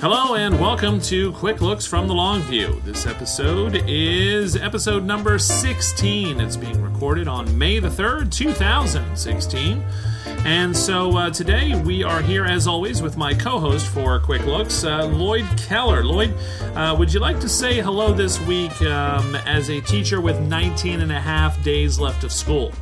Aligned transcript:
Hello 0.00 0.34
and 0.34 0.60
welcome 0.60 1.00
to 1.02 1.32
Quick 1.32 1.60
Looks 1.62 1.86
from 1.86 2.08
the 2.08 2.14
Long 2.14 2.42
View. 2.42 2.82
This 2.84 3.06
episode 3.06 3.84
is 3.86 4.56
episode 4.56 5.04
number 5.04 5.38
16. 5.38 6.40
It's 6.40 6.56
being 6.56 6.82
recorded 6.82 7.28
on 7.28 7.56
May 7.56 7.78
the 7.78 7.88
3rd, 7.88 8.30
2016. 8.32 9.82
And 10.44 10.76
so 10.76 11.16
uh, 11.16 11.30
today 11.30 11.80
we 11.80 12.02
are 12.02 12.20
here, 12.20 12.44
as 12.44 12.66
always, 12.66 13.00
with 13.00 13.16
my 13.16 13.32
co 13.32 13.58
host 13.58 13.86
for 13.86 14.18
Quick 14.18 14.44
Looks, 14.44 14.84
uh, 14.84 15.06
Lloyd 15.06 15.46
Keller. 15.56 16.04
Lloyd, 16.04 16.34
uh, 16.74 16.94
would 16.98 17.14
you 17.14 17.20
like 17.20 17.38
to 17.40 17.48
say 17.48 17.80
hello 17.80 18.12
this 18.12 18.38
week 18.42 18.82
um, 18.82 19.36
as 19.46 19.70
a 19.70 19.80
teacher 19.80 20.20
with 20.20 20.38
19 20.40 21.00
and 21.00 21.12
a 21.12 21.20
half 21.20 21.62
days 21.62 21.98
left 21.98 22.24
of 22.24 22.32
school? 22.32 22.72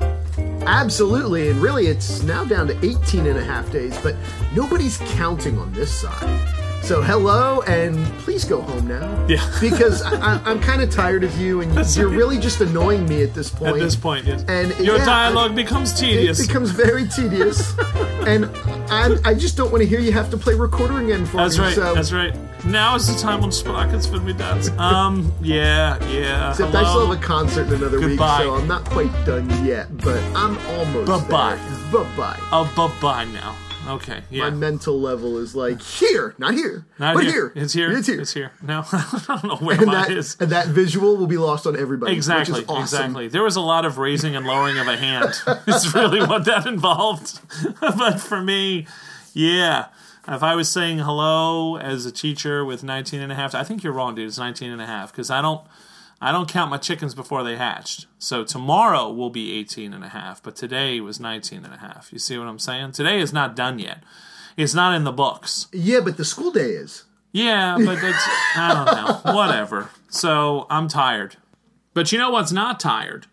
Absolutely, 0.67 1.51
and 1.51 1.61
really 1.61 1.87
it's 1.89 2.23
now 2.23 2.43
down 2.43 2.67
to 2.69 2.87
18 2.87 3.27
and 3.27 3.39
a 3.39 3.45
half 3.45 3.71
days, 3.71 3.97
but 3.99 4.17
nobody's 4.55 4.97
counting 5.15 5.59
on 5.59 5.73
this 5.73 5.93
side. 5.93 6.52
So 6.83 7.01
hello, 7.01 7.61
and 7.63 7.97
please 8.19 8.45
go 8.45 8.61
home 8.61 8.89
now. 8.89 9.27
Yeah. 9.29 9.49
because 9.61 10.03
I, 10.03 10.37
I, 10.37 10.51
am 10.51 10.61
kind 10.61 10.83
of 10.83 10.91
tired 10.91 11.23
of 11.23 11.39
you, 11.39 11.61
and 11.61 11.71
That's 11.77 11.97
you're 11.97 12.09
really 12.09 12.39
just 12.39 12.61
annoying 12.61 13.07
me 13.09 13.23
at 13.23 13.35
this 13.35 13.51
point. 13.51 13.77
At 13.77 13.81
this 13.81 13.95
point, 13.95 14.27
yes. 14.27 14.45
And 14.49 14.77
Your 14.85 14.97
yeah, 14.97 15.05
dialogue 15.05 15.55
becomes 15.55 15.99
tedious. 15.99 16.41
It 16.41 16.49
becomes 16.49 16.73
very 16.73 17.07
tedious, 17.07 17.79
and 18.27 18.47
I, 18.91 19.17
I 19.25 19.35
just 19.35 19.57
don't 19.57 19.71
want 19.71 19.83
to 19.83 19.89
hear 19.89 20.01
you 20.01 20.11
have 20.13 20.29
to 20.31 20.37
play 20.37 20.55
recorder 20.55 20.99
again 21.01 21.25
for 21.25 21.37
That's 21.37 21.57
me. 21.57 21.65
right. 21.65 21.75
So, 21.75 21.95
That's 21.95 22.13
right. 22.13 22.35
Now 22.65 22.97
is 22.97 23.07
the 23.07 23.19
time 23.19 23.43
when 23.43 23.53
sprockets 23.53 24.07
for 24.07 24.19
me 24.19 24.33
dance. 24.33 24.69
Um, 24.71 25.33
yeah, 25.41 26.05
yeah. 26.09 26.51
Except 26.51 26.73
hello. 26.73 26.85
I 26.85 26.91
still 26.91 27.11
have 27.11 27.19
a 27.19 27.23
concert 27.23 27.69
in 27.69 27.75
another 27.75 28.01
Goodbye. 28.01 28.41
week, 28.41 28.47
so 28.47 28.55
I'm 28.57 28.67
not 28.69 28.85
quite 28.87 29.13
done 29.25 29.49
yet, 29.65 29.97
but 29.99 30.21
I'm 30.35 30.59
almost 30.67 31.29
Bye-bye. 31.29 31.57
there. 31.57 32.05
Bye-bye. 32.05 32.37
Oh, 32.51 32.73
bye 32.77 33.01
bye 33.01 33.25
now. 33.33 33.57
Okay, 33.87 34.23
yeah. 34.31 34.45
My 34.45 34.51
mental 34.51 35.01
level 35.01 35.39
is 35.39 35.57
like 35.57 35.83
here, 35.83 36.35
not 36.39 36.55
here, 36.55 36.87
Not 36.99 37.15
but 37.15 37.25
here. 37.25 37.53
It's 37.57 37.73
here. 37.73 37.91
It's 37.91 38.07
here. 38.07 38.21
It's 38.21 38.33
here. 38.33 38.53
No, 38.63 38.85
I 38.93 39.23
don't 39.27 39.45
know 39.45 39.57
where 39.57 39.77
and 39.77 39.87
mine 39.87 40.09
that, 40.09 40.11
is. 40.13 40.37
and 40.39 40.51
that 40.51 40.69
visual 40.69 41.17
will 41.17 41.27
be 41.27 41.37
lost 41.37 41.67
on 41.67 41.77
everybody. 41.77 42.13
Exactly. 42.13 42.65
Awesome. 42.65 42.83
Exactly. 42.83 43.29
There 43.29 43.43
was 43.43 43.57
a 43.57 43.61
lot 43.61 43.85
of 43.85 43.99
raising 43.99 44.37
and 44.37 44.47
lowering 44.47 44.79
of 44.79 44.87
a 44.87 44.97
hand. 44.97 45.35
it's 45.67 45.95
really 45.95 46.21
what 46.21 46.45
that 46.45 46.65
involved. 46.67 47.41
but 47.81 48.21
for 48.21 48.41
me, 48.41 48.87
yeah. 49.33 49.87
If 50.29 50.45
I 50.45 50.55
was 50.55 50.69
saying 50.69 51.01
hello 51.01 51.77
as 51.77 52.07
a 52.07 52.13
teacher 52.13 52.65
with 52.65 52.85
19 52.85 53.21
and 53.21 53.33
a 53.33 53.35
half, 53.35 53.57
I 53.57 53.65
think 53.65 53.83
you're 53.83 53.93
wrong, 53.93 54.15
dude. 54.15 54.29
It's 54.29 54.39
19 54.39 54.71
and 54.71 54.81
a 54.81 54.87
half 54.87 55.11
because 55.11 55.31
I 55.31 55.43
don't 55.43 55.63
I 56.25 56.31
don't 56.31 56.49
count 56.49 56.71
my 56.71 56.79
chickens 56.79 57.17
before 57.17 57.43
they 57.43 57.57
hatched. 57.57 58.07
So 58.21 58.45
tomorrow 58.45 59.11
will 59.11 59.29
be 59.29 59.59
18 59.59 59.93
and 59.93 60.05
a 60.05 60.09
half, 60.09 60.41
but 60.41 60.55
today 60.55 61.01
was 61.01 61.19
19 61.19 61.65
and 61.65 61.75
a 61.75 61.79
half. 61.79 62.13
You 62.13 62.21
see 62.21 62.39
what 62.39 62.47
I'm 62.47 62.61
saying? 62.61 62.93
Today 62.93 63.19
is 63.19 63.33
not 63.33 63.57
done 63.57 63.81
yet. 63.81 64.05
It's 64.57 64.73
not 64.73 64.95
in 64.95 65.03
the 65.03 65.11
books. 65.11 65.67
Yeah, 65.73 65.99
but 65.99 66.17
the 66.17 66.25
school 66.25 66.53
day 66.53 66.71
is. 66.71 67.05
Yeah, 67.33 67.77
but 67.77 67.99
it's 68.05 68.29
I 68.55 68.73
don't 68.73 69.25
know. 69.27 69.33
Whatever. 69.35 69.91
So 70.11 70.69
I'm 70.71 70.87
tired. 70.87 71.39
But 71.93 72.13
you 72.13 72.19
know 72.19 72.31
what's 72.31 72.53
not 72.53 72.79
tired? 72.79 73.27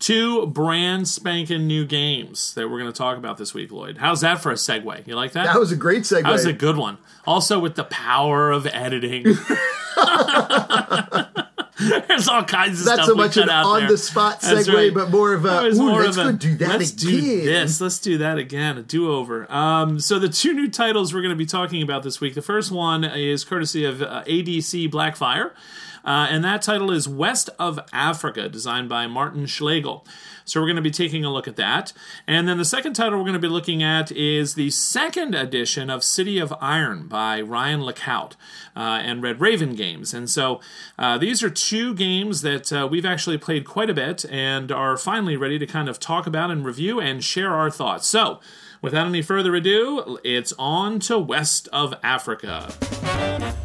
Two 0.00 0.46
brand 0.46 1.06
spanking 1.06 1.66
new 1.66 1.84
games 1.84 2.54
that 2.54 2.70
we're 2.70 2.78
going 2.78 2.90
to 2.90 2.96
talk 2.96 3.18
about 3.18 3.36
this 3.36 3.52
week, 3.52 3.70
Lloyd. 3.70 3.98
How's 3.98 4.22
that 4.22 4.40
for 4.40 4.50
a 4.50 4.54
segue? 4.54 5.06
You 5.06 5.14
like 5.14 5.32
that? 5.32 5.44
That 5.44 5.60
was 5.60 5.72
a 5.72 5.76
great 5.76 6.04
segue. 6.04 6.22
That 6.22 6.32
was 6.32 6.46
a 6.46 6.54
good 6.54 6.78
one. 6.78 6.96
Also 7.26 7.58
with 7.58 7.74
the 7.74 7.84
power 7.84 8.50
of 8.50 8.66
editing. 8.66 9.24
There's 12.08 12.28
all 12.28 12.44
kinds 12.44 12.80
of 12.80 12.86
Not 12.86 12.94
stuff 12.94 13.06
so 13.06 13.14
we 13.14 13.18
much 13.20 13.36
an 13.36 13.48
on 13.50 13.80
there. 13.80 13.88
the 13.90 13.98
spot 13.98 14.40
segue, 14.40 14.72
right. 14.72 14.92
but 14.92 15.10
more 15.10 15.32
of 15.32 15.44
a 15.44 15.70
more 15.74 16.02
let's 16.02 16.16
of 16.16 16.26
a, 16.26 16.32
do 16.32 16.56
that 16.56 16.78
let's 16.78 16.92
again. 16.92 17.10
do 17.10 17.42
this. 17.42 17.80
Let's 17.80 17.98
do 17.98 18.18
that 18.18 18.38
again. 18.38 18.78
A 18.78 18.82
do 18.82 19.10
over. 19.12 19.50
Um, 19.50 19.98
so 20.00 20.18
the 20.18 20.28
two 20.28 20.52
new 20.52 20.70
titles 20.70 21.14
we're 21.14 21.22
going 21.22 21.30
to 21.30 21.36
be 21.36 21.46
talking 21.46 21.82
about 21.82 22.02
this 22.02 22.20
week. 22.20 22.34
The 22.34 22.42
first 22.42 22.70
one 22.70 23.04
is 23.04 23.44
courtesy 23.44 23.84
of 23.84 24.02
uh, 24.02 24.24
ADC 24.24 24.90
Blackfire, 24.90 25.52
uh, 26.04 26.26
and 26.30 26.44
that 26.44 26.62
title 26.62 26.90
is 26.90 27.08
West 27.08 27.50
of 27.58 27.80
Africa, 27.92 28.48
designed 28.48 28.88
by 28.88 29.06
Martin 29.06 29.46
Schlegel. 29.46 30.06
So 30.44 30.60
we're 30.60 30.66
going 30.66 30.76
to 30.76 30.82
be 30.82 30.90
taking 30.90 31.24
a 31.24 31.32
look 31.32 31.46
at 31.46 31.56
that. 31.56 31.92
And 32.26 32.48
then 32.48 32.58
the 32.58 32.64
second 32.64 32.94
title 32.94 33.18
we're 33.18 33.24
going 33.24 33.34
to 33.34 33.38
be 33.38 33.48
looking 33.48 33.82
at 33.82 34.10
is 34.10 34.54
the 34.54 34.70
second 34.70 35.34
edition 35.34 35.90
of 35.90 36.02
City 36.02 36.38
of 36.38 36.52
Iron 36.60 37.06
by 37.06 37.40
Ryan 37.40 37.80
Laukat 37.80 38.32
uh, 38.74 38.80
and 38.80 39.22
Red 39.22 39.40
Raven 39.40 39.74
Games. 39.74 40.12
And 40.12 40.28
so 40.28 40.60
uh, 40.98 41.18
these 41.18 41.42
are 41.42 41.50
two 41.50 41.94
games 41.94 42.42
that 42.42 42.72
uh, 42.72 42.88
we've 42.90 43.06
actually 43.06 43.38
played 43.38 43.64
quite 43.64 43.90
a 43.90 43.94
bit 43.94 44.24
and 44.30 44.72
are 44.72 44.96
finally 44.96 45.36
ready 45.36 45.58
to 45.58 45.66
kind 45.66 45.88
of 45.88 46.00
talk 46.00 46.26
about 46.26 46.50
and 46.50 46.64
review 46.64 47.00
and 47.00 47.22
share 47.22 47.52
our 47.52 47.70
thoughts. 47.70 48.08
So 48.08 48.40
without 48.82 49.06
any 49.06 49.22
further 49.22 49.54
ado, 49.54 50.18
it's 50.24 50.52
on 50.58 50.98
to 51.00 51.18
West 51.18 51.68
of 51.72 51.94
Africa. 52.02 53.59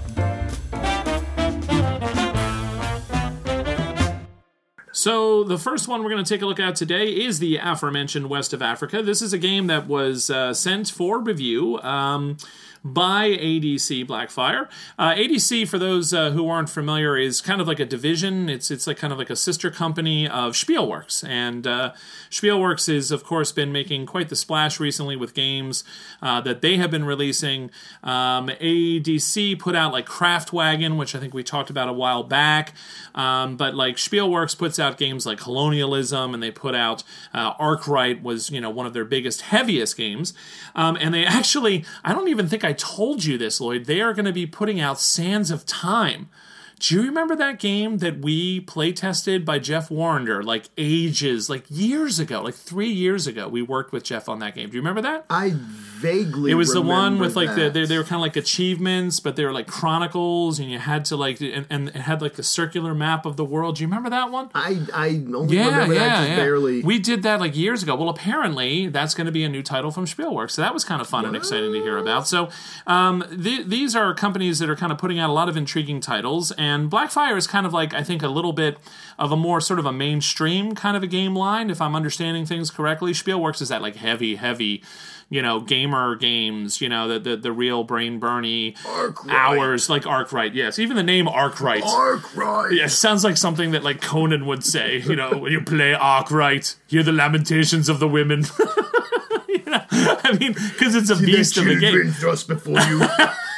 So, 5.05 5.43
the 5.43 5.59
first 5.59 5.87
one 5.87 6.01
we're 6.01 6.09
going 6.09 6.23
to 6.23 6.33
take 6.33 6.41
a 6.41 6.47
look 6.47 6.59
at 6.59 6.75
today 6.75 7.09
is 7.09 7.37
the 7.37 7.57
aforementioned 7.57 8.27
West 8.27 8.53
of 8.53 8.63
Africa. 8.63 9.03
This 9.03 9.21
is 9.21 9.33
a 9.33 9.37
game 9.37 9.67
that 9.67 9.87
was 9.87 10.31
uh, 10.31 10.51
sent 10.55 10.89
for 10.89 11.19
review 11.19 11.79
um, 11.81 12.37
by 12.85 13.29
ADC 13.29 14.05
Blackfire. 14.05 14.69
Uh, 14.99 15.15
ADC, 15.15 15.67
for 15.67 15.79
those 15.79 16.13
uh, 16.13 16.29
who 16.29 16.47
aren't 16.47 16.69
familiar, 16.69 17.17
is 17.17 17.41
kind 17.41 17.59
of 17.59 17.67
like 17.67 17.79
a 17.79 17.85
division. 17.85 18.47
It's 18.47 18.69
it's 18.69 18.85
like 18.85 18.97
kind 18.97 19.11
of 19.11 19.17
like 19.17 19.31
a 19.31 19.35
sister 19.35 19.71
company 19.71 20.27
of 20.27 20.53
Spielworxx, 20.53 21.27
and 21.27 21.65
uh, 21.65 21.93
Spielworxx 22.29 22.93
has, 22.93 23.09
of 23.09 23.23
course, 23.23 23.51
been 23.51 23.71
making 23.71 24.05
quite 24.05 24.29
the 24.29 24.35
splash 24.35 24.79
recently 24.79 25.15
with 25.15 25.33
games 25.33 25.83
uh, 26.21 26.39
that 26.41 26.61
they 26.61 26.77
have 26.77 26.91
been 26.91 27.05
releasing. 27.05 27.71
Um, 28.03 28.49
ADC 28.49 29.57
put 29.57 29.75
out 29.75 29.91
like 29.91 30.05
Kraftwagen, 30.05 30.97
which 30.97 31.15
I 31.15 31.19
think 31.19 31.33
we 31.33 31.41
talked 31.43 31.71
about 31.71 31.89
a 31.89 31.93
while 31.93 32.21
back, 32.21 32.73
um, 33.15 33.57
but 33.57 33.73
like 33.73 33.95
Spielworxx 33.95 34.55
puts 34.55 34.77
out 34.77 34.99
games 34.99 35.25
like 35.25 35.39
Colonialism, 35.39 36.35
and 36.35 36.43
they 36.43 36.51
put 36.51 36.75
out 36.75 37.03
uh, 37.33 37.53
Arkwright 37.57 38.21
was 38.21 38.51
you 38.51 38.61
know 38.61 38.69
one 38.69 38.85
of 38.85 38.93
their 38.93 39.05
biggest, 39.05 39.41
heaviest 39.41 39.97
games, 39.97 40.35
um, 40.75 40.95
and 41.01 41.15
they 41.15 41.25
actually 41.25 41.83
I 42.03 42.13
don't 42.13 42.27
even 42.27 42.47
think 42.47 42.63
I 42.63 42.74
told 42.75 43.25
you 43.25 43.37
this, 43.37 43.59
Lloyd. 43.59 43.85
They 43.85 44.01
are 44.01 44.13
going 44.13 44.25
to 44.25 44.31
be 44.31 44.45
putting 44.45 44.79
out 44.79 44.99
Sands 44.99 45.49
of 45.49 45.65
Time. 45.65 46.29
Do 46.79 46.95
you 46.95 47.01
remember 47.03 47.35
that 47.37 47.59
game 47.59 47.99
that 47.99 48.19
we 48.19 48.59
play 48.59 48.91
tested 48.91 49.45
by 49.45 49.59
Jeff 49.59 49.89
Warrender 49.89 50.43
like 50.43 50.65
ages, 50.77 51.49
like 51.49 51.63
years 51.69 52.19
ago, 52.19 52.41
like 52.41 52.53
three 52.55 52.89
years 52.89 53.27
ago? 53.27 53.47
We 53.47 53.61
worked 53.61 53.91
with 53.93 54.03
Jeff 54.03 54.27
on 54.27 54.39
that 54.39 54.55
game. 54.55 54.69
Do 54.69 54.75
you 54.75 54.81
remember 54.81 55.01
that? 55.01 55.25
I 55.29 55.53
vaguely. 55.55 56.51
It 56.51 56.55
was 56.55 56.73
the 56.73 56.81
one 56.81 57.19
with 57.19 57.35
like 57.35 57.55
the 57.55 57.69
they, 57.69 57.85
they 57.85 57.97
were 57.97 58.03
kind 58.03 58.15
of 58.15 58.21
like 58.21 58.35
achievements, 58.35 59.19
but 59.19 59.35
they 59.35 59.45
were 59.45 59.53
like 59.53 59.67
chronicles, 59.67 60.59
and 60.59 60.69
you 60.69 60.77
had 60.79 61.05
to 61.05 61.15
like 61.15 61.39
and, 61.39 61.65
and 61.69 61.89
it 61.89 61.95
had 61.95 62.21
like 62.21 62.33
the 62.33 62.43
circular 62.43 62.93
map 62.93 63.25
of 63.25 63.37
the 63.37 63.45
world. 63.45 63.75
Do 63.77 63.83
you 63.83 63.87
remember 63.87 64.09
that 64.09 64.31
one? 64.31 64.49
I 64.53 64.79
I 64.93 65.07
only 65.33 65.55
Yeah, 65.57 65.67
remember 65.67 65.93
yeah, 65.93 65.99
that 66.07 66.17
just 66.17 66.29
yeah. 66.29 66.35
barely. 66.35 66.81
We 66.83 66.99
did 66.99 67.23
that 67.23 67.39
like 67.39 67.55
years 67.55 67.83
ago. 67.83 67.95
Well, 67.95 68.09
apparently 68.09 68.87
that's 68.87 69.13
going 69.13 69.25
to 69.25 69.31
be 69.31 69.43
a 69.43 69.49
new 69.49 69.63
title 69.63 69.91
from 69.91 70.05
Spielworxx, 70.05 70.51
so 70.51 70.61
that 70.61 70.73
was 70.73 70.83
kind 70.83 71.01
of 71.01 71.07
fun 71.07 71.25
and 71.25 71.35
exciting 71.35 71.71
to 71.71 71.79
hear 71.81 71.97
about. 71.97 72.27
So 72.27 72.49
um, 72.85 73.23
th- 73.41 73.67
these 73.67 73.95
are 73.95 74.13
companies 74.13 74.59
that 74.59 74.69
are 74.69 74.75
kind 74.75 74.91
of 74.91 74.97
putting 74.97 75.19
out 75.19 75.29
a 75.29 75.33
lot 75.33 75.47
of 75.47 75.55
intriguing 75.55 76.01
titles, 76.01 76.51
and 76.51 76.64
Blackfire 76.89 77.37
is 77.37 77.47
kind 77.47 77.65
of 77.65 77.73
like 77.73 77.93
I 77.93 78.03
think 78.03 78.21
a 78.23 78.27
little 78.27 78.53
bit 78.53 78.77
of 79.17 79.31
a 79.31 79.35
more 79.37 79.61
sort 79.61 79.79
of 79.79 79.85
a 79.85 79.93
mainstream 79.93 80.75
kind 80.75 80.95
of 80.97 81.03
a 81.03 81.07
game 81.07 81.35
line, 81.35 81.69
if 81.69 81.81
I'm 81.81 81.95
understanding 81.95 82.45
things 82.45 82.69
correctly. 82.71 83.11
Spielworxx 83.13 83.61
is 83.61 83.69
that 83.69 83.81
like 83.81 83.95
heavy, 83.95 84.35
heavy. 84.35 84.83
You 85.27 85.41
know, 85.41 85.59
gamer 85.59 86.15
games. 86.15 86.81
You 86.81 86.89
know, 86.89 87.07
the 87.07 87.19
the, 87.19 87.35
the 87.35 87.51
real 87.51 87.83
brain 87.83 88.19
burny 88.21 88.75
hours, 89.27 89.89
like 89.89 90.05
Arkwright. 90.05 90.53
Yes, 90.53 90.77
even 90.77 90.95
the 90.95 91.03
name 91.03 91.27
Arkwright. 91.27 91.83
Arkwright. 91.83 92.73
Yeah, 92.73 92.85
sounds 92.87 93.23
like 93.23 93.35
something 93.35 93.71
that 93.71 93.83
like 93.83 94.01
Conan 94.01 94.45
would 94.45 94.63
say. 94.63 94.97
You 94.97 95.15
know, 95.15 95.31
when 95.37 95.51
you 95.51 95.61
play 95.61 95.93
Arkwright, 95.95 96.75
hear 96.87 97.01
the 97.01 97.11
lamentations 97.11 97.89
of 97.89 97.99
the 97.99 98.07
women. 98.07 98.45
You 99.47 99.71
know, 99.71 99.81
I 99.91 100.37
mean, 100.39 100.53
because 100.53 100.93
it's 100.95 101.09
a 101.09 101.15
beast 101.15 101.57
of 101.57 101.65
a 101.65 101.75
game. 101.75 102.11
thrust 102.11 102.47
before 102.47 102.79
you. 102.81 103.01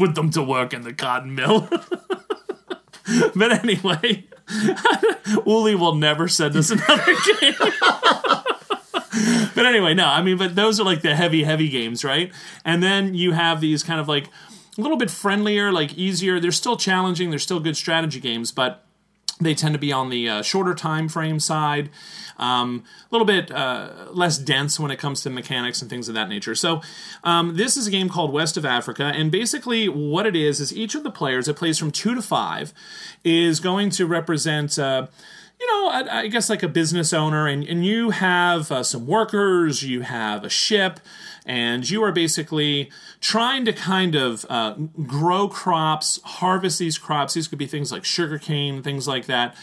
Put 0.00 0.14
them 0.14 0.30
to 0.30 0.42
work 0.42 0.72
in 0.72 0.80
the 0.80 0.94
cotton 0.94 1.34
mill. 1.34 1.68
but 3.36 3.52
anyway, 3.52 4.24
Uli 5.46 5.74
will 5.74 5.94
never 5.94 6.26
send 6.26 6.56
us 6.56 6.70
another 6.70 7.04
game. 7.40 7.54
but 9.54 9.66
anyway, 9.66 9.92
no, 9.92 10.06
I 10.06 10.22
mean, 10.22 10.38
but 10.38 10.54
those 10.54 10.80
are 10.80 10.84
like 10.84 11.02
the 11.02 11.14
heavy, 11.14 11.44
heavy 11.44 11.68
games, 11.68 12.02
right? 12.02 12.32
And 12.64 12.82
then 12.82 13.12
you 13.14 13.32
have 13.32 13.60
these 13.60 13.82
kind 13.82 14.00
of 14.00 14.08
like 14.08 14.28
a 14.78 14.80
little 14.80 14.96
bit 14.96 15.10
friendlier, 15.10 15.70
like 15.70 15.92
easier. 15.98 16.40
They're 16.40 16.50
still 16.50 16.78
challenging. 16.78 17.28
They're 17.28 17.38
still 17.38 17.60
good 17.60 17.76
strategy 17.76 18.20
games, 18.20 18.52
but 18.52 18.82
they 19.40 19.54
tend 19.54 19.74
to 19.74 19.78
be 19.78 19.92
on 19.92 20.10
the 20.10 20.28
uh, 20.28 20.42
shorter 20.42 20.74
time 20.74 21.08
frame 21.08 21.40
side, 21.40 21.90
um, 22.38 22.84
a 23.10 23.14
little 23.14 23.26
bit 23.26 23.50
uh, 23.50 24.06
less 24.12 24.38
dense 24.38 24.78
when 24.78 24.90
it 24.90 24.98
comes 24.98 25.22
to 25.22 25.30
mechanics 25.30 25.80
and 25.80 25.90
things 25.90 26.08
of 26.08 26.14
that 26.14 26.28
nature. 26.28 26.54
So, 26.54 26.82
um, 27.24 27.56
this 27.56 27.76
is 27.76 27.86
a 27.86 27.90
game 27.90 28.08
called 28.08 28.32
West 28.32 28.56
of 28.56 28.64
Africa, 28.64 29.04
and 29.04 29.30
basically 29.30 29.88
what 29.88 30.26
it 30.26 30.36
is 30.36 30.60
is 30.60 30.76
each 30.76 30.94
of 30.94 31.02
the 31.02 31.10
players, 31.10 31.48
it 31.48 31.56
plays 31.56 31.78
from 31.78 31.90
two 31.90 32.14
to 32.14 32.22
five, 32.22 32.72
is 33.24 33.60
going 33.60 33.90
to 33.90 34.06
represent. 34.06 34.78
Uh, 34.78 35.06
you 35.60 35.66
know, 35.66 35.90
I, 35.90 36.20
I 36.20 36.26
guess 36.28 36.48
like 36.48 36.62
a 36.62 36.68
business 36.68 37.12
owner, 37.12 37.46
and, 37.46 37.62
and 37.64 37.84
you 37.84 38.10
have 38.10 38.72
uh, 38.72 38.82
some 38.82 39.06
workers, 39.06 39.82
you 39.82 40.00
have 40.00 40.42
a 40.42 40.48
ship, 40.48 41.00
and 41.46 41.88
you 41.88 42.02
are 42.02 42.12
basically 42.12 42.90
trying 43.20 43.64
to 43.64 43.72
kind 43.72 44.14
of 44.14 44.44
uh, 44.48 44.74
grow 45.06 45.48
crops, 45.48 46.20
harvest 46.24 46.78
these 46.78 46.98
crops. 46.98 47.34
These 47.34 47.48
could 47.48 47.58
be 47.58 47.66
things 47.66 47.90
like 47.92 48.04
sugarcane, 48.04 48.82
things 48.82 49.08
like 49.08 49.26
that. 49.26 49.56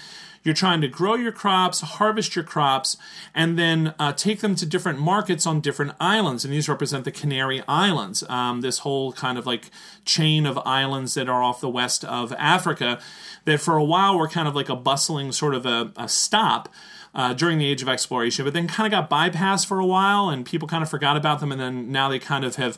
You're 0.44 0.56
trying 0.56 0.80
to 0.80 0.88
grow 0.88 1.16
your 1.16 1.34
crops, 1.34 1.82
harvest 1.82 2.36
your 2.36 2.46
crops, 2.46 2.96
and 3.36 3.60
then 3.60 3.94
uh, 4.00 4.14
take 4.14 4.40
them 4.40 4.56
to 4.56 4.66
different 4.66 4.98
markets 4.98 5.46
on 5.46 5.60
different 5.60 5.92
islands. 6.00 6.46
And 6.46 6.54
these 6.54 6.70
represent 6.70 7.04
the 7.04 7.12
Canary 7.12 7.62
Islands, 7.68 8.24
um, 8.30 8.62
this 8.62 8.80
whole 8.80 9.12
kind 9.12 9.38
of 9.38 9.46
like 9.46 9.70
chain 10.06 10.46
of 10.46 10.58
islands 10.60 11.16
that 11.16 11.28
are 11.28 11.44
off 11.44 11.60
the 11.60 11.68
west 11.68 12.06
of 12.06 12.32
Africa, 12.38 12.98
that 13.44 13.60
for 13.60 13.76
a 13.76 13.84
while 13.84 14.18
were 14.18 14.30
kind 14.30 14.48
of 14.48 14.56
like 14.56 14.70
a 14.70 14.76
bustling 14.76 15.34
sort 15.34 15.54
of 15.54 15.66
a, 15.66 15.92
a 15.98 16.08
stop. 16.08 16.70
Uh, 17.16 17.34
during 17.34 17.58
the 17.58 17.66
age 17.66 17.82
of 17.82 17.90
exploration, 17.90 18.46
but 18.46 18.54
then 18.54 18.68
kind 18.68 18.86
of 18.86 18.92
got 18.92 19.10
bypassed 19.10 19.66
for 19.66 19.80
a 19.80 19.86
while, 19.86 20.30
and 20.30 20.46
people 20.46 20.68
kind 20.68 20.84
of 20.84 20.90
forgot 20.90 21.18
about 21.18 21.40
them, 21.40 21.52
and 21.52 21.60
then 21.60 21.92
now 21.92 22.10
they 22.10 22.20
kind 22.20 22.46
of 22.46 22.58
have 22.58 22.78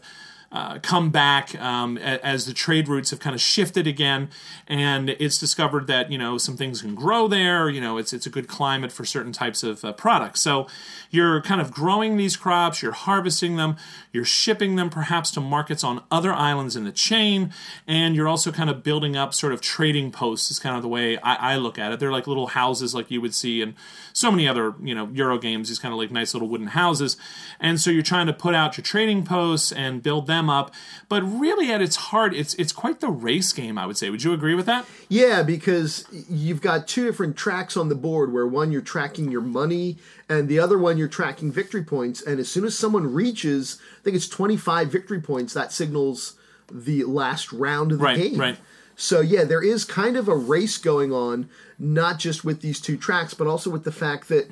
uh, 0.51 0.79
come 0.79 1.11
back 1.11 1.53
um, 1.61 1.97
as 1.99 2.47
the 2.47 2.53
trade 2.53 2.87
routes 2.87 3.11
have 3.11 3.19
kind 3.19 3.35
of 3.35 3.41
shifted 3.41 3.85
again, 3.85 4.29
and 4.67 5.11
it's 5.11 5.37
discovered 5.37 5.85
that 5.85 6.11
you 6.11 6.17
know 6.17 6.39
some 6.39 6.57
things 6.57 6.81
can 6.81 6.95
grow 6.95 7.27
there. 7.27 7.69
You 7.69 7.79
know, 7.79 7.97
it's 7.97 8.13
it's 8.13 8.25
a 8.25 8.31
good 8.31 8.47
climate 8.47 8.91
for 8.91 9.05
certain 9.05 9.31
types 9.31 9.61
of 9.61 9.85
uh, 9.85 9.93
products. 9.93 10.39
So 10.39 10.67
you're 11.11 11.41
kind 11.41 11.61
of 11.61 11.71
growing 11.71 12.17
these 12.17 12.35
crops, 12.35 12.81
you're 12.81 12.93
harvesting 12.93 13.57
them, 13.57 13.75
you're 14.11 14.25
shipping 14.25 14.75
them 14.75 14.89
perhaps 14.89 15.29
to 15.31 15.41
markets 15.41 15.83
on 15.83 16.03
other 16.09 16.33
islands 16.33 16.75
in 16.75 16.83
the 16.83 16.91
chain, 16.91 17.53
and 17.85 18.15
you're 18.15 18.27
also 18.27 18.51
kind 18.51 18.71
of 18.71 18.81
building 18.81 19.15
up 19.15 19.35
sort 19.35 19.53
of 19.53 19.61
trading 19.61 20.11
posts. 20.11 20.49
Is 20.49 20.57
kind 20.57 20.75
of 20.75 20.81
the 20.81 20.87
way 20.87 21.19
I, 21.19 21.53
I 21.53 21.55
look 21.57 21.77
at 21.77 21.91
it. 21.91 21.99
They're 21.99 22.11
like 22.11 22.25
little 22.25 22.47
houses 22.47 22.95
like 22.95 23.11
you 23.11 23.21
would 23.21 23.35
see 23.35 23.61
in 23.61 23.75
so 24.13 24.31
many 24.31 24.47
other 24.47 24.73
you 24.81 24.95
know 24.95 25.09
Euro 25.13 25.37
games. 25.37 25.67
These 25.67 25.77
kind 25.77 25.93
of 25.93 25.99
like 25.99 26.09
nice 26.09 26.33
little 26.33 26.49
wooden 26.49 26.67
houses, 26.67 27.17
and 27.59 27.79
so 27.79 27.91
you're 27.91 28.01
trying 28.01 28.25
to 28.25 28.33
put 28.33 28.55
out 28.55 28.77
your 28.77 28.83
trading 28.83 29.23
posts 29.23 29.71
and 29.71 30.01
build 30.01 30.25
them 30.25 30.38
them 30.39 30.49
up. 30.49 30.73
But 31.07 31.21
really, 31.21 31.71
at 31.71 31.81
its 31.81 31.95
heart, 31.95 32.33
it's 32.33 32.53
it's 32.55 32.71
quite 32.71 32.99
the 32.99 33.09
race 33.09 33.53
game. 33.53 33.77
I 33.77 33.85
would 33.85 33.97
say. 33.97 34.09
Would 34.09 34.23
you 34.23 34.33
agree 34.33 34.55
with 34.55 34.65
that? 34.65 34.85
Yeah, 35.07 35.43
because 35.43 36.05
you've 36.29 36.61
got 36.61 36.87
two 36.87 37.05
different 37.05 37.37
tracks 37.37 37.77
on 37.77 37.89
the 37.89 37.95
board. 37.95 38.33
Where 38.33 38.47
one 38.47 38.71
you're 38.71 38.81
tracking 38.81 39.31
your 39.31 39.41
money, 39.41 39.97
and 40.27 40.47
the 40.47 40.59
other 40.59 40.77
one 40.77 40.97
you're 40.97 41.07
tracking 41.07 41.51
victory 41.51 41.83
points. 41.83 42.21
And 42.21 42.39
as 42.39 42.49
soon 42.49 42.65
as 42.65 42.77
someone 42.77 43.13
reaches, 43.13 43.79
I 43.99 44.03
think 44.03 44.15
it's 44.15 44.27
25 44.27 44.91
victory 44.91 45.21
points, 45.21 45.53
that 45.53 45.71
signals 45.71 46.35
the 46.71 47.03
last 47.03 47.51
round 47.51 47.91
of 47.91 47.99
the 47.99 48.05
right, 48.05 48.17
game. 48.17 48.39
Right. 48.39 48.57
So 48.95 49.21
yeah, 49.21 49.45
there 49.45 49.63
is 49.63 49.85
kind 49.85 50.17
of 50.17 50.27
a 50.27 50.35
race 50.35 50.77
going 50.77 51.13
on, 51.13 51.49
not 51.79 52.19
just 52.19 52.43
with 52.43 52.61
these 52.61 52.81
two 52.81 52.97
tracks, 52.97 53.33
but 53.33 53.47
also 53.47 53.69
with 53.69 53.85
the 53.85 53.93
fact 53.93 54.27
that 54.27 54.51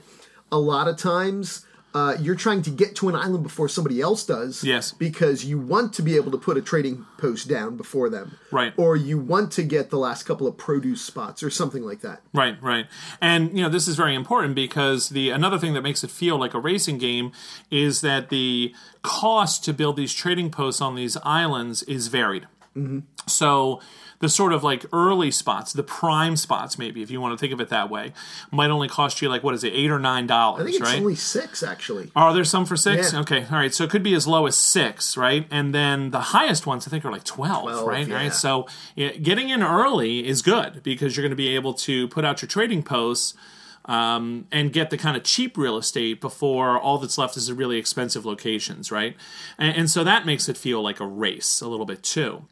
a 0.51 0.57
lot 0.57 0.87
of 0.87 0.97
times 0.97 1.65
uh, 1.97 2.15
you're 2.19 2.35
trying 2.35 2.61
to 2.61 2.69
get 2.69 2.95
to 2.95 3.09
an 3.09 3.15
island 3.15 3.41
before 3.41 3.67
somebody 3.67 4.01
else 4.01 4.23
does. 4.23 4.63
Yes. 4.63 4.91
Because 4.91 5.43
you 5.45 5.57
want 5.57 5.93
to 5.93 6.03
be 6.03 6.15
able 6.15 6.31
to 6.31 6.37
put 6.37 6.55
a 6.55 6.61
trading 6.61 7.05
post 7.17 7.49
down 7.49 7.75
before 7.75 8.07
them. 8.07 8.37
Right. 8.51 8.71
Or 8.77 8.95
you 8.95 9.17
want 9.17 9.51
to 9.53 9.63
get 9.63 9.89
the 9.89 9.97
last 9.97 10.23
couple 10.23 10.45
of 10.45 10.57
produce 10.57 11.01
spots 11.01 11.41
or 11.41 11.49
something 11.49 11.81
like 11.81 12.01
that. 12.01 12.21
Right, 12.33 12.61
right. 12.61 12.85
And 13.19 13.57
you 13.57 13.63
know, 13.63 13.69
this 13.69 13.87
is 13.87 13.95
very 13.95 14.13
important 14.13 14.53
because 14.53 15.09
the 15.09 15.31
another 15.31 15.57
thing 15.57 15.73
that 15.73 15.81
makes 15.81 16.03
it 16.03 16.11
feel 16.11 16.37
like 16.37 16.53
a 16.53 16.59
racing 16.59 16.99
game 16.99 17.31
is 17.71 18.01
that 18.01 18.29
the 18.29 18.75
cost 19.01 19.63
to 19.65 19.73
build 19.73 19.97
these 19.97 20.13
trading 20.13 20.51
posts 20.51 20.81
on 20.81 20.93
these 20.93 21.17
islands 21.23 21.81
is 21.83 22.09
varied. 22.09 22.47
Mm-hmm. 22.75 22.99
So 23.25 23.81
the 24.19 24.29
sort 24.29 24.53
of 24.53 24.63
like 24.63 24.85
early 24.91 25.31
spots, 25.31 25.73
the 25.73 25.83
prime 25.83 26.35
spots, 26.35 26.77
maybe 26.77 27.01
if 27.01 27.11
you 27.11 27.21
want 27.21 27.33
to 27.33 27.37
think 27.37 27.53
of 27.53 27.61
it 27.61 27.69
that 27.69 27.89
way, 27.89 28.13
might 28.51 28.69
only 28.69 28.87
cost 28.87 29.21
you 29.21 29.29
like 29.29 29.43
what 29.43 29.53
is 29.53 29.63
it, 29.63 29.73
eight 29.73 29.91
or 29.91 29.99
nine 29.99 30.27
dollars? 30.27 30.61
I 30.61 30.65
think 30.65 30.77
it's 30.77 30.89
right? 30.89 30.99
only 30.99 31.15
six 31.15 31.61
actually. 31.63 32.11
Are 32.15 32.33
there 32.33 32.43
some 32.43 32.65
for 32.65 32.75
six? 32.75 33.13
Yeah. 33.13 33.19
Okay, 33.21 33.45
all 33.51 33.57
right. 33.57 33.73
So 33.73 33.83
it 33.83 33.89
could 33.89 34.03
be 34.03 34.13
as 34.13 34.27
low 34.27 34.47
as 34.47 34.55
six, 34.55 35.17
right? 35.17 35.45
And 35.51 35.73
then 35.73 36.11
the 36.11 36.19
highest 36.19 36.65
ones 36.65 36.87
I 36.87 36.89
think 36.89 37.05
are 37.05 37.11
like 37.11 37.23
twelve, 37.23 37.63
12, 37.63 37.87
right? 37.87 38.07
yeah. 38.07 38.15
Right. 38.15 38.33
So 38.33 38.67
yeah, 38.95 39.11
getting 39.11 39.49
in 39.49 39.61
early 39.61 40.27
is 40.27 40.41
good 40.41 40.81
because 40.83 41.15
you're 41.15 41.23
going 41.23 41.31
to 41.31 41.35
be 41.35 41.55
able 41.55 41.73
to 41.75 42.07
put 42.07 42.25
out 42.25 42.41
your 42.41 42.49
trading 42.49 42.83
posts. 42.83 43.33
Um, 43.87 44.47
and 44.51 44.73
get 44.73 44.89
the 44.89 44.97
kind 44.97 45.15
of 45.15 45.23
cheap 45.23 45.57
real 45.57 45.77
estate 45.77 46.19
before 46.19 46.77
all 46.77 46.97
that's 46.97 47.17
left 47.17 47.37
is 47.37 47.47
the 47.47 47.53
really 47.53 47.77
expensive 47.77 48.25
locations, 48.25 48.91
right? 48.91 49.15
And, 49.57 49.77
and 49.77 49.89
so 49.89 50.03
that 50.03 50.25
makes 50.25 50.49
it 50.49 50.57
feel 50.57 50.81
like 50.81 50.99
a 50.99 51.07
race 51.07 51.61
a 51.61 51.69
little 51.69 51.85
bit 51.85 52.03
too. 52.03 52.43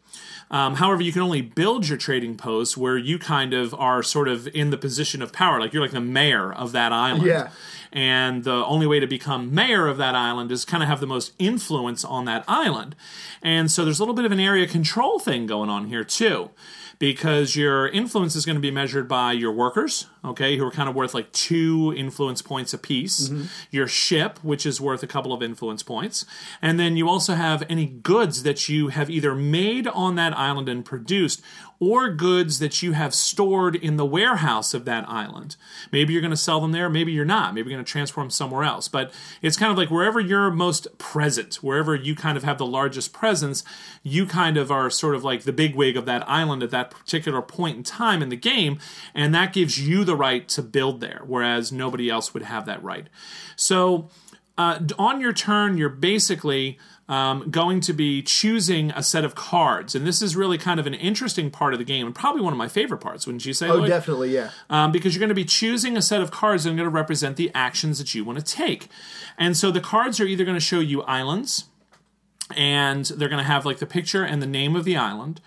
Um, 0.52 0.76
however, 0.76 1.02
you 1.02 1.12
can 1.12 1.22
only 1.22 1.42
build 1.42 1.88
your 1.88 1.98
trading 1.98 2.38
posts 2.38 2.78
where 2.78 2.98
you 2.98 3.18
kind 3.18 3.54
of 3.54 3.74
are 3.74 4.04
sort 4.04 4.28
of 4.28 4.48
in 4.50 4.70
the 4.70 4.78
position 4.78 5.22
of 5.22 5.34
power, 5.34 5.60
like 5.60 5.74
you're 5.74 5.82
like 5.82 5.92
the 5.92 6.00
mayor 6.00 6.54
of 6.54 6.72
that 6.74 6.94
island. 6.94 7.26
Yeah. 7.26 7.50
And 7.92 8.44
the 8.44 8.66
only 8.66 8.86
way 8.86 9.00
to 9.00 9.08
become 9.08 9.54
mayor 9.54 9.88
of 9.88 9.98
that 9.98 10.16
island 10.16 10.52
is 10.52 10.66
kind 10.66 10.84
of 10.84 10.90
have 10.90 11.00
the 11.00 11.08
most 11.08 11.34
influence 11.40 12.04
on 12.04 12.26
that 12.26 12.44
island. 12.48 12.96
And 13.42 13.72
so 13.72 13.86
there's 13.86 14.00
a 14.00 14.04
little 14.04 14.16
bit 14.16 14.26
of 14.26 14.32
an 14.32 14.40
area 14.40 14.68
control 14.68 15.20
thing 15.20 15.48
going 15.48 15.70
on 15.70 15.88
here 15.88 16.04
too 16.04 16.52
because 17.00 17.56
your 17.56 17.88
influence 17.90 18.36
is 18.36 18.46
going 18.46 18.56
to 18.56 18.62
be 18.62 18.72
measured 18.72 19.08
by 19.08 19.32
your 19.34 19.52
workers, 19.52 20.08
okay, 20.24 20.58
who 20.58 20.66
are 20.66 20.72
kind 20.72 20.88
of 20.90 20.96
worth 20.96 21.14
like 21.14 21.32
two 21.32 21.94
influence 21.96 22.42
points 22.42 22.74
apiece, 22.74 23.30
Mm-hmm. 23.30 23.44
your 23.72 23.88
ship, 23.88 24.40
which 24.44 24.66
is 24.66 24.80
worth 24.80 25.04
a 25.04 25.08
couple 25.08 25.34
of 25.34 25.42
influence 25.44 25.84
points, 25.84 26.26
and 26.62 26.80
then 26.80 26.96
you 26.98 27.10
also 27.10 27.34
have 27.36 27.64
any 27.70 27.86
goods 27.86 28.44
that 28.44 28.70
you 28.70 28.88
have 28.90 29.10
either 29.10 29.36
made 29.36 29.88
on 29.88 30.16
that 30.16 30.38
island 30.38 30.70
and 30.70 30.86
produced 30.86 31.42
or 31.80 32.10
goods 32.10 32.60
that 32.60 32.82
you 32.82 32.94
have 32.94 33.14
stored 33.14 33.76
in 33.76 33.98
the 33.98 34.06
warehouse 34.06 34.74
of 34.74 34.86
that 34.86 35.08
island. 35.10 35.56
Maybe 35.92 36.14
you're 36.14 36.22
going 36.22 36.32
to 36.32 36.38
sell 36.38 36.62
them 36.62 36.72
there, 36.72 36.90
maybe 36.90 37.12
you're 37.12 37.26
not. 37.26 37.54
Maybe 37.54 37.70
you're 37.70 37.78
going 37.78 37.86
to 37.86 37.92
transfer 37.92 38.22
them 38.22 38.30
somewhere 38.30 38.64
else. 38.64 38.88
But 38.88 39.12
it's 39.42 39.58
kind 39.58 39.72
of 39.72 39.78
like 39.78 39.92
wherever 39.92 40.20
you're 40.20 40.52
most 40.52 40.98
present, 40.98 41.56
wherever 41.56 41.96
you 41.96 42.16
kind 42.16 42.38
of 42.38 42.44
have 42.44 42.58
the 42.58 42.66
largest 42.66 43.14
presence, 43.14 43.64
you 44.04 44.26
kind 44.26 44.58
of 44.58 44.72
are 44.72 44.90
sort 44.90 45.16
of 45.16 45.24
like 45.24 45.44
the 45.44 45.54
bigwig 45.54 45.98
of 45.98 46.06
that 46.06 46.28
island 46.30 46.64
at 46.64 46.72
that 46.72 46.92
particular 46.92 47.42
point 47.42 47.78
in 47.78 47.84
time 47.84 48.22
in 48.22 48.30
the 48.30 48.36
game, 48.36 48.80
and 49.14 49.34
that 49.36 49.54
gives 49.54 49.80
you 49.80 50.04
the 50.04 50.16
right 50.16 50.48
to 50.50 50.62
build 50.62 51.02
there, 51.02 51.22
whereas 51.26 51.72
nobody 51.72 52.10
else 52.10 52.34
would 52.34 52.44
have 52.44 52.66
that 52.66 52.84
right. 52.84 53.08
So 53.56 54.10
uh, 54.58 54.80
on 54.98 55.20
your 55.20 55.34
turn, 55.34 55.78
you're 55.78 55.90
basically 55.90 56.78
um, 57.08 57.52
going 57.52 57.82
to 57.82 57.94
be 57.94 58.22
choosing 58.22 58.92
a 58.92 59.04
set 59.04 59.24
of 59.24 59.36
cards. 59.36 59.94
And 59.94 60.08
this 60.08 60.22
is 60.22 60.36
really 60.36 60.58
kind 60.58 60.80
of 60.80 60.88
an 60.88 60.94
interesting 60.96 61.52
part 61.52 61.74
of 61.74 61.80
the 61.80 61.86
game, 61.86 62.06
and 62.06 62.16
probably 62.16 62.42
one 62.42 62.54
of 62.54 62.58
my 62.58 62.68
favorite 62.68 62.98
parts, 63.00 63.28
wouldn't 63.28 63.46
you 63.46 63.54
say? 63.54 63.68
Oh, 63.68 63.76
Lloyd? 63.76 63.90
definitely, 63.90 64.34
yeah. 64.34 64.52
um, 64.70 64.92
because 64.92 65.14
you're 65.14 65.20
going 65.20 65.30
to 65.30 65.36
be 65.36 65.46
choosing 65.46 65.96
a 65.98 66.02
set 66.02 66.22
of 66.22 66.32
cards 66.32 66.64
that 66.64 66.72
are 66.72 66.76
going 66.76 66.86
to 66.86 66.90
represent 66.90 67.38
the 67.38 67.52
actions 67.54 68.00
that 68.00 68.16
you 68.16 68.24
want 68.24 68.40
to 68.40 68.46
take. 68.46 68.88
And 69.38 69.56
so 69.56 69.70
the 69.70 69.82
cards 69.82 70.20
are 70.20 70.26
either 70.26 70.44
going 70.44 70.58
to 70.58 70.64
show 70.64 70.80
you 70.80 71.04
islands, 71.04 71.66
and 72.56 73.06
they're 73.06 73.30
going 73.30 73.44
to 73.44 73.48
have 73.48 73.66
like 73.66 73.78
the 73.78 73.86
picture 73.86 74.24
and 74.24 74.42
the 74.42 74.48
name 74.48 74.76
of 74.76 74.84
the 74.84 74.98
island, 74.98 75.42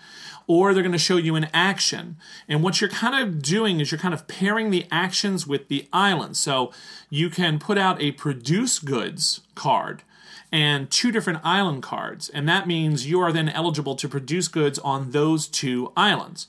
or 0.47 0.73
they're 0.73 0.83
going 0.83 0.93
to 0.93 0.97
show 0.97 1.17
you 1.17 1.35
an 1.35 1.47
action. 1.53 2.17
And 2.47 2.63
what 2.63 2.81
you're 2.81 2.89
kind 2.89 3.21
of 3.21 3.41
doing 3.41 3.79
is 3.79 3.91
you're 3.91 3.99
kind 3.99 4.13
of 4.13 4.27
pairing 4.27 4.71
the 4.71 4.85
actions 4.91 5.45
with 5.45 5.67
the 5.67 5.87
island. 5.93 6.37
So 6.37 6.71
you 7.09 7.29
can 7.29 7.59
put 7.59 7.77
out 7.77 8.01
a 8.01 8.13
produce 8.13 8.79
goods 8.79 9.41
card 9.55 10.03
and 10.51 10.89
two 10.89 11.11
different 11.11 11.39
island 11.43 11.83
cards, 11.83 12.29
and 12.29 12.47
that 12.49 12.67
means 12.67 13.07
you 13.07 13.19
are 13.19 13.31
then 13.31 13.49
eligible 13.49 13.95
to 13.95 14.09
produce 14.09 14.47
goods 14.47 14.79
on 14.79 15.11
those 15.11 15.47
two 15.47 15.91
islands. 15.95 16.47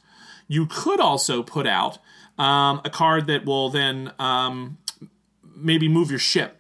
You 0.49 0.67
could 0.67 1.01
also 1.01 1.43
put 1.43 1.67
out 1.67 1.99
um, 2.39 2.81
a 2.85 2.91
card 2.91 3.27
that 3.27 3.45
will 3.45 3.69
then 3.69 4.13
um, 4.19 4.79
maybe 5.55 5.89
move 5.89 6.11
your 6.11 6.19
ship 6.19 6.59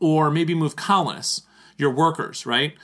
or 0.00 0.30
maybe 0.30 0.54
move 0.54 0.76
colonists, 0.76 1.42
your 1.76 1.90
workers, 1.90 2.46
right? 2.46 2.74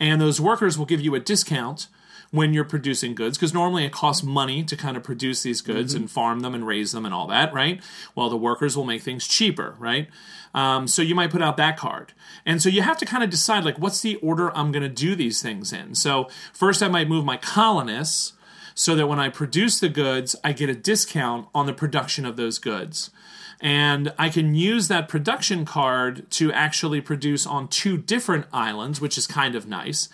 And 0.00 0.20
those 0.20 0.40
workers 0.40 0.78
will 0.78 0.86
give 0.86 1.00
you 1.00 1.14
a 1.14 1.20
discount 1.20 1.88
when 2.30 2.52
you're 2.52 2.64
producing 2.64 3.14
goods 3.14 3.38
because 3.38 3.54
normally 3.54 3.84
it 3.84 3.92
costs 3.92 4.22
money 4.22 4.62
to 4.62 4.76
kind 4.76 4.96
of 4.96 5.02
produce 5.02 5.42
these 5.42 5.60
goods 5.60 5.94
and 5.94 6.10
farm 6.10 6.40
them 6.40 6.54
and 6.54 6.66
raise 6.66 6.92
them 6.92 7.04
and 7.04 7.14
all 7.14 7.26
that, 7.26 7.52
right? 7.54 7.82
Well, 8.14 8.28
the 8.28 8.36
workers 8.36 8.76
will 8.76 8.84
make 8.84 9.02
things 9.02 9.26
cheaper, 9.26 9.74
right? 9.78 10.08
Um, 10.54 10.86
so 10.86 11.02
you 11.02 11.14
might 11.14 11.30
put 11.30 11.42
out 11.42 11.56
that 11.56 11.76
card. 11.76 12.12
And 12.44 12.62
so 12.62 12.68
you 12.68 12.82
have 12.82 12.98
to 12.98 13.06
kind 13.06 13.22
of 13.22 13.30
decide, 13.30 13.64
like, 13.64 13.78
what's 13.78 14.00
the 14.00 14.16
order 14.16 14.54
I'm 14.56 14.72
going 14.72 14.82
to 14.82 14.88
do 14.88 15.14
these 15.14 15.40
things 15.40 15.72
in? 15.72 15.94
So 15.94 16.28
first, 16.52 16.82
I 16.82 16.88
might 16.88 17.08
move 17.08 17.24
my 17.24 17.36
colonists 17.36 18.34
so 18.74 18.94
that 18.94 19.06
when 19.06 19.18
I 19.18 19.28
produce 19.28 19.80
the 19.80 19.88
goods, 19.88 20.36
I 20.44 20.52
get 20.52 20.70
a 20.70 20.74
discount 20.74 21.48
on 21.54 21.66
the 21.66 21.72
production 21.72 22.24
of 22.24 22.36
those 22.36 22.58
goods. 22.58 23.10
And 23.60 24.12
I 24.18 24.28
can 24.28 24.54
use 24.54 24.86
that 24.88 25.08
production 25.08 25.64
card 25.64 26.30
to 26.32 26.52
actually 26.52 27.00
produce 27.00 27.44
on 27.44 27.66
two 27.68 27.98
different 27.98 28.46
islands, 28.52 29.00
which 29.00 29.18
is 29.18 29.26
kind 29.26 29.56
of 29.56 29.66
nice. 29.66 30.08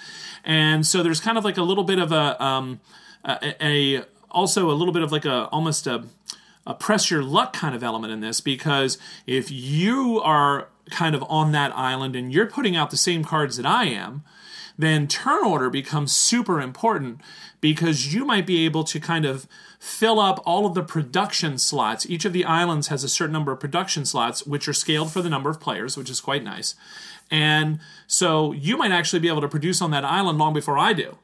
And 0.45 0.87
so 0.87 1.03
there's 1.03 1.21
kind 1.21 1.37
of 1.37 1.45
like 1.45 1.59
a 1.59 1.63
little 1.63 1.85
bit 1.85 1.99
of 1.99 2.11
a, 2.11 2.43
um, 2.43 2.81
a, 3.25 3.55
a 3.65 4.05
also 4.31 4.71
a 4.71 4.73
little 4.73 4.93
bit 4.93 5.03
of 5.03 5.13
like 5.13 5.25
a 5.25 5.47
almost 5.49 5.87
a, 5.87 6.05
a 6.67 6.75
press 6.75 7.11
your 7.11 7.23
luck 7.23 7.53
kind 7.53 7.75
of 7.75 7.83
element 7.83 8.13
in 8.13 8.21
this 8.21 8.41
because 8.41 8.99
if 9.27 9.51
you 9.51 10.21
are 10.23 10.69
kind 10.91 11.15
of 11.15 11.23
on 11.29 11.53
that 11.53 11.77
island 11.77 12.17
and 12.17 12.33
you're 12.33 12.47
putting 12.47 12.77
out 12.77 12.91
the 12.91 12.97
same 12.97 13.25
cards 13.25 13.57
that 13.57 13.67
I 13.67 13.85
am, 13.87 14.23
then 14.77 15.07
turn 15.07 15.45
order 15.45 15.71
becomes 15.71 16.13
super 16.13 16.61
important 16.61 17.21
because 17.61 18.13
you 18.13 18.25
might 18.25 18.47
be 18.47 18.65
able 18.65 18.85
to 18.85 19.01
kind 19.01 19.25
of 19.25 19.47
fill 19.85 20.19
up 20.19 20.43
all 20.47 20.65
of 20.65 20.73
the 20.73 20.83
production 20.83 21.59
slots. 21.59 22.07
Each 22.07 22.25
of 22.25 22.33
the 22.33 22.47
islands 22.47 22.89
has 22.89 23.05
a 23.05 23.09
certain 23.09 23.35
number 23.35 23.53
of 23.53 23.61
production 23.61 24.07
slots, 24.07 24.47
which 24.47 24.67
are 24.67 24.73
scaled 24.73 25.13
for 25.13 25.21
the 25.21 25.29
number 25.29 25.51
of 25.51 25.61
players, 25.61 25.95
which 25.95 26.09
is 26.09 26.23
quite 26.23 26.43
nice. 26.43 26.75
And 27.31 27.81
so 28.07 28.53
you 28.53 28.79
might 28.79 28.93
actually 28.93 29.21
be 29.21 29.29
able 29.29 29.43
to 29.43 29.49
produce 29.49 29.83
on 29.83 29.91
that 29.91 30.03
island 30.03 30.39
long 30.39 30.55
before 30.55 30.79
I 30.79 30.95
do. 30.95 31.19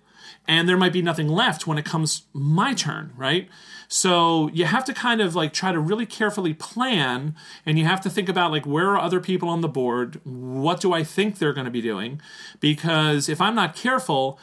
And 0.47 0.69
there 0.69 0.77
might 0.77 0.93
be 0.93 1.01
nothing 1.01 1.27
left 1.27 1.67
when 1.67 1.79
it 1.79 1.87
comes 1.87 2.25
my 2.35 2.75
turn, 2.75 3.15
right? 3.17 3.49
So 3.89 4.51
you 4.53 4.67
have 4.67 4.85
to 4.85 4.93
kind 4.93 5.23
of 5.23 5.35
like 5.35 5.55
try 5.55 5.73
to 5.73 5.81
really 5.81 6.07
carefully 6.07 6.53
plan 6.53 7.35
and 7.65 7.79
you 7.79 7.87
have 7.87 8.03
to 8.03 8.11
think 8.11 8.29
about 8.29 8.51
like 8.51 8.67
where 8.67 8.91
are 8.91 9.01
other 9.01 9.21
people 9.21 9.49
on 9.49 9.63
the 9.63 9.69
board? 9.69 10.21
What 10.25 10.83
do 10.83 10.93
I 10.93 11.03
think 11.03 11.39
they're 11.39 11.55
going 11.55 11.65
to 11.65 11.71
be 11.71 11.81
doing? 11.81 12.21
Because 12.61 13.29
if 13.31 13.41
I'm 13.41 13.55
not 13.55 13.75
careful, 13.75 14.39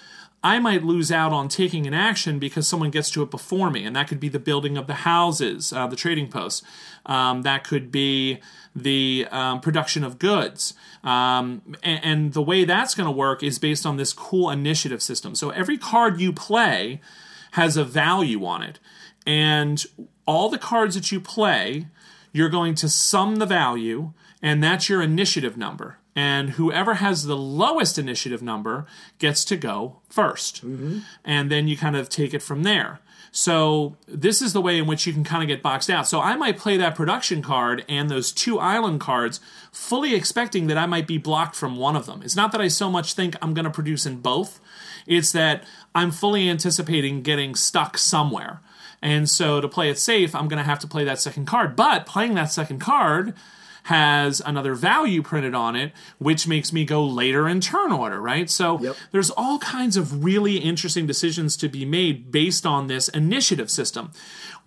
I 0.47 0.59
might 0.59 0.83
lose 0.83 1.11
out 1.11 1.33
on 1.33 1.49
taking 1.49 1.87
an 1.87 1.93
action 1.93 2.39
because 2.39 2.65
someone 2.65 2.89
gets 2.89 3.09
to 3.11 3.21
it 3.21 3.29
before 3.29 3.69
me, 3.69 3.83
and 3.83 3.93
that 3.97 4.07
could 4.07 4.21
be 4.21 4.29
the 4.29 4.39
building 4.39 4.77
of 4.77 4.87
the 4.87 4.93
houses, 4.93 5.73
uh, 5.73 5.87
the 5.87 5.97
trading 5.97 6.29
posts. 6.29 6.63
Um, 7.05 7.41
that 7.41 7.65
could 7.65 7.91
be 7.91 8.39
the 8.73 9.27
um, 9.29 9.59
production 9.59 10.05
of 10.05 10.19
goods. 10.19 10.73
Um, 11.03 11.75
and, 11.83 11.99
and 12.03 12.33
the 12.33 12.41
way 12.41 12.63
that's 12.63 12.95
going 12.95 13.07
to 13.07 13.11
work 13.11 13.43
is 13.43 13.59
based 13.59 13.85
on 13.85 13.97
this 13.97 14.13
cool 14.13 14.49
initiative 14.49 15.03
system. 15.03 15.35
So 15.35 15.49
every 15.49 15.77
card 15.77 16.21
you 16.21 16.31
play 16.31 17.01
has 17.51 17.75
a 17.75 17.83
value 17.83 18.45
on 18.45 18.63
it. 18.63 18.79
And 19.25 19.85
all 20.25 20.47
the 20.49 20.57
cards 20.57 20.95
that 20.95 21.11
you 21.11 21.19
play, 21.19 21.87
you're 22.31 22.47
going 22.47 22.75
to 22.75 22.87
sum 22.87 23.35
the 23.35 23.45
value, 23.45 24.13
and 24.41 24.63
that's 24.63 24.87
your 24.87 25.01
initiative 25.01 25.57
number. 25.57 25.97
And 26.17 26.49
whoever 26.49 26.95
has 26.95 27.25
the 27.25 27.37
lowest 27.37 27.99
initiative 27.99 28.41
number 28.41 28.87
gets 29.19 29.45
to 29.45 29.55
go 29.55 29.97
1st 30.11 30.61
mm-hmm. 30.61 30.99
And 31.23 31.51
then 31.51 31.67
you 31.67 31.77
kind 31.77 31.95
of 31.95 32.09
take 32.09 32.33
it 32.33 32.41
from 32.41 32.63
there. 32.63 32.99
So 33.31 33.97
this 34.07 34.41
is 34.41 34.51
the 34.51 34.61
way 34.61 34.79
in 34.79 34.87
which 34.87 35.05
you 35.05 35.13
can 35.13 35.23
kind 35.23 35.43
of 35.43 35.47
get 35.47 35.61
boxed 35.61 35.91
out. 35.91 36.07
So 36.07 36.19
I 36.19 36.35
might 36.35 36.57
play 36.57 36.75
that 36.77 36.95
production 36.95 37.43
card 37.43 37.85
and 37.87 38.09
those 38.09 38.31
two 38.31 38.57
island 38.57 38.99
cards 38.99 39.39
fully 39.71 40.15
expecting 40.15 40.65
that 40.67 40.77
I 40.77 40.87
might 40.87 41.05
be 41.05 41.19
blocked 41.19 41.55
from 41.55 41.77
one 41.77 41.95
of 41.95 42.07
them. 42.07 42.23
It's 42.23 42.35
not 42.35 42.51
that 42.51 42.61
I 42.61 42.67
so 42.67 42.89
much 42.89 43.13
think 43.13 43.35
I'm 43.39 43.53
going 43.53 43.65
to 43.65 43.69
produce 43.69 44.07
in 44.07 44.21
both. 44.21 44.59
It's 45.05 45.31
that 45.33 45.65
I'm 45.93 46.09
fully 46.09 46.49
anticipating 46.49 47.21
getting 47.21 47.53
stuck 47.53 47.95
somewhere. 47.95 48.59
And 49.03 49.29
so 49.29 49.61
to 49.61 49.67
play 49.67 49.91
it 49.91 49.99
safe, 49.99 50.33
I'm 50.33 50.47
going 50.47 50.57
to 50.57 50.63
have 50.63 50.79
to 50.79 50.87
play 50.87 51.03
that 51.03 51.19
second 51.19 51.45
card. 51.45 51.75
But 51.75 52.07
playing 52.07 52.33
that 52.33 52.51
second 52.51 52.79
card 52.79 53.35
has 53.87 54.41
another 54.45 54.73
value 54.73 55.21
printed 55.21 55.55
on 55.55 55.75
it, 55.75 55.93
which 56.17 56.45
makes 56.47 56.73
me 56.73 56.83
go 56.83 57.05
later 57.05 57.47
in 57.47 57.61
turn 57.61 57.91
order, 57.91 58.19
right? 58.21 58.49
So 58.49 58.79
Yep. 58.81 58.95
there's 59.11 59.29
all 59.31 59.59
kinds 59.59 59.95
of 59.95 60.23
really 60.25 60.57
interesting 60.57 61.07
decisions 61.07 61.55
to 61.57 61.69
be 61.69 61.85
made 61.85 62.29
based 62.29 62.65
on 62.65 62.87
this 62.87 63.07
initiative 63.09 63.71
system. 63.71 64.11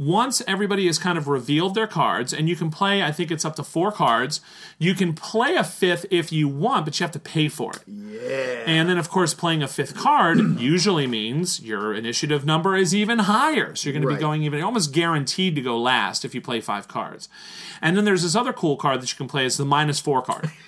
Once 0.00 0.40
everybody 0.48 0.86
has 0.86 0.98
kind 0.98 1.18
of 1.18 1.28
revealed 1.28 1.74
their 1.74 1.86
cards, 1.86 2.32
and 2.32 2.48
you 2.48 2.56
can 2.56 2.70
play, 2.70 3.02
I 3.02 3.12
think 3.12 3.30
it's 3.30 3.44
up 3.44 3.54
to 3.56 3.62
four 3.62 3.92
cards, 3.92 4.40
you 4.78 4.94
can 4.94 5.12
play 5.12 5.56
a 5.56 5.62
fifth 5.62 6.06
if 6.10 6.32
you 6.32 6.48
want, 6.48 6.86
but 6.86 6.98
you 6.98 7.04
have 7.04 7.12
to 7.12 7.18
pay 7.18 7.50
for 7.50 7.72
it. 7.72 7.82
Yeah. 7.86 8.64
And 8.64 8.88
then, 8.88 8.96
of 8.96 9.10
course, 9.10 9.34
playing 9.34 9.62
a 9.62 9.68
fifth 9.68 9.94
card 9.94 10.38
usually 10.58 11.06
means 11.06 11.60
your 11.60 11.92
initiative 11.92 12.46
number 12.46 12.76
is 12.76 12.94
even 12.94 13.18
higher. 13.18 13.74
So 13.74 13.90
you're 13.90 13.92
going 13.92 14.08
to 14.08 14.14
be 14.14 14.18
going 14.18 14.42
even 14.42 14.62
almost 14.62 14.94
guaranteed 14.94 15.54
to 15.56 15.60
go 15.60 15.78
last 15.78 16.24
if 16.24 16.34
you 16.34 16.40
play 16.40 16.62
five 16.62 16.88
cards. 16.88 17.28
And 17.82 17.94
then 17.94 18.06
there's 18.06 18.22
this 18.22 18.34
other 18.34 18.54
cool 18.54 18.78
card 18.78 19.02
that 19.02 19.12
you 19.12 19.18
can 19.18 19.28
play. 19.28 19.44
It's 19.44 19.58
the 19.58 19.66
minus 19.66 20.00
four 20.00 20.22
card. 20.22 20.50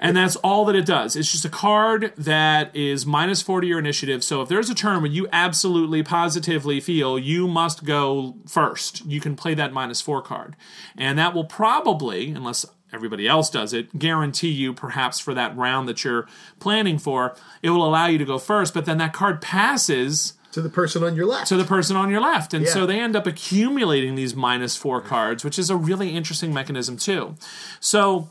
and 0.00 0.16
that's 0.16 0.36
all 0.36 0.64
that 0.66 0.76
it 0.76 0.86
does. 0.86 1.16
It's 1.16 1.30
just 1.30 1.44
a 1.44 1.48
card 1.50 2.12
that 2.16 2.74
is 2.74 3.04
minus 3.04 3.42
four 3.42 3.60
to 3.60 3.66
your 3.66 3.78
initiative. 3.78 4.22
So 4.22 4.42
if 4.42 4.48
there's 4.48 4.70
a 4.70 4.74
turn 4.74 5.02
where 5.02 5.10
you 5.10 5.28
absolutely 5.32 6.02
positively 6.02 6.80
feel 6.80 7.18
you 7.18 7.48
must 7.48 7.84
go 7.84 8.36
first, 8.46 9.04
you 9.06 9.20
can 9.20 9.36
play 9.36 9.54
that 9.54 9.72
minus 9.72 10.00
four 10.00 10.22
card. 10.22 10.56
And 10.96 11.18
that 11.18 11.34
will 11.34 11.44
probably, 11.44 12.30
unless 12.30 12.64
everybody 12.92 13.26
else 13.26 13.50
does 13.50 13.72
it, 13.72 13.98
guarantee 13.98 14.48
you 14.50 14.72
perhaps 14.72 15.18
for 15.18 15.34
that 15.34 15.56
round 15.56 15.88
that 15.88 16.04
you're 16.04 16.26
planning 16.58 16.98
for, 16.98 17.36
it 17.62 17.70
will 17.70 17.86
allow 17.86 18.06
you 18.06 18.18
to 18.18 18.24
go 18.24 18.38
first. 18.38 18.72
But 18.72 18.86
then 18.86 18.98
that 18.98 19.12
card 19.12 19.40
passes 19.40 20.34
to 20.52 20.62
the 20.62 20.70
person 20.70 21.04
on 21.04 21.14
your 21.14 21.26
left. 21.26 21.48
to 21.48 21.56
the 21.56 21.64
person 21.64 21.96
on 21.96 22.08
your 22.08 22.20
left. 22.20 22.54
And 22.54 22.66
so 22.66 22.86
they 22.86 22.98
end 22.98 23.14
up 23.14 23.26
accumulating 23.26 24.14
these 24.14 24.34
minus 24.34 24.76
four 24.76 25.00
cards, 25.02 25.44
which 25.44 25.58
is 25.58 25.68
a 25.68 25.76
really 25.76 26.16
interesting 26.16 26.54
mechanism, 26.54 26.96
too. 26.96 27.36
So 27.80 28.30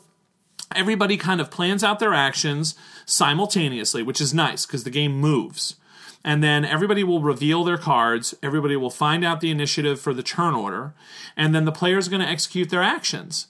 everybody 0.75 1.17
kind 1.17 1.41
of 1.41 1.51
plans 1.51 1.83
out 1.83 2.00
their 2.00 2.13
actions 2.13 2.75
simultaneously, 3.05 4.03
which 4.03 4.21
is 4.21 4.33
nice 4.33 4.65
because 4.65 4.83
the 4.83 4.89
game 4.89 5.19
moves. 5.19 5.75
And 6.24 6.43
then 6.43 6.65
everybody 6.65 7.03
will 7.03 7.21
reveal 7.21 7.63
their 7.63 7.77
cards, 7.77 8.36
everybody 8.43 8.75
will 8.75 8.89
find 8.89 9.24
out 9.24 9.39
the 9.39 9.51
initiative 9.51 10.00
for 10.00 10.13
the 10.13 10.24
turn 10.24 10.53
order, 10.53 10.93
and 11.38 11.55
then 11.55 11.65
the 11.65 11.71
player's 11.71 12.07
are 12.07 12.12
going 12.12 12.21
to 12.21 12.27
execute 12.27 12.69
their 12.69 12.83
actions. 12.83 13.47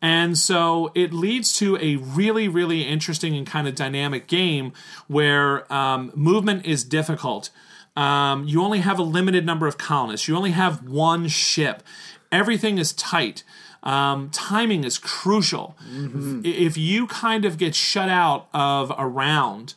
And 0.00 0.38
so 0.38 0.92
it 0.94 1.12
leads 1.12 1.52
to 1.54 1.76
a 1.78 1.96
really, 1.96 2.46
really 2.46 2.82
interesting 2.82 3.34
and 3.34 3.46
kind 3.46 3.66
of 3.66 3.74
dynamic 3.74 4.26
game 4.26 4.72
where 5.08 5.72
um, 5.72 6.12
movement 6.14 6.66
is 6.66 6.84
difficult. 6.84 7.50
Um, 7.96 8.46
you 8.46 8.62
only 8.62 8.78
have 8.78 8.98
a 8.98 9.02
limited 9.02 9.44
number 9.44 9.66
of 9.66 9.76
colonists. 9.76 10.28
You 10.28 10.36
only 10.36 10.52
have 10.52 10.86
one 10.86 11.26
ship. 11.26 11.82
Everything 12.30 12.78
is 12.78 12.92
tight. 12.92 13.42
Um, 13.82 14.30
timing 14.30 14.84
is 14.84 14.98
crucial. 14.98 15.76
I- 15.80 16.40
If 16.44 16.76
you 16.76 17.06
kind 17.06 17.44
of 17.44 17.58
get 17.58 17.74
shut 17.74 18.08
out 18.08 18.48
of 18.52 18.92
a 18.98 19.06
round, 19.06 19.74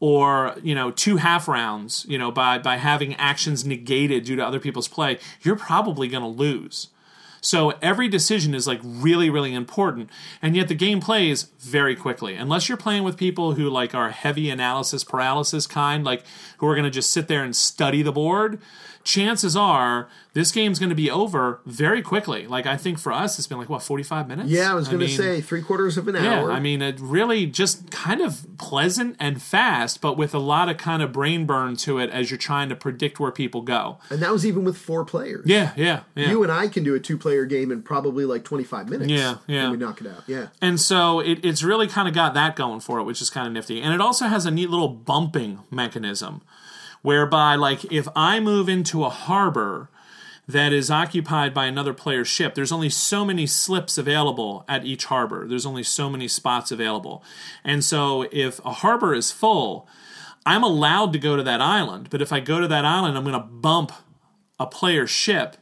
or 0.00 0.56
you 0.62 0.74
know 0.74 0.90
two 0.90 1.16
half 1.18 1.46
rounds, 1.48 2.04
you 2.08 2.18
know 2.18 2.30
by 2.30 2.58
by 2.58 2.76
having 2.76 3.14
actions 3.16 3.64
negated 3.64 4.24
due 4.24 4.36
to 4.36 4.44
other 4.46 4.58
people's 4.60 4.88
play, 4.88 5.18
you're 5.42 5.56
probably 5.56 6.08
going 6.08 6.22
to 6.22 6.28
lose. 6.28 6.88
So 7.44 7.70
every 7.82 8.06
decision 8.06 8.54
is 8.54 8.68
like 8.68 8.78
really, 8.84 9.28
really 9.28 9.52
important, 9.52 10.10
and 10.40 10.54
yet 10.56 10.68
the 10.68 10.74
game 10.76 11.00
plays 11.00 11.48
very 11.58 11.96
quickly. 11.96 12.36
Unless 12.36 12.68
you're 12.68 12.78
playing 12.78 13.02
with 13.02 13.16
people 13.16 13.54
who 13.54 13.68
like 13.68 13.94
are 13.96 14.10
heavy 14.10 14.48
analysis 14.48 15.02
paralysis 15.04 15.66
kind, 15.66 16.04
like 16.04 16.22
who 16.58 16.66
are 16.68 16.74
going 16.74 16.84
to 16.84 16.90
just 16.90 17.10
sit 17.10 17.26
there 17.28 17.42
and 17.42 17.54
study 17.54 18.00
the 18.02 18.12
board. 18.12 18.60
Chances 19.04 19.56
are 19.56 20.08
this 20.32 20.50
game's 20.50 20.78
going 20.78 20.90
to 20.90 20.96
be 20.96 21.10
over 21.10 21.60
very 21.66 22.00
quickly. 22.00 22.46
Like 22.46 22.66
I 22.66 22.76
think 22.76 22.98
for 22.98 23.12
us, 23.12 23.38
it's 23.38 23.46
been 23.46 23.58
like 23.58 23.68
what 23.68 23.82
45 23.82 24.28
minutes. 24.28 24.50
yeah, 24.50 24.70
I 24.70 24.74
was 24.74 24.88
going 24.88 25.00
to 25.00 25.08
say 25.08 25.40
three 25.40 25.62
quarters 25.62 25.98
of 25.98 26.08
an 26.08 26.14
yeah, 26.14 26.40
hour. 26.40 26.52
I 26.52 26.60
mean, 26.60 26.80
it 26.80 26.98
really 27.00 27.46
just 27.46 27.90
kind 27.90 28.20
of 28.20 28.46
pleasant 28.58 29.16
and 29.20 29.42
fast, 29.42 30.00
but 30.00 30.16
with 30.16 30.34
a 30.34 30.38
lot 30.38 30.68
of 30.68 30.76
kind 30.78 31.02
of 31.02 31.12
brain 31.12 31.44
burn 31.44 31.76
to 31.76 31.98
it 31.98 32.10
as 32.10 32.30
you're 32.30 32.38
trying 32.38 32.68
to 32.70 32.76
predict 32.76 33.20
where 33.20 33.30
people 33.30 33.60
go. 33.60 33.98
and 34.10 34.20
that 34.20 34.32
was 34.32 34.46
even 34.46 34.64
with 34.64 34.78
four 34.78 35.04
players. 35.04 35.44
Yeah, 35.46 35.72
yeah, 35.76 36.02
yeah. 36.14 36.30
You 36.30 36.42
and 36.42 36.52
I 36.52 36.68
can 36.68 36.82
do 36.82 36.94
a 36.94 37.00
two 37.00 37.18
player 37.18 37.44
game 37.44 37.70
in 37.70 37.82
probably 37.82 38.24
like 38.24 38.44
25 38.44 38.88
minutes. 38.88 39.10
Yeah, 39.10 39.36
yeah. 39.46 39.64
And 39.64 39.72
we 39.72 39.76
knock 39.78 40.00
it 40.00 40.06
out. 40.06 40.22
Yeah. 40.26 40.48
And 40.60 40.80
so 40.80 41.20
it, 41.20 41.44
it's 41.44 41.62
really 41.62 41.86
kind 41.86 42.08
of 42.08 42.14
got 42.14 42.34
that 42.34 42.56
going 42.56 42.80
for 42.80 42.98
it, 42.98 43.04
which 43.04 43.20
is 43.20 43.28
kind 43.28 43.46
of 43.46 43.52
nifty. 43.52 43.82
And 43.82 43.92
it 43.92 44.00
also 44.00 44.26
has 44.26 44.46
a 44.46 44.50
neat 44.50 44.70
little 44.70 44.88
bumping 44.88 45.60
mechanism 45.70 46.42
whereby, 47.02 47.54
like, 47.56 47.84
if 47.92 48.08
I 48.16 48.40
move 48.40 48.68
into 48.68 49.04
a 49.04 49.10
harbor 49.10 49.90
that 50.48 50.72
is 50.72 50.90
occupied 50.90 51.54
by 51.54 51.66
another 51.66 51.94
player's 51.94 52.28
ship, 52.28 52.54
there's 52.54 52.72
only 52.72 52.88
so 52.88 53.24
many 53.24 53.46
slips 53.46 53.96
available 53.98 54.64
at 54.68 54.84
each 54.84 55.04
harbor. 55.06 55.46
There's 55.46 55.66
only 55.66 55.82
so 55.82 56.10
many 56.10 56.26
spots 56.26 56.72
available. 56.72 57.22
And 57.64 57.84
so 57.84 58.26
if 58.32 58.64
a 58.64 58.72
harbor 58.72 59.14
is 59.14 59.30
full, 59.30 59.88
I'm 60.44 60.64
allowed 60.64 61.12
to 61.12 61.18
go 61.18 61.36
to 61.36 61.42
that 61.42 61.60
island. 61.60 62.08
But 62.10 62.22
if 62.22 62.32
I 62.32 62.40
go 62.40 62.60
to 62.60 62.68
that 62.68 62.84
island, 62.84 63.16
I'm 63.16 63.24
going 63.24 63.34
to 63.34 63.46
bump 63.46 63.92
a 64.58 64.66
player's 64.66 65.10
ship 65.10 65.56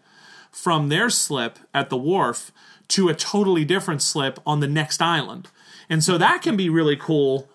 from 0.51 0.89
their 0.89 1.11
slip 1.11 1.59
at 1.75 1.91
the 1.91 1.97
wharf 1.97 2.51
to 2.89 3.09
a 3.09 3.15
totally 3.15 3.65
different 3.65 4.03
slip 4.03 4.41
on 4.45 4.61
the 4.61 4.67
next 4.67 5.01
island. 5.01 5.49
And 5.89 6.03
so 6.03 6.19
that 6.19 6.43
can 6.43 6.57
be 6.57 6.69
really 6.69 6.97
cool 6.97 7.49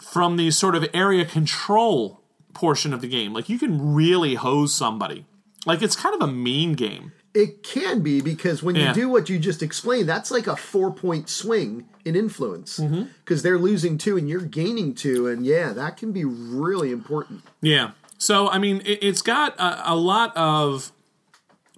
from 0.00 0.36
the 0.36 0.50
sort 0.50 0.74
of 0.74 0.86
area 0.92 1.24
control 1.24 2.23
portion 2.54 2.92
of 2.94 3.00
the 3.00 3.08
game. 3.08 3.32
Like 3.32 3.48
you 3.48 3.58
can 3.58 3.94
really 3.94 4.34
hose 4.36 4.74
somebody. 4.74 5.26
Like 5.66 5.82
it's 5.82 5.96
kind 5.96 6.14
of 6.14 6.20
a 6.28 6.32
mean 6.32 6.74
game. 6.74 7.12
It 7.34 7.62
can 7.64 8.00
be 8.00 8.20
because 8.20 8.62
when 8.62 8.76
Yeah. 8.76 8.88
you 8.90 8.94
do 8.94 9.08
what 9.08 9.28
you 9.28 9.38
just 9.40 9.62
explained, 9.62 10.08
that's 10.08 10.30
like 10.30 10.46
a 10.46 10.54
four 10.56 10.92
point 10.92 11.28
swing 11.28 11.86
in 12.04 12.14
influence 12.14 12.76
because 12.78 12.90
Mm-hmm. 12.92 13.42
they're 13.42 13.58
losing 13.58 13.98
two 13.98 14.16
and 14.16 14.28
you're 14.28 14.40
gaining 14.42 14.94
two. 14.94 15.26
And 15.26 15.44
yeah, 15.44 15.72
that 15.72 15.96
can 15.96 16.12
be 16.12 16.24
really 16.24 16.92
important. 16.92 17.42
Yeah. 17.60 17.90
So 18.18 18.48
I 18.48 18.58
mean, 18.58 18.82
it, 18.84 19.00
it's 19.02 19.20
got 19.22 19.58
a, 19.58 19.92
a 19.92 19.96
lot 19.96 20.36
of 20.36 20.92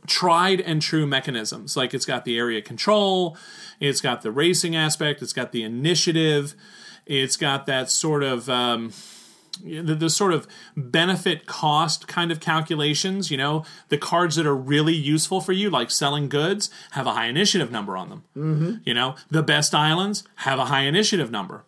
tried 0.06 0.60
and 0.60 0.82
true 0.82 1.06
mechanisms. 1.06 1.76
Like 1.76 1.94
it's 1.94 2.04
got 2.04 2.24
the 2.24 2.36
area 2.38 2.60
control, 2.62 3.36
it's 3.80 4.00
got 4.00 4.22
the 4.22 4.30
racing 4.30 4.76
aspect, 4.76 5.22
it's 5.22 5.32
got 5.32 5.52
the 5.52 5.62
initiative, 5.62 6.54
it's 7.06 7.36
got 7.36 7.66
that 7.66 7.90
sort 7.90 8.22
of. 8.22 8.48
Um, 8.50 8.92
the, 9.56 9.94
the 9.94 10.10
sort 10.10 10.32
of 10.32 10.46
benefit 10.76 11.46
cost 11.46 12.06
kind 12.08 12.30
of 12.30 12.40
calculations, 12.40 13.30
you 13.30 13.36
know, 13.36 13.64
the 13.88 13.98
cards 13.98 14.36
that 14.36 14.46
are 14.46 14.56
really 14.56 14.94
useful 14.94 15.40
for 15.40 15.52
you, 15.52 15.70
like 15.70 15.90
selling 15.90 16.28
goods, 16.28 16.70
have 16.92 17.06
a 17.06 17.12
high 17.12 17.26
initiative 17.26 17.70
number 17.70 17.96
on 17.96 18.08
them. 18.08 18.24
Mm-hmm. 18.36 18.74
You 18.84 18.94
know, 18.94 19.16
the 19.30 19.42
best 19.42 19.74
islands 19.74 20.24
have 20.36 20.58
a 20.58 20.66
high 20.66 20.82
initiative 20.82 21.30
number. 21.30 21.64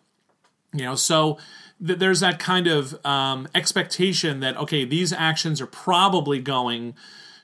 You 0.73 0.85
know, 0.85 0.95
so 0.95 1.37
th- 1.85 1.99
there's 1.99 2.19
that 2.19 2.39
kind 2.39 2.67
of 2.67 3.03
um, 3.05 3.47
expectation 3.55 4.39
that 4.41 4.57
okay, 4.57 4.85
these 4.85 5.11
actions 5.11 5.61
are 5.61 5.67
probably 5.67 6.39
going 6.39 6.95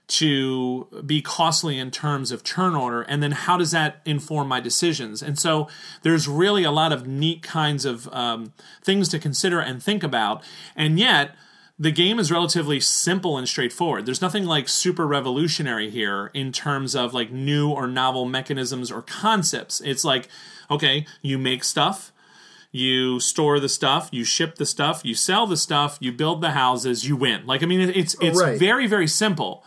to 0.08 0.88
be 1.06 1.22
costly 1.22 1.80
in 1.80 1.90
terms 1.90 2.32
of 2.32 2.44
turn 2.44 2.76
order 2.76 3.02
and 3.04 3.24
then 3.24 3.32
how 3.32 3.58
does 3.58 3.72
that 3.72 4.02
inform 4.06 4.48
my 4.48 4.60
decisions 4.60 5.24
and 5.24 5.40
so 5.40 5.68
there's 6.04 6.28
really 6.28 6.64
a 6.64 6.72
lot 6.72 6.92
of 6.92 7.08
neat 7.08 7.42
kinds 7.42 7.86
of 7.86 8.08
um, 8.14 8.54
things 8.84 9.10
to 9.10 9.18
consider 9.18 9.60
and 9.60 9.82
think 9.82 10.04
about 10.04 10.44
and 10.76 11.00
yet 11.00 11.36
the 11.78 11.92
game 11.92 12.20
is 12.20 12.32
relatively 12.32 12.80
simple 12.80 13.36
and 13.38 13.48
straightforward 13.48 14.06
there's 14.06 14.22
nothing 14.22 14.46
like 14.46 14.70
super 14.70 15.08
revolutionary 15.08 15.90
here 15.90 16.30
in 16.34 16.52
terms 16.52 16.96
of 16.96 17.14
like 17.14 17.32
new 17.32 17.70
or 17.70 17.88
novel 17.88 18.26
mechanisms 18.26 18.92
or 18.92 19.02
concepts 19.02 19.82
it's 19.82 20.06
like 20.06 20.28
okay 20.70 21.06
you 21.24 21.38
make 21.40 21.64
stuff 21.64 22.12
you 22.72 23.22
store 23.22 23.58
the 23.62 23.70
stuff, 23.70 24.10
you 24.12 24.26
ship 24.26 24.56
the 24.56 24.66
stuff, 24.66 25.06
you 25.06 25.16
sell 25.16 25.48
the 25.48 25.56
stuff, 25.56 25.98
you 26.02 26.12
build 26.12 26.42
the 26.42 26.52
houses, 26.52 27.08
you 27.08 27.16
win. 27.16 27.46
Like 27.46 27.64
I 27.64 27.68
mean, 27.68 27.80
it's 27.80 28.18
it's 28.20 28.38
Right. 28.38 28.60
very 28.60 28.86
very 28.86 29.08
simple. 29.08 29.64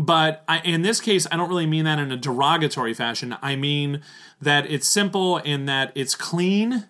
But 0.00 0.44
I, 0.48 0.60
in 0.60 0.82
this 0.82 1.00
case, 1.00 1.26
I 1.30 1.36
don't 1.36 1.48
really 1.48 1.66
mean 1.66 1.84
that 1.84 1.98
in 1.98 2.10
a 2.10 2.16
derogatory 2.16 2.94
fashion. 2.94 3.36
I 3.42 3.54
mean 3.54 4.00
that 4.40 4.70
it's 4.70 4.88
simple 4.88 5.36
in 5.38 5.66
that 5.66 5.92
it's 5.94 6.14
clean 6.14 6.86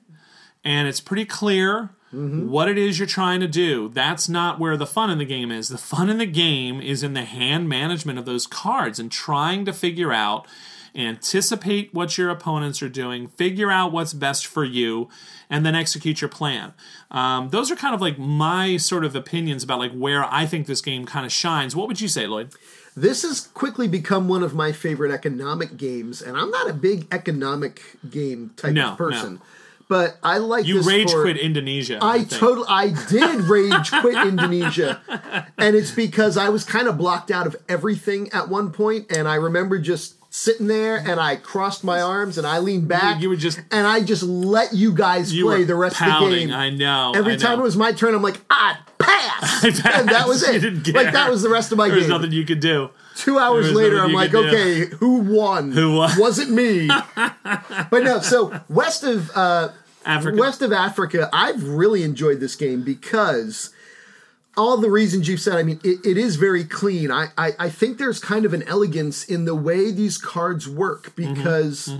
and 0.64 0.86
it's 0.86 1.00
pretty 1.00 1.24
clear 1.24 1.90
what 2.12 2.68
it 2.68 2.76
is 2.76 2.98
you're 2.98 3.06
trying 3.06 3.40
to 3.40 3.48
do. 3.48 3.88
That's 3.88 4.28
not 4.28 4.58
where 4.58 4.76
the 4.76 4.86
fun 4.86 5.10
in 5.10 5.18
the 5.18 5.24
game 5.24 5.50
is. 5.52 5.68
The 5.68 5.78
fun 5.78 6.10
in 6.10 6.18
the 6.18 6.26
game 6.26 6.80
is 6.80 7.02
in 7.02 7.14
the 7.14 7.24
hand 7.24 7.68
management 7.68 8.18
of 8.18 8.26
those 8.26 8.46
cards 8.48 8.98
and 8.98 9.12
trying 9.12 9.64
to 9.64 9.72
figure 9.72 10.12
out, 10.12 10.46
anticipate 10.94 11.94
what 11.94 12.18
your 12.18 12.30
opponents 12.30 12.82
are 12.82 12.88
doing, 12.88 13.28
figure 13.28 13.70
out 13.70 13.92
what's 13.92 14.12
best 14.12 14.44
for 14.44 14.64
you, 14.64 15.08
and 15.48 15.64
then 15.64 15.76
execute 15.76 16.20
your 16.20 16.28
plan. 16.28 16.74
Um, 17.12 17.50
those 17.50 17.70
are 17.70 17.76
kind 17.76 17.94
of 17.94 18.00
like 18.00 18.18
my 18.18 18.76
sort 18.76 19.04
of 19.04 19.14
opinions 19.14 19.62
about 19.62 19.78
like 19.78 19.92
where 19.92 20.24
I 20.24 20.46
think 20.46 20.66
this 20.66 20.80
game 20.80 21.06
kind 21.06 21.24
of 21.24 21.30
shines. 21.32 21.76
What 21.76 21.86
would 21.86 22.00
you 22.00 22.08
say, 22.08 22.26
Lloyd? 22.26 22.52
This 22.96 23.22
has 23.22 23.40
quickly 23.54 23.88
become 23.88 24.28
one 24.28 24.42
of 24.42 24.54
my 24.54 24.72
favorite 24.72 25.12
economic 25.12 25.76
games, 25.76 26.20
and 26.20 26.36
I'm 26.36 26.50
not 26.50 26.68
a 26.68 26.72
big 26.72 27.06
economic 27.12 27.80
game 28.10 28.50
type 28.56 28.72
No, 28.74 28.90
of 28.90 28.98
person. 28.98 29.34
no. 29.34 29.40
But 29.88 30.18
I 30.22 30.38
like 30.38 30.66
You 30.66 30.74
this 30.78 30.86
rage 30.86 31.10
for- 31.10 31.22
quit 31.22 31.36
Indonesia. 31.36 31.98
I 32.00 32.18
think. 32.18 32.30
totally, 32.30 32.66
I 32.68 32.94
did 33.08 33.40
rage 33.50 33.90
quit 33.90 34.26
Indonesia, 34.26 35.00
and 35.58 35.74
it's 35.74 35.90
because 35.90 36.36
I 36.36 36.48
was 36.48 36.62
kind 36.64 36.86
of 36.86 36.96
blocked 36.96 37.30
out 37.32 37.46
of 37.46 37.56
everything 37.68 38.30
at 38.32 38.48
one 38.48 38.70
point, 38.70 39.10
and 39.10 39.26
I 39.26 39.34
remember 39.34 39.78
just 39.80 40.14
sitting 40.32 40.68
there, 40.68 40.96
and 40.96 41.18
I 41.20 41.34
crossed 41.36 41.82
my 41.82 42.00
arms, 42.00 42.38
and 42.38 42.46
I 42.46 42.58
leaned 42.60 42.86
back, 42.88 43.20
you 43.20 43.28
were 43.28 43.36
just- 43.36 43.60
and 43.72 43.86
I 43.86 44.00
just 44.00 44.22
let 44.22 44.72
you 44.72 44.92
guys 44.92 45.34
You 45.34 45.44
play 45.44 45.64
the 45.64 45.74
rest 45.74 45.96
pouting. 45.96 46.24
of 46.26 46.30
the 46.30 46.38
game. 46.46 46.52
I 46.54 46.70
know. 46.70 47.12
Every 47.16 47.32
I 47.34 47.36
time 47.36 47.56
know. 47.58 47.62
it 47.62 47.64
was 47.64 47.76
my 47.76 47.92
turn, 47.92 48.14
I'm 48.14 48.22
like, 48.22 48.40
I 48.48 48.76
pass, 48.98 49.64
I 49.64 49.70
passed. 49.70 49.84
and 50.00 50.08
that 50.08 50.28
was 50.28 50.42
You 50.48 50.54
it. 50.68 50.94
Like 50.94 51.12
that 51.12 51.28
was 51.30 51.42
the 51.42 51.48
rest 51.50 51.72
of 51.72 51.78
my 51.78 51.88
There 51.88 51.96
was 51.96 52.04
game. 52.04 52.10
nothing 52.12 52.32
you 52.32 52.44
could 52.44 52.60
do. 52.60 52.90
Two 53.16 53.38
hours 53.38 53.72
later, 53.72 53.98
I'm 53.98 54.12
like, 54.12 54.30
could 54.30 54.48
do. 54.50 54.56
okay, 54.56 54.84
who 54.96 55.16
won? 55.18 55.72
Who 55.72 55.96
won? 55.96 56.16
Was 56.18 56.38
it 56.38 56.48
me? 56.48 56.86
but 57.16 58.02
no. 58.04 58.20
So 58.20 58.60
west 58.68 59.02
of 59.04 59.30
uh, 59.36 59.70
Africa. 60.06 60.38
west 60.38 60.62
of 60.62 60.72
Africa, 60.72 61.28
I've 61.32 61.62
really 61.68 62.02
enjoyed 62.02 62.40
this 62.40 62.56
game 62.56 62.82
because 62.82 63.70
all 64.56 64.76
the 64.78 64.90
reasons 64.90 65.28
you've 65.28 65.40
said. 65.40 65.56
I 65.56 65.62
mean, 65.62 65.80
it, 65.84 66.04
it 66.04 66.16
is 66.18 66.36
very 66.36 66.64
clean. 66.64 67.10
I, 67.10 67.28
I 67.38 67.52
I 67.58 67.68
think 67.70 67.98
there's 67.98 68.18
kind 68.20 68.44
of 68.44 68.52
an 68.52 68.62
elegance 68.64 69.24
in 69.24 69.44
the 69.44 69.54
way 69.54 69.90
these 69.90 70.18
cards 70.18 70.68
work 70.68 71.14
Mm-hmm. 71.16 71.34
because 71.34 71.90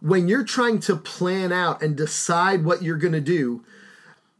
when 0.00 0.28
you're 0.28 0.44
trying 0.44 0.78
to 0.80 0.96
plan 0.96 1.52
out 1.52 1.82
and 1.82 1.96
decide 1.96 2.64
what 2.64 2.82
you're 2.82 2.98
going 2.98 3.12
to 3.14 3.20
do, 3.20 3.64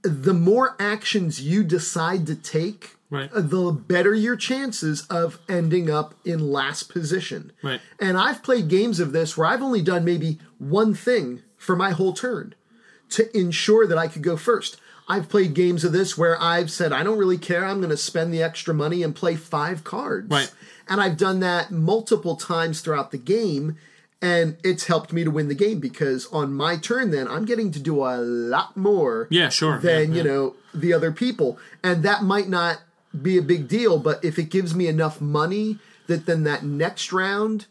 the 0.02 0.34
more 0.34 0.76
actions 0.78 1.40
you 1.40 1.64
decide 1.64 2.26
to 2.26 2.34
take, 2.36 2.92
Right. 3.08 3.30
the 3.32 3.70
better 3.70 4.14
your 4.14 4.34
chances 4.36 5.06
of 5.08 5.38
ending 5.48 5.88
up 5.88 6.14
in 6.24 6.50
last 6.50 6.88
position. 6.92 7.52
Right. 7.62 7.80
And 8.00 8.18
I've 8.18 8.42
played 8.42 8.66
games 8.68 8.98
of 8.98 9.12
this 9.12 9.36
where 9.36 9.46
I've 9.46 9.62
only 9.62 9.80
done 9.80 10.04
maybe 10.04 10.40
one 10.58 10.92
thing 10.92 11.42
for 11.56 11.76
my 11.76 11.90
whole 11.90 12.12
turn 12.12 12.54
to 13.10 13.36
ensure 13.36 13.86
that 13.86 13.96
I 13.96 14.08
could 14.08 14.22
go 14.24 14.36
first. 14.36 14.80
I've 15.08 15.28
played 15.28 15.54
games 15.54 15.84
of 15.84 15.92
this 15.92 16.18
where 16.18 16.40
I've 16.42 16.70
said, 16.70 16.92
I 16.92 17.02
don't 17.04 17.18
really 17.18 17.38
care. 17.38 17.64
I'm 17.64 17.78
going 17.78 17.90
to 17.90 17.96
spend 17.96 18.32
the 18.34 18.42
extra 18.42 18.74
money 18.74 19.02
and 19.02 19.14
play 19.14 19.36
five 19.36 19.84
cards. 19.84 20.28
Right. 20.30 20.52
And 20.88 21.00
I've 21.00 21.16
done 21.16 21.40
that 21.40 21.70
multiple 21.70 22.34
times 22.36 22.80
throughout 22.80 23.10
the 23.12 23.18
game. 23.18 23.76
And 24.22 24.56
it's 24.64 24.86
helped 24.86 25.12
me 25.12 25.22
to 25.24 25.30
win 25.30 25.48
the 25.48 25.54
game 25.54 25.78
because 25.78 26.26
on 26.32 26.52
my 26.54 26.76
turn, 26.78 27.10
then 27.10 27.28
I'm 27.28 27.44
getting 27.44 27.70
to 27.72 27.78
do 27.78 28.02
a 28.04 28.16
lot 28.16 28.76
more 28.76 29.28
Yeah, 29.30 29.50
sure. 29.50 29.78
than 29.78 30.12
Yeah, 30.12 30.22
you 30.22 30.26
yeah. 30.28 30.32
know 30.34 30.54
the 30.74 30.92
other 30.92 31.12
people 31.12 31.58
and 31.82 32.02
that 32.02 32.22
might 32.22 32.48
not 32.48 32.80
be 33.22 33.38
a 33.38 33.42
big 33.42 33.66
deal 33.66 33.98
but 33.98 34.22
if 34.22 34.38
it 34.38 34.50
gives 34.50 34.74
me 34.74 34.86
enough 34.88 35.22
money 35.22 35.78
that 36.06 36.26
then 36.26 36.44
that 36.44 36.62
next 36.64 37.14
round 37.14 37.64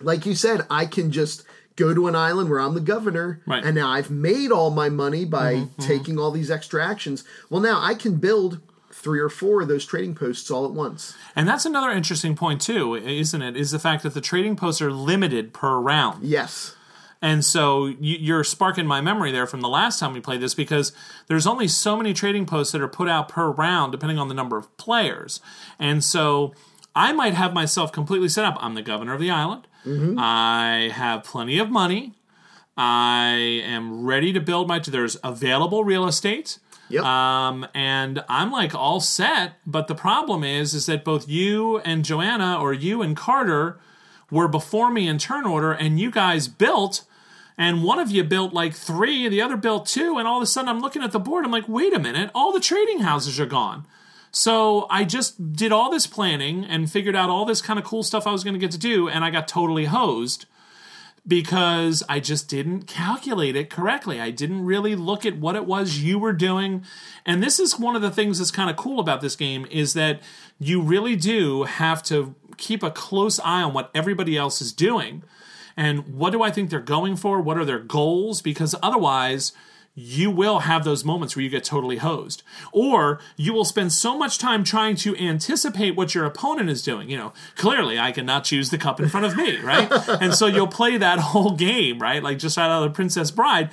like 0.00 0.26
you 0.26 0.34
said 0.34 0.66
i 0.68 0.84
can 0.84 1.12
just 1.12 1.44
go 1.78 1.94
to 1.94 2.06
an 2.08 2.14
island 2.16 2.50
where 2.50 2.60
i'm 2.60 2.74
the 2.74 2.80
governor 2.94 3.40
Right. 3.46 3.60
Mm-hmm, 3.60 3.68
and 3.68 3.76
now 3.76 3.88
i've 3.96 4.10
made 4.10 4.50
all 4.50 4.70
my 4.70 4.88
money 4.88 5.24
by 5.24 5.68
taking 5.78 6.18
all 6.18 6.30
these 6.30 6.50
extra 6.50 6.84
actions 6.84 7.24
well 7.50 7.60
now 7.60 7.78
i 7.80 7.94
can 7.94 8.16
build 8.16 8.60
three 8.92 9.20
or 9.20 9.28
four 9.28 9.62
of 9.62 9.68
those 9.68 9.84
trading 9.86 10.14
posts 10.14 10.50
all 10.50 10.64
at 10.64 10.72
once 10.72 11.14
And 11.36 11.46
that's 11.48 11.64
another 11.64 11.90
interesting 11.90 12.34
point 12.34 12.60
too, 12.60 12.96
isn't 12.96 13.42
it? 13.42 13.56
Is 13.56 13.70
the 13.70 13.78
fact 13.78 14.02
that 14.02 14.12
the 14.14 14.20
trading 14.20 14.56
posts 14.56 14.82
are 14.82 14.90
limited 14.92 15.52
per 15.52 15.78
round. 15.78 16.24
yes 16.24 16.74
And 17.22 17.44
so 17.44 17.86
you're 18.00 18.42
sparking 18.44 18.86
my 18.86 19.00
memory 19.00 19.30
there 19.30 19.46
from 19.46 19.60
the 19.60 19.68
last 19.68 20.00
time 20.00 20.12
we 20.14 20.20
played 20.20 20.40
this 20.40 20.54
because 20.54 20.92
there's 21.28 21.46
only 21.46 21.68
so 21.68 21.96
many 21.96 22.12
trading 22.12 22.44
posts 22.46 22.72
that 22.72 22.80
are 22.82 22.88
put 23.00 23.08
out 23.08 23.28
per 23.28 23.50
round 23.50 23.92
depending 23.92 24.18
on 24.18 24.28
the 24.28 24.34
number 24.40 24.56
of 24.56 24.66
players. 24.78 25.40
And 25.78 26.02
so 26.02 26.52
I 26.96 27.12
might 27.12 27.34
have 27.34 27.52
myself 27.54 27.92
completely 27.92 28.28
set 28.28 28.44
up. 28.44 28.56
I'm 28.60 28.74
the 28.74 28.82
governor 28.82 29.14
of 29.14 29.20
the 29.20 29.30
island. 29.30 29.66
I 29.86 30.90
have 30.92 31.24
plenty 31.24 31.58
of 31.58 31.70
money. 31.70 32.14
I 32.76 33.62
am 33.64 34.04
ready 34.04 34.32
to 34.32 34.40
build 34.40 34.68
my. 34.68 34.78
There's 34.78 35.16
available 35.24 35.84
real 35.84 36.06
estate. 36.06 36.58
Yep. 36.90 37.04
Um, 37.04 37.66
and 37.74 38.24
I'm 38.28 38.50
like 38.50 38.74
all 38.74 39.00
set, 39.00 39.54
but 39.66 39.88
the 39.88 39.94
problem 39.94 40.42
is, 40.42 40.72
is 40.74 40.86
that 40.86 41.04
both 41.04 41.28
you 41.28 41.78
and 41.80 42.04
Joanna, 42.04 42.58
or 42.58 42.72
you 42.72 43.02
and 43.02 43.16
Carter, 43.16 43.78
were 44.30 44.48
before 44.48 44.90
me 44.90 45.06
in 45.06 45.18
turn 45.18 45.44
order, 45.44 45.72
and 45.72 46.00
you 46.00 46.10
guys 46.10 46.48
built, 46.48 47.04
and 47.58 47.82
one 47.82 47.98
of 47.98 48.10
you 48.10 48.24
built 48.24 48.54
like 48.54 48.74
three, 48.74 49.24
and 49.24 49.32
the 49.32 49.42
other 49.42 49.56
built 49.56 49.86
two, 49.86 50.16
and 50.18 50.26
all 50.26 50.38
of 50.38 50.42
a 50.42 50.46
sudden 50.46 50.68
I'm 50.68 50.80
looking 50.80 51.02
at 51.02 51.12
the 51.12 51.18
board, 51.18 51.44
I'm 51.44 51.50
like, 51.50 51.68
wait 51.68 51.92
a 51.92 51.98
minute, 51.98 52.30
all 52.34 52.52
the 52.52 52.60
trading 52.60 53.00
houses 53.00 53.38
are 53.38 53.46
gone. 53.46 53.86
So 54.30 54.86
I 54.90 55.04
just 55.04 55.52
did 55.54 55.72
all 55.72 55.90
this 55.90 56.06
planning 56.06 56.64
and 56.64 56.90
figured 56.90 57.16
out 57.16 57.30
all 57.30 57.44
this 57.44 57.62
kind 57.62 57.78
of 57.78 57.84
cool 57.84 58.02
stuff 58.02 58.26
I 58.26 58.32
was 58.32 58.44
going 58.44 58.54
to 58.54 58.60
get 58.60 58.70
to 58.72 58.78
do, 58.78 59.08
and 59.08 59.24
I 59.24 59.30
got 59.30 59.48
totally 59.48 59.86
hosed 59.86 60.46
because 61.26 62.02
I 62.08 62.20
just 62.20 62.48
didn't 62.48 62.84
calculate 62.84 63.54
it 63.54 63.68
correctly. 63.68 64.18
I 64.18 64.30
didn't 64.30 64.64
really 64.64 64.96
look 64.96 65.26
at 65.26 65.36
what 65.36 65.56
it 65.56 65.66
was 65.66 65.98
you 65.98 66.18
were 66.18 66.32
doing. 66.32 66.84
And 67.26 67.42
this 67.42 67.60
is 67.60 67.78
one 67.78 67.94
of 67.94 68.00
the 68.00 68.10
things 68.10 68.38
that's 68.38 68.50
kind 68.50 68.70
of 68.70 68.76
cool 68.76 68.98
about 68.98 69.20
this 69.20 69.36
game 69.36 69.66
is 69.70 69.92
that 69.92 70.22
you 70.58 70.80
really 70.80 71.16
do 71.16 71.64
have 71.64 72.02
to 72.04 72.34
keep 72.56 72.82
a 72.82 72.90
close 72.90 73.38
eye 73.40 73.62
on 73.62 73.74
what 73.74 73.90
everybody 73.94 74.38
else 74.38 74.62
is 74.62 74.72
doing. 74.72 75.22
And 75.76 76.14
what 76.14 76.30
do 76.30 76.42
I 76.42 76.50
think 76.50 76.70
they're 76.70 76.80
going 76.80 77.14
for? 77.14 77.40
What 77.40 77.58
are 77.58 77.64
their 77.64 77.78
goals? 77.78 78.40
Because 78.40 78.74
otherwise, 78.82 79.52
you 79.98 80.30
will 80.30 80.60
have 80.60 80.84
those 80.84 81.04
moments 81.04 81.34
where 81.34 81.42
you 81.42 81.48
get 81.50 81.64
totally 81.64 81.96
hosed. 81.96 82.44
Or 82.70 83.20
you 83.36 83.52
will 83.52 83.64
spend 83.64 83.92
so 83.92 84.16
much 84.16 84.38
time 84.38 84.62
trying 84.62 84.94
to 84.96 85.16
anticipate 85.16 85.96
what 85.96 86.14
your 86.14 86.24
opponent 86.24 86.70
is 86.70 86.82
doing. 86.82 87.10
You 87.10 87.16
know, 87.16 87.32
clearly 87.56 87.98
I 87.98 88.12
cannot 88.12 88.44
choose 88.44 88.70
the 88.70 88.78
cup 88.78 89.00
in 89.00 89.08
front 89.08 89.26
of 89.26 89.36
me, 89.36 89.58
right? 89.58 89.90
and 90.20 90.34
so 90.34 90.46
you'll 90.46 90.68
play 90.68 90.96
that 90.98 91.18
whole 91.18 91.56
game, 91.56 91.98
right? 91.98 92.22
Like 92.22 92.38
just 92.38 92.56
out 92.56 92.70
of 92.70 92.88
the 92.88 92.94
Princess 92.94 93.32
Bride. 93.32 93.70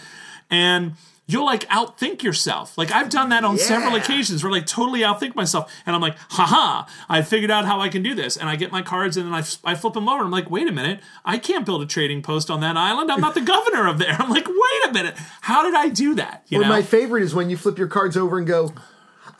And 0.49 0.93
you'll 1.27 1.45
like 1.45 1.67
outthink 1.69 2.21
yourself. 2.23 2.77
Like 2.77 2.91
I've 2.91 3.09
done 3.09 3.29
that 3.29 3.43
on 3.43 3.57
several 3.57 3.95
occasions 3.95 4.43
where 4.43 4.51
like 4.51 4.65
totally 4.67 4.99
outthink 5.01 5.35
myself. 5.35 5.73
And 5.85 5.95
I'm 5.95 6.01
like, 6.01 6.15
haha, 6.29 6.88
I 7.09 7.21
figured 7.23 7.49
out 7.51 7.65
how 7.65 7.79
I 7.79 7.89
can 7.89 8.03
do 8.03 8.13
this. 8.13 8.38
And 8.38 8.47
I 8.47 8.55
get 8.55 8.71
my 8.71 8.81
cards 8.81 9.17
and 9.17 9.25
then 9.25 9.33
I, 9.33 9.43
I 9.71 9.75
flip 9.75 9.93
them 9.93 10.07
over. 10.07 10.17
And 10.19 10.25
I'm 10.25 10.31
like, 10.31 10.51
wait 10.51 10.67
a 10.67 10.71
minute, 10.71 10.99
I 11.23 11.38
can't 11.38 11.65
build 11.65 11.81
a 11.81 11.85
trading 11.88 12.21
post 12.21 12.49
on 12.51 12.59
that 12.61 12.77
island. 12.77 13.11
I'm 13.11 13.21
not 13.21 13.33
the 13.33 13.41
governor 13.55 13.88
of 13.88 13.97
there. 13.97 14.15
I'm 14.19 14.29
like, 14.29 14.47
wait 14.47 14.89
a 14.89 14.93
minute, 14.93 15.15
how 15.41 15.63
did 15.63 15.73
I 15.73 15.89
do 15.89 16.15
that? 16.15 16.43
You 16.47 16.59
Or 16.59 16.63
know? 16.63 16.69
my 16.69 16.81
favorite 16.81 17.23
is 17.23 17.33
when 17.33 17.49
you 17.49 17.57
flip 17.57 17.77
your 17.77 17.88
cards 17.88 18.15
over 18.15 18.38
and 18.38 18.45
go, 18.45 18.73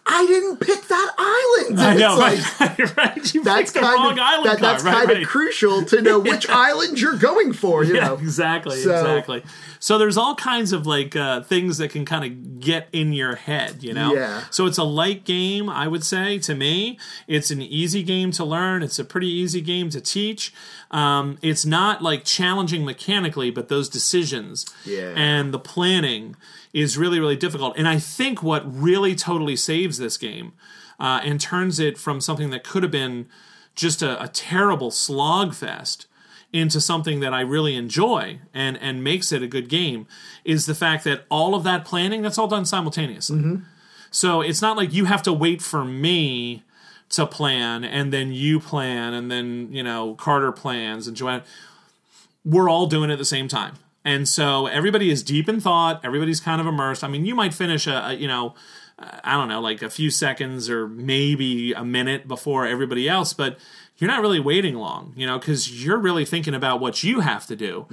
I 0.08 0.26
didn't 0.28 0.58
pick 0.58 0.88
that 0.88 1.16
island. 1.18 1.80
I 1.82 1.96
know, 1.96 2.20
it's 2.28 2.60
like, 2.60 2.78
right? 2.80 2.98
right? 2.98 3.34
You 3.34 3.44
that's 3.44 3.72
picked 3.72 3.74
the 3.74 3.80
kind 3.80 3.94
wrong 3.96 4.12
of 4.14 4.20
island 4.20 4.46
that, 4.50 4.60
that's 4.60 4.84
right? 4.84 4.94
kind 4.94 5.08
right. 5.10 5.22
of 5.24 5.28
crucial 5.28 5.84
to 5.86 6.02
know 6.02 6.20
which 6.32 6.48
island 6.48 7.00
you're 7.02 7.18
going 7.18 7.54
for. 7.54 7.84
You 7.84 7.96
Yeah, 7.96 8.08
know, 8.10 8.14
exactly, 8.16 8.78
So- 8.82 8.92
exactly. 8.92 9.44
So 9.80 10.00
there's 10.00 10.18
all 10.18 10.34
kinds 10.36 10.74
of 10.74 10.88
like 10.88 11.16
uh, 11.16 11.42
things 11.42 11.78
that 11.78 11.90
can 11.90 12.06
kind 12.06 12.26
of 12.26 12.60
get 12.60 12.88
in 12.92 13.14
your 13.14 13.36
head, 13.36 13.84
you 13.84 13.94
know. 13.94 14.16
Yeah. 14.16 14.44
So 14.50 14.66
it's 14.66 14.80
a 14.80 14.84
light 14.84 15.26
game, 15.26 15.70
I 15.70 15.88
would 15.88 16.04
say. 16.04 16.40
To 16.40 16.56
me, 16.56 16.98
it's 17.28 17.52
an 17.52 17.62
easy 17.62 18.02
game 18.02 18.32
to 18.32 18.46
learn. 18.46 18.82
It's 18.82 18.98
a 18.98 19.06
pretty 19.06 19.28
easy 19.30 19.62
game 19.62 19.90
to 19.92 20.02
teach. 20.02 20.52
Um, 20.90 21.38
it's 21.44 21.66
not 21.68 22.02
like 22.02 22.24
challenging 22.24 22.84
mechanically, 22.84 23.52
but 23.52 23.70
those 23.70 23.88
decisions 23.88 24.66
Yeah. 24.86 25.14
and 25.16 25.54
the 25.54 25.60
planning 25.60 26.36
is 26.76 26.98
really 26.98 27.20
really 27.20 27.38
difficult. 27.38 27.76
And 27.78 27.88
I 27.88 27.98
think 27.98 28.44
what 28.44 28.64
really 28.72 29.16
totally 29.16 29.56
saves 29.56 29.98
this 29.98 30.18
game 30.18 30.52
uh, 31.00 31.22
and 31.24 31.40
turns 31.40 31.80
it 31.80 31.98
from 31.98 32.20
something 32.20 32.50
that 32.52 32.64
could 32.64 32.84
have 32.84 32.92
been 32.92 33.28
just 33.76 34.04
a, 34.04 34.22
a 34.22 34.28
terrible 34.28 34.92
slog 34.92 35.56
fest 35.56 36.06
into 36.52 36.80
something 36.80 37.22
that 37.22 37.34
I 37.34 37.42
really 37.42 37.76
enjoy 37.76 38.40
and 38.54 38.78
and 38.78 39.04
makes 39.04 39.32
it 39.32 39.42
a 39.42 39.48
good 39.48 39.70
game 39.70 40.06
is 40.44 40.66
the 40.66 40.76
fact 40.76 41.06
that 41.06 41.26
all 41.32 41.56
of 41.56 41.64
that 41.64 41.86
planning 41.86 42.22
that's 42.22 42.38
all 42.38 42.48
done 42.48 42.66
simultaneously. 42.66 43.40
So 44.12 44.42
it's 44.42 44.62
not 44.62 44.78
like 44.78 44.94
you 44.94 45.06
have 45.06 45.24
to 45.24 45.34
wait 45.34 45.62
for 45.62 45.84
me 45.84 46.64
to 47.10 47.26
plan 47.26 47.84
and 47.84 48.12
then 48.12 48.34
you 48.34 48.60
plan 48.60 49.14
and 49.14 49.32
then 49.32 49.70
you 49.72 49.84
know 49.84 50.16
Carter 50.16 50.52
plans 50.52 51.08
and 51.08 51.16
Joanne. 51.16 51.44
We're 52.44 52.70
all 52.70 52.86
doing 52.86 53.10
it 53.10 53.14
at 53.14 53.20
the 53.20 53.26
same 53.26 53.48
time. 53.48 53.76
And 54.06 54.30
so 54.30 54.68
everybody 54.68 55.10
is 55.10 55.24
deep 55.24 55.50
in 55.50 55.60
thought. 55.60 56.00
Everybody's 56.06 56.40
kind 56.40 56.62
of 56.62 56.68
immersed. 56.68 57.04
I 57.04 57.08
mean, 57.08 57.26
you 57.26 57.36
might 57.36 57.54
finish 57.54 57.88
a, 57.88 58.10
a 58.10 58.14
you 58.14 58.28
know, 58.28 58.54
I 58.98 59.34
don't 59.34 59.50
know, 59.50 59.60
like 59.60 59.82
a 59.82 59.90
few 59.90 60.10
seconds 60.10 60.70
or 60.70 60.88
maybe 60.88 61.74
a 61.74 61.84
minute 61.84 62.28
before 62.28 62.66
everybody 62.66 63.10
else, 63.10 63.34
but 63.34 63.58
you're 63.98 64.10
not 64.10 64.22
really 64.22 64.40
waiting 64.40 64.76
long, 64.76 65.14
you 65.18 65.26
know, 65.26 65.40
because 65.40 65.84
you're 65.84 65.98
really 65.98 66.24
thinking 66.26 66.54
about 66.54 66.80
what 66.80 67.04
you 67.04 67.22
have 67.22 67.48
to 67.48 67.56
do. 67.56 67.88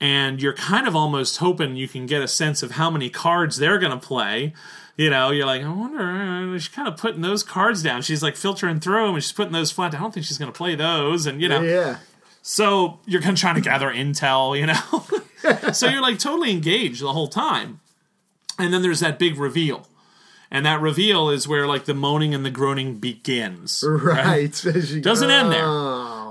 And 0.00 0.40
you're 0.40 0.52
kind 0.54 0.86
of 0.86 0.94
almost 0.94 1.38
hoping 1.38 1.74
you 1.76 1.88
can 1.88 2.06
get 2.06 2.22
a 2.22 2.28
sense 2.28 2.62
of 2.62 2.72
how 2.72 2.90
many 2.90 3.10
cards 3.10 3.56
they're 3.56 3.78
going 3.78 3.98
to 3.98 4.06
play. 4.06 4.52
You 4.96 5.10
know, 5.10 5.30
you're 5.30 5.46
like, 5.46 5.62
I 5.62 5.68
wonder, 5.72 6.00
uh, 6.00 6.58
she's 6.58 6.68
kind 6.68 6.88
of 6.88 6.96
putting 6.96 7.20
those 7.22 7.42
cards 7.42 7.82
down. 7.82 8.02
She's 8.02 8.22
like 8.22 8.36
filtering 8.36 8.80
through 8.80 9.06
them 9.06 9.14
and 9.14 9.22
she's 9.22 9.32
putting 9.32 9.52
those 9.52 9.70
flat. 9.70 9.92
Down. 9.92 10.00
I 10.00 10.04
don't 10.04 10.12
think 10.14 10.26
she's 10.26 10.38
going 10.38 10.52
to 10.52 10.56
play 10.56 10.74
those. 10.74 11.26
And, 11.26 11.40
you 11.40 11.48
know, 11.48 11.60
Yeah. 11.62 11.96
So 12.48 12.98
you're 13.04 13.20
kind 13.20 13.34
of 13.34 13.40
trying 13.40 13.56
to 13.56 13.60
gather 13.60 13.90
intel, 13.90 14.58
you 14.58 14.64
know? 14.64 15.70
so 15.74 15.86
you're 15.86 16.00
like 16.00 16.18
totally 16.18 16.50
engaged 16.50 17.02
the 17.02 17.12
whole 17.12 17.28
time. 17.28 17.80
And 18.58 18.72
then 18.72 18.80
there's 18.80 19.00
that 19.00 19.18
big 19.18 19.36
reveal. 19.36 19.86
And 20.50 20.64
that 20.64 20.80
reveal 20.80 21.28
is 21.28 21.46
where 21.46 21.66
like 21.66 21.84
the 21.84 21.92
moaning 21.92 22.34
and 22.34 22.46
the 22.46 22.50
groaning 22.50 23.00
begins. 23.00 23.84
Right. 23.86 24.50
Doesn't 25.02 25.30
end 25.30 25.52
there. 25.52 25.66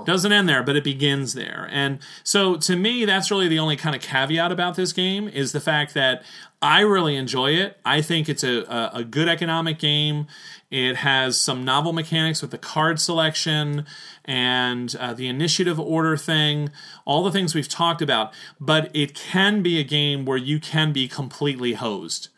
Doesn't 0.08 0.32
end 0.32 0.48
there, 0.48 0.62
but 0.62 0.74
it 0.74 0.84
begins 0.84 1.34
there. 1.34 1.68
And 1.70 1.98
so 2.24 2.56
to 2.56 2.76
me, 2.76 3.04
that's 3.04 3.30
really 3.30 3.46
the 3.46 3.58
only 3.58 3.76
kind 3.76 3.94
of 3.94 4.00
caveat 4.00 4.50
about 4.50 4.74
this 4.74 4.94
game 4.94 5.28
is 5.28 5.52
the 5.52 5.60
fact 5.60 5.92
that 5.92 6.24
I 6.62 6.80
really 6.80 7.14
enjoy 7.14 7.50
it. 7.50 7.76
I 7.84 8.00
think 8.00 8.26
it's 8.26 8.42
a, 8.42 8.62
a, 8.62 8.90
a 8.94 9.04
good 9.04 9.28
economic 9.28 9.78
game. 9.78 10.26
It 10.70 10.96
has 10.96 11.38
some 11.38 11.62
novel 11.62 11.92
mechanics 11.92 12.40
with 12.40 12.52
the 12.52 12.56
card 12.56 12.98
selection 12.98 13.84
and 14.24 14.96
uh, 14.96 15.12
the 15.12 15.28
initiative 15.28 15.78
order 15.78 16.16
thing, 16.16 16.70
all 17.04 17.22
the 17.22 17.30
things 17.30 17.54
we've 17.54 17.68
talked 17.68 18.00
about. 18.00 18.32
But 18.58 18.90
it 18.94 19.14
can 19.14 19.60
be 19.62 19.78
a 19.78 19.84
game 19.84 20.24
where 20.24 20.38
you 20.38 20.58
can 20.58 20.90
be 20.90 21.06
completely 21.06 21.74
hosed. 21.74 22.28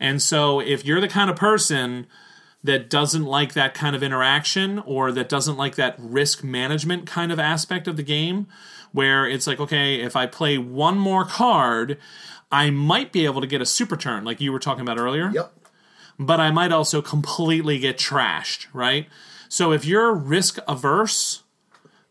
And 0.00 0.22
so 0.22 0.58
if 0.58 0.86
you're 0.86 1.02
the 1.02 1.06
kind 1.06 1.28
of 1.28 1.36
person 1.36 2.06
that 2.62 2.90
doesn't 2.90 3.24
like 3.24 3.54
that 3.54 3.72
kind 3.72 3.96
of 3.96 4.02
interaction 4.02 4.78
or 4.80 5.12
that 5.12 5.28
doesn't 5.28 5.56
like 5.56 5.76
that 5.76 5.94
risk 5.98 6.44
management 6.44 7.06
kind 7.06 7.32
of 7.32 7.38
aspect 7.38 7.88
of 7.88 7.96
the 7.96 8.02
game, 8.02 8.46
where 8.92 9.26
it's 9.26 9.46
like, 9.46 9.60
okay, 9.60 10.00
if 10.00 10.14
I 10.16 10.26
play 10.26 10.58
one 10.58 10.98
more 10.98 11.24
card, 11.24 11.96
I 12.52 12.70
might 12.70 13.12
be 13.12 13.24
able 13.24 13.40
to 13.40 13.46
get 13.46 13.62
a 13.62 13.66
super 13.66 13.96
turn, 13.96 14.24
like 14.24 14.40
you 14.40 14.52
were 14.52 14.58
talking 14.58 14.82
about 14.82 14.98
earlier 14.98 15.30
Yep. 15.32 15.52
but 16.18 16.40
I 16.40 16.50
might 16.50 16.72
also 16.72 17.00
completely 17.00 17.78
get 17.78 17.96
trashed, 17.96 18.66
right? 18.72 19.06
So 19.48 19.72
if 19.72 19.84
you're 19.84 20.12
risk 20.12 20.58
averse, 20.68 21.42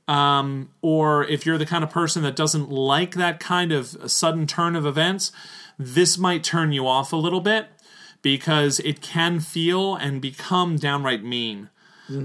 um, 0.08 0.72
or 0.82 1.26
if 1.26 1.46
you're 1.46 1.60
the 1.60 1.66
kind 1.66 1.84
of 1.84 1.92
person 1.92 2.24
that 2.24 2.36
doesn't 2.36 2.72
like 2.72 3.14
that 3.16 3.40
kind 3.40 3.72
of 3.72 4.10
sudden 4.12 4.48
turn 4.48 4.76
of 4.76 4.86
events, 4.86 5.32
this 5.78 6.18
might 6.18 6.44
turn 6.44 6.72
you 6.72 6.88
off 6.88 7.14
a 7.14 7.16
little 7.16 7.42
bit 7.42 7.68
because 8.22 8.80
it 8.80 9.02
can 9.02 9.40
feel 9.40 9.96
and 9.96 10.22
become 10.22 10.76
downright 10.78 11.24
mean. 11.24 11.70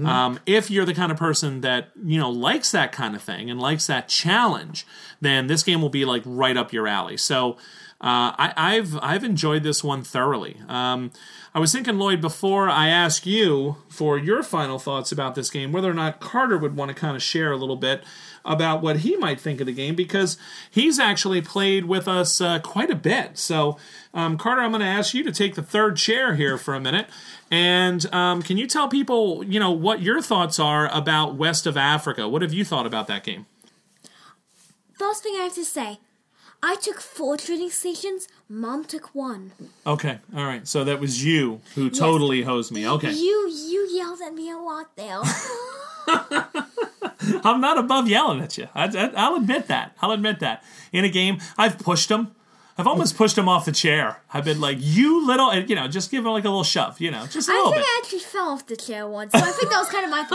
Um, 0.07 0.39
if 0.47 0.71
you're 0.71 0.85
the 0.85 0.95
kind 0.95 1.11
of 1.11 1.17
person 1.19 1.61
that 1.61 1.89
you 2.03 2.17
know 2.17 2.29
likes 2.31 2.71
that 2.71 2.91
kind 2.91 3.15
of 3.15 3.21
thing 3.21 3.51
and 3.51 3.59
likes 3.59 3.85
that 3.85 4.07
challenge, 4.09 4.85
then 5.21 5.45
this 5.45 5.61
game 5.61 5.79
will 5.79 5.89
be 5.89 6.05
like 6.05 6.23
right 6.25 6.57
up 6.57 6.73
your 6.73 6.87
alley. 6.87 7.17
So 7.17 7.51
uh, 8.01 8.33
I, 8.37 8.53
I've 8.57 8.97
I've 9.01 9.23
enjoyed 9.23 9.61
this 9.61 9.83
one 9.83 10.03
thoroughly. 10.03 10.57
Um, 10.67 11.11
I 11.53 11.59
was 11.59 11.71
thinking, 11.71 11.97
Lloyd, 11.99 12.19
before 12.19 12.67
I 12.67 12.87
ask 12.89 13.25
you 13.25 13.77
for 13.87 14.17
your 14.17 14.43
final 14.43 14.79
thoughts 14.79 15.11
about 15.11 15.35
this 15.35 15.49
game, 15.49 15.71
whether 15.71 15.89
or 15.89 15.93
not 15.93 16.19
Carter 16.19 16.57
would 16.57 16.75
want 16.75 16.89
to 16.89 16.95
kind 16.95 17.15
of 17.15 17.21
share 17.21 17.51
a 17.51 17.57
little 17.57 17.77
bit 17.77 18.03
about 18.45 18.81
what 18.81 18.97
he 18.97 19.15
might 19.17 19.39
think 19.39 19.59
of 19.59 19.65
the 19.65 19.73
game 19.73 19.95
because 19.95 20.37
he's 20.69 20.99
actually 20.99 21.41
played 21.41 21.85
with 21.85 22.07
us 22.07 22.39
uh, 22.39 22.59
quite 22.59 22.89
a 22.89 22.95
bit. 22.95 23.37
So, 23.37 23.77
um, 24.13 24.37
Carter, 24.37 24.61
I'm 24.61 24.71
going 24.71 24.81
to 24.81 24.87
ask 24.87 25.13
you 25.13 25.23
to 25.23 25.31
take 25.31 25.55
the 25.55 25.63
third 25.63 25.97
chair 25.97 26.35
here 26.35 26.57
for 26.57 26.73
a 26.73 26.79
minute, 26.79 27.07
and 27.49 28.05
um, 28.13 28.41
can 28.41 28.57
you 28.57 28.67
tell 28.67 28.87
people, 28.87 29.43
you 29.43 29.59
know, 29.59 29.71
what 29.71 30.01
your 30.01 30.21
thoughts 30.21 30.59
are 30.59 30.89
about 30.93 31.35
West 31.35 31.65
of 31.65 31.75
Africa? 31.75 32.29
What 32.29 32.41
have 32.41 32.53
you 32.53 32.63
thought 32.63 32.85
about 32.85 33.07
that 33.07 33.23
game? 33.23 33.45
First 34.93 35.23
thing 35.23 35.35
I 35.37 35.43
have 35.43 35.55
to 35.55 35.65
say, 35.65 35.99
I 36.63 36.75
took 36.75 37.01
four 37.01 37.37
trading 37.37 37.69
stations. 37.69 38.27
Mom 38.47 38.85
took 38.85 39.15
one. 39.15 39.51
Okay, 39.87 40.19
all 40.35 40.45
right. 40.45 40.67
So 40.67 40.83
that 40.83 40.99
was 40.99 41.23
you 41.23 41.61
who 41.73 41.89
totally 41.89 42.43
hosed 42.43 42.71
me. 42.71 42.87
Okay, 42.87 43.11
You 43.11 43.49
you 43.49 43.89
yelled 43.91 44.21
at 44.21 44.33
me 44.33 44.51
a 44.51 44.57
lot 44.57 44.95
there. 44.95 45.21
I'm 47.43 47.59
not 47.59 47.79
above 47.79 48.07
yelling 48.07 48.41
at 48.41 48.57
you. 48.57 48.67
I, 48.75 48.85
I, 48.85 49.11
I'll 49.15 49.35
admit 49.35 49.67
that. 49.67 49.97
I'll 50.01 50.11
admit 50.11 50.39
that. 50.41 50.63
In 50.91 51.03
a 51.03 51.09
game, 51.09 51.39
I've 51.57 51.79
pushed 51.79 52.11
him. 52.11 52.35
I've 52.77 52.85
almost 52.87 53.15
oh. 53.15 53.17
pushed 53.17 53.37
him 53.37 53.49
off 53.49 53.65
the 53.65 53.71
chair. 53.71 54.21
I've 54.31 54.45
been 54.45 54.61
like, 54.61 54.77
"You 54.79 55.25
little," 55.25 55.49
and 55.49 55.67
you 55.67 55.75
know, 55.75 55.87
just 55.87 56.11
give 56.11 56.23
him 56.25 56.31
like 56.31 56.43
a 56.43 56.49
little 56.49 56.63
shove. 56.63 57.01
You 57.01 57.09
know, 57.09 57.25
just 57.25 57.49
a 57.49 57.51
I 57.51 57.55
little 57.55 57.71
think 57.71 57.83
bit. 57.83 57.89
I 57.89 58.01
actually 58.03 58.19
fell 58.19 58.49
off 58.49 58.67
the 58.67 58.75
chair 58.75 59.07
once, 59.07 59.31
so 59.31 59.39
I 59.39 59.51
think 59.51 59.71
that 59.71 59.79
was 59.79 59.89
kind 59.89 60.05
of 60.05 60.11
my 60.11 60.25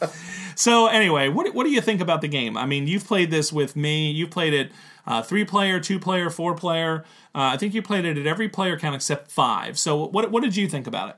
fault. 0.00 0.18
So 0.54 0.86
anyway, 0.86 1.28
what 1.28 1.54
what 1.54 1.64
do 1.64 1.70
you 1.70 1.80
think 1.80 2.00
about 2.00 2.20
the 2.20 2.28
game? 2.28 2.56
I 2.56 2.66
mean, 2.66 2.86
you've 2.86 3.06
played 3.06 3.30
this 3.30 3.52
with 3.52 3.76
me. 3.76 4.10
You've 4.10 4.30
played 4.30 4.54
it 4.54 4.72
uh, 5.06 5.22
three 5.22 5.44
player, 5.44 5.80
two 5.80 5.98
player, 5.98 6.30
four 6.30 6.54
player. 6.54 7.04
Uh, 7.34 7.52
I 7.52 7.56
think 7.56 7.74
you 7.74 7.82
played 7.82 8.04
it 8.04 8.18
at 8.18 8.26
every 8.26 8.48
player 8.48 8.78
count 8.78 8.94
except 8.94 9.30
five. 9.30 9.78
So 9.78 10.06
what 10.06 10.30
what 10.30 10.42
did 10.42 10.56
you 10.56 10.68
think 10.68 10.86
about 10.86 11.10
it? 11.10 11.16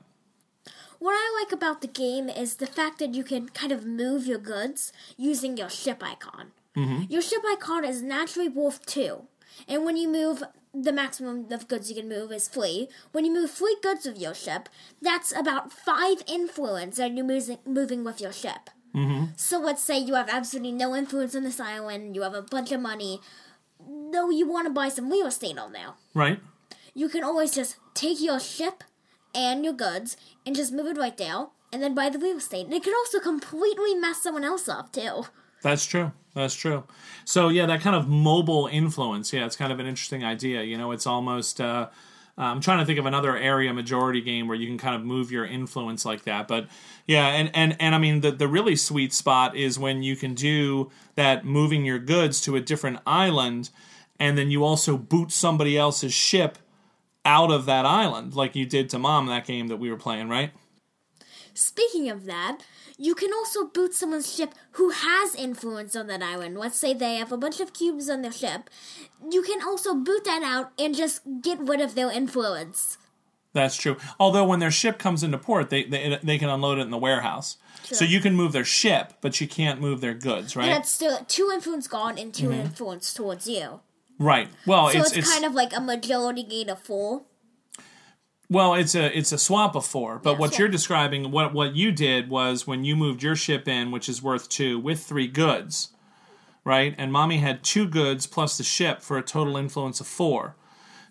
What 0.99 1.13
I 1.13 1.43
like 1.43 1.51
about 1.51 1.81
the 1.81 1.87
game 1.87 2.29
is 2.29 2.55
the 2.55 2.65
fact 2.65 2.99
that 2.99 3.13
you 3.13 3.23
can 3.23 3.49
kind 3.49 3.71
of 3.71 3.85
move 3.85 4.25
your 4.25 4.39
goods 4.39 4.91
using 5.17 5.57
your 5.57 5.69
ship 5.69 6.01
icon. 6.03 6.51
Your 7.09 7.21
ship 7.21 7.41
icon 7.47 7.85
is 7.85 8.01
naturally 8.01 8.49
worth 8.49 8.85
two, 8.85 9.27
and 9.67 9.85
when 9.85 9.95
you 9.95 10.09
move, 10.09 10.43
the 10.73 10.91
maximum 10.91 11.51
of 11.51 11.67
goods 11.69 11.89
you 11.89 11.95
can 11.95 12.09
move 12.09 12.31
is 12.31 12.47
three. 12.49 12.89
When 13.13 13.23
you 13.23 13.33
move 13.33 13.51
three 13.51 13.77
goods 13.81 14.05
with 14.05 14.19
your 14.19 14.33
ship, 14.33 14.67
that's 15.01 15.33
about 15.33 15.71
five 15.71 16.21
influence 16.27 16.97
that 16.97 17.15
you're 17.15 17.25
moving, 17.25 17.59
moving 17.65 18.03
with 18.03 18.19
your 18.19 18.33
ship. 18.33 18.69
So 19.35 19.59
let's 19.59 19.83
say 19.83 19.97
you 19.99 20.15
have 20.15 20.29
absolutely 20.29 20.71
no 20.71 20.95
influence 20.95 21.35
on 21.35 21.43
this 21.43 21.59
island, 21.59 22.15
you 22.15 22.21
have 22.21 22.33
a 22.33 22.41
bunch 22.41 22.71
of 22.71 22.79
money, 22.79 23.19
though 24.11 24.29
you 24.29 24.47
want 24.47 24.67
to 24.67 24.73
buy 24.73 24.89
some 24.89 25.09
real 25.11 25.27
estate 25.27 25.57
on 25.57 25.73
there 25.73 25.93
Right. 26.13 26.39
you 26.93 27.09
can 27.09 27.23
always 27.23 27.51
just 27.53 27.75
take 27.93 28.21
your 28.21 28.39
ship 28.39 28.83
and 29.33 29.63
your 29.65 29.73
goods 29.73 30.15
and 30.45 30.55
just 30.55 30.71
move 30.71 30.87
it 30.87 30.97
right 30.97 31.17
there 31.17 31.47
and 31.73 31.83
then 31.83 31.93
buy 31.93 32.09
the 32.09 32.19
real 32.19 32.37
estate. 32.37 32.65
And 32.65 32.73
it 32.73 32.83
can 32.83 32.93
also 32.93 33.19
completely 33.19 33.95
mess 33.95 34.21
someone 34.21 34.45
else 34.45 34.69
up 34.69 34.93
too. 34.93 35.25
That's 35.61 35.85
true. 35.85 36.13
That's 36.33 36.53
true. 36.55 36.83
So 37.25 37.49
yeah, 37.49 37.65
that 37.65 37.81
kind 37.81 37.95
of 37.95 38.07
mobile 38.07 38.67
influence. 38.71 39.33
Yeah, 39.33 39.45
it's 39.45 39.55
kind 39.57 39.73
of 39.73 39.79
an 39.79 39.85
interesting 39.87 40.23
idea. 40.23 40.63
You 40.63 40.77
know, 40.77 40.91
it's 40.91 41.05
almost. 41.07 41.59
Uh, 41.59 41.87
Uh, 42.37 42.43
I'm 42.43 42.59
trying 42.59 42.79
to 42.79 42.85
think 42.85 42.99
of 42.99 43.05
another 43.05 43.37
area 43.37 43.73
majority 43.73 44.19
game 44.19 44.47
where 44.47 44.57
you 44.57 44.67
can 44.67 44.77
kind 44.77 44.95
of 44.95 45.03
move 45.03 45.31
your 45.31 45.45
influence 45.45 46.05
like 46.05 46.23
that. 46.23 46.47
But 46.47 46.67
yeah, 47.07 47.27
and 47.27 47.49
and 47.53 47.77
and 47.79 47.95
I 47.95 47.97
mean 47.97 48.21
the 48.21 48.31
the 48.31 48.47
really 48.47 48.75
sweet 48.75 49.13
spot 49.13 49.55
is 49.55 49.79
when 49.79 50.03
you 50.03 50.15
can 50.15 50.33
do 50.33 50.91
that, 51.15 51.45
moving 51.45 51.85
your 51.85 51.99
goods 51.99 52.41
to 52.41 52.55
a 52.55 52.61
different 52.61 52.99
island, 53.07 53.69
and 54.19 54.37
then 54.37 54.51
you 54.51 54.65
also 54.65 54.97
boot 54.97 55.31
somebody 55.31 55.77
else's 55.77 56.13
ship 56.13 56.57
out 57.23 57.51
of 57.51 57.65
that 57.65 57.85
island, 57.85 58.35
like 58.35 58.55
you 58.55 58.65
did 58.65 58.89
to 58.89 58.99
Mom 58.99 59.27
that 59.27 59.45
game 59.45 59.67
that 59.67 59.77
we 59.77 59.89
were 59.89 59.97
playing, 59.97 60.29
right? 60.29 60.51
Speaking 61.53 62.09
of 62.09 62.25
that, 62.25 62.59
you 62.97 63.15
can 63.15 63.33
also 63.33 63.65
boot 63.65 63.93
someone's 63.93 64.33
ship 64.33 64.53
who 64.71 64.89
has 64.89 65.35
influence 65.35 65.95
on 65.95 66.07
that 66.07 66.21
island. 66.21 66.57
Let's 66.57 66.77
say 66.77 66.93
they 66.93 67.15
have 67.15 67.31
a 67.31 67.37
bunch 67.37 67.59
of 67.59 67.73
cubes 67.73 68.09
on 68.09 68.21
their 68.21 68.31
ship. 68.31 68.69
You 69.29 69.41
can 69.41 69.61
also 69.61 69.93
boot 69.95 70.23
that 70.25 70.43
out 70.43 70.71
and 70.79 70.95
just 70.95 71.21
get 71.41 71.59
rid 71.59 71.81
of 71.81 71.95
their 71.95 72.11
influence. 72.11 72.97
That's 73.53 73.77
true. 73.77 73.95
Although 74.19 74.45
when 74.45 74.59
their 74.59 74.71
ship 74.71 74.99
comes 74.99 75.23
into 75.23 75.37
port, 75.37 75.69
they 75.69 75.83
they, 75.83 76.19
they 76.21 76.37
can 76.37 76.49
unload 76.49 76.77
it 76.77 76.81
in 76.81 76.91
the 76.91 76.97
warehouse. 76.97 77.57
So 77.83 78.03
you 78.03 78.19
can 78.19 78.35
move 78.35 78.51
their 78.51 78.65
ship, 78.65 79.13
but 79.21 79.39
you 79.39 79.47
can't 79.47 79.79
move 79.79 80.01
their 80.01 80.13
goods, 80.13 80.55
right? 80.55 80.65
That's 80.65 80.89
still 80.89 81.19
two 81.27 81.51
influence 81.53 81.87
gone 81.87 82.17
and 82.17 82.33
2 82.33 82.47
mm-hmm. 82.47 82.61
influence 82.61 83.13
towards 83.13 83.47
you. 83.47 83.81
right. 84.17 84.49
Well, 84.65 84.89
So 84.89 84.99
it's 84.99 85.09
it's, 85.09 85.17
it's 85.19 85.31
kind 85.31 85.45
of 85.45 85.53
like 85.53 85.75
a 85.75 85.79
majority 85.79 86.43
gain 86.43 86.69
of 86.69 86.79
four. 86.79 87.23
Well, 88.49 88.73
it's 88.75 88.95
a 88.95 89.15
it's 89.17 89.31
a 89.31 89.37
swap 89.37 89.75
of 89.75 89.85
four. 89.85 90.19
But 90.23 90.33
Yeah, 90.33 90.37
what 90.37 90.49
swap. 90.51 90.59
you're 90.59 90.67
describing, 90.69 91.31
what 91.31 91.53
what 91.53 91.75
you 91.75 91.91
did 91.91 92.29
was 92.29 92.67
when 92.67 92.83
you 92.83 92.95
moved 92.95 93.23
your 93.23 93.35
ship 93.35 93.67
in, 93.67 93.91
which 93.91 94.07
is 94.09 94.21
worth 94.21 94.49
two, 94.49 94.79
with 94.79 95.03
three 95.03 95.27
goods, 95.27 95.89
right? 96.63 96.93
And 96.97 97.11
mommy 97.11 97.37
had 97.37 97.63
two 97.63 97.87
goods 97.87 98.27
plus 98.27 98.57
the 98.57 98.63
ship 98.63 99.01
for 99.01 99.17
a 99.17 99.23
total 99.23 99.57
influence 99.57 99.99
of 99.99 100.07
four. 100.07 100.55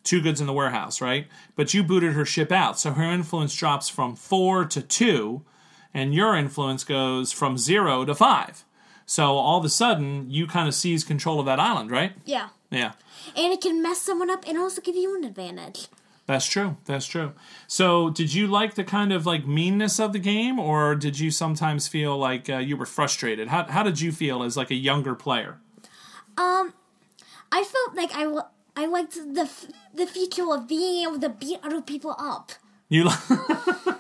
two 0.04 0.20
goods 0.20 0.38
in 0.40 0.46
the 0.46 0.52
warehouse, 0.52 1.00
right? 1.00 1.28
But 1.56 1.72
you 1.72 1.82
booted 1.82 2.12
her 2.12 2.26
ship 2.26 2.52
out, 2.52 2.78
so 2.78 2.92
her 2.92 3.10
influence 3.10 3.54
drops 3.54 3.88
from 3.88 4.14
four 4.16 4.66
to 4.66 4.82
two, 4.82 5.42
and 5.94 6.14
your 6.14 6.36
influence 6.36 6.84
goes 6.84 7.32
from 7.32 7.56
zero 7.56 8.04
to 8.04 8.14
five. 8.14 8.64
So 9.06 9.36
all 9.36 9.58
of 9.58 9.64
a 9.64 9.70
sudden, 9.70 10.30
you 10.30 10.46
kind 10.46 10.68
of 10.68 10.74
seize 10.74 11.04
control 11.04 11.40
of 11.40 11.46
that 11.46 11.58
island, 11.58 11.90
right? 11.90 12.12
Yeah. 12.26 12.48
Yeah. 12.70 12.92
And 13.34 13.50
it 13.52 13.60
can 13.62 13.82
mess 13.82 14.02
someone 14.02 14.28
up 14.30 14.44
and 14.46 14.58
also 14.58 14.82
give 14.82 14.94
you 14.96 15.16
an 15.16 15.24
advantage. 15.24 15.88
That's 16.26 16.46
true. 16.46 16.78
That's 16.86 17.06
true. 17.06 17.32
So, 17.66 18.08
did 18.08 18.32
you 18.32 18.46
like 18.46 18.74
the 18.74 18.84
kind 18.84 19.12
of 19.12 19.26
like 19.26 19.46
meanness 19.46 20.00
of 20.00 20.12
the 20.14 20.18
game, 20.18 20.58
or 20.58 20.94
did 20.94 21.18
you 21.18 21.30
sometimes 21.30 21.86
feel 21.86 22.16
like 22.16 22.48
uh, 22.48 22.58
you 22.58 22.76
were 22.76 22.86
frustrated? 22.86 23.48
How 23.48 23.64
how 23.64 23.82
did 23.82 24.00
you 24.00 24.10
feel 24.10 24.42
as 24.42 24.56
like 24.56 24.70
a 24.70 24.74
younger 24.74 25.14
player? 25.14 25.58
Um, 26.38 26.72
I 27.52 27.62
felt 27.62 27.94
like 27.94 28.10
I, 28.14 28.40
I 28.74 28.86
liked 28.86 29.14
the 29.14 29.42
f- 29.42 29.66
the 29.94 30.06
feature 30.06 30.50
of 30.50 30.66
being 30.66 31.06
able 31.06 31.20
to 31.20 31.28
beat 31.28 31.60
other 31.62 31.82
people 31.82 32.14
up. 32.18 32.52
You 32.88 33.04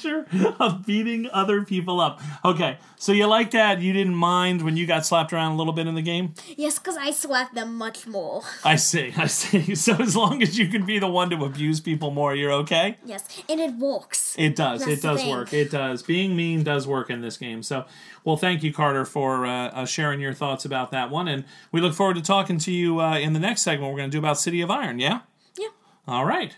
feature 0.00 0.26
of 0.58 0.86
beating 0.86 1.28
other 1.32 1.64
people 1.64 2.00
up. 2.00 2.20
Okay, 2.44 2.78
so 2.96 3.12
you 3.12 3.26
like 3.26 3.50
that? 3.52 3.80
You 3.80 3.92
didn't 3.92 4.14
mind 4.14 4.62
when 4.62 4.76
you 4.76 4.86
got 4.86 5.06
slapped 5.06 5.32
around 5.32 5.52
a 5.52 5.56
little 5.56 5.72
bit 5.72 5.86
in 5.86 5.94
the 5.94 6.02
game? 6.02 6.34
Yes, 6.56 6.78
because 6.78 6.96
I 6.96 7.10
slapped 7.10 7.54
them 7.54 7.76
much 7.76 8.06
more. 8.06 8.42
I 8.64 8.76
see. 8.76 9.12
I 9.16 9.26
see. 9.26 9.74
So 9.80 9.94
as 9.94 10.14
long 10.14 10.42
as 10.42 10.58
you 10.58 10.68
can 10.68 10.84
be 10.84 10.98
the 10.98 11.08
one 11.08 11.30
to 11.30 11.44
abuse 11.44 11.80
people 11.80 12.10
more, 12.10 12.34
you're 12.34 12.52
okay. 12.52 12.96
Yes, 13.04 13.24
and 13.48 13.60
it 13.60 13.74
works. 13.76 14.34
It 14.38 14.54
does. 14.54 14.80
That's 14.80 14.92
it 14.92 15.02
does 15.02 15.24
work. 15.24 15.52
It 15.52 15.70
does. 15.70 16.02
Being 16.02 16.36
mean 16.36 16.62
does 16.62 16.86
work 16.86 17.08
in 17.08 17.22
this 17.22 17.36
game. 17.36 17.62
So, 17.62 17.86
well, 18.24 18.36
thank 18.36 18.62
you, 18.62 18.72
Carter, 18.72 19.04
for 19.04 19.46
uh, 19.46 19.68
uh, 19.68 19.86
sharing 19.86 20.20
your 20.20 20.34
thoughts 20.34 20.64
about 20.64 20.90
that 20.90 21.10
one. 21.10 21.28
And 21.28 21.44
we 21.72 21.80
look 21.80 21.94
forward 21.94 22.16
to 22.16 22.22
talking 22.22 22.58
to 22.58 22.72
you 22.72 23.00
uh, 23.00 23.18
in 23.18 23.32
the 23.32 23.40
next 23.40 23.62
segment. 23.62 23.90
We're 23.90 23.98
going 23.98 24.10
to 24.10 24.14
do 24.14 24.18
about 24.18 24.38
City 24.38 24.60
of 24.60 24.70
Iron. 24.70 24.98
Yeah. 24.98 25.20
Yeah. 25.58 25.68
All 26.06 26.26
right. 26.26 26.56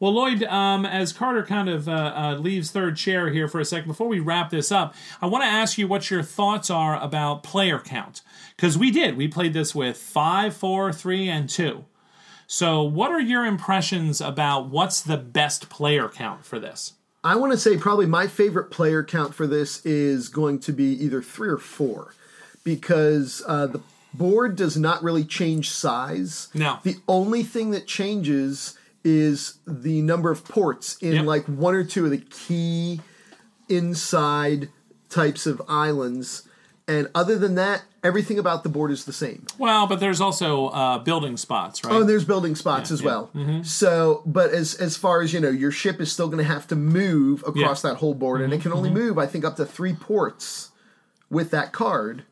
Well, 0.00 0.12
Lloyd, 0.12 0.42
um, 0.44 0.84
as 0.84 1.12
Carter 1.12 1.44
kind 1.44 1.68
of 1.68 1.88
uh, 1.88 2.12
uh, 2.14 2.36
leaves 2.38 2.70
third 2.70 2.96
chair 2.96 3.30
here 3.30 3.48
for 3.48 3.60
a 3.60 3.64
second, 3.64 3.88
before 3.88 4.08
we 4.08 4.20
wrap 4.20 4.50
this 4.50 4.72
up, 4.72 4.94
I 5.22 5.26
want 5.26 5.44
to 5.44 5.48
ask 5.48 5.78
you 5.78 5.86
what 5.86 6.10
your 6.10 6.22
thoughts 6.22 6.68
are 6.70 7.00
about 7.00 7.42
player 7.42 7.78
count. 7.78 8.22
Because 8.56 8.76
we 8.76 8.90
did. 8.90 9.16
We 9.16 9.28
played 9.28 9.52
this 9.52 9.74
with 9.74 9.96
five, 9.96 10.54
four, 10.54 10.92
three, 10.92 11.28
and 11.28 11.48
two. 11.48 11.84
So, 12.46 12.82
what 12.82 13.10
are 13.10 13.20
your 13.20 13.44
impressions 13.44 14.20
about 14.20 14.68
what's 14.68 15.00
the 15.00 15.16
best 15.16 15.68
player 15.70 16.08
count 16.08 16.44
for 16.44 16.58
this? 16.58 16.92
I 17.22 17.36
want 17.36 17.52
to 17.52 17.58
say 17.58 17.78
probably 17.78 18.06
my 18.06 18.26
favorite 18.26 18.70
player 18.70 19.02
count 19.02 19.34
for 19.34 19.46
this 19.46 19.84
is 19.86 20.28
going 20.28 20.58
to 20.60 20.72
be 20.72 20.92
either 21.02 21.22
three 21.22 21.48
or 21.48 21.58
four, 21.58 22.14
because 22.62 23.42
uh, 23.46 23.66
the 23.66 23.80
board 24.12 24.56
does 24.56 24.76
not 24.76 25.02
really 25.02 25.24
change 25.24 25.70
size. 25.70 26.48
No. 26.52 26.80
The 26.82 26.96
only 27.08 27.42
thing 27.42 27.70
that 27.70 27.86
changes 27.86 28.78
is 29.04 29.58
the 29.66 30.00
number 30.02 30.30
of 30.30 30.44
ports 30.44 30.96
in 30.98 31.12
Yep. 31.14 31.24
like 31.26 31.44
one 31.46 31.74
or 31.74 31.84
two 31.84 32.04
of 32.06 32.10
the 32.10 32.18
key 32.18 33.00
inside 33.68 34.68
types 35.08 35.46
of 35.46 35.60
islands. 35.68 36.48
And 36.86 37.08
other 37.14 37.38
than 37.38 37.54
that, 37.54 37.82
everything 38.02 38.38
about 38.38 38.62
the 38.62 38.68
board 38.68 38.90
is 38.90 39.06
the 39.06 39.12
same. 39.12 39.46
Well, 39.58 39.86
but 39.86 40.00
there's 40.00 40.20
also 40.20 40.66
uh, 40.68 40.98
building 40.98 41.38
spots, 41.38 41.82
right? 41.82 41.94
Oh, 41.94 42.00
and 42.00 42.08
there's 42.08 42.26
building 42.26 42.54
spots 42.54 42.90
as 42.90 43.00
yeah. 43.00 43.06
well. 43.06 43.30
Mm-hmm. 43.34 43.62
So, 43.62 44.22
but 44.26 44.50
as 44.50 44.74
as 44.74 44.94
far 44.96 45.22
as 45.22 45.32
you 45.32 45.40
know, 45.40 45.48
your 45.48 45.70
ship 45.70 45.98
is 46.00 46.12
still 46.12 46.26
going 46.28 46.38
to 46.38 46.44
have 46.44 46.66
to 46.68 46.76
move 46.76 47.42
across 47.46 47.80
that 47.82 47.96
whole 47.96 48.12
board, 48.14 48.42
and 48.42 48.52
it 48.52 48.56
Mm-hmm. 48.56 48.62
can 48.62 48.72
only 48.72 48.90
move, 48.90 49.16
I 49.18 49.26
think, 49.26 49.46
up 49.46 49.56
to 49.56 49.64
three 49.64 49.94
ports 49.94 50.72
with 51.30 51.50
that 51.52 51.72
card. 51.72 52.24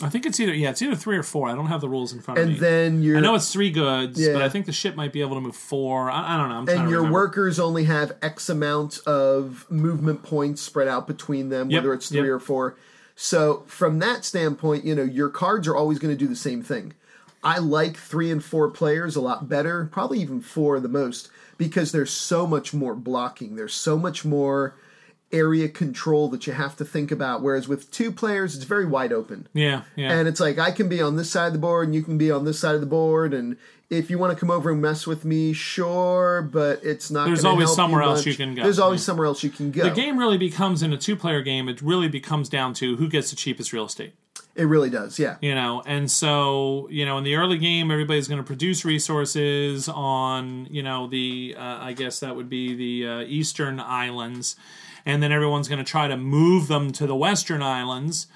I 0.00 0.08
think 0.08 0.26
it's 0.26 0.38
either 0.38 0.54
yeah, 0.54 0.70
it's 0.70 0.80
either 0.80 0.94
three 0.94 1.16
or 1.16 1.22
four. 1.24 1.48
I 1.48 1.54
don't 1.56 1.66
have 1.66 1.80
the 1.80 1.88
rules 1.88 2.12
in 2.12 2.20
front 2.20 2.38
of 2.38 2.44
And 2.44 2.54
me. 2.54 2.58
then 2.60 3.02
your 3.02 3.16
I 3.16 3.20
know 3.20 3.34
it's 3.34 3.52
three 3.52 3.70
goods, 3.70 4.20
Yeah. 4.20 4.32
but 4.34 4.42
I 4.42 4.48
think 4.48 4.66
the 4.66 4.72
ship 4.72 4.94
might 4.94 5.12
be 5.12 5.20
able 5.20 5.34
to 5.34 5.40
move 5.40 5.56
four. 5.56 6.08
I, 6.10 6.34
I 6.34 6.36
don't 6.36 6.48
know. 6.48 6.54
I'm 6.56 6.66
trying 6.66 6.78
and 6.78 6.86
to 6.86 6.90
your 6.90 7.00
remember. 7.00 7.18
workers 7.18 7.58
only 7.58 7.84
have 7.84 8.12
X 8.22 8.48
amount 8.48 9.00
of 9.06 9.66
movement 9.70 10.22
points 10.22 10.62
spread 10.62 10.86
out 10.86 11.06
between 11.08 11.48
them, 11.48 11.68
Yep, 11.70 11.82
whether 11.82 11.94
it's 11.94 12.08
three 12.08 12.18
yep. 12.18 12.28
or 12.28 12.38
four. 12.38 12.76
So 13.16 13.64
from 13.66 13.98
that 13.98 14.24
standpoint, 14.24 14.84
you 14.84 14.94
know, 14.94 15.02
your 15.02 15.28
cards 15.30 15.66
are 15.66 15.74
always 15.74 15.98
going 15.98 16.14
to 16.14 16.18
do 16.18 16.28
the 16.28 16.36
same 16.36 16.62
thing. 16.62 16.92
I 17.42 17.58
like 17.58 17.96
three 17.96 18.30
and 18.30 18.44
four 18.44 18.70
players 18.70 19.16
a 19.16 19.20
lot 19.20 19.48
better, 19.48 19.88
probably 19.90 20.20
even 20.20 20.40
four 20.40 20.78
the 20.78 20.88
most, 20.88 21.28
because 21.56 21.90
there's 21.90 22.10
so 22.12 22.46
much 22.46 22.72
more 22.72 22.94
blocking. 22.94 23.56
There's 23.56 23.74
so 23.74 23.98
much 23.98 24.24
more 24.24 24.76
area 25.32 25.68
control 25.68 26.28
that 26.28 26.46
you 26.46 26.52
have 26.54 26.76
to 26.76 26.84
think 26.84 27.10
about. 27.10 27.42
Whereas 27.42 27.68
with 27.68 27.90
two 27.90 28.10
players, 28.10 28.54
it's 28.56 28.64
very 28.64 28.86
wide 28.86 29.12
open. 29.12 29.46
Yeah, 29.52 29.82
yeah. 29.96 30.12
And 30.12 30.26
it's 30.26 30.40
like 30.40 30.58
I 30.58 30.70
can 30.70 30.88
be 30.88 31.02
on 31.02 31.16
this 31.16 31.30
side 31.30 31.48
of 31.48 31.52
the 31.52 31.58
board 31.58 31.86
and 31.88 31.94
you 31.94 32.02
can 32.02 32.16
be 32.18 32.30
on 32.30 32.44
this 32.44 32.58
side 32.58 32.74
of 32.74 32.80
the 32.80 32.86
board 32.86 33.34
and 33.34 33.56
if 33.90 34.10
you 34.10 34.18
want 34.18 34.34
to 34.34 34.38
come 34.38 34.50
over 34.50 34.70
and 34.70 34.82
mess 34.82 35.06
with 35.06 35.24
me, 35.24 35.54
sure, 35.54 36.42
but 36.42 36.84
it's 36.84 37.10
not 37.10 37.24
There's 37.26 37.46
always 37.46 37.72
somewhere 37.74 38.02
you 38.02 38.08
else 38.08 38.26
you 38.26 38.34
can 38.34 38.54
go. 38.54 38.62
There's 38.62 38.78
always 38.78 39.00
Yeah. 39.00 39.06
somewhere 39.06 39.26
else 39.26 39.42
you 39.42 39.48
can 39.48 39.70
go. 39.70 39.82
the 39.82 39.90
game 39.90 40.18
really 40.18 40.36
becomes 40.36 40.82
in 40.82 40.92
a 40.92 40.98
two-player 40.98 41.40
game. 41.40 41.70
It 41.70 41.80
really 41.80 42.08
becomes 42.08 42.50
down 42.50 42.74
to 42.74 42.96
who 42.96 43.08
gets 43.08 43.30
the 43.30 43.36
cheapest 43.36 43.72
real 43.72 43.86
estate. 43.86 44.12
It 44.54 44.64
really 44.64 44.90
does, 44.90 45.18
yeah. 45.20 45.36
you 45.40 45.54
know 45.54 45.82
and 45.86 46.10
so 46.10 46.88
you 46.90 47.06
know 47.06 47.16
in 47.16 47.24
the 47.24 47.36
early 47.36 47.58
game 47.58 47.90
everybody's 47.92 48.26
going 48.26 48.40
to 48.40 48.46
produce 48.46 48.84
resources 48.84 49.88
on 49.88 50.66
you 50.68 50.82
know 50.82 51.06
the 51.06 51.54
uh, 51.56 51.78
i 51.80 51.92
guess 51.92 52.18
that 52.20 52.34
would 52.34 52.48
be 52.50 52.74
the 52.74 53.08
uh, 53.08 53.20
eastern 53.22 53.78
islands 53.78 54.56
and 55.08 55.20
then 55.22 55.32
everyone's 55.32 55.66
going 55.68 55.84
to 55.84 55.90
try 55.90 56.06
to 56.06 56.16
move 56.16 56.68
them 56.68 56.92
to 56.92 57.06
the 57.06 57.16
western 57.16 57.62
islands 57.62 58.28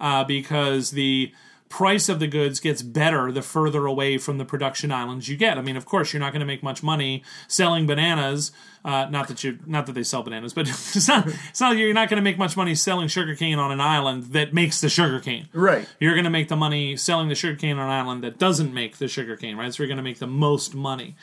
uh, 0.00 0.24
because 0.24 0.92
the 0.92 1.30
price 1.68 2.08
of 2.08 2.18
the 2.18 2.26
goods 2.26 2.58
gets 2.58 2.82
better 2.82 3.30
the 3.30 3.42
further 3.42 3.86
away 3.86 4.18
from 4.18 4.38
the 4.38 4.44
production 4.44 4.90
islands 4.90 5.28
you 5.28 5.36
get 5.36 5.56
i 5.56 5.62
mean 5.62 5.76
of 5.76 5.84
course 5.86 6.12
you're 6.12 6.18
not 6.18 6.32
going 6.32 6.40
to 6.40 6.46
make 6.46 6.64
much 6.64 6.82
money 6.82 7.22
selling 7.46 7.86
bananas 7.86 8.50
uh, 8.84 9.06
not 9.08 9.28
that 9.28 9.44
you 9.44 9.56
not 9.66 9.86
that 9.86 9.92
they 9.92 10.02
sell 10.02 10.24
bananas 10.24 10.52
but 10.52 10.68
it's 10.68 11.06
not 11.06 11.24
it's 11.28 11.60
not 11.60 11.76
you're 11.76 11.94
not 11.94 12.08
going 12.08 12.16
to 12.16 12.22
make 12.22 12.36
much 12.38 12.56
money 12.56 12.74
selling 12.74 13.06
sugarcane 13.06 13.56
on 13.60 13.70
an 13.70 13.80
island 13.80 14.24
that 14.32 14.52
makes 14.52 14.80
the 14.80 14.88
sugarcane 14.88 15.48
Right. 15.52 15.86
you're 16.00 16.14
going 16.14 16.24
to 16.24 16.30
make 16.30 16.48
the 16.48 16.56
money 16.56 16.96
selling 16.96 17.28
the 17.28 17.36
sugarcane 17.36 17.78
on 17.78 17.84
an 17.84 17.90
island 17.92 18.24
that 18.24 18.36
doesn't 18.36 18.74
make 18.74 18.96
the 18.98 19.06
sugarcane, 19.06 19.56
right? 19.56 19.72
So 19.72 19.82
you're 19.84 19.88
going 19.88 19.96
to 19.98 20.02
make 20.10 20.18
the 20.18 20.26
most 20.26 20.74
money. 20.74 21.14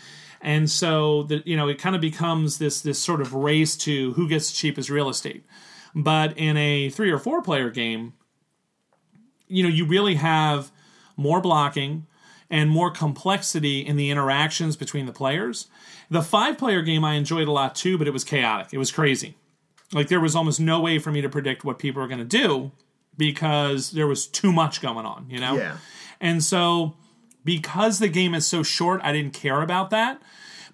And 0.42 0.70
so 0.70 1.24
the, 1.24 1.42
you 1.46 1.58
know 1.58 1.68
it 1.68 1.80
kind 1.80 1.96
of 1.96 2.02
becomes 2.02 2.58
this 2.58 2.82
this 2.82 3.00
sort 3.00 3.22
of 3.22 3.34
race 3.34 3.76
to 3.78 4.14
who 4.14 4.28
gets 4.28 4.50
the 4.50 4.56
cheapest 4.56 4.90
real 4.90 5.10
estate. 5.10 5.46
But 5.96 6.38
in 6.38 6.58
a 6.58 6.90
three 6.90 7.12
or 7.12 7.18
four 7.18 7.42
player 7.42 7.70
game, 7.70 8.14
you 9.48 9.64
know 9.64 9.70
you 9.70 9.86
really 9.86 10.16
have 10.16 10.72
more 11.16 11.42
blocking 11.42 12.06
and 12.50 12.70
more 12.70 12.92
complexity 12.92 13.86
in 13.86 13.98
the 13.98 14.10
interactions 14.10 14.76
between 14.76 15.06
the 15.06 15.12
players. 15.12 15.68
The 16.10 16.22
five 16.22 16.58
player 16.58 16.82
game 16.82 17.04
I 17.04 17.16
enjoyed 17.16 17.48
a 17.48 17.52
lot 17.52 17.76
too, 17.76 17.98
but 17.98 18.08
it 18.08 18.12
was 18.12 18.24
chaotic. 18.24 18.68
It 18.72 18.78
was 18.78 18.92
crazy. 18.92 19.36
Like 19.92 20.08
there 20.08 20.20
was 20.20 20.36
almost 20.36 20.60
no 20.60 20.80
way 20.80 21.00
for 21.00 21.12
me 21.12 21.22
to 21.22 21.30
predict 21.30 21.66
what 21.66 21.80
people 21.80 22.02
were 22.02 22.08
going 22.08 22.20
to 22.20 22.26
do 22.26 22.72
because 23.18 23.92
there 23.92 24.08
was 24.08 24.28
too 24.28 24.52
much 24.52 24.82
going 24.82 25.06
on, 25.06 25.26
you 25.30 25.40
know? 25.40 25.56
Yeah. 25.56 25.78
And 26.22 26.44
so 26.44 26.96
because 27.48 28.00
the 28.00 28.10
game 28.10 28.36
is 28.36 28.46
so 28.46 28.62
short, 28.62 29.00
I 29.06 29.14
didn't 29.14 29.34
care 29.34 29.62
about 29.62 29.90
that. 29.92 30.22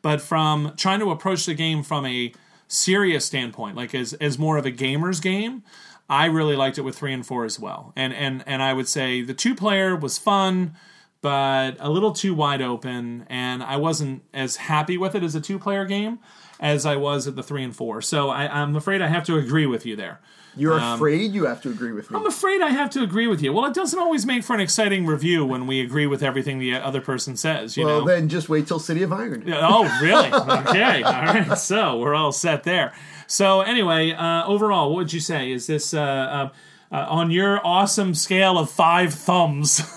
But 0.01 0.21
from 0.21 0.73
trying 0.75 0.99
to 1.01 1.11
approach 1.11 1.45
the 1.45 1.53
game 1.53 1.83
from 1.83 2.03
a 2.03 2.33
serious 2.67 3.25
standpoint, 3.25 3.77
like 3.77 3.93
as 3.93 4.13
as 4.13 4.39
more 4.39 4.57
of 4.57 4.65
a 4.65 4.71
gamer's 4.71 5.19
game, 5.19 5.61
I 6.09 6.25
really 6.25 6.55
liked 6.55 6.79
it 6.79 6.81
with 6.81 6.97
three 6.97 7.13
and 7.13 7.25
four 7.25 7.45
as 7.45 7.59
well. 7.59 7.93
And 7.95 8.11
and 8.11 8.43
and 8.47 8.63
I 8.63 8.73
would 8.73 8.87
say 8.87 9.21
the 9.21 9.35
two 9.35 9.53
player 9.53 9.95
was 9.95 10.17
fun, 10.17 10.73
but 11.21 11.77
a 11.79 11.91
little 11.91 12.11
too 12.11 12.33
wide 12.33 12.63
open, 12.63 13.27
and 13.29 13.61
I 13.61 13.77
wasn't 13.77 14.23
as 14.33 14.55
happy 14.55 14.97
with 14.97 15.13
it 15.13 15.21
as 15.21 15.35
a 15.35 15.41
two 15.41 15.59
player 15.59 15.85
game 15.85 16.17
as 16.59 16.87
I 16.87 16.95
was 16.95 17.27
at 17.27 17.35
the 17.35 17.43
three 17.43 17.63
and 17.63 17.75
four. 17.75 18.01
So 18.01 18.31
I, 18.31 18.47
I'm 18.47 18.75
afraid 18.75 18.99
I 18.99 19.09
have 19.09 19.25
to 19.25 19.37
agree 19.37 19.67
with 19.67 19.85
you 19.85 19.95
there. 19.95 20.19
You're 20.55 20.79
Um, 20.79 20.93
afraid 20.93 21.31
you 21.33 21.45
have 21.45 21.61
to 21.63 21.69
agree 21.69 21.91
with 21.91 22.11
me. 22.11 22.17
I'm 22.19 22.27
afraid 22.27 22.61
I 22.61 22.69
have 22.69 22.89
to 22.91 23.01
agree 23.01 23.25
with 23.27 23.41
you. 23.41 23.51
Well, 23.53 23.65
it 23.65 23.73
doesn't 23.73 23.97
always 23.97 24.25
make 24.25 24.43
for 24.43 24.53
an 24.53 24.59
exciting 24.59 25.05
review 25.07 25.45
when 25.45 25.65
we 25.65 25.81
agree 25.81 26.05
with 26.05 26.21
everything 26.21 26.59
the 26.59 26.75
other 26.75 27.01
person 27.01 27.35
says. 27.35 27.75
You 27.75 27.85
well, 27.85 27.99
know. 28.01 28.05
then 28.07 28.29
just 28.29 28.49
wait 28.49 28.67
till 28.67 28.77
City 28.79 29.01
of 29.01 29.11
Iron. 29.11 29.43
Oh, 29.51 29.83
really? 30.01 30.31
Okay. 30.31 31.01
All 31.03 31.11
right. 31.11 31.57
So 31.57 31.97
we're 31.97 32.13
all 32.13 32.31
set 32.31 32.63
there. 32.63 32.93
So 33.25 33.61
anyway, 33.61 34.11
uh, 34.11 34.45
overall, 34.45 34.89
what 34.91 34.97
would 34.97 35.13
you 35.13 35.19
say? 35.21 35.51
Is 35.51 35.65
this 35.65 35.93
uh, 35.93 35.99
uh, 36.01 36.49
uh, 36.91 37.05
on 37.09 37.31
your 37.31 37.59
awesome 37.65 38.13
scale 38.13 38.59
of 38.59 38.69
five 38.69 39.11
thumbs? 39.13 39.77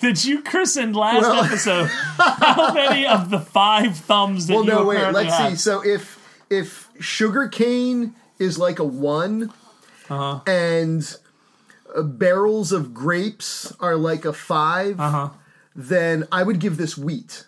that 0.00 0.24
you 0.24 0.42
christened 0.42 0.96
last 0.96 1.22
Well- 1.22 1.44
episode. 1.44 1.88
How 2.16 2.72
many 2.72 3.06
of 3.06 3.28
the 3.30 3.40
five 3.40 3.96
thumbs 3.96 4.46
that 4.46 4.54
Well, 4.54 4.64
you 4.64 4.70
no, 4.70 4.84
wait. 4.84 5.10
Let's 5.12 5.34
have? 5.34 5.50
see. 5.50 5.56
So 5.56 5.84
if 5.84 6.18
if 6.48 6.88
sugarcane 7.00 8.14
is 8.40 8.58
like 8.58 8.78
a 8.80 8.84
one, 8.84 9.52
Uh-huh. 10.08 10.40
and 10.46 11.16
uh, 11.94 12.02
barrels 12.02 12.72
of 12.72 12.92
grapes 12.92 13.72
are 13.78 13.96
like 13.96 14.24
a 14.24 14.32
5 14.32 14.98
Uh-huh. 14.98 15.28
then 15.76 16.26
I 16.32 16.42
would 16.42 16.58
give 16.58 16.76
this 16.76 16.98
wheat. 16.98 17.46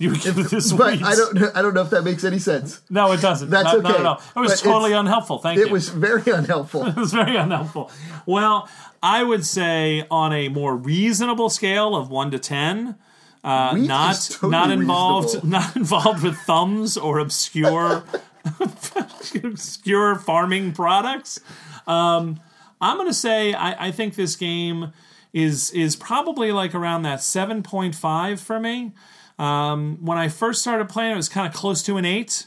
You 0.00 0.10
would 0.10 0.20
give 0.22 0.36
this 0.50 0.72
But 0.72 0.92
wheat. 0.92 1.02
I 1.02 1.14
don't. 1.16 1.56
I 1.56 1.60
don't 1.60 1.74
know 1.74 1.82
if 1.82 1.90
that 1.90 2.04
makes 2.04 2.22
any 2.22 2.38
sense. 2.38 2.80
No, 2.88 3.10
it 3.12 3.20
doesn't. 3.20 3.50
That's 3.50 3.64
Not- 3.64 3.82
not 3.82 3.94
okay. 3.96 4.04
all. 4.04 4.22
It 4.36 4.40
was 4.40 4.52
But 4.62 4.70
totally 4.70 4.92
unhelpful. 4.92 5.38
Thank 5.40 5.58
you. 5.58 5.66
It 5.66 5.72
was 5.72 5.88
very 5.88 6.30
unhelpful. 6.30 6.86
It 6.92 6.94
was 6.96 7.12
very 7.12 7.34
unhelpful. 7.36 7.90
Well, 8.24 8.68
I 9.02 9.24
would 9.24 9.44
say 9.44 10.06
on 10.08 10.32
a 10.32 10.48
more 10.48 10.76
reasonable 10.76 11.50
scale 11.50 11.96
of 11.96 12.10
one 12.10 12.30
to 12.30 12.38
ten, 12.38 12.94
uh, 13.42 13.48
Uh, 13.48 13.74
not 13.74 14.14
totally 14.30 14.50
not 14.52 14.70
involved 14.70 15.26
reasonable. 15.34 15.48
not 15.58 15.76
involved 15.76 16.22
with 16.22 16.36
thumbs 16.46 16.96
or 16.96 17.18
obscure 17.18 18.04
obscure 19.44 20.16
farming 20.16 20.72
products. 20.72 21.40
Um, 21.86 22.40
I'm 22.80 22.96
gonna 22.96 23.12
say 23.12 23.54
I, 23.54 23.88
I 23.88 23.90
think 23.90 24.14
this 24.14 24.36
game 24.36 24.92
is 25.32 25.70
is 25.70 25.96
probably 25.96 26.52
like 26.52 26.74
around 26.74 27.02
that 27.02 27.20
7.5 27.20 28.38
for 28.38 28.60
me. 28.60 28.92
Um, 29.38 29.98
when 30.00 30.18
I 30.18 30.28
first 30.28 30.60
started 30.60 30.88
playing, 30.88 31.12
it 31.12 31.16
was 31.16 31.28
kind 31.28 31.46
of 31.46 31.54
close 31.54 31.82
to 31.84 31.96
an 31.96 32.04
eight 32.04 32.46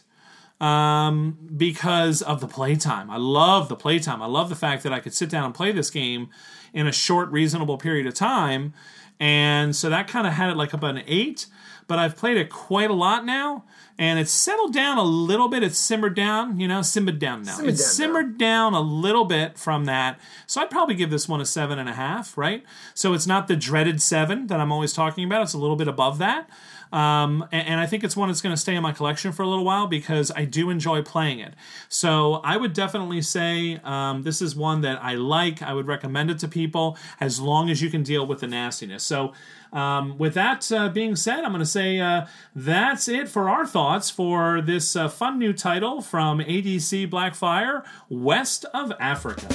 um, 0.60 1.38
because 1.56 2.22
of 2.22 2.42
the 2.42 2.48
playtime. 2.48 3.10
I 3.10 3.18
love 3.18 3.70
the 3.70 3.76
playtime. 3.76 4.22
I 4.22 4.28
love 4.28 4.50
the 4.50 4.56
fact 4.56 4.84
that 4.84 4.94
I 4.94 5.00
could 5.00 5.14
sit 5.14 5.30
down 5.30 5.46
and 5.46 5.56
play 5.56 5.72
this 5.72 5.90
game 5.90 6.30
in 6.74 6.88
a 6.88 6.92
short, 6.92 7.30
reasonable 7.32 7.78
period 7.78 8.08
of 8.08 8.14
time. 8.14 8.74
And 9.20 9.76
so 9.76 9.90
that 9.90 10.08
kind 10.08 10.28
of 10.28 10.34
had 10.34 10.50
it 10.50 10.58
like 10.58 10.74
about 10.74 10.98
an 10.98 11.04
eight, 11.08 11.48
but 11.92 12.00
I've 12.00 12.16
played 12.16 12.38
it 12.38 12.50
quite 12.50 12.90
a 12.90 12.94
lot 12.94 13.26
now, 13.26 13.66
and 13.98 14.18
it's 14.18 14.32
settled 14.32 14.72
down 14.72 14.98
a 14.98 15.04
little 15.04 15.50
bit. 15.50 15.62
It's 15.62 15.78
simmered 15.78 16.16
down, 16.16 16.58
you 16.58 16.66
know, 16.66 16.82
simmered 16.82 17.20
down 17.20 17.44
now. 17.44 17.58
Simmered 17.58 17.74
it's 17.74 17.84
down 17.84 17.92
simmered 17.92 18.38
down 18.38 18.74
a 18.74 18.80
little 18.80 19.26
bit 19.26 19.60
from 19.60 19.84
that. 19.84 20.18
So 20.48 20.62
I'd 20.62 20.70
probably 20.70 20.96
give 20.96 21.10
this 21.10 21.28
one 21.28 21.42
a 21.42 21.46
seven 21.46 21.80
and 21.80 21.90
a 21.90 21.94
half, 21.94 22.38
right? 22.38 22.64
So 22.94 23.12
it's 23.12 23.28
not 23.28 23.50
the 23.50 23.58
dreaded 23.58 24.02
seven 24.02 24.48
that 24.48 24.62
I'm 24.62 24.72
always 24.72 24.94
talking 24.94 25.26
about. 25.26 25.42
It's 25.42 25.54
a 25.54 25.58
little 25.58 25.76
bit 25.76 25.90
above 25.90 26.18
that. 26.20 26.50
Um, 26.94 27.46
and, 27.52 27.68
and 27.68 27.80
I 27.80 27.86
think 27.86 28.04
it's 28.04 28.18
one 28.18 28.28
that's 28.30 28.42
going 28.42 28.56
to 28.56 28.62
stay 28.62 28.76
in 28.76 28.84
my 28.84 28.92
collection 28.92 29.32
for 29.32 29.44
a 29.44 29.48
little 29.48 29.64
while 29.64 29.88
because 29.88 30.32
I 30.32 30.46
do 30.46 30.70
enjoy 30.70 31.02
playing 31.02 31.40
it. 31.40 31.54
So 31.90 32.36
I 32.44 32.58
would 32.58 32.74
definitely 32.74 33.22
say 33.22 33.80
um, 33.84 34.24
this 34.24 34.42
is 34.42 34.56
one 34.56 34.82
that 34.82 35.02
I 35.04 35.16
like. 35.16 35.62
I 35.62 35.74
would 35.74 35.88
recommend 35.88 36.32
it 36.32 36.40
to 36.40 36.48
people 36.48 36.98
as 37.20 37.40
long 37.40 37.70
as 37.70 37.82
you 37.82 37.90
can 37.90 38.04
deal 38.04 38.26
with 38.26 38.40
the 38.40 38.48
nastiness. 38.48 39.04
So 39.04 39.34
um, 39.72 40.18
with 40.18 40.34
that 40.34 40.70
uh, 40.72 40.90
being 40.90 41.16
said, 41.16 41.44
I'm 41.44 41.52
going 41.52 41.60
to 41.60 41.66
say 41.66 42.00
uh, 42.00 42.26
that's 42.56 43.08
it 43.08 43.30
for 43.30 43.50
our 43.50 43.66
thoughts 43.66 44.10
for 44.10 44.62
this 44.62 44.96
uh, 44.96 45.08
fun 45.08 45.40
new 45.40 45.54
title 45.54 46.02
from 46.02 46.40
ADC 46.40 47.10
Blackfire, 47.10 47.84
West 48.10 48.66
of 48.74 48.92
Africa. 49.00 49.48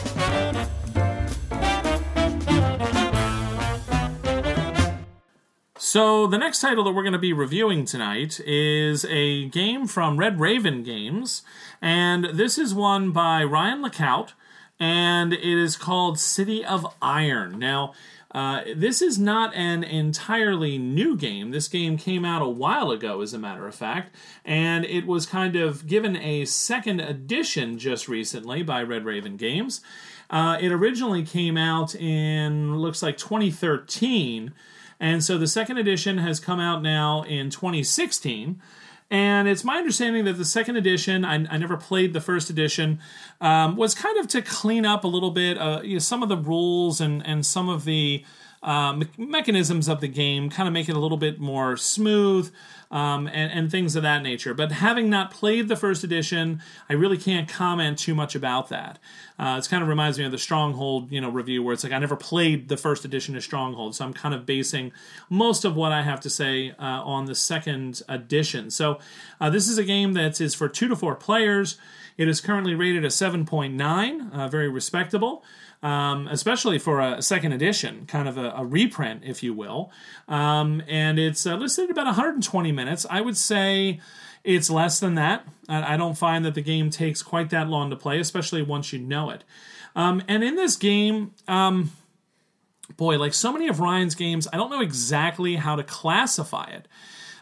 So, 5.78 6.26
the 6.26 6.36
next 6.36 6.60
title 6.60 6.84
that 6.84 6.92
we're 6.92 7.04
going 7.04 7.12
to 7.12 7.18
be 7.18 7.32
reviewing 7.32 7.84
tonight 7.84 8.40
is 8.44 9.04
a 9.06 9.48
game 9.48 9.86
from 9.86 10.18
Red 10.18 10.40
Raven 10.40 10.82
Games, 10.82 11.42
and 11.80 12.24
this 12.34 12.58
is 12.58 12.74
one 12.74 13.12
by 13.12 13.44
Ryan 13.44 13.82
Laukat, 13.82 14.32
and 14.80 15.32
it 15.32 15.44
is 15.44 15.76
called 15.76 16.18
City 16.18 16.64
of 16.64 16.86
Iron. 17.00 17.58
Now, 17.58 17.94
uh, 18.36 18.60
this 18.76 19.00
is 19.00 19.18
not 19.18 19.54
an 19.54 19.82
entirely 19.82 20.76
new 20.76 21.16
game. 21.16 21.52
This 21.52 21.68
game 21.68 21.96
came 21.96 22.22
out 22.22 22.42
a 22.42 22.48
while 22.48 22.90
ago, 22.90 23.22
as 23.22 23.32
a 23.32 23.38
matter 23.38 23.66
of 23.66 23.74
fact, 23.74 24.14
and 24.44 24.84
it 24.84 25.06
was 25.06 25.24
kind 25.24 25.56
of 25.56 25.86
given 25.86 26.16
a 26.16 26.44
second 26.44 27.00
edition 27.00 27.78
just 27.78 28.08
recently 28.08 28.62
by 28.62 28.82
Red 28.82 29.06
Raven 29.06 29.38
Games. 29.38 29.80
Uh, 30.28 30.58
it 30.60 30.70
originally 30.70 31.22
came 31.22 31.56
out 31.56 31.94
in, 31.94 32.76
looks 32.76 33.02
like 33.02 33.16
2013. 33.16 34.52
And 35.00 35.24
so 35.24 35.38
the 35.38 35.46
second 35.46 35.78
edition 35.78 36.18
has 36.18 36.38
come 36.38 36.60
out 36.60 36.82
now 36.82 37.22
in 37.22 37.48
2016. 37.48 38.60
And 39.10 39.46
it's 39.46 39.62
my 39.62 39.76
understanding 39.76 40.24
that 40.24 40.32
the 40.32 40.44
second 40.44 40.76
edition, 40.76 41.24
I, 41.24 41.34
I 41.34 41.58
never 41.58 41.76
played 41.76 42.12
the 42.12 42.20
first 42.20 42.50
edition, 42.50 42.98
um, 43.40 43.76
was 43.76 43.94
kind 43.94 44.18
of 44.18 44.26
to 44.28 44.42
clean 44.42 44.84
up 44.84 45.04
a 45.04 45.08
little 45.08 45.30
bit 45.30 45.58
uh, 45.58 45.80
you 45.84 45.94
know, 45.94 45.98
some 46.00 46.22
of 46.22 46.28
the 46.28 46.36
rules 46.36 47.00
and, 47.00 47.24
and 47.24 47.46
some 47.46 47.68
of 47.68 47.84
the 47.84 48.24
uh, 48.66 48.92
me- 48.92 49.06
mechanisms 49.16 49.88
of 49.88 50.00
the 50.00 50.08
game, 50.08 50.50
kind 50.50 50.66
of 50.66 50.72
make 50.72 50.88
it 50.88 50.96
a 50.96 50.98
little 50.98 51.16
bit 51.16 51.38
more 51.38 51.76
smooth 51.76 52.52
um, 52.90 53.28
and, 53.28 53.52
and 53.52 53.70
things 53.70 53.94
of 53.94 54.02
that 54.02 54.22
nature. 54.22 54.54
But 54.54 54.72
having 54.72 55.08
not 55.08 55.30
played 55.30 55.68
the 55.68 55.76
first 55.76 56.02
edition, 56.02 56.60
I 56.88 56.94
really 56.94 57.16
can't 57.16 57.48
comment 57.48 57.98
too 57.98 58.14
much 58.14 58.34
about 58.34 58.68
that. 58.70 58.98
Uh, 59.38 59.62
kind 59.62 59.82
of 59.82 59.88
reminds 59.88 60.18
me 60.18 60.24
of 60.24 60.32
the 60.32 60.38
Stronghold, 60.38 61.12
you 61.12 61.20
know, 61.20 61.30
review 61.30 61.62
where 61.62 61.74
it's 61.74 61.84
like 61.84 61.92
I 61.92 61.98
never 61.98 62.16
played 62.16 62.68
the 62.68 62.76
first 62.76 63.04
edition 63.04 63.36
of 63.36 63.42
Stronghold, 63.44 63.94
so 63.94 64.04
I'm 64.04 64.12
kind 64.12 64.34
of 64.34 64.44
basing 64.44 64.92
most 65.30 65.64
of 65.64 65.76
what 65.76 65.92
I 65.92 66.02
have 66.02 66.20
to 66.22 66.30
say 66.30 66.70
uh, 66.70 66.82
on 66.82 67.26
the 67.26 67.34
second 67.34 68.02
edition. 68.08 68.70
So 68.70 68.98
uh, 69.40 69.48
this 69.48 69.68
is 69.68 69.78
a 69.78 69.84
game 69.84 70.14
that 70.14 70.40
is 70.40 70.54
for 70.54 70.68
two 70.68 70.88
to 70.88 70.96
four 70.96 71.14
players. 71.14 71.78
It 72.16 72.28
is 72.28 72.40
currently 72.40 72.74
rated 72.74 73.04
a 73.04 73.08
7.9, 73.08 74.32
uh, 74.32 74.48
very 74.48 74.68
respectable. 74.68 75.44
Um, 75.82 76.26
especially 76.28 76.78
for 76.78 77.00
a 77.00 77.22
second 77.22 77.52
edition, 77.52 78.06
kind 78.06 78.28
of 78.28 78.38
a, 78.38 78.50
a 78.56 78.64
reprint, 78.64 79.22
if 79.24 79.42
you 79.42 79.54
will. 79.54 79.92
Um, 80.26 80.82
and 80.88 81.18
it's 81.18 81.46
uh, 81.46 81.54
listed 81.54 81.84
at 81.84 81.90
about 81.90 82.06
120 82.06 82.72
minutes. 82.72 83.06
I 83.08 83.20
would 83.20 83.36
say 83.36 84.00
it's 84.42 84.70
less 84.70 84.98
than 84.98 85.16
that. 85.16 85.46
I, 85.68 85.94
I 85.94 85.96
don't 85.96 86.16
find 86.16 86.44
that 86.44 86.54
the 86.54 86.62
game 86.62 86.88
takes 86.90 87.22
quite 87.22 87.50
that 87.50 87.68
long 87.68 87.90
to 87.90 87.96
play, 87.96 88.18
especially 88.18 88.62
once 88.62 88.92
you 88.92 88.98
know 88.98 89.30
it. 89.30 89.44
Um, 89.94 90.22
and 90.28 90.44
in 90.44 90.56
this 90.56 90.76
game, 90.76 91.32
um, 91.48 91.92
boy, 92.96 93.18
like 93.18 93.34
so 93.34 93.52
many 93.52 93.68
of 93.68 93.80
Ryan's 93.80 94.14
games, 94.14 94.46
I 94.52 94.56
don't 94.56 94.70
know 94.70 94.82
exactly 94.82 95.56
how 95.56 95.76
to 95.76 95.82
classify 95.82 96.66
it. 96.66 96.86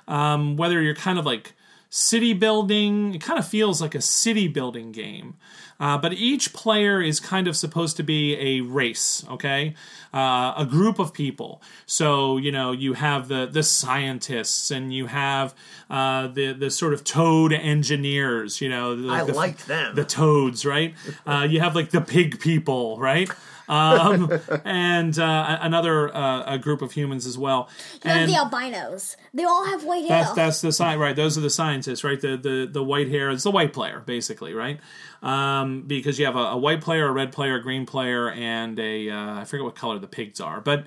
Um, 0.06 0.56
whether 0.56 0.80
you're 0.82 0.94
kind 0.94 1.18
of 1.18 1.26
like 1.26 1.54
city 1.94 2.32
building, 2.32 3.14
it 3.14 3.20
kind 3.20 3.38
of 3.38 3.46
feels 3.46 3.80
like 3.80 3.94
a 3.94 4.00
city 4.00 4.48
building 4.48 4.90
game. 4.90 5.36
Uh, 5.78 5.96
but 5.96 6.12
each 6.12 6.52
player 6.52 7.00
is 7.00 7.20
kind 7.20 7.46
of 7.46 7.56
supposed 7.56 7.96
to 7.96 8.02
be 8.02 8.34
a 8.36 8.62
race, 8.62 9.24
okay? 9.30 9.74
Uh, 10.12 10.54
a 10.56 10.66
group 10.68 10.98
of 10.98 11.12
people. 11.12 11.62
So 11.86 12.36
you 12.36 12.50
know 12.50 12.72
you 12.72 12.94
have 12.94 13.28
the 13.28 13.46
the 13.46 13.62
scientists, 13.62 14.70
and 14.70 14.92
you 14.92 15.06
have 15.06 15.54
uh, 15.90 16.28
the 16.28 16.52
the 16.52 16.70
sort 16.70 16.94
of 16.94 17.04
toad 17.04 17.52
engineers. 17.52 18.60
You 18.60 18.68
know, 18.70 18.92
I 19.10 19.24
the, 19.24 19.34
liked 19.34 19.66
them. 19.66 19.94
the 19.94 20.04
toads, 20.04 20.64
right? 20.64 20.94
Uh, 21.26 21.46
you 21.48 21.60
have 21.60 21.74
like 21.74 21.90
the 21.90 22.00
pig 22.00 22.40
people, 22.40 22.98
right? 22.98 23.28
Um, 23.68 24.30
and 24.64 25.18
uh, 25.18 25.58
another 25.60 26.14
uh, 26.14 26.54
a 26.54 26.58
group 26.58 26.82
of 26.82 26.92
humans 26.92 27.26
as 27.26 27.38
well. 27.38 27.68
You 28.04 28.10
have 28.10 28.20
And 28.20 28.30
the 28.30 28.36
albinos. 28.36 29.16
They 29.32 29.44
all 29.44 29.64
have 29.66 29.84
white 29.84 30.02
hair. 30.02 30.24
that's 30.24 30.32
that's 30.32 30.60
the 30.60 30.68
sci 30.68 30.96
right. 30.96 31.16
Those 31.16 31.38
are 31.38 31.40
the 31.40 31.50
scientists, 31.50 32.04
right? 32.04 32.20
The 32.20 32.36
the 32.36 32.68
the 32.70 32.82
white 32.84 33.08
hair. 33.08 33.30
It's 33.30 33.44
the 33.44 33.50
white 33.50 33.72
player, 33.72 34.02
basically, 34.04 34.54
right? 34.54 34.80
Um, 35.22 35.82
because 35.82 36.18
you 36.18 36.26
have 36.26 36.36
a, 36.36 36.38
a 36.50 36.56
white 36.56 36.80
player, 36.80 37.08
a 37.08 37.12
red 37.12 37.32
player, 37.32 37.56
a 37.56 37.62
green 37.62 37.86
player, 37.86 38.30
and 38.30 38.78
a 38.78 39.10
uh, 39.10 39.40
I 39.40 39.44
forget 39.44 39.64
what 39.64 39.74
color 39.74 39.98
the 39.98 40.08
pigs 40.08 40.40
are, 40.40 40.60
but 40.60 40.84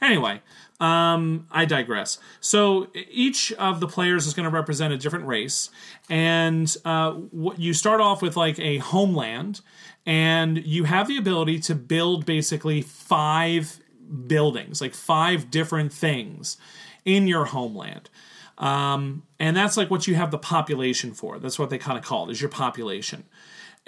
anyway. 0.00 0.40
Um, 0.80 1.46
I 1.50 1.66
digress. 1.66 2.18
So 2.40 2.88
each 2.94 3.52
of 3.52 3.80
the 3.80 3.86
players 3.86 4.26
is 4.26 4.32
going 4.32 4.48
to 4.48 4.54
represent 4.54 4.94
a 4.94 4.96
different 4.96 5.26
race, 5.26 5.70
and 6.08 6.74
uh, 6.86 7.12
what 7.12 7.58
you 7.58 7.74
start 7.74 8.00
off 8.00 8.22
with 8.22 8.34
like 8.36 8.58
a 8.58 8.78
homeland, 8.78 9.60
and 10.06 10.64
you 10.64 10.84
have 10.84 11.06
the 11.06 11.18
ability 11.18 11.60
to 11.60 11.74
build 11.74 12.24
basically 12.24 12.80
five 12.80 13.78
buildings, 14.26 14.80
like 14.80 14.94
five 14.94 15.50
different 15.50 15.92
things 15.92 16.56
in 17.04 17.28
your 17.28 17.44
homeland. 17.44 18.08
Um, 18.56 19.22
and 19.38 19.56
that's 19.56 19.76
like 19.76 19.90
what 19.90 20.06
you 20.06 20.14
have 20.14 20.30
the 20.30 20.38
population 20.38 21.12
for. 21.12 21.38
That's 21.38 21.58
what 21.58 21.70
they 21.70 21.78
kind 21.78 21.98
of 21.98 22.04
call 22.04 22.28
it, 22.28 22.32
is 22.32 22.40
your 22.40 22.50
population. 22.50 23.24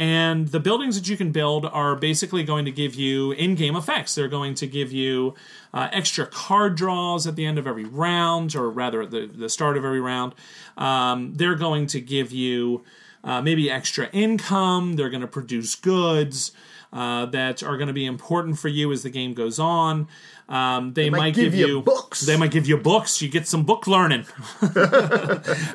And 0.02 0.48
the 0.48 0.58
buildings 0.58 0.96
that 0.96 1.08
you 1.08 1.16
can 1.16 1.30
build 1.30 1.64
are 1.64 1.94
basically 1.94 2.42
going 2.42 2.64
to 2.64 2.72
give 2.72 2.96
you 2.96 3.30
in 3.30 3.54
game 3.54 3.76
effects. 3.76 4.16
They're 4.16 4.26
going 4.26 4.54
to 4.54 4.66
give 4.66 4.90
you 4.90 5.36
uh, 5.72 5.90
extra 5.92 6.26
card 6.26 6.74
draws 6.74 7.24
at 7.28 7.36
the 7.36 7.46
end 7.46 7.56
of 7.56 7.68
every 7.68 7.84
round, 7.84 8.56
or 8.56 8.68
rather 8.68 9.02
at 9.02 9.12
the, 9.12 9.28
the 9.28 9.48
start 9.48 9.76
of 9.76 9.84
every 9.84 10.00
round. 10.00 10.34
Um, 10.76 11.34
they're 11.36 11.54
going 11.54 11.86
to 11.86 12.00
give 12.00 12.32
you 12.32 12.82
uh, 13.22 13.42
maybe 13.42 13.70
extra 13.70 14.08
income. 14.08 14.94
They're 14.94 15.08
going 15.08 15.20
to 15.20 15.28
produce 15.28 15.76
goods 15.76 16.50
uh, 16.92 17.26
that 17.26 17.62
are 17.62 17.76
going 17.76 17.86
to 17.86 17.92
be 17.92 18.04
important 18.04 18.58
for 18.58 18.66
you 18.66 18.90
as 18.90 19.04
the 19.04 19.10
game 19.10 19.34
goes 19.34 19.60
on. 19.60 20.08
Um, 20.52 20.92
they, 20.92 21.08
might, 21.08 21.34
give, 21.34 21.54
you 21.54 21.80
books. 21.80 22.20
They 22.20 22.36
might 22.36 22.50
give 22.50 22.68
you 22.68 22.76
books. 22.76 23.22
You 23.22 23.30
get 23.30 23.46
some 23.46 23.64
book 23.64 23.86
learning. 23.86 24.26
They 24.60 24.68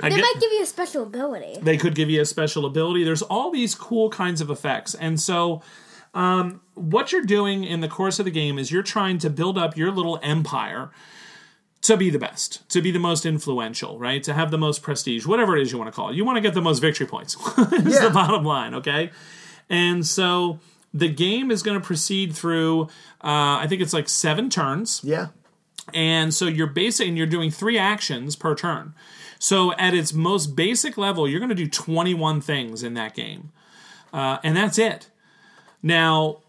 get- 0.10 0.22
might 0.22 0.36
give 0.40 0.52
you 0.52 0.62
a 0.62 0.66
special 0.68 1.04
ability. 1.04 1.58
they 1.62 1.78
could 1.78 1.96
give 1.96 2.10
you 2.12 2.22
a 2.22 2.26
special 2.26 2.66
ability. 2.66 3.04
There's 3.04 3.24
all 3.24 3.50
these 3.52 3.74
cool 3.76 4.10
kinds 4.12 4.40
of 4.40 4.50
effects. 4.52 4.94
And 4.94 5.20
so, 5.20 5.62
um, 6.14 6.62
what 6.76 7.12
you're 7.12 7.26
doing 7.26 7.64
in 7.64 7.82
the 7.82 7.88
course 7.88 8.20
of 8.20 8.26
the 8.26 8.32
game 8.32 8.60
is 8.60 8.72
you're 8.72 8.84
trying 8.84 9.18
to 9.20 9.30
build 9.32 9.58
up 9.58 9.76
your 9.76 9.92
little 9.92 10.20
empire 10.22 10.92
to 11.82 11.98
be 11.98 12.10
the 12.10 12.20
best, 12.20 12.68
to 12.70 12.82
be 12.82 12.92
the 12.92 13.00
most 13.00 13.26
influential, 13.26 13.98
right? 14.00 14.22
To 14.24 14.34
have 14.34 14.52
the 14.52 14.58
most 14.58 14.82
prestige, 14.84 15.26
whatever 15.26 15.56
it 15.58 15.62
is 15.64 15.72
you 15.72 15.78
want 15.78 15.88
to 15.92 15.96
call 15.96 16.10
it. 16.10 16.16
You 16.16 16.24
want 16.26 16.38
to 16.38 16.42
get 16.42 16.54
the 16.54 16.62
most 16.62 16.80
victory 16.80 17.08
points, 17.08 17.36
is 17.58 17.96
Yeah. 17.96 18.06
the 18.08 18.12
bottom 18.14 18.44
line, 18.46 18.74
okay? 18.76 19.12
And 19.70 20.06
so, 20.06 20.60
the 20.94 21.10
game 21.10 21.52
is 21.52 21.64
going 21.64 21.80
to 21.80 21.86
proceed 21.86 22.36
through, 22.36 22.84
uh, 23.24 23.60
I 23.62 23.66
think 23.68 23.82
it's 23.82 23.94
like 23.94 24.10
seven 24.10 24.50
turns. 24.50 25.02
yeah. 25.04 25.28
And 25.94 26.34
so 26.34 26.48
you're 26.48 26.68
basic, 26.68 27.08
and 27.08 27.18
you're 27.18 27.26
doing 27.26 27.50
three 27.50 27.78
actions 27.78 28.36
per 28.36 28.56
turn. 28.56 28.94
So 29.40 29.74
at 29.76 29.94
its 29.94 30.14
most 30.14 30.48
basic 30.48 30.98
level, 30.98 31.30
you're 31.30 31.40
going 31.40 31.48
to 31.48 31.56
do 31.56 31.68
21 31.68 32.42
things 32.42 32.84
in 32.84 32.94
that 32.96 33.16
game, 33.16 33.52
uh, 34.12 34.38
and 34.44 34.58
that's 34.58 34.78
it. 34.78 35.10
Now, 35.82 36.40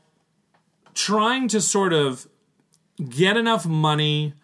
trying 0.95 1.47
to 1.49 1.61
sort 1.61 1.93
of 1.93 2.27
get 3.09 3.37
enough 3.37 3.65
money, 3.65 4.35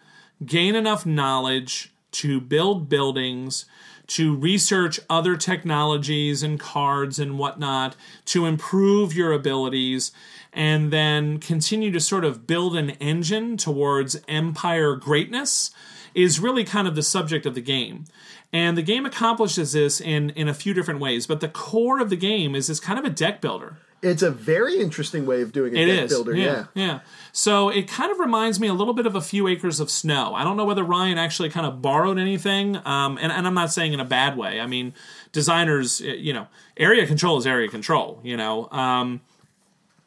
gain 0.45 0.75
enough 0.75 1.05
knowledge 1.05 1.93
to 2.11 2.39
build 2.39 2.87
buildings, 2.87 3.65
to 4.07 4.35
research 4.35 4.99
other 5.09 5.35
technologies 5.35 6.43
and 6.43 6.59
cards 6.59 7.19
and 7.19 7.37
whatnot, 7.37 7.95
to 8.25 8.45
improve 8.45 9.13
your 9.13 9.31
abilities, 9.31 10.11
and 10.53 10.91
then 10.91 11.39
continue 11.39 11.91
to 11.91 11.99
sort 11.99 12.23
of 12.23 12.47
build 12.47 12.75
an 12.75 12.91
engine 12.91 13.57
towards 13.57 14.21
empire 14.27 14.95
greatness 14.95 15.71
is 16.13 16.39
really 16.39 16.63
kind 16.63 16.87
of 16.87 16.95
the 16.95 17.03
subject 17.03 17.45
of 17.45 17.55
the 17.55 17.61
game. 17.61 18.05
And 18.53 18.77
the 18.77 18.81
game 18.81 19.05
accomplishes 19.05 19.73
this 19.73 19.99
in, 19.99 20.29
in 20.31 20.47
a 20.47 20.53
few 20.53 20.73
different 20.73 21.01
ways, 21.01 21.27
but 21.27 21.41
the 21.41 21.49
core 21.49 21.99
of 21.99 22.09
the 22.09 22.15
game 22.15 22.55
is 22.55 22.67
this 22.67 22.79
kind 22.79 22.97
of 22.97 23.03
a 23.03 23.09
deck 23.09 23.41
builder. 23.41 23.77
It's 24.05 24.21
a 24.21 24.29
very 24.31 24.79
interesting 24.79 25.25
way 25.25 25.41
of 25.41 25.51
doing 25.51 25.75
a 25.75 25.79
It 25.79 25.85
deck 25.87 26.05
is, 26.05 26.11
builder. 26.11 26.35
yeah, 26.35 26.65
yeah. 26.75 26.99
So 27.31 27.69
it 27.69 27.87
kind 27.87 28.11
of 28.11 28.19
reminds 28.19 28.59
me 28.59 28.67
a 28.67 28.73
little 28.73 28.93
bit 28.93 29.05
of 29.05 29.15
a 29.15 29.21
few 29.21 29.47
acres 29.47 29.79
of 29.79 29.89
snow. 29.89 30.33
I 30.35 30.43
don't 30.43 30.55
know 30.57 30.65
whether 30.65 30.83
Ryan 30.83 31.17
actually 31.17 31.49
kind 31.49 31.65
of 31.65 31.81
borrowed 31.81 32.19
anything, 32.19 32.77
um, 32.85 33.17
and, 33.19 33.31
and 33.31 33.47
I'm 33.47 33.53
not 33.55 33.71
saying 33.71 33.93
in 33.93 33.99
a 33.99 34.05
bad 34.05 34.37
way. 34.37 34.59
I 34.61 34.67
mean, 34.67 34.93
designers, 35.31 36.01
eh, 36.01 36.13
you 36.13 36.33
know, 36.33 36.47
area 36.77 37.05
control 37.07 37.37
is 37.37 37.47
area 37.47 37.67
control. 37.67 38.19
You 38.23 38.37
know, 38.37 38.69
um, 38.71 39.21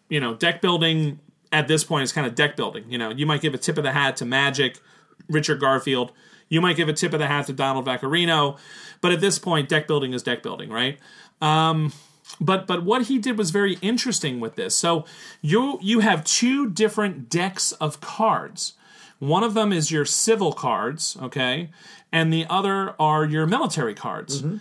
you 0.08 0.20
know, 0.20 0.34
deck 0.34 0.62
building 0.62 1.18
at 1.50 1.66
this 1.66 1.82
point 1.84 2.04
is 2.04 2.12
kind 2.12 2.26
of 2.26 2.34
deck 2.34 2.56
building. 2.56 2.84
You 2.88 2.98
know, 2.98 3.10
you 3.10 3.26
might 3.26 3.40
give 3.40 3.52
a 3.54 3.58
tip 3.58 3.78
of 3.78 3.84
the 3.84 3.92
hat 3.92 4.16
to 4.18 4.24
Magic, 4.24 4.78
Richard 5.28 5.60
Garfield. 5.60 6.12
You 6.48 6.60
might 6.60 6.76
give 6.76 6.88
a 6.88 6.92
tip 6.94 7.12
of 7.12 7.18
the 7.18 7.26
hat 7.26 7.46
to 7.46 7.52
Donald 7.52 7.84
Vaccarino, 7.84 8.58
but 9.00 9.12
at 9.12 9.20
this 9.20 9.38
point, 9.38 9.68
deck 9.68 9.86
building 9.86 10.14
is 10.14 10.22
deck 10.22 10.42
building, 10.42 10.70
right? 10.70 10.98
Um, 11.42 11.92
but 12.40 12.66
but 12.66 12.84
what 12.84 13.02
he 13.06 13.18
did 13.18 13.38
was 13.38 13.50
very 13.50 13.78
interesting 13.82 14.40
with 14.40 14.54
this. 14.56 14.76
So 14.76 15.04
you 15.42 15.78
you 15.82 16.00
have 16.00 16.24
two 16.24 16.68
different 16.70 17.28
decks 17.28 17.72
of 17.72 18.00
cards. 18.00 18.74
One 19.18 19.42
of 19.42 19.54
them 19.54 19.72
is 19.72 19.90
your 19.90 20.04
civil 20.04 20.52
cards, 20.52 21.16
okay, 21.20 21.70
and 22.12 22.32
the 22.32 22.46
other 22.48 22.94
are 23.00 23.24
your 23.24 23.46
military 23.46 23.94
cards. 23.94 24.42
Mm-hmm. 24.42 24.58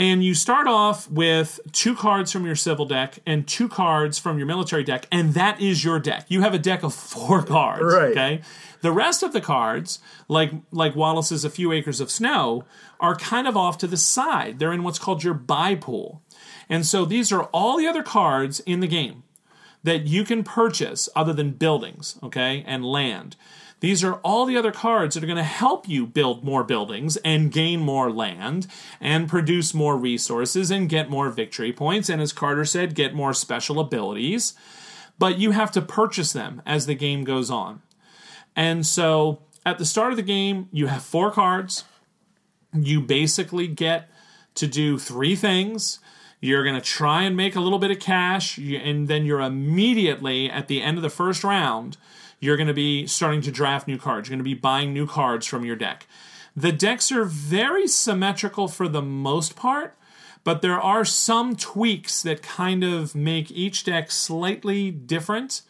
And 0.00 0.22
you 0.22 0.34
start 0.34 0.68
off 0.68 1.10
with 1.10 1.58
two 1.72 1.96
cards 1.96 2.30
from 2.30 2.46
your 2.46 2.54
civil 2.54 2.84
deck 2.84 3.18
and 3.26 3.48
two 3.48 3.68
cards 3.68 4.16
from 4.16 4.38
your 4.38 4.46
military 4.46 4.84
deck, 4.84 5.06
and 5.10 5.34
that 5.34 5.60
is 5.60 5.82
your 5.82 5.98
deck. 5.98 6.26
You 6.28 6.42
have 6.42 6.54
a 6.54 6.58
deck 6.58 6.84
of 6.84 6.94
four 6.94 7.42
cards. 7.42 7.94
Right. 7.94 8.10
Okay. 8.12 8.40
The 8.80 8.92
rest 8.92 9.24
of 9.24 9.32
the 9.32 9.40
cards, 9.40 9.98
like 10.28 10.52
like 10.70 10.94
Wallace's 10.94 11.44
A 11.44 11.50
Few 11.50 11.72
Acres 11.72 12.00
of 12.00 12.10
Snow, 12.10 12.64
are 13.00 13.16
kind 13.16 13.48
of 13.48 13.56
off 13.56 13.78
to 13.78 13.86
the 13.86 13.96
side. 13.96 14.58
They're 14.58 14.72
in 14.72 14.84
what's 14.84 14.98
called 14.98 15.24
your 15.24 15.34
buy 15.34 15.74
pool. 15.74 16.22
And 16.68 16.84
so 16.86 17.04
these 17.04 17.32
are 17.32 17.44
all 17.44 17.78
the 17.78 17.86
other 17.86 18.02
cards 18.02 18.60
in 18.60 18.80
the 18.80 18.86
game 18.86 19.22
that 19.82 20.06
you 20.06 20.24
can 20.24 20.44
purchase 20.44 21.08
other 21.14 21.32
than 21.32 21.52
buildings, 21.52 22.18
okay, 22.22 22.64
and 22.66 22.84
land. 22.84 23.36
These 23.80 24.02
are 24.02 24.14
all 24.16 24.44
the 24.44 24.56
other 24.56 24.72
cards 24.72 25.14
that 25.14 25.22
are 25.22 25.28
going 25.28 25.36
to 25.36 25.44
help 25.44 25.88
you 25.88 26.04
build 26.04 26.42
more 26.42 26.64
buildings 26.64 27.16
and 27.18 27.52
gain 27.52 27.80
more 27.80 28.10
land 28.10 28.66
and 29.00 29.28
produce 29.28 29.72
more 29.72 29.96
resources 29.96 30.70
and 30.70 30.88
get 30.88 31.10
more 31.10 31.30
victory 31.30 31.72
points. 31.72 32.08
And 32.08 32.20
as 32.20 32.32
Carter 32.32 32.64
said, 32.64 32.96
get 32.96 33.14
more 33.14 33.32
special 33.32 33.78
abilities. 33.78 34.54
But 35.16 35.38
you 35.38 35.52
have 35.52 35.70
to 35.72 35.82
purchase 35.82 36.32
them 36.32 36.60
as 36.66 36.86
the 36.86 36.94
game 36.94 37.22
goes 37.22 37.50
on. 37.50 37.82
And 38.56 38.84
so 38.84 39.42
at 39.64 39.78
the 39.78 39.84
start 39.84 40.10
of 40.10 40.16
the 40.16 40.22
game, 40.22 40.68
you 40.72 40.88
have 40.88 41.02
four 41.02 41.30
cards. 41.30 41.84
You 42.72 43.00
basically 43.00 43.68
get 43.68 44.10
to 44.56 44.66
do 44.66 44.98
three 44.98 45.36
things. 45.36 46.00
You're 46.40 46.62
going 46.62 46.76
to 46.76 46.80
try 46.80 47.24
and 47.24 47.36
make 47.36 47.56
a 47.56 47.60
little 47.60 47.78
bit 47.78 47.90
of 47.90 47.98
cash, 47.98 48.58
and 48.58 49.08
then 49.08 49.24
you're 49.24 49.40
immediately 49.40 50.50
at 50.50 50.68
the 50.68 50.82
end 50.82 50.96
of 50.96 51.02
the 51.02 51.10
first 51.10 51.42
round, 51.42 51.96
you're 52.40 52.56
going 52.56 52.68
to 52.68 52.74
be 52.74 53.06
starting 53.06 53.40
to 53.42 53.50
draft 53.50 53.88
new 53.88 53.98
cards. 53.98 54.28
You're 54.28 54.36
going 54.36 54.44
to 54.44 54.54
be 54.54 54.54
buying 54.54 54.92
new 54.92 55.06
cards 55.06 55.46
from 55.46 55.64
your 55.64 55.74
deck. 55.74 56.06
The 56.54 56.72
decks 56.72 57.10
are 57.10 57.24
very 57.24 57.88
symmetrical 57.88 58.68
for 58.68 58.88
the 58.88 59.02
most 59.02 59.56
part, 59.56 59.96
but 60.44 60.62
there 60.62 60.80
are 60.80 61.04
some 61.04 61.56
tweaks 61.56 62.22
that 62.22 62.42
kind 62.42 62.84
of 62.84 63.14
make 63.14 63.50
each 63.50 63.84
deck 63.84 64.10
slightly 64.10 64.90
different 64.90 65.62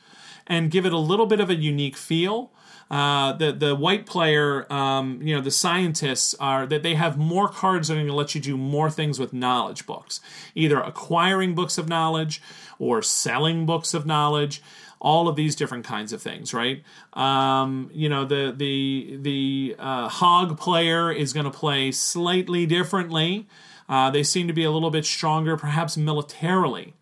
and 0.47 0.71
give 0.71 0.85
it 0.87 0.93
a 0.93 0.99
little 0.99 1.27
bit 1.27 1.41
of 1.41 1.51
a 1.51 1.55
unique 1.55 1.97
feel. 1.97 2.51
Uh, 2.91 3.33
the 3.35 3.53
the 3.53 3.75
white 3.75 4.07
player, 4.07 4.71
um, 4.73 5.21
you 5.23 5.35
know, 5.35 5.43
the 5.43 5.51
scientists 5.51 6.35
are 6.41 6.67
that 6.67 6.83
they 6.83 6.95
have 6.95 7.19
more 7.19 7.49
cards 7.49 7.89
that 7.89 7.95
are 7.95 7.97
going 7.97 8.07
to 8.07 8.15
let 8.15 8.35
you 8.35 8.41
do 8.41 8.57
more 8.57 8.91
things 8.91 9.19
with 9.19 9.33
knowledge 9.33 9.85
books, 9.85 10.21
either 10.55 10.81
acquiring 10.81 11.55
books 11.55 11.77
of 11.77 11.89
knowledge 11.89 12.41
or 12.79 13.03
selling 13.03 13.67
books 13.67 13.93
of 13.93 14.07
knowledge. 14.07 14.63
All 15.01 15.29
of 15.29 15.37
these 15.37 15.55
different 15.55 15.85
kinds 15.85 16.13
of 16.13 16.21
things, 16.21 16.53
right? 16.53 16.83
Um, 17.13 17.89
you 17.93 18.09
know, 18.09 18.25
the 18.25 18.53
the 18.57 19.19
the 19.21 19.77
uh, 19.79 20.09
hog 20.09 20.59
player 20.59 21.13
is 21.13 21.33
going 21.33 21.45
to 21.45 21.53
play 21.53 21.93
slightly 21.93 22.67
differently. 22.67 23.47
Uh, 23.89 24.11
they 24.11 24.25
seem 24.25 24.49
to 24.49 24.53
be 24.53 24.65
a 24.65 24.71
little 24.71 24.91
bit 24.91 25.05
stronger, 25.05 25.57
perhaps 25.57 25.97
militarily 25.97 26.95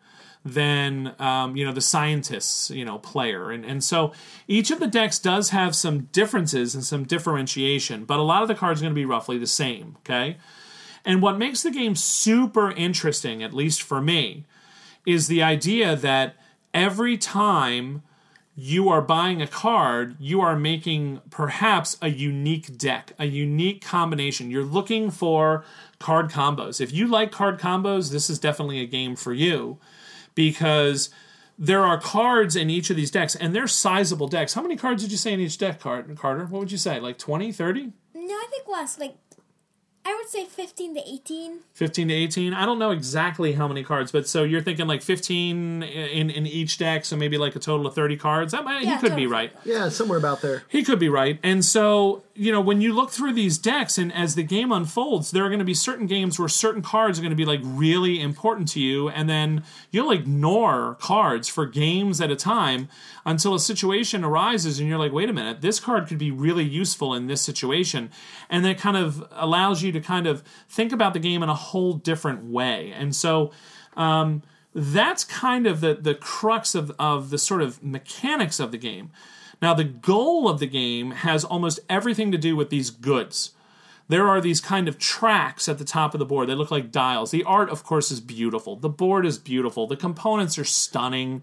than 0.46 1.14
um, 1.18 1.56
you 1.56 1.66
know 1.66 1.72
the 1.72 1.80
scientists 1.80 2.70
you 2.70 2.84
know 2.84 2.98
player 2.98 3.50
and 3.50 3.64
and 3.64 3.82
so 3.82 4.12
each 4.46 4.70
of 4.70 4.78
the 4.78 4.86
decks 4.86 5.18
does 5.18 5.50
have 5.50 5.74
some 5.74 6.02
differences 6.12 6.74
and 6.74 6.84
some 6.84 7.04
differentiation 7.04 8.04
but 8.04 8.18
a 8.18 8.22
lot 8.22 8.42
of 8.42 8.48
the 8.48 8.54
cards 8.54 8.80
are 8.80 8.84
going 8.84 8.94
to 8.94 8.94
be 8.94 9.04
roughly 9.04 9.38
the 9.38 9.46
same 9.46 9.96
okay 9.98 10.36
and 11.04 11.20
what 11.20 11.36
makes 11.36 11.62
the 11.62 11.70
game 11.70 11.96
super 11.96 12.70
interesting 12.72 13.42
at 13.42 13.52
least 13.52 13.82
for 13.82 14.00
me 14.00 14.44
is 15.04 15.26
the 15.26 15.42
idea 15.42 15.96
that 15.96 16.36
every 16.72 17.16
time 17.16 18.02
you 18.58 18.88
are 18.88 19.02
buying 19.02 19.42
a 19.42 19.46
card, 19.46 20.16
you 20.18 20.40
are 20.40 20.56
making 20.56 21.20
perhaps 21.28 21.98
a 22.00 22.08
unique 22.08 22.78
deck, 22.78 23.12
a 23.18 23.26
unique 23.26 23.84
combination. 23.84 24.50
You're 24.50 24.64
looking 24.64 25.10
for 25.10 25.62
card 25.98 26.30
combos. 26.30 26.80
If 26.80 26.90
you 26.90 27.06
like 27.06 27.30
card 27.30 27.60
combos, 27.60 28.10
this 28.10 28.30
is 28.30 28.38
definitely 28.38 28.80
a 28.80 28.86
game 28.86 29.14
for 29.14 29.34
you 29.34 29.78
because 30.36 31.10
there 31.58 31.82
are 31.82 31.98
cards 31.98 32.54
in 32.54 32.70
each 32.70 32.90
of 32.90 32.96
these 32.96 33.10
decks 33.10 33.34
and 33.34 33.52
they're 33.52 33.66
sizable 33.66 34.28
decks. 34.28 34.54
How 34.54 34.62
many 34.62 34.76
cards 34.76 35.02
did 35.02 35.10
you 35.10 35.16
say 35.18 35.32
in 35.32 35.40
each 35.40 35.58
deck, 35.58 35.80
Car- 35.80 36.04
Carter? 36.14 36.44
What 36.44 36.60
would 36.60 36.70
you 36.70 36.78
say? 36.78 37.00
Like 37.00 37.18
20, 37.18 37.50
30? 37.50 37.92
No, 38.14 38.34
I 38.34 38.46
think 38.50 38.68
less. 38.68 38.98
Like, 39.00 39.16
I 40.04 40.14
would 40.14 40.28
say 40.28 40.44
15 40.44 40.94
to 40.94 41.00
18. 41.04 41.60
15 41.74 42.08
to 42.08 42.14
18 42.14 42.54
i 42.54 42.64
don't 42.64 42.78
know 42.78 42.92
exactly 42.92 43.54
how 43.54 43.66
many 43.66 43.82
cards 43.82 44.12
but 44.12 44.28
so 44.28 44.44
you're 44.44 44.60
thinking 44.62 44.86
like 44.86 45.02
15 45.02 45.82
in 45.82 46.30
in 46.30 46.46
each 46.46 46.78
deck 46.78 47.04
so 47.04 47.16
maybe 47.16 47.36
like 47.38 47.56
a 47.56 47.58
total 47.58 47.88
of 47.88 47.94
30 47.96 48.16
cards 48.16 48.52
that 48.52 48.64
might, 48.64 48.82
he 48.82 48.86
Yeah, 48.86 48.98
could 48.98 49.16
be 49.16 49.26
right 49.26 49.52
Yeah, 49.64 49.88
somewhere 49.88 50.16
about 50.18 50.42
there. 50.42 50.62
he 50.68 50.84
could 50.84 51.00
be 51.00 51.08
right 51.08 51.40
and 51.42 51.64
so 51.64 52.22
you 52.36 52.52
know 52.52 52.60
when 52.60 52.80
you 52.80 52.92
look 52.92 53.10
through 53.10 53.32
these 53.32 53.58
decks 53.58 53.98
and 53.98 54.12
as 54.12 54.34
the 54.34 54.42
game 54.42 54.70
unfolds 54.70 55.30
there 55.30 55.44
are 55.44 55.48
going 55.48 55.58
to 55.58 55.64
be 55.64 55.74
certain 55.74 56.06
games 56.06 56.38
where 56.38 56.48
certain 56.48 56.82
cards 56.82 57.18
are 57.18 57.22
going 57.22 57.30
to 57.30 57.36
be 57.36 57.44
like 57.44 57.60
really 57.62 58.20
important 58.20 58.68
to 58.68 58.80
you 58.80 59.08
and 59.08 59.28
then 59.28 59.62
you'll 59.90 60.10
ignore 60.10 60.96
cards 61.00 61.48
for 61.48 61.66
games 61.66 62.20
at 62.20 62.30
a 62.30 62.36
time 62.36 62.88
until 63.24 63.54
a 63.54 63.60
situation 63.60 64.24
arises 64.24 64.78
and 64.78 64.88
you're 64.88 64.98
like 64.98 65.12
wait 65.12 65.30
a 65.30 65.32
minute 65.32 65.60
this 65.60 65.80
card 65.80 66.06
could 66.06 66.18
be 66.18 66.30
really 66.30 66.64
useful 66.64 67.14
in 67.14 67.26
this 67.26 67.42
situation 67.42 68.10
and 68.50 68.64
that 68.64 68.78
kind 68.78 68.96
of 68.96 69.26
allows 69.32 69.82
you 69.82 69.90
to 69.90 70.00
kind 70.00 70.26
of 70.26 70.42
think 70.68 70.92
about 70.92 71.12
the 71.12 71.20
game 71.20 71.42
in 71.42 71.48
a 71.48 71.54
whole 71.54 71.94
different 71.94 72.44
way 72.44 72.92
and 72.92 73.14
so 73.16 73.50
um, 73.96 74.42
that's 74.74 75.24
kind 75.24 75.66
of 75.66 75.80
the, 75.80 75.94
the 75.94 76.14
crux 76.14 76.74
of, 76.74 76.92
of 76.98 77.30
the 77.30 77.38
sort 77.38 77.62
of 77.62 77.82
mechanics 77.82 78.60
of 78.60 78.72
the 78.72 78.78
game 78.78 79.10
now, 79.62 79.74
the 79.74 79.84
goal 79.84 80.48
of 80.48 80.60
the 80.60 80.66
game 80.66 81.12
has 81.12 81.44
almost 81.44 81.80
everything 81.88 82.30
to 82.32 82.38
do 82.38 82.56
with 82.56 82.70
these 82.70 82.90
goods. 82.90 83.52
There 84.08 84.28
are 84.28 84.40
these 84.40 84.60
kind 84.60 84.86
of 84.86 84.98
tracks 84.98 85.68
at 85.68 85.78
the 85.78 85.84
top 85.84 86.14
of 86.14 86.18
the 86.18 86.26
board. 86.26 86.48
They 86.48 86.54
look 86.54 86.70
like 86.70 86.92
dials. 86.92 87.30
The 87.30 87.44
art, 87.44 87.70
of 87.70 87.82
course, 87.82 88.10
is 88.10 88.20
beautiful. 88.20 88.76
The 88.76 88.88
board 88.88 89.26
is 89.26 89.38
beautiful. 89.38 89.86
The 89.86 89.96
components 89.96 90.58
are 90.58 90.64
stunning. 90.64 91.42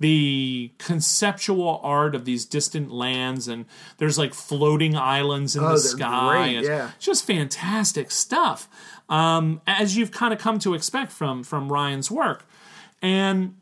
The 0.00 0.72
conceptual 0.78 1.80
art 1.82 2.16
of 2.16 2.24
these 2.24 2.44
distant 2.44 2.90
lands, 2.90 3.46
and 3.46 3.64
there's 3.98 4.18
like 4.18 4.34
floating 4.34 4.96
islands 4.96 5.54
in 5.54 5.62
the 5.62 5.68
they're 5.68 5.78
sky. 5.78 6.52
great, 6.52 6.64
yeah. 6.64 6.90
it's 6.96 7.06
just 7.06 7.24
fantastic 7.24 8.10
stuff, 8.10 8.68
um, 9.08 9.62
as 9.68 9.96
you've 9.96 10.10
kind 10.10 10.34
of 10.34 10.40
come 10.40 10.58
to 10.58 10.74
expect 10.74 11.12
from 11.12 11.44
from 11.44 11.70
Ryan's 11.70 12.10
work. 12.10 12.44
And 13.00 13.54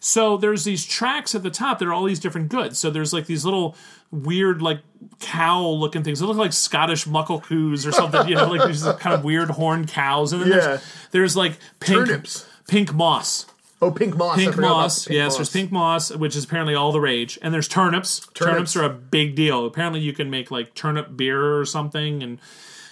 so 0.00 0.36
there's 0.38 0.64
these 0.64 0.84
tracks 0.84 1.34
at 1.34 1.42
the 1.42 1.50
top 1.50 1.78
that 1.78 1.86
are 1.86 1.92
all 1.92 2.04
these 2.04 2.18
different 2.20 2.48
goods. 2.48 2.78
So 2.78 2.90
there's 2.90 3.12
like 3.12 3.26
these 3.26 3.44
little 3.44 3.76
weird 4.10 4.60
like 4.62 4.80
cow 5.20 5.64
looking 5.66 6.02
things. 6.02 6.20
They 6.20 6.26
look 6.26 6.36
like 6.38 6.52
Scottish 6.52 7.06
muckle 7.06 7.40
coos 7.40 7.86
or 7.86 7.92
something, 7.92 8.26
you 8.28 8.34
know, 8.34 8.48
like 8.50 8.66
these 8.66 8.82
kind 8.98 9.14
of 9.14 9.22
weird 9.24 9.50
horned 9.50 9.88
cows. 9.88 10.32
And 10.32 10.42
then 10.42 10.48
Yeah. 10.48 10.58
there's, 10.58 10.82
there's 11.12 11.36
like 11.36 11.52
pink 11.80 12.06
Turnips. 12.08 12.46
pink 12.66 12.92
moss. 12.94 13.46
Oh, 13.82 13.90
pink 13.90 14.16
moss. 14.16 14.36
Pink 14.36 14.56
moss. 14.58 15.04
pink 15.06 15.14
yes, 15.16 15.32
moss. 15.32 15.36
there's 15.36 15.50
pink 15.52 15.72
moss, 15.72 16.10
which 16.14 16.34
is 16.36 16.44
apparently 16.44 16.74
all 16.74 16.92
the 16.92 17.00
rage. 17.00 17.38
And 17.40 17.52
there's 17.54 17.68
turnips. 17.68 18.20
turnips. 18.34 18.72
Turnips. 18.72 18.76
are 18.76 18.82
a 18.84 18.90
big 18.90 19.34
deal. 19.34 19.64
Apparently 19.64 20.00
you 20.00 20.12
can 20.12 20.28
make 20.30 20.50
like 20.50 20.74
turnip 20.74 21.16
beer 21.16 21.58
or 21.58 21.64
something 21.64 22.22
and 22.22 22.38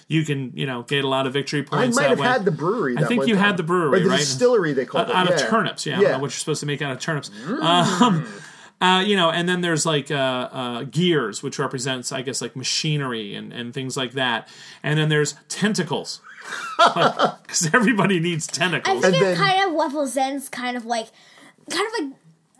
you 0.09 0.25
can, 0.25 0.51
you 0.55 0.65
know, 0.65 0.83
get 0.83 1.05
a 1.05 1.07
lot 1.07 1.25
of 1.27 1.31
victory 1.33 1.63
points. 1.63 1.73
I 1.73 1.85
points 1.85 1.95
might 1.95 2.01
that 2.03 2.09
have 2.09 2.19
way. 2.19 2.27
had 2.27 2.43
the 2.45 2.51
brewery. 2.51 2.97
I 2.97 3.03
think 3.05 3.25
you 3.27 3.35
time. 3.35 3.43
had 3.45 3.57
the 3.57 3.63
brewery, 3.63 4.01
or 4.01 4.03
the 4.03 4.09
right? 4.09 4.19
distillery 4.19 4.73
they 4.73 4.83
called 4.85 5.09
out 5.09 5.27
it 5.27 5.33
of 5.35 5.39
yeah. 5.39 5.47
turnips. 5.47 5.85
Yeah, 5.85 5.93
I 5.93 6.01
Yeah. 6.01 6.03
don't 6.03 6.11
know 6.13 6.17
what 6.23 6.31
you're 6.31 6.39
supposed 6.39 6.59
to 6.59 6.65
make 6.65 6.81
out 6.81 6.91
of 6.91 6.99
turnips. 6.99 7.31
Um, 7.47 8.27
Uh, 8.81 9.03
you 9.05 9.13
know, 9.17 9.29
and 9.29 9.47
then 9.49 9.59
there's 9.59 9.85
like 9.85 10.09
uh, 10.09 10.15
uh, 10.15 10.83
gears, 10.83 11.43
which 11.43 11.59
represents, 11.59 12.13
I 12.13 12.21
guess, 12.21 12.41
like 12.41 12.55
machinery 12.55 13.35
and, 13.35 13.51
and 13.51 13.73
things 13.73 13.97
like 13.97 14.13
that. 14.13 14.47
And 14.81 14.97
then 14.97 15.09
there's 15.09 15.35
tentacles, 15.49 16.21
because 16.77 17.69
everybody 17.73 18.21
needs 18.21 18.47
I 18.49 18.53
tentacles. 18.53 19.01
think 19.01 19.15
And 19.15 19.15
it 19.15 19.19
then- 19.19 19.37
kind 19.37 19.67
of 19.67 19.73
represents 19.77 20.47
kind 20.47 20.77
of 20.77 20.85
like, 20.85 21.07
kind 21.69 21.85
of 21.87 21.93
like 22.05 22.18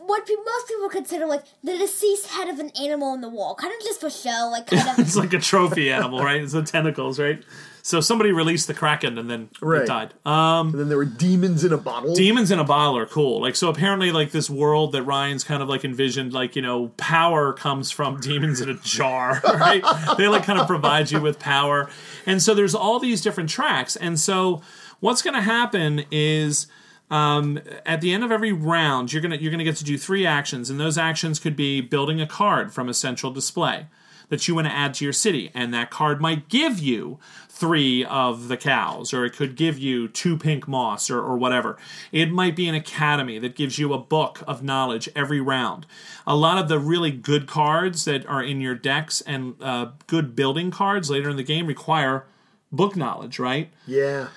what 0.09 0.25
pe- 0.25 0.33
most 0.45 0.67
people 0.67 0.89
consider 0.89 1.25
like 1.25 1.43
the 1.63 1.77
deceased 1.77 2.27
head 2.27 2.49
of 2.49 2.59
an 2.59 2.71
animal 2.81 3.13
in 3.13 3.21
the 3.21 3.29
wall, 3.29 3.55
kind 3.55 3.73
of 3.73 3.79
just 3.85 3.99
for 4.01 4.09
show, 4.09 4.49
like 4.51 4.67
kind 4.67 4.89
of. 4.99 4.99
it's 4.99 5.15
like 5.15 5.33
a 5.33 5.39
trophy 5.39 5.91
animal, 5.91 6.23
right? 6.23 6.41
It's 6.41 6.53
the 6.53 6.63
tentacles, 6.63 7.19
right? 7.19 7.43
So 7.81 8.01
somebody 8.01 8.31
released 8.33 8.67
the 8.67 8.73
kraken 8.73 9.17
and 9.17 9.29
then 9.29 9.49
Right. 9.61 9.83
it 9.83 9.87
died. 9.87 10.13
Um, 10.25 10.69
And 10.71 10.79
then 10.79 10.89
there 10.89 10.97
were 10.97 11.05
demons 11.05 11.63
in 11.63 11.71
a 11.71 11.77
bottle. 11.77 12.13
demons 12.13 12.51
in 12.51 12.59
a 12.59 12.63
bottle 12.63 12.97
are 12.97 13.05
cool. 13.05 13.41
Like 13.41 13.55
so, 13.55 13.69
apparently, 13.69 14.11
like 14.11 14.31
this 14.31 14.49
world 14.49 14.91
that 14.91 15.03
Ryan's 15.03 15.43
kind 15.43 15.63
of 15.63 15.69
like 15.69 15.85
envisioned, 15.85 16.33
like 16.33 16.55
you 16.55 16.61
know, 16.61 16.87
power 16.97 17.53
comes 17.53 17.89
from 17.89 18.19
demons 18.29 18.59
in 18.61 18.69
a 18.69 18.75
jar, 18.75 19.41
right? 19.45 19.83
they 20.17 20.27
like 20.27 20.43
kind 20.43 20.59
of 20.59 20.67
provide 20.67 21.09
you 21.11 21.21
with 21.21 21.39
power, 21.39 21.89
and 22.25 22.41
so 22.41 22.53
there's 22.53 22.75
all 22.75 22.99
these 22.99 23.21
different 23.21 23.49
tracks, 23.49 23.95
and 23.95 24.19
so 24.19 24.61
what's 24.99 25.21
going 25.21 25.35
to 25.35 25.41
happen 25.41 26.03
is. 26.11 26.67
Um, 27.09 27.59
at 27.85 28.01
the 28.01 28.13
end 28.13 28.23
of 28.23 28.31
every 28.31 28.51
round, 28.51 29.11
you're 29.11 29.21
gonna 29.21 29.37
you're 29.37 29.51
gonna 29.51 29.63
get 29.63 29.77
to 29.77 29.83
do 29.83 29.97
three 29.97 30.25
actions, 30.25 30.69
and 30.69 30.79
those 30.79 30.97
actions 30.97 31.39
could 31.39 31.55
be 31.55 31.81
building 31.81 32.21
a 32.21 32.27
card 32.27 32.73
from 32.73 32.87
a 32.87 32.93
central 32.93 33.31
display 33.31 33.87
that 34.29 34.47
you 34.47 34.53
want 34.53 34.67
to 34.67 34.73
add 34.73 34.93
to 34.93 35.03
your 35.03 35.13
city, 35.13 35.49
and 35.53 35.73
that 35.73 35.89
card 35.89 36.21
might 36.21 36.49
give 36.49 36.77
you 36.79 37.17
three 37.49 38.05
of 38.05 38.47
the 38.47 38.55
cows, 38.55 39.11
or 39.11 39.25
it 39.25 39.35
could 39.35 39.55
give 39.55 39.77
you 39.77 40.07
two 40.07 40.37
pink 40.37 40.67
moss, 40.67 41.09
or, 41.09 41.19
or 41.19 41.35
whatever. 41.35 41.77
It 42.11 42.31
might 42.31 42.55
be 42.55 42.69
an 42.69 42.75
academy 42.75 43.37
that 43.39 43.55
gives 43.55 43.77
you 43.77 43.91
a 43.91 43.97
book 43.97 44.41
of 44.47 44.63
knowledge 44.63 45.09
every 45.15 45.41
round. 45.41 45.85
A 46.25 46.35
lot 46.35 46.57
of 46.57 46.69
the 46.69 46.79
really 46.79 47.11
good 47.11 47.47
cards 47.47 48.05
that 48.05 48.25
are 48.27 48.41
in 48.41 48.61
your 48.61 48.75
decks 48.75 49.19
and 49.21 49.55
uh, 49.61 49.89
good 50.07 50.35
building 50.35 50.71
cards 50.71 51.09
later 51.09 51.29
in 51.29 51.35
the 51.35 51.43
game 51.43 51.65
require 51.67 52.25
book 52.71 52.95
knowledge, 52.95 53.39
right? 53.39 53.69
Yeah. 53.87 54.27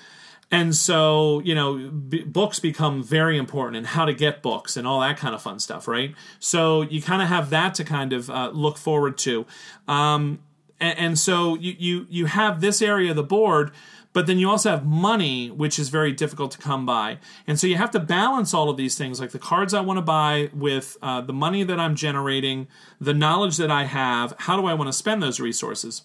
And 0.53 0.75
so, 0.75 1.39
you 1.39 1.55
know, 1.55 1.89
b- 1.89 2.21
books 2.21 2.59
become 2.59 3.01
very 3.01 3.39
important 3.39 3.75
and 3.75 3.87
how 3.87 4.05
to 4.05 4.13
get 4.13 4.43
books 4.43 4.77
and 4.77 4.85
all 4.85 4.99
that 4.99 5.17
kind 5.17 5.33
of 5.33 5.41
fun 5.41 5.57
stuff, 5.57 5.87
right? 5.87 6.13
So 6.37 6.83
you 6.83 7.01
kind 7.01 7.23
of 7.23 7.27
have 7.27 7.49
that 7.49 7.73
to 7.73 7.83
kind 7.83 8.13
of 8.13 8.29
uh, 8.29 8.51
look 8.53 8.77
forward 8.77 9.17
to. 9.17 9.47
Um, 9.87 10.43
and, 10.79 10.99
and 10.99 11.19
so 11.19 11.55
you, 11.55 11.75
you, 11.79 12.07
you 12.07 12.25
have 12.27 12.61
this 12.61 12.83
area 12.83 13.09
of 13.09 13.15
the 13.15 13.23
board, 13.23 13.71
but 14.13 14.27
then 14.27 14.37
you 14.37 14.47
also 14.47 14.69
have 14.69 14.85
money, 14.85 15.49
which 15.49 15.79
is 15.79 15.89
very 15.89 16.11
difficult 16.11 16.51
to 16.51 16.59
come 16.59 16.85
by. 16.85 17.17
And 17.47 17.59
so 17.59 17.65
you 17.65 17.77
have 17.77 17.89
to 17.89 17.99
balance 17.99 18.53
all 18.53 18.69
of 18.69 18.77
these 18.77 18.95
things, 18.95 19.19
like 19.19 19.31
the 19.31 19.39
cards 19.39 19.73
I 19.73 19.81
want 19.81 19.97
to 19.97 20.03
buy 20.03 20.51
with 20.53 20.97
uh, 21.01 21.21
the 21.21 21.33
money 21.33 21.63
that 21.63 21.79
I'm 21.79 21.95
generating, 21.95 22.67
the 23.01 23.15
knowledge 23.15 23.57
that 23.57 23.71
I 23.71 23.85
have. 23.85 24.35
How 24.37 24.55
do 24.61 24.67
I 24.67 24.75
want 24.75 24.87
to 24.87 24.93
spend 24.93 25.23
those 25.23 25.39
resources? 25.39 26.03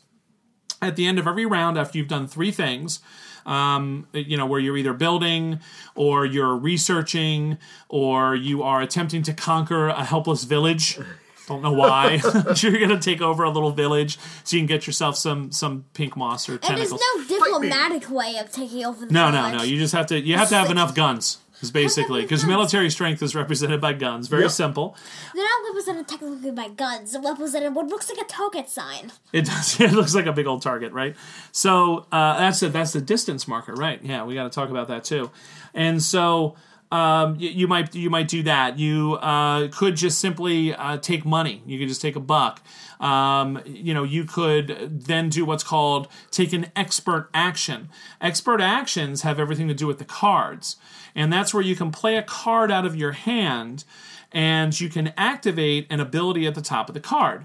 at 0.81 0.97
the 0.97 1.07
end 1.07 1.19
of 1.19 1.27
every 1.27 1.47
round 1.47 1.77
after 1.77 1.99
you've 1.99 2.09
done 2.09 2.27
three 2.27 2.53
things 2.53 3.01
um, 3.49 4.07
you 4.13 4.37
know 4.37 4.47
where 4.47 4.61
you're 4.61 4.77
either 4.77 4.93
building 4.93 5.61
or 5.95 6.27
you're 6.27 6.55
researching 6.55 7.59
or 7.89 8.37
you 8.37 8.63
are 8.63 8.83
attempting 8.83 9.23
to 9.23 9.33
conquer 9.33 9.89
a 9.89 10.05
helpless 10.05 10.45
village. 10.45 10.99
Don't 11.47 11.63
know 11.63 11.73
why. 11.73 12.21
You're 12.57 12.79
gonna 12.79 13.01
take 13.01 13.23
over 13.23 13.43
a 13.43 13.49
little 13.49 13.71
village 13.71 14.19
so 14.45 14.57
you 14.57 14.61
can 14.61 14.67
get 14.67 14.87
yourself 14.87 15.17
some 15.17 15.51
some 15.51 15.87
pink 15.95 16.15
moss 16.15 16.47
or 16.47 16.59
And 16.63 16.77
there's 16.77 16.93
no 16.93 17.25
diplomatic 17.27 18.11
way 18.11 18.37
of 18.37 18.53
taking 18.53 18.85
over 18.85 19.07
the 19.07 19.13
no 19.13 19.31
no 19.31 19.57
no. 19.57 19.63
You 19.63 19.79
just 19.79 19.95
have 19.95 20.07
to 20.09 20.21
you 20.21 20.37
have 20.37 20.51
to 20.51 20.57
have 20.57 20.71
enough 20.71 20.95
guns 20.95 21.39
is 21.61 21.71
basically 21.71 22.23
because 22.23 22.45
military 22.45 22.91
strength 22.91 23.23
is 23.23 23.35
represented 23.35 23.81
by 23.81 23.93
guns 23.93 24.29
very 24.29 24.43
Yep. 24.43 24.51
simple 24.53 24.97
They're 25.35 25.43
not 25.45 25.69
represented 25.69 26.07
technically 26.09 26.51
by 26.51 26.69
guns. 26.69 27.13
They're 27.13 27.23
represented 27.23 27.75
what 27.75 27.87
looks 27.89 28.09
like 28.09 28.19
a 28.25 28.29
target 28.29 28.69
sign. 28.71 29.13
It 29.33 29.45
does. 29.47 29.81
It 29.89 29.93
looks 29.93 30.15
like 30.15 30.27
a 30.27 30.33
big 30.33 30.47
old 30.47 30.63
target, 30.63 30.93
right? 30.93 31.17
So 31.53 32.07
uh, 32.13 32.39
that's 32.39 32.61
the 32.61 32.69
that's 32.69 32.93
the 32.93 33.01
distance 33.01 33.47
marker, 33.49 33.75
right? 33.75 34.01
Yeah, 34.03 34.25
we 34.25 34.35
got 34.35 34.45
to 34.45 34.51
talk 34.51 34.71
about 34.71 34.89
that 34.89 35.05
too. 35.05 35.31
And 35.75 36.03
so 36.03 36.55
um, 36.91 37.37
you, 37.39 37.51
you 37.51 37.69
might 37.69 37.95
you 37.95 38.11
might 38.11 38.29
do 38.29 38.43
that. 38.45 38.79
You 38.79 39.15
uh, 39.21 39.69
could 39.69 39.97
just 39.97 40.19
simply 40.19 40.75
uh, 40.75 40.97
take 40.99 41.25
money. 41.25 41.63
You 41.67 41.79
could 41.79 41.89
just 41.89 42.01
take 42.01 42.17
a 42.17 42.21
buck. 42.21 42.63
Um, 43.01 43.61
you 43.67 43.95
know, 43.95 44.05
you 44.05 44.25
could 44.25 45.05
then 45.05 45.29
do 45.29 45.45
what's 45.45 45.65
called 45.65 46.09
take 46.31 46.53
an 46.53 46.71
expert 46.75 47.29
action. 47.35 47.89
Expert 48.21 48.61
actions 48.61 49.23
have 49.23 49.39
everything 49.39 49.69
to 49.69 49.75
do 49.75 49.87
with 49.87 49.99
the 49.99 50.05
cards, 50.05 50.77
and 51.15 51.33
that's 51.33 51.53
where 51.53 51.63
you 51.63 51.77
can 51.77 51.91
play 51.91 52.17
a 52.17 52.23
card 52.23 52.71
out 52.71 52.87
of 52.87 52.97
your 52.97 53.13
hand, 53.13 53.85
and 54.33 54.79
you 54.81 54.89
can 54.89 55.13
activate 55.17 55.87
an 55.91 56.01
ability 56.01 56.47
at 56.47 56.55
the 56.55 56.63
top 56.63 56.89
of 56.89 56.95
the 56.95 57.01
card. 57.01 57.45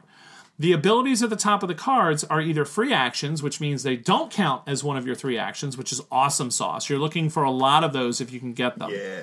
The 0.59 0.71
abilities 0.71 1.23
at 1.23 1.29
the 1.29 1.35
top 1.35 1.63
of 1.63 1.67
the 1.67 1.75
cards 1.75 2.23
are 2.25 2.39
either 2.39 2.63
free 2.63 2.93
actions, 2.93 3.41
which 3.41 3.59
means 3.59 3.83
they 3.83 3.97
don't 3.97 4.31
count 4.31 4.63
as 4.67 4.83
one 4.83 4.97
of 4.97 5.05
your 5.05 5.15
three 5.15 5.37
actions, 5.37 5.77
which 5.77 5.91
is 5.91 6.01
awesome 6.11 6.51
sauce. 6.51 6.89
You're 6.89 6.99
looking 6.99 7.29
for 7.29 7.43
a 7.43 7.51
lot 7.51 7.83
of 7.83 7.91
those 7.91 8.21
if 8.21 8.31
you 8.31 8.39
can 8.39 8.53
get 8.53 8.77
them. 8.77 8.91
Yeah. 8.91 9.21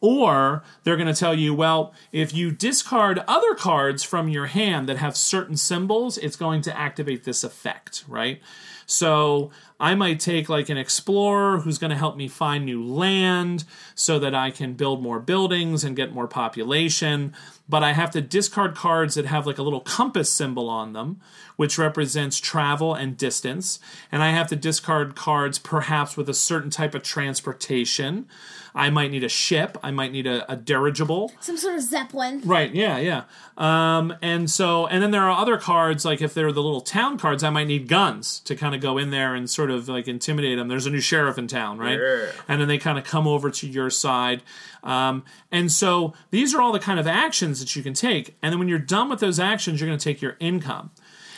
Or 0.00 0.62
they're 0.82 0.96
going 0.96 1.12
to 1.12 1.18
tell 1.18 1.34
you, 1.34 1.54
well, 1.54 1.94
if 2.12 2.34
you 2.34 2.50
discard 2.50 3.22
other 3.26 3.54
cards 3.54 4.02
from 4.02 4.28
your 4.28 4.46
hand 4.46 4.88
that 4.88 4.98
have 4.98 5.16
certain 5.16 5.56
symbols, 5.56 6.18
it's 6.18 6.36
going 6.36 6.62
to 6.62 6.76
activate 6.76 7.24
this 7.24 7.44
effect, 7.44 8.04
right? 8.08 8.40
So 8.86 9.50
I 9.80 9.94
might 9.94 10.20
take 10.20 10.48
like 10.48 10.68
an 10.68 10.76
explorer 10.76 11.58
who's 11.60 11.78
going 11.78 11.90
to 11.90 11.96
help 11.96 12.16
me 12.16 12.28
find 12.28 12.64
new 12.64 12.84
land 12.84 13.64
so 13.94 14.18
that 14.18 14.34
I 14.34 14.50
can 14.50 14.74
build 14.74 15.02
more 15.02 15.20
buildings 15.20 15.84
and 15.84 15.96
get 15.96 16.12
more 16.12 16.28
population. 16.28 17.34
But 17.68 17.82
I 17.82 17.92
have 17.92 18.10
to 18.10 18.20
discard 18.20 18.74
cards 18.74 19.14
that 19.14 19.24
have 19.24 19.46
like 19.46 19.58
a 19.58 19.62
little 19.62 19.80
compass 19.80 20.30
symbol 20.30 20.68
on 20.68 20.92
them, 20.92 21.20
which 21.56 21.78
represents 21.78 22.38
travel 22.38 22.94
and 22.94 23.16
distance. 23.16 23.80
And 24.12 24.22
I 24.22 24.30
have 24.30 24.48
to 24.48 24.56
discard 24.56 25.16
cards 25.16 25.58
perhaps 25.58 26.16
with 26.16 26.28
a 26.28 26.34
certain 26.34 26.70
type 26.70 26.94
of 26.94 27.02
transportation. 27.02 28.26
I 28.74 28.90
might 28.90 29.12
need 29.12 29.22
a 29.22 29.28
ship. 29.28 29.78
I 29.84 29.92
might 29.92 30.10
need 30.10 30.26
a, 30.26 30.50
a 30.50 30.56
dirigible. 30.56 31.32
Some 31.40 31.56
sort 31.56 31.76
of 31.76 31.82
zeppelin. 31.82 32.42
Right, 32.44 32.74
yeah, 32.74 32.98
yeah. 32.98 33.24
Um, 33.56 34.14
and 34.20 34.50
so, 34.50 34.88
and 34.88 35.00
then 35.00 35.12
there 35.12 35.22
are 35.22 35.40
other 35.40 35.56
cards, 35.58 36.04
like 36.04 36.20
if 36.20 36.34
they're 36.34 36.50
the 36.50 36.62
little 36.62 36.80
town 36.80 37.16
cards, 37.16 37.44
I 37.44 37.50
might 37.50 37.68
need 37.68 37.86
guns 37.86 38.40
to 38.40 38.56
kind 38.56 38.74
of 38.74 38.80
go 38.80 38.98
in 38.98 39.10
there 39.10 39.34
and 39.34 39.48
sort 39.48 39.70
of 39.70 39.88
like 39.88 40.08
intimidate 40.08 40.58
them. 40.58 40.66
There's 40.66 40.86
a 40.86 40.90
new 40.90 41.00
sheriff 41.00 41.38
in 41.38 41.46
town, 41.46 41.78
right? 41.78 41.98
Yeah. 41.98 42.32
And 42.48 42.60
then 42.60 42.66
they 42.66 42.78
kind 42.78 42.98
of 42.98 43.04
come 43.04 43.28
over 43.28 43.48
to 43.48 43.66
your 43.68 43.90
side. 43.90 44.42
Um, 44.82 45.24
and 45.52 45.70
so 45.70 46.12
these 46.30 46.52
are 46.52 46.60
all 46.60 46.72
the 46.72 46.80
kind 46.80 46.98
of 46.98 47.06
actions 47.06 47.60
that 47.60 47.76
you 47.76 47.82
can 47.82 47.94
take. 47.94 48.36
And 48.42 48.52
then 48.52 48.58
when 48.58 48.66
you're 48.66 48.80
done 48.80 49.08
with 49.08 49.20
those 49.20 49.38
actions, 49.38 49.80
you're 49.80 49.88
going 49.88 49.98
to 49.98 50.04
take 50.04 50.20
your 50.20 50.36
income. 50.40 50.90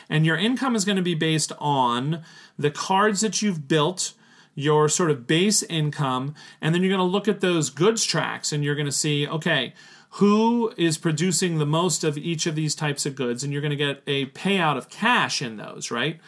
And 0.08 0.24
your 0.24 0.36
income 0.36 0.74
is 0.74 0.84
going 0.84 0.96
to 0.96 1.02
be 1.02 1.14
based 1.14 1.52
on 1.58 2.22
the 2.58 2.70
cards 2.70 3.20
that 3.20 3.42
you've 3.42 3.68
built, 3.68 4.12
your 4.56 4.88
sort 4.88 5.10
of 5.10 5.26
base 5.26 5.62
income, 5.64 6.34
and 6.60 6.74
then 6.74 6.82
you're 6.82 6.90
going 6.90 6.98
to 6.98 7.12
look 7.12 7.28
at 7.28 7.40
those 7.40 7.70
goods 7.70 8.04
tracks 8.04 8.52
and 8.52 8.64
you're 8.64 8.74
going 8.74 8.86
to 8.86 8.90
see, 8.92 9.28
okay, 9.28 9.74
who 10.12 10.72
is 10.78 10.96
producing 10.96 11.58
the 11.58 11.66
most 11.66 12.02
of 12.02 12.16
each 12.16 12.46
of 12.46 12.54
these 12.54 12.74
types 12.74 13.04
of 13.04 13.14
goods, 13.14 13.44
and 13.44 13.52
you're 13.52 13.62
going 13.62 13.70
to 13.70 13.76
get 13.76 14.02
a 14.06 14.26
payout 14.26 14.78
of 14.78 14.88
cash 14.88 15.42
in 15.42 15.58
those, 15.58 15.90
right? 15.90 16.18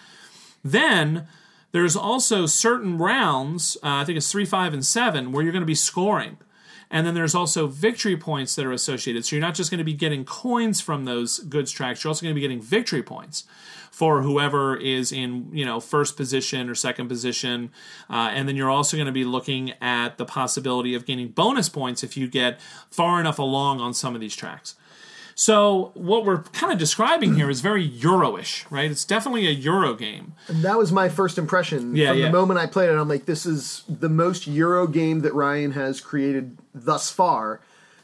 Then 0.62 1.26
there's 1.72 1.96
also 1.96 2.44
certain 2.44 2.98
rounds, 2.98 3.78
uh, 3.82 3.96
I 3.96 4.04
think 4.04 4.18
it's 4.18 4.30
three, 4.30 4.44
five, 4.44 4.74
and 4.74 4.84
seven, 4.84 5.32
where 5.32 5.42
you're 5.42 5.52
going 5.52 5.62
to 5.62 5.66
be 5.66 5.74
scoring. 5.74 6.36
And 6.90 7.06
then 7.06 7.14
there's 7.14 7.34
also 7.34 7.66
victory 7.66 8.16
points 8.16 8.54
that 8.54 8.64
are 8.64 8.72
associated. 8.72 9.24
So 9.24 9.36
you're 9.36 9.44
not 9.44 9.54
just 9.54 9.70
going 9.70 9.78
to 9.78 9.84
be 9.84 9.94
getting 9.94 10.24
coins 10.24 10.80
from 10.80 11.04
those 11.04 11.38
goods 11.40 11.70
tracks, 11.70 12.02
you're 12.02 12.08
also 12.08 12.22
going 12.22 12.34
to 12.34 12.34
be 12.34 12.40
getting 12.40 12.62
victory 12.62 13.02
points 13.02 13.44
for 13.90 14.22
whoever 14.22 14.76
is 14.76 15.10
in, 15.10 15.50
you 15.52 15.64
know, 15.64 15.80
first 15.80 16.16
position 16.16 16.70
or 16.70 16.74
second 16.74 17.08
position. 17.08 17.70
Uh, 18.08 18.30
and 18.32 18.48
then 18.48 18.54
you're 18.54 18.70
also 18.70 18.96
going 18.96 19.06
to 19.06 19.12
be 19.12 19.24
looking 19.24 19.72
at 19.80 20.18
the 20.18 20.24
possibility 20.24 20.94
of 20.94 21.04
gaining 21.04 21.28
bonus 21.28 21.68
points 21.68 22.04
if 22.04 22.16
you 22.16 22.28
get 22.28 22.60
far 22.90 23.18
enough 23.18 23.38
along 23.38 23.80
on 23.80 23.92
some 23.92 24.14
of 24.14 24.20
these 24.20 24.36
tracks. 24.36 24.76
So 25.38 25.92
what 25.94 26.24
we're 26.24 26.42
kind 26.42 26.72
of 26.72 26.80
describing 26.80 27.36
here 27.36 27.48
is 27.48 27.60
very 27.60 27.84
Euro-ish, 27.84 28.66
right? 28.70 28.90
It's 28.90 29.04
definitely 29.04 29.46
a 29.46 29.52
Euro 29.52 29.94
game. 29.94 30.32
And 30.48 30.64
that 30.64 30.76
was 30.76 30.90
my 30.90 31.08
first 31.08 31.38
impression. 31.38 31.94
Yeah, 31.94 32.08
From 32.08 32.18
yeah. 32.18 32.26
the 32.26 32.32
moment 32.32 32.58
I 32.58 32.66
played 32.66 32.90
it, 32.90 32.98
I'm 32.98 33.08
like, 33.08 33.26
this 33.26 33.46
is 33.46 33.84
the 33.88 34.08
most 34.08 34.48
Euro 34.48 34.88
game 34.88 35.20
that 35.20 35.32
Ryan 35.32 35.70
has 35.72 36.00
created 36.00 36.58
thus 36.74 37.08
far. 37.12 37.60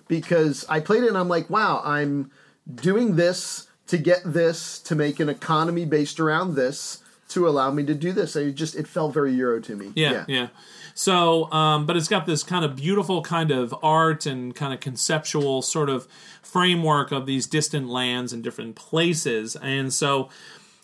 Because 0.07 0.65
I 0.69 0.79
played 0.79 1.03
it 1.03 1.09
and 1.09 1.19
I'm 1.19 1.29
like, 1.29 1.51
wow, 1.51 1.83
I'm 1.85 2.31
doing 2.73 3.17
this 3.17 3.67
to 3.89 3.99
get 3.99 4.21
this, 4.25 4.79
to 4.83 4.95
make 4.95 5.19
an 5.19 5.29
economy 5.29 5.87
based 5.87 6.21
around 6.21 6.55
this, 6.55 7.03
to 7.31 7.49
allow 7.49 7.73
me 7.73 7.85
to 7.85 7.95
do 7.95 8.13
this. 8.13 8.37
It 8.37 8.53
just, 8.55 8.77
it 8.77 8.87
felt 8.87 9.13
very 9.13 9.35
Euro 9.35 9.61
to 9.61 9.75
me. 9.75 9.91
Yeah, 9.97 10.25
yeah. 10.29 10.49
So, 10.95 11.51
um, 11.51 11.87
but 11.87 11.97
it's 11.97 12.09
got 12.09 12.25
this 12.25 12.45
kind 12.45 12.65
of 12.65 12.77
beautiful 12.77 13.21
kind 13.21 13.51
of 13.51 13.75
art 13.83 14.27
and 14.27 14.55
kind 14.55 14.73
of 14.73 14.79
conceptual 14.79 15.61
sort 15.61 15.91
of 15.91 16.07
framework 16.41 17.11
of 17.11 17.27
these 17.27 17.47
distant 17.47 17.89
lands 17.89 18.33
and 18.33 18.45
different 18.45 18.77
places, 18.77 19.57
and 19.57 19.93
so 19.93 20.29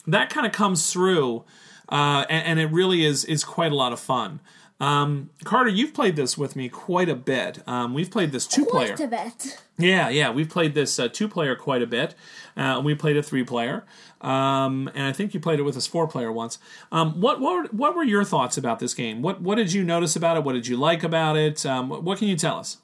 that 0.07 0.29
kind 0.29 0.47
of 0.47 0.53
comes 0.53 0.93
through, 0.93 1.45
uh, 1.89 2.25
and, 2.29 2.47
and 2.47 2.61
it 2.61 2.73
really 2.73 3.05
is 3.05 3.25
is 3.25 3.45
quite 3.45 3.71
a 3.71 3.77
lot 3.77 3.93
of 3.93 4.01
fun. 4.01 4.41
Um, 4.81 5.29
Carter, 5.45 5.71
you've 5.71 5.93
played 5.93 6.17
this 6.17 6.39
with 6.39 6.57
me 6.57 6.71
quite 6.71 7.11
a 7.11 7.15
bit. 7.15 7.63
Um, 7.69 7.93
we've 7.93 8.11
played 8.11 8.33
this 8.33 8.47
two 8.47 8.65
player. 8.65 8.97
Quite 8.97 9.07
a 9.07 9.09
bit. 9.09 9.63
Yeah, 9.79 10.09
yeah, 10.09 10.31
we've 10.31 10.49
played 10.49 10.75
this 10.75 10.99
uh, 10.99 11.09
two 11.09 11.29
player 11.29 11.55
quite 11.55 11.83
a 11.83 11.87
bit. 11.87 12.15
Uh, 12.57 12.81
we 12.85 12.95
played 12.95 13.17
a 13.17 13.23
three 13.23 13.45
player, 13.45 13.85
um, 14.21 14.91
and 14.95 15.07
I 15.07 15.13
think 15.13 15.35
you 15.35 15.41
played 15.41 15.59
it 15.59 15.63
with 15.63 15.77
us 15.77 15.87
four 15.87 16.07
player 16.07 16.33
once. 16.33 16.59
Um, 16.91 17.21
what 17.21 17.41
what 17.41 17.73
what 17.73 17.97
were 17.97 18.05
your 18.05 18.25
thoughts 18.25 18.57
about 18.57 18.79
this 18.79 18.95
game? 18.95 19.23
What 19.23 19.41
what 19.41 19.57
did 19.57 19.73
you 19.73 19.85
notice 19.85 20.17
about 20.17 20.37
it? 20.37 20.45
What 20.45 20.55
did 20.55 20.67
you 20.67 20.77
like 20.77 21.03
about 21.03 21.37
it? 21.37 21.65
Um, 21.65 21.89
what, 21.89 22.19
can 22.19 22.29
you 22.29 22.37
tell 22.37 22.59
us? 22.59 22.79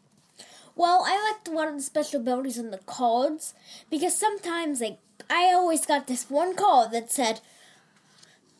Well, 0.74 1.04
I 1.06 1.32
liked 1.32 1.48
one 1.48 1.68
of 1.68 1.74
the 1.76 1.82
special 1.82 2.20
abilities 2.20 2.58
in 2.58 2.70
the 2.70 2.78
cards 2.78 3.54
because 3.90 4.16
sometimes, 4.16 4.80
like, 4.80 4.98
I 5.30 5.52
always 5.54 5.86
got 5.86 6.06
this 6.06 6.28
one 6.28 6.54
card 6.54 6.92
that 6.92 7.10
said 7.10 7.40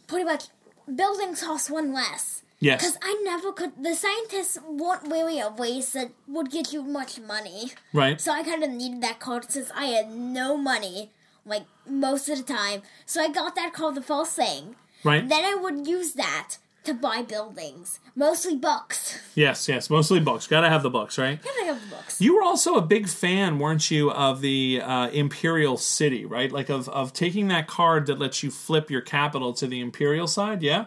pretty 0.06 0.24
much 0.24 0.44
buildings 0.92 1.42
cost 1.42 1.70
one 1.70 1.92
less. 1.92 2.42
Yes. 2.58 2.80
Because 2.80 2.98
I 3.02 3.20
never 3.22 3.52
could. 3.52 3.72
The 3.82 3.94
scientists 3.94 4.58
weren't 4.66 5.10
really 5.10 5.38
a 5.40 5.50
race 5.50 5.92
that 5.92 6.10
would 6.26 6.50
get 6.50 6.72
you 6.72 6.82
much 6.82 7.20
money. 7.20 7.72
Right. 7.92 8.20
So 8.20 8.32
I 8.32 8.42
kind 8.42 8.62
of 8.62 8.70
needed 8.70 9.02
that 9.02 9.20
card 9.20 9.50
since 9.50 9.70
I 9.74 9.86
had 9.86 10.10
no 10.10 10.56
money, 10.56 11.10
like 11.44 11.64
most 11.88 12.28
of 12.28 12.38
the 12.38 12.44
time. 12.44 12.82
So 13.04 13.22
I 13.22 13.28
got 13.28 13.54
that 13.56 13.72
card 13.72 13.94
the 13.94 14.02
first 14.02 14.36
thing. 14.36 14.76
Right. 15.04 15.28
Then 15.28 15.44
I 15.44 15.54
would 15.54 15.86
use 15.86 16.14
that 16.14 16.56
to 16.84 16.94
buy 16.94 17.20
buildings, 17.20 17.98
mostly 18.14 18.56
books. 18.56 19.18
Yes, 19.34 19.68
yes, 19.68 19.90
mostly 19.90 20.20
books. 20.20 20.46
Got 20.46 20.62
to 20.62 20.68
have 20.68 20.82
the 20.82 20.90
books, 20.90 21.18
right? 21.18 21.42
Gotta 21.42 21.64
have 21.66 21.80
the 21.80 21.96
books. 21.96 22.20
You 22.20 22.36
were 22.36 22.42
also 22.42 22.76
a 22.76 22.80
big 22.80 23.08
fan, 23.08 23.58
weren't 23.58 23.90
you, 23.90 24.10
of 24.12 24.40
the 24.40 24.80
uh, 24.82 25.08
Imperial 25.08 25.76
City, 25.76 26.24
right? 26.24 26.50
Like 26.50 26.70
of 26.70 26.88
of 26.88 27.12
taking 27.12 27.48
that 27.48 27.66
card 27.66 28.06
that 28.06 28.18
lets 28.18 28.42
you 28.42 28.50
flip 28.50 28.90
your 28.90 29.02
capital 29.02 29.52
to 29.54 29.66
the 29.66 29.80
Imperial 29.80 30.26
side. 30.26 30.62
Yeah. 30.62 30.86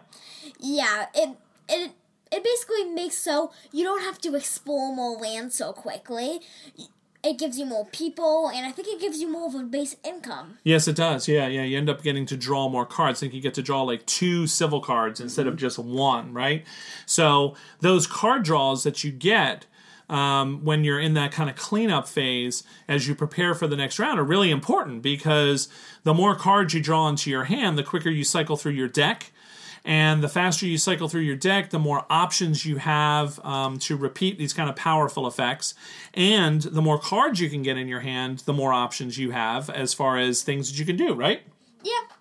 Yeah, 0.60 1.06
it 1.14 1.38
it 1.70 1.92
it 2.32 2.44
basically 2.44 2.86
makes 2.86 3.18
so 3.18 3.52
you 3.72 3.84
don't 3.84 4.02
have 4.02 4.20
to 4.20 4.36
explore 4.36 4.96
more 4.96 5.18
land 5.18 5.54
so 5.54 5.74
quickly. 5.74 6.40
It 7.22 7.38
gives 7.38 7.60
you 7.60 7.66
more 7.66 7.86
people, 7.86 8.48
and 8.48 8.66
I 8.66 8.72
think 8.72 8.88
it 8.88 9.02
gives 9.02 9.20
you 9.20 9.30
more 9.30 9.48
of 9.48 9.56
a 9.56 9.64
base 9.64 9.98
income. 10.06 10.58
Yes, 10.64 10.88
it 10.88 10.96
does. 10.96 11.28
Yeah, 11.28 11.48
yeah. 11.48 11.64
You 11.64 11.78
end 11.78 11.90
up 11.90 12.02
getting 12.02 12.26
to 12.28 12.38
draw 12.38 12.70
more 12.70 12.86
cards. 12.86 13.20
I 13.20 13.22
think 13.22 13.34
you 13.34 13.42
get 13.42 13.56
to 13.56 13.62
draw 13.62 13.82
like 13.82 14.06
two 14.06 14.48
civil 14.48 14.80
cards 14.80 15.20
instead 15.20 15.46
of 15.46 15.58
just 15.58 15.78
one, 15.78 16.34
right? 16.34 16.66
So 17.06 17.56
those 17.82 18.08
card 18.08 18.44
draws 18.44 18.84
that 18.84 19.04
you 19.04 19.12
get 19.12 19.66
um, 20.10 20.64
when 20.64 20.84
you're 20.84 21.00
in 21.00 21.14
that 21.14 21.32
kind 21.32 21.50
of 21.50 21.56
cleanup 21.56 22.08
phase 22.08 22.64
as 22.88 23.08
you 23.08 23.16
prepare 23.16 23.54
for 23.54 23.68
the 23.68 23.76
next 23.76 24.00
round 24.00 24.20
are 24.20 24.24
really 24.24 24.50
important 24.50 25.02
because 25.02 25.70
the 26.04 26.14
more 26.14 26.36
cards 26.36 26.74
you 26.74 26.82
draw 26.82 27.08
into 27.08 27.30
your 27.30 27.46
hand, 27.46 27.78
the 27.78 27.84
quicker 27.84 28.10
you 28.10 28.24
cycle 28.24 28.58
through 28.58 28.72
your 28.72 28.88
deck. 28.88 29.32
And 29.86 30.22
the 30.22 30.30
faster 30.30 30.66
you 30.66 30.78
cycle 30.78 31.08
through 31.08 31.22
your 31.22 31.36
deck, 31.36 31.70
the 31.70 31.80
more 31.80 32.06
options 32.10 32.66
you 32.66 32.78
have 32.78 33.40
um, 33.46 33.80
to 33.80 33.96
repeat 33.96 34.38
these 34.38 34.54
kind 34.54 34.70
of 34.70 34.76
powerful 34.76 35.26
effects. 35.26 35.74
And 36.14 36.62
the 36.62 36.82
more 36.82 37.00
cards 37.00 37.40
you 37.40 37.50
can 37.50 37.64
get 37.64 37.78
in 37.78 37.88
your 37.88 38.02
hand, 38.02 38.40
the 38.40 38.54
more 38.54 38.74
options 38.74 39.18
you 39.18 39.32
have 39.32 39.70
as 39.70 39.94
far 39.94 40.18
as 40.18 40.44
things 40.44 40.70
that 40.70 40.80
you 40.80 40.86
can 40.86 40.98
do, 40.98 41.14
right? 41.14 41.42
Yep. 41.84 42.14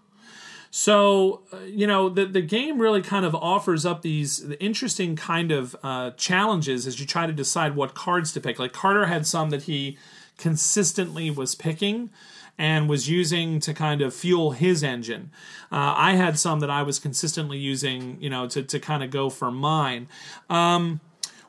So, 0.71 1.43
uh, 1.53 1.61
you 1.61 1.87
know, 1.87 2.09
the, 2.09 2.27
the 2.27 2.43
game 2.43 2.79
really 2.79 3.03
kind 3.03 3.25
of 3.25 3.35
offers 3.35 3.87
up 3.87 4.03
these 4.03 4.45
interesting 4.61 5.17
kind 5.17 5.51
of 5.51 5.75
uh, 5.83 6.11
challenges 6.13 6.87
as 6.87 7.01
you 7.01 7.07
try 7.07 7.27
to 7.27 7.33
decide 7.33 7.75
what 7.75 7.95
cards 7.95 8.33
to 8.35 8.41
pick. 8.41 8.59
Like 8.59 8.73
Carter 8.73 9.07
had 9.07 9.27
some 9.27 9.51
that 9.51 9.63
he 9.63 9.99
consistently 10.37 11.31
was 11.31 11.55
picking 11.55 12.11
and 12.59 12.89
was 12.89 13.09
using 13.09 13.61
to 13.61 13.73
kind 13.73 14.03
of 14.03 14.13
fuel 14.13 14.51
his 14.51 14.83
engine. 14.83 15.31
Uh, 15.71 15.95
I 15.97 16.15
had 16.15 16.39
some 16.39 16.61
that 16.61 16.71
I 16.71 16.83
was 16.83 16.99
consistently 16.99 17.59
using, 17.59 18.21
you 18.21 18.29
know, 18.29 18.49
to, 18.49 18.63
to 18.63 18.81
kind 18.81 19.03
of 19.05 19.11
go 19.11 19.31
for 19.31 19.51
mine. 19.51 20.09
Um, 20.51 21.01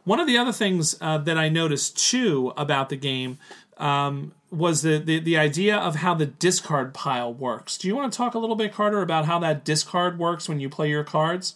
one 0.04 0.20
of 0.20 0.28
the 0.28 0.38
other 0.38 0.54
things 0.54 0.96
uh, 1.02 1.18
that 1.18 1.38
I 1.38 1.50
noticed 1.50 1.98
too 1.98 2.54
about 2.56 2.90
the 2.90 2.96
game 2.96 3.40
um, 3.78 4.34
was 4.52 4.82
the, 4.82 4.98
the 4.98 5.20
the 5.20 5.38
idea 5.38 5.76
of 5.78 5.98
how 5.98 6.14
the 6.14 6.26
discard 6.26 6.94
pile 6.94 7.34
works. 7.34 7.78
Do 7.78 7.88
you 7.88 7.96
want 7.96 8.12
to 8.12 8.18
talk 8.18 8.34
a 8.34 8.40
little 8.40 8.56
bit, 8.56 8.74
Carter, 8.74 9.02
about 9.02 9.26
how 9.26 9.40
that 9.40 9.64
discard 9.64 10.20
works 10.20 10.50
when 10.50 10.60
you 10.60 10.70
play 10.70 10.90
your 10.90 11.04
cards? 11.04 11.56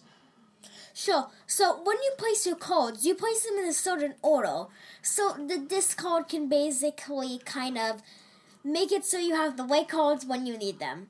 Sure. 0.94 1.28
So 1.48 1.82
when 1.84 1.98
you 1.98 2.12
place 2.18 2.46
your 2.46 2.56
cards, 2.56 3.06
you 3.06 3.16
place 3.16 3.44
them 3.44 3.58
in 3.58 3.68
a 3.68 3.74
certain 3.74 4.14
order. 4.22 4.66
So 5.02 5.36
the 5.48 5.58
discard 5.58 6.30
can 6.30 6.48
basically 6.48 7.40
kind 7.40 7.78
of 7.78 8.02
make 8.64 8.92
it 8.92 9.06
so 9.06 9.18
you 9.18 9.36
have 9.36 9.58
the 9.58 9.64
right 9.64 9.88
cards 9.88 10.26
when 10.26 10.46
you 10.46 10.58
need 10.58 10.80
them. 10.80 11.10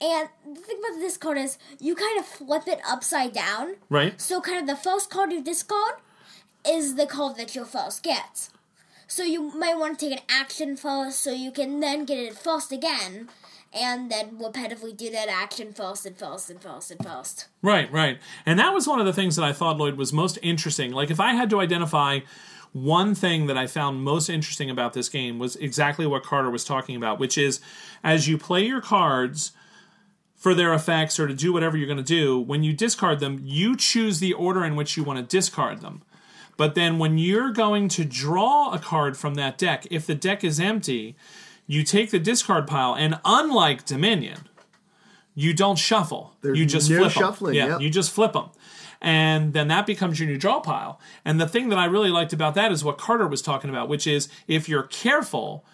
And 0.00 0.28
the 0.46 0.60
thing 0.60 0.78
about 0.78 0.98
the 0.98 1.04
discard 1.04 1.36
is 1.36 1.58
you 1.78 1.94
kind 1.94 2.18
of 2.18 2.24
flip 2.24 2.66
it 2.66 2.80
upside 2.88 3.32
down. 3.32 3.76
Right. 3.90 4.18
So 4.20 4.40
kind 4.40 4.58
of 4.58 4.66
the 4.66 4.82
first 4.82 5.10
card 5.10 5.32
you 5.32 5.42
discard 5.42 5.94
is 6.66 6.94
the 6.94 7.06
card 7.06 7.36
that 7.36 7.54
you 7.54 7.64
first 7.64 8.02
get. 8.02 8.48
So 9.06 9.22
you 9.24 9.50
might 9.54 9.76
want 9.76 9.98
to 9.98 10.08
take 10.08 10.18
an 10.18 10.24
action 10.30 10.76
first 10.76 11.20
so 11.20 11.32
you 11.32 11.50
can 11.50 11.80
then 11.80 12.04
get 12.04 12.18
it 12.18 12.34
first 12.34 12.72
again 12.72 13.28
and 13.72 14.10
then 14.10 14.38
repetitively 14.38 14.96
do 14.96 15.10
that 15.10 15.28
action 15.28 15.72
first 15.72 16.06
and 16.06 16.16
first 16.16 16.50
and 16.50 16.60
first 16.60 16.90
and 16.90 17.04
first. 17.04 17.46
Right, 17.62 17.90
right. 17.92 18.18
And 18.46 18.58
that 18.58 18.72
was 18.72 18.86
one 18.86 19.00
of 19.00 19.06
the 19.06 19.12
things 19.12 19.36
that 19.36 19.44
I 19.44 19.52
thought, 19.52 19.78
Lloyd, 19.78 19.96
was 19.96 20.12
most 20.12 20.38
interesting. 20.42 20.92
Like, 20.92 21.10
if 21.10 21.20
I 21.20 21.34
had 21.34 21.50
to 21.50 21.60
identify 21.60 22.20
one 22.72 23.14
thing 23.14 23.46
that 23.46 23.56
I 23.56 23.66
found 23.66 24.02
most 24.02 24.28
interesting 24.28 24.70
about 24.70 24.92
this 24.92 25.08
game 25.08 25.38
was 25.38 25.56
exactly 25.56 26.06
what 26.06 26.22
Carter 26.22 26.50
was 26.50 26.64
talking 26.64 26.96
about, 26.96 27.18
which 27.18 27.36
is 27.36 27.60
as 28.04 28.28
you 28.28 28.38
play 28.38 28.64
your 28.64 28.80
cards 28.80 29.52
for 30.36 30.54
their 30.54 30.72
effects 30.72 31.18
or 31.18 31.26
to 31.26 31.34
do 31.34 31.52
whatever 31.52 31.76
you're 31.76 31.86
going 31.86 31.96
to 31.96 32.02
do, 32.02 32.38
when 32.38 32.62
you 32.62 32.72
discard 32.72 33.20
them, 33.20 33.40
you 33.44 33.76
choose 33.76 34.20
the 34.20 34.32
order 34.32 34.64
in 34.64 34.76
which 34.76 34.96
you 34.96 35.04
want 35.04 35.18
to 35.18 35.36
discard 35.36 35.80
them. 35.80 36.02
But 36.56 36.74
then 36.74 36.98
when 36.98 37.18
you're 37.18 37.52
going 37.52 37.88
to 37.88 38.04
draw 38.04 38.72
a 38.72 38.78
card 38.78 39.16
from 39.16 39.34
that 39.34 39.58
deck, 39.58 39.86
if 39.90 40.06
the 40.06 40.14
deck 40.14 40.44
is 40.44 40.60
empty, 40.60 41.16
you 41.66 41.82
take 41.84 42.10
the 42.10 42.18
discard 42.18 42.66
pile, 42.66 42.94
and 42.94 43.18
unlike 43.24 43.84
Dominion, 43.84 44.48
you 45.34 45.54
don't 45.54 45.78
shuffle. 45.78 46.34
There's 46.42 46.58
you 46.58 46.66
just 46.66 46.90
no 46.90 46.98
flip 46.98 47.12
shuffling, 47.12 47.54
Yeah, 47.54 47.66
yep. 47.68 47.80
you 47.80 47.90
just 47.90 48.10
flip 48.10 48.32
them. 48.32 48.50
And 49.00 49.52
then 49.54 49.68
that 49.68 49.86
becomes 49.86 50.20
your 50.20 50.28
new 50.28 50.36
draw 50.38 50.60
pile. 50.60 51.00
And 51.24 51.40
the 51.40 51.48
thing 51.48 51.70
that 51.70 51.78
I 51.78 51.86
really 51.86 52.10
liked 52.10 52.32
about 52.32 52.54
that 52.54 52.70
is 52.70 52.84
what 52.84 52.98
Carter 52.98 53.26
was 53.26 53.40
talking 53.42 53.70
about, 53.70 53.88
which 53.88 54.06
is 54.06 54.28
if 54.46 54.68
you're 54.68 54.82
careful 54.82 55.64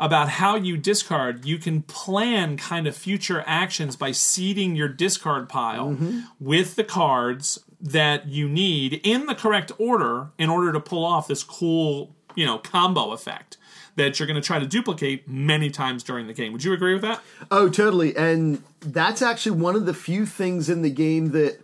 about 0.00 0.28
how 0.30 0.56
you 0.56 0.76
discard, 0.76 1.44
you 1.44 1.58
can 1.58 1.82
plan 1.82 2.56
kind 2.56 2.88
of 2.88 2.96
future 2.96 3.44
actions 3.46 3.94
by 3.94 4.10
seeding 4.10 4.74
your 4.74 4.88
discard 4.88 5.48
pile 5.48 5.90
Mm-hmm. 5.90 6.20
with 6.40 6.74
the 6.74 6.82
cards 6.82 7.60
that 7.80 8.26
you 8.28 8.48
need 8.48 9.00
in 9.04 9.26
the 9.26 9.34
correct 9.34 9.70
order 9.78 10.30
in 10.38 10.48
order 10.50 10.72
to 10.72 10.80
pull 10.80 11.04
off 11.04 11.28
this 11.28 11.44
cool, 11.44 12.14
you 12.34 12.44
know, 12.46 12.58
combo 12.58 13.12
effect 13.12 13.58
that 13.94 14.18
you're 14.18 14.26
going 14.26 14.40
to 14.40 14.44
try 14.46 14.58
to 14.58 14.66
duplicate 14.66 15.28
many 15.28 15.68
times 15.70 16.02
during 16.02 16.26
the 16.26 16.32
game. 16.32 16.52
Would 16.52 16.64
you 16.64 16.72
agree 16.72 16.94
with 16.94 17.02
that? 17.02 17.20
Oh, 17.50 17.68
totally. 17.68 18.16
And 18.16 18.62
that's 18.80 19.20
actually 19.20 19.60
one 19.60 19.76
of 19.76 19.84
the 19.86 19.94
few 19.94 20.24
things 20.26 20.68
in 20.70 20.82
the 20.82 20.90
game 20.90 21.30
that 21.32 21.60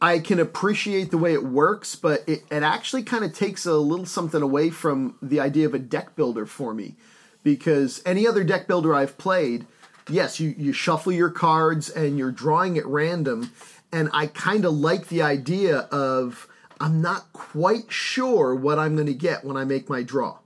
I 0.00 0.18
can 0.18 0.38
appreciate 0.38 1.10
the 1.10 1.18
way 1.18 1.32
it 1.32 1.44
works, 1.44 1.96
but 1.96 2.22
it, 2.28 2.44
it 2.50 2.62
actually 2.62 3.02
kind 3.02 3.24
of 3.24 3.32
takes 3.32 3.64
a 3.64 3.74
little 3.74 4.04
something 4.04 4.42
away 4.42 4.70
from 4.70 5.16
the 5.22 5.40
idea 5.40 5.66
of 5.66 5.74
a 5.74 5.78
deck 5.78 6.14
builder 6.16 6.44
for 6.44 6.74
me. 6.74 6.96
Because 7.42 8.02
any 8.04 8.26
other 8.26 8.44
deck 8.44 8.66
builder 8.66 8.94
I've 8.94 9.16
played, 9.16 9.66
yes, 10.10 10.38
you, 10.40 10.54
you 10.58 10.72
shuffle 10.72 11.12
your 11.12 11.30
cards 11.30 11.88
and 11.88 12.18
you're 12.18 12.32
drawing 12.32 12.76
at 12.76 12.86
random. 12.86 13.52
And 13.92 14.10
I 14.12 14.26
kind 14.26 14.64
of 14.64 14.74
like 14.74 15.08
the 15.08 15.22
idea 15.22 15.78
of 15.92 16.48
I'm 16.80 17.00
not 17.00 17.32
quite 17.32 17.90
sure 17.90 18.54
what 18.54 18.78
I'm 18.78 18.96
going 18.96 19.06
to 19.06 19.14
get 19.14 19.44
when 19.44 19.56
I 19.56 19.64
make 19.64 19.88
my 19.88 20.02
draw. 20.02 20.38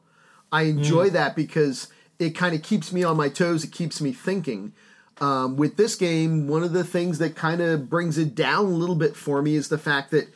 I 0.52 0.62
enjoy 0.62 1.08
hmm. 1.08 1.14
that 1.14 1.34
because 1.34 1.88
it 2.18 2.30
kind 2.30 2.54
of 2.54 2.62
keeps 2.62 2.92
me 2.92 3.02
on 3.02 3.16
my 3.16 3.28
toes. 3.28 3.64
It 3.64 3.72
keeps 3.72 4.00
me 4.00 4.12
thinking. 4.12 4.74
Um, 5.20 5.56
with 5.56 5.76
this 5.76 5.96
game, 5.96 6.48
one 6.48 6.62
of 6.62 6.72
the 6.72 6.84
things 6.84 7.18
that 7.18 7.36
kind 7.36 7.60
of 7.60 7.90
brings 7.90 8.16
it 8.16 8.34
down 8.34 8.64
a 8.64 8.68
little 8.68 8.94
bit 8.94 9.14
for 9.16 9.42
me 9.42 9.54
is 9.54 9.68
the 9.68 9.76
fact 9.78 10.10
that 10.12 10.28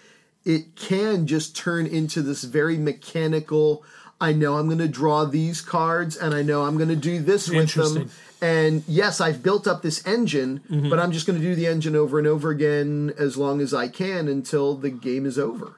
it 0.44 0.76
can 0.76 1.26
just 1.26 1.56
turn 1.56 1.86
into 1.86 2.20
this 2.20 2.44
very 2.44 2.76
mechanical. 2.76 3.82
I 4.20 4.32
know 4.32 4.58
I'm 4.58 4.66
going 4.66 4.78
to 4.78 4.88
draw 4.88 5.24
these 5.24 5.62
cards, 5.62 6.16
and 6.16 6.34
I 6.34 6.42
know 6.42 6.64
I'm 6.64 6.76
going 6.76 6.90
to 6.90 6.96
do 6.96 7.18
this 7.20 7.48
with 7.48 7.72
them. 7.74 8.10
And 8.42 8.84
yes, 8.86 9.22
I've 9.22 9.42
built 9.42 9.66
up 9.66 9.80
this 9.80 10.06
engine, 10.06 10.60
but 10.90 10.98
I'm 10.98 11.12
just 11.12 11.26
going 11.26 11.40
to 11.40 11.44
do 11.44 11.54
the 11.54 11.66
engine 11.66 11.96
over 11.96 12.18
and 12.18 12.28
over 12.28 12.50
again 12.50 13.14
as 13.18 13.38
long 13.38 13.62
as 13.62 13.72
I 13.72 13.88
can 13.88 14.28
until 14.28 14.76
the 14.76 14.90
game 14.90 15.24
is 15.24 15.38
over. 15.38 15.76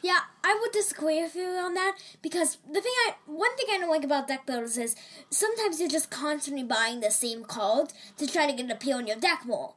Yeah, 0.00 0.20
I 0.44 0.58
would 0.60 0.72
disagree 0.72 1.22
with 1.22 1.34
you 1.34 1.46
on 1.46 1.72
that 1.74 1.96
because 2.20 2.58
the 2.70 2.82
thing 2.82 2.92
I 3.08 3.14
one 3.26 3.56
thing 3.56 3.66
I 3.72 3.78
don't 3.78 3.88
like 3.88 4.04
about 4.04 4.28
deck 4.28 4.44
builders 4.44 4.76
is 4.76 4.94
sometimes 5.30 5.80
you're 5.80 5.88
just 5.88 6.10
constantly 6.10 6.62
buying 6.62 7.00
the 7.00 7.10
same 7.10 7.44
card 7.44 7.94
to 8.18 8.26
try 8.26 8.46
to 8.46 8.52
get 8.52 8.66
an 8.66 8.70
appeal 8.70 8.98
in 8.98 9.06
your 9.06 9.16
deck 9.16 9.46
more. 9.46 9.74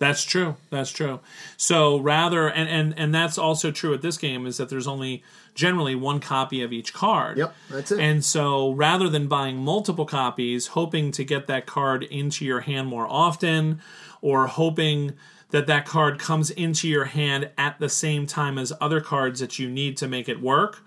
That's 0.00 0.24
true. 0.24 0.56
That's 0.70 0.90
true. 0.90 1.20
So 1.56 1.98
rather, 1.98 2.48
and, 2.48 2.68
and 2.68 2.98
and 2.98 3.14
that's 3.14 3.38
also 3.38 3.70
true 3.70 3.94
at 3.94 4.02
this 4.02 4.16
game 4.16 4.46
is 4.46 4.56
that 4.56 4.68
there's 4.68 4.86
only 4.86 5.22
generally 5.54 5.94
one 5.94 6.20
copy 6.20 6.62
of 6.62 6.72
each 6.72 6.92
card. 6.92 7.38
Yep, 7.38 7.54
that's 7.70 7.92
it. 7.92 8.00
And 8.00 8.24
so 8.24 8.72
rather 8.72 9.08
than 9.08 9.28
buying 9.28 9.56
multiple 9.56 10.06
copies, 10.06 10.68
hoping 10.68 11.10
to 11.12 11.24
get 11.24 11.46
that 11.46 11.66
card 11.66 12.02
into 12.04 12.44
your 12.44 12.60
hand 12.60 12.88
more 12.88 13.06
often, 13.08 13.80
or 14.20 14.46
hoping 14.46 15.14
that 15.50 15.66
that 15.66 15.86
card 15.86 16.18
comes 16.18 16.50
into 16.50 16.88
your 16.88 17.06
hand 17.06 17.50
at 17.56 17.78
the 17.78 17.88
same 17.88 18.26
time 18.26 18.58
as 18.58 18.72
other 18.80 19.00
cards 19.00 19.40
that 19.40 19.58
you 19.58 19.68
need 19.68 19.96
to 19.96 20.08
make 20.08 20.28
it 20.28 20.40
work. 20.40 20.84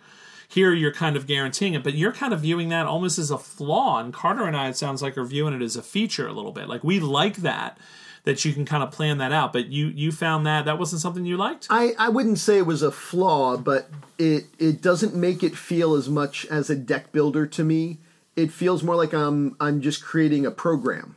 Here 0.48 0.74
you're 0.74 0.94
kind 0.94 1.16
of 1.16 1.28
guaranteeing 1.28 1.74
it, 1.74 1.84
but 1.84 1.94
you're 1.94 2.12
kind 2.12 2.34
of 2.34 2.42
viewing 2.42 2.70
that 2.70 2.86
almost 2.86 3.18
as 3.18 3.32
a 3.32 3.38
flaw. 3.38 4.00
And 4.00 4.14
Carter 4.14 4.44
and 4.44 4.56
I, 4.56 4.68
it 4.68 4.76
sounds 4.76 5.02
like, 5.02 5.18
are 5.18 5.24
viewing 5.24 5.54
it 5.54 5.62
as 5.62 5.78
a 5.78 5.82
feature 5.82 6.28
a 6.28 6.34
little 6.34 6.52
bit. 6.52 6.68
Like 6.68 6.84
we 6.84 7.00
like 7.00 7.38
that 7.38 7.78
that 8.24 8.46
you 8.46 8.54
can 8.54 8.66
kind 8.66 8.84
of 8.84 8.92
plan 8.92 9.18
that 9.18 9.32
out. 9.32 9.54
But 9.54 9.68
you 9.68 9.88
you 9.88 10.12
found 10.12 10.46
that 10.46 10.66
that 10.66 10.78
wasn't 10.78 11.02
something 11.02 11.26
you 11.26 11.38
liked. 11.38 11.68
I, 11.70 11.94
I 11.98 12.10
wouldn't 12.10 12.38
say 12.38 12.58
it 12.58 12.66
was 12.66 12.82
a 12.84 12.92
flaw, 12.92 13.58
but 13.58 13.90
it 14.18 14.46
it 14.60 14.82
doesn't 14.82 15.16
make 15.16 15.44
it 15.44 15.56
feel 15.56 15.96
as 15.96 16.10
much 16.10 16.46
as 16.48 16.70
a 16.70 16.76
deck 16.76 17.12
builder 17.12 17.46
to 17.48 17.64
me. 17.64 17.98
It 18.36 18.52
feels 18.52 18.84
more 18.84 18.96
like 18.96 19.14
I'm 19.14 19.56
I'm 19.60 19.82
just 19.82 20.04
creating 20.04 20.46
a 20.46 20.52
program, 20.52 21.16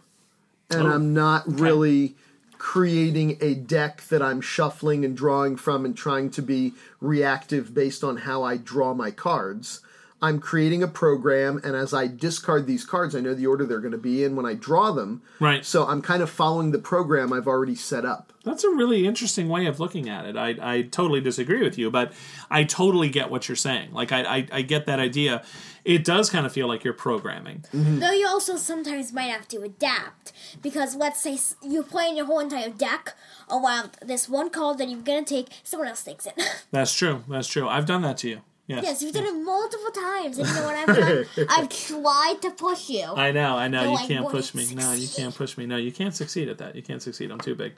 and 0.71 0.87
Oh, 0.87 0.93
I'm 0.93 1.13
not 1.13 1.43
really 1.47 2.17
creating 2.65 3.37
a 3.43 3.53
deck 3.55 4.01
that 4.09 4.23
I'm 4.23 4.41
shuffling 4.41 5.05
and 5.05 5.15
drawing 5.15 5.55
from 5.55 5.85
and 5.85 5.95
trying 5.95 6.31
to 6.31 6.41
be 6.41 6.73
reactive 6.99 7.75
based 7.75 8.03
on 8.03 8.17
how 8.17 8.43
I 8.43 8.57
draw 8.57 8.95
my 8.95 9.11
cards. 9.11 9.83
I'm 10.23 10.41
creating 10.41 10.83
a 10.83 10.89
program, 10.89 11.61
and 11.63 11.77
as 11.77 11.93
I 11.93 12.07
discard 12.07 12.67
these 12.67 12.87
cards, 12.87 13.15
I 13.15 13.21
know 13.21 13.35
the 13.35 13.47
order 13.47 13.67
they're 13.67 13.81
going 13.81 13.93
to 13.93 13.99
be 13.99 14.25
in 14.25 14.35
when 14.35 14.47
I 14.47 14.55
draw 14.55 14.93
them. 14.93 15.21
Right. 15.41 15.63
So 15.63 15.87
I'm 15.87 16.01
kind 16.01 16.23
of 16.23 16.31
following 16.31 16.71
the 16.71 16.79
program 16.79 17.35
I've 17.35 17.47
already 17.47 17.75
set 17.75 18.07
up. 18.07 18.33
That's 18.45 18.65
a 18.65 18.71
really 18.71 19.07
interesting 19.07 19.51
way 19.51 19.67
of 19.67 19.79
looking 19.79 20.09
at 20.09 20.25
it. 20.25 20.35
I, 20.35 20.57
I 20.63 20.83
totally 20.83 21.21
disagree 21.21 21.63
with 21.63 21.77
you, 21.77 21.91
but 21.91 22.15
I 22.51 22.65
totally 22.65 23.11
get 23.11 23.29
what 23.29 23.47
you're 23.47 23.57
saying. 23.57 23.93
Like 23.93 24.11
I, 24.11 24.23
I, 24.39 24.49
I 24.51 24.63
get 24.63 24.87
that 24.87 25.01
idea. 25.01 25.45
It 25.85 26.05
does 26.05 26.31
kind 26.31 26.47
of 26.47 26.53
feel 26.53 26.67
like 26.67 26.83
you're 26.83 26.95
programming. 26.95 27.65
Mm-hmm. 27.73 27.99
Though 27.99 28.13
you 28.13 28.27
also 28.27 28.57
sometimes 28.57 29.13
might 29.13 29.25
have 29.25 29.47
to 29.49 29.61
adapt 29.63 30.33
because 30.63 30.97
let's 30.97 31.21
say 31.21 31.39
you're 31.63 31.83
playing 31.83 32.17
your 32.17 32.27
whole 32.27 32.41
entire 32.41 32.71
deck 32.71 33.15
oh, 33.49 33.63
around 33.63 33.91
this 34.01 34.29
one 34.29 34.51
card 34.51 34.79
that 34.79 34.89
you're 34.89 35.01
gonna 35.01 35.25
take, 35.25 35.49
someone 35.63 35.89
else 35.89 36.03
takes 36.03 36.27
it. 36.27 36.41
That's 36.71 36.95
true. 36.95 37.23
That's 37.29 37.49
true. 37.49 37.69
I've 37.69 37.87
done 37.87 38.03
that 38.03 38.19
to 38.19 38.29
you. 38.29 38.41
Yes. 38.67 38.83
yes, 38.83 39.03
you've 39.03 39.13
done 39.13 39.27
it 39.27 39.35
multiple 39.35 39.91
times, 39.91 40.39
and 40.39 40.49
you 40.49 40.55
know 40.55 40.65
what 40.65 40.75
I've 40.75 40.97
done? 40.97 41.27
I've 41.51 41.69
tried 41.69 42.37
to 42.41 42.51
push 42.51 42.89
you. 42.89 43.05
I 43.05 43.31
know, 43.31 43.59
I 43.59 43.69
know. 43.69 43.83
You're 43.83 43.93
like, 43.93 44.09
can't 44.09 44.27
push 44.31 44.55
me. 44.55 44.75
No, 44.75 44.95
you 44.95 45.07
can't 45.07 45.35
push 45.35 45.59
me. 45.59 45.67
No, 45.67 45.77
you 45.77 45.93
can't 45.93 46.15
succeed 46.15 46.49
at 46.49 46.57
that. 46.59 46.75
You 46.75 46.83
can't 46.83 47.03
succeed. 47.03 47.31
I'm 47.31 47.41
too 47.41 47.55
big. 47.55 47.75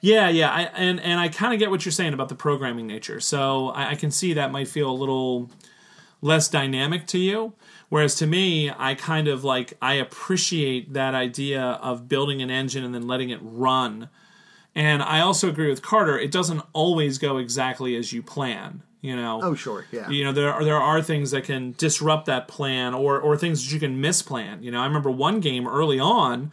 Yeah, 0.00 0.28
yeah, 0.28 0.50
I, 0.50 0.62
and 0.62 0.98
and 0.98 1.20
I 1.20 1.28
kind 1.28 1.54
of 1.54 1.60
get 1.60 1.70
what 1.70 1.84
you're 1.84 1.92
saying 1.92 2.12
about 2.12 2.28
the 2.28 2.34
programming 2.34 2.88
nature. 2.88 3.20
So 3.20 3.68
I, 3.68 3.90
I 3.90 3.94
can 3.94 4.10
see 4.10 4.32
that 4.32 4.50
might 4.50 4.66
feel 4.66 4.90
a 4.90 4.92
little 4.92 5.48
less 6.20 6.48
dynamic 6.48 7.06
to 7.08 7.18
you. 7.18 7.52
Whereas 7.88 8.14
to 8.16 8.26
me, 8.26 8.70
I 8.70 8.94
kind 8.94 9.28
of 9.28 9.44
like 9.44 9.74
I 9.80 9.94
appreciate 9.94 10.92
that 10.92 11.14
idea 11.14 11.62
of 11.62 12.08
building 12.08 12.42
an 12.42 12.50
engine 12.50 12.84
and 12.84 12.94
then 12.94 13.06
letting 13.06 13.30
it 13.30 13.38
run. 13.42 14.08
And 14.74 15.02
I 15.02 15.20
also 15.20 15.48
agree 15.48 15.70
with 15.70 15.82
Carter. 15.82 16.18
It 16.18 16.30
doesn't 16.30 16.62
always 16.72 17.18
go 17.18 17.38
exactly 17.38 17.96
as 17.96 18.12
you 18.12 18.22
plan. 18.22 18.82
You 19.00 19.14
know. 19.14 19.40
Oh, 19.42 19.54
sure, 19.54 19.84
yeah. 19.92 20.08
You 20.10 20.24
know, 20.24 20.32
there 20.32 20.52
are 20.52 20.64
there 20.64 20.80
are 20.80 21.00
things 21.00 21.30
that 21.30 21.44
can 21.44 21.74
disrupt 21.78 22.26
that 22.26 22.48
plan, 22.48 22.92
or 22.92 23.20
or 23.20 23.36
things 23.36 23.64
that 23.64 23.72
you 23.72 23.78
can 23.78 24.02
misplan. 24.02 24.64
You 24.64 24.72
know, 24.72 24.80
I 24.80 24.86
remember 24.86 25.10
one 25.10 25.38
game 25.40 25.68
early 25.68 26.00
on, 26.00 26.50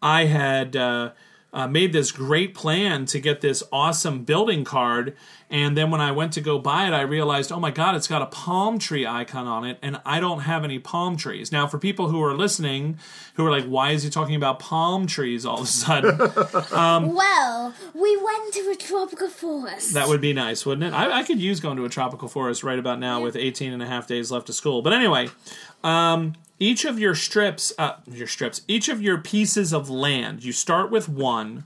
I 0.00 0.26
had 0.26 0.76
uh, 0.76 1.10
uh, 1.52 1.66
made 1.66 1.92
this 1.92 2.12
great 2.12 2.54
plan 2.54 3.06
to 3.06 3.20
get 3.20 3.40
this 3.40 3.62
awesome 3.72 4.24
building 4.24 4.64
card, 4.64 5.16
and 5.50 5.76
then 5.76 5.90
when 5.90 6.00
I 6.00 6.12
went 6.12 6.34
to 6.34 6.42
go 6.42 6.58
buy 6.58 6.86
it, 6.86 6.92
I 6.92 7.00
realized, 7.00 7.50
oh 7.50 7.58
my 7.58 7.70
god, 7.70 7.94
it's 7.94 8.06
got 8.06 8.20
a 8.20 8.26
palm 8.26 8.78
tree 8.78 9.06
icon 9.06 9.46
on 9.46 9.64
it, 9.64 9.78
and 9.80 9.98
I 10.04 10.20
don't 10.20 10.40
have 10.40 10.62
any 10.62 10.78
palm 10.78 11.16
trees. 11.16 11.50
Now, 11.50 11.66
for 11.66 11.78
people 11.78 12.08
who 12.08 12.22
are 12.22 12.34
listening, 12.34 12.98
who 13.34 13.46
are 13.46 13.50
like, 13.50 13.64
why 13.64 13.92
is 13.92 14.02
he 14.02 14.10
talking 14.10 14.34
about 14.34 14.58
palm 14.58 15.06
trees 15.06 15.46
all 15.46 15.60
of 15.60 15.64
a 15.64 15.66
sudden? 15.66 16.18
Well, 17.14 17.74
we 17.94 18.16
went 18.16 18.52
to 18.54 18.70
a 18.70 18.76
tropical 18.76 19.28
forest. 19.28 19.94
That 19.94 20.08
would 20.08 20.20
be 20.20 20.32
nice, 20.32 20.66
wouldn't 20.66 20.92
it? 20.92 20.96
I, 20.96 21.20
I 21.20 21.22
could 21.22 21.40
use 21.40 21.60
going 21.60 21.76
to 21.78 21.84
a 21.84 21.88
tropical 21.88 22.28
forest 22.28 22.62
right 22.62 22.78
about 22.78 22.98
now 22.98 23.22
with 23.22 23.36
18 23.36 23.72
and 23.72 23.82
a 23.82 23.86
half 23.86 24.06
days 24.06 24.30
left 24.30 24.48
of 24.48 24.54
school. 24.54 24.82
But 24.82 24.92
anyway, 24.92 25.28
um, 25.82 26.34
each 26.58 26.84
of 26.84 26.98
your 26.98 27.14
strips, 27.14 27.72
uh, 27.78 27.96
your 28.06 28.26
strips, 28.26 28.62
each 28.66 28.88
of 28.88 29.00
your 29.00 29.18
pieces 29.18 29.72
of 29.72 29.88
land, 29.88 30.44
you 30.44 30.52
start 30.52 30.90
with 30.90 31.08
one, 31.08 31.64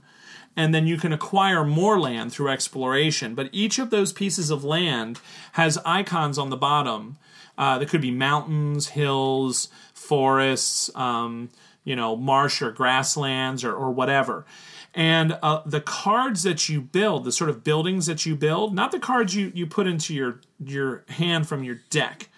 and 0.55 0.73
then 0.73 0.85
you 0.85 0.97
can 0.97 1.11
acquire 1.11 1.63
more 1.63 1.99
land 1.99 2.31
through 2.31 2.49
exploration. 2.49 3.33
But 3.33 3.49
each 3.51 3.79
of 3.79 3.89
those 3.89 4.13
pieces 4.13 4.51
of 4.51 4.63
land 4.63 5.19
has 5.53 5.79
icons 5.85 6.37
on 6.37 6.49
the 6.49 6.57
bottom. 6.57 7.17
Uh, 7.55 7.77
that 7.77 7.87
could 7.87 8.01
be 8.01 8.09
mountains, 8.09 8.89
hills, 8.89 9.69
forests, 9.93 10.89
um, 10.95 11.49
you 11.83 11.95
know, 11.95 12.15
marsh 12.15 12.61
or 12.61 12.71
grasslands 12.71 13.63
or, 13.63 13.73
or 13.73 13.91
whatever. 13.91 14.45
And 14.95 15.37
uh, 15.41 15.61
the 15.65 15.81
cards 15.81 16.43
that 16.43 16.69
you 16.69 16.81
build, 16.81 17.25
the 17.25 17.31
sort 17.31 17.49
of 17.49 17.63
buildings 17.63 18.05
that 18.05 18.25
you 18.25 18.35
build, 18.35 18.75
not 18.75 18.91
the 18.91 18.99
cards 18.99 19.35
you, 19.35 19.51
you 19.55 19.65
put 19.65 19.87
into 19.87 20.13
your 20.13 20.39
your 20.63 21.03
hand 21.09 21.47
from 21.47 21.63
your 21.63 21.81
deck, 21.89 22.29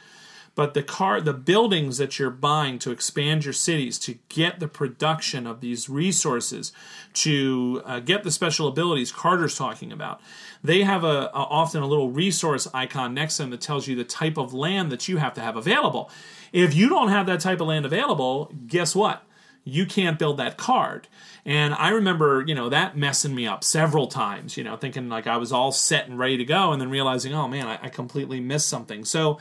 but 0.55 0.73
the 0.73 0.83
car 0.83 1.21
the 1.21 1.33
buildings 1.33 1.97
that 1.97 2.17
you're 2.17 2.29
buying 2.29 2.79
to 2.79 2.91
expand 2.91 3.43
your 3.43 3.53
cities 3.53 3.99
to 3.99 4.17
get 4.29 4.59
the 4.59 4.67
production 4.67 5.45
of 5.45 5.61
these 5.61 5.89
resources 5.89 6.71
to 7.13 7.81
uh, 7.85 7.99
get 7.99 8.23
the 8.23 8.31
special 8.31 8.67
abilities 8.67 9.11
carter's 9.11 9.57
talking 9.57 9.91
about 9.91 10.21
they 10.65 10.83
have 10.83 11.03
a, 11.03 11.29
a 11.33 11.45
often 11.49 11.83
a 11.83 11.87
little 11.87 12.09
resource 12.09 12.67
icon 12.73 13.13
next 13.13 13.37
to 13.37 13.43
them 13.43 13.51
that 13.51 13.61
tells 13.61 13.87
you 13.87 13.95
the 13.95 14.03
type 14.03 14.37
of 14.37 14.53
land 14.53 14.91
that 14.91 15.07
you 15.07 15.17
have 15.17 15.33
to 15.35 15.41
have 15.41 15.55
available. 15.55 16.09
If 16.51 16.73
you 16.73 16.89
don't 16.89 17.09
have 17.09 17.27
that 17.27 17.39
type 17.39 17.61
of 17.61 17.67
land 17.67 17.85
available 17.85 18.51
guess 18.67 18.95
what? 18.95 19.23
You 19.63 19.85
can't 19.85 20.19
build 20.19 20.37
that 20.37 20.57
card. 20.57 21.07
And 21.45 21.73
i 21.75 21.89
remember 21.89 22.43
you 22.47 22.55
know 22.55 22.69
that 22.69 22.97
messing 22.97 23.35
me 23.35 23.45
up 23.45 23.63
several 23.63 24.07
times 24.07 24.57
you 24.57 24.63
know 24.63 24.75
thinking 24.75 25.09
like 25.09 25.27
i 25.27 25.37
was 25.37 25.51
all 25.51 25.71
set 25.71 26.07
and 26.07 26.17
ready 26.17 26.37
to 26.37 26.45
go 26.45 26.71
and 26.71 26.81
then 26.81 26.89
realizing 26.89 27.35
oh 27.35 27.47
man 27.47 27.67
i, 27.67 27.77
I 27.83 27.89
completely 27.89 28.39
missed 28.39 28.67
something. 28.67 29.05
So 29.05 29.37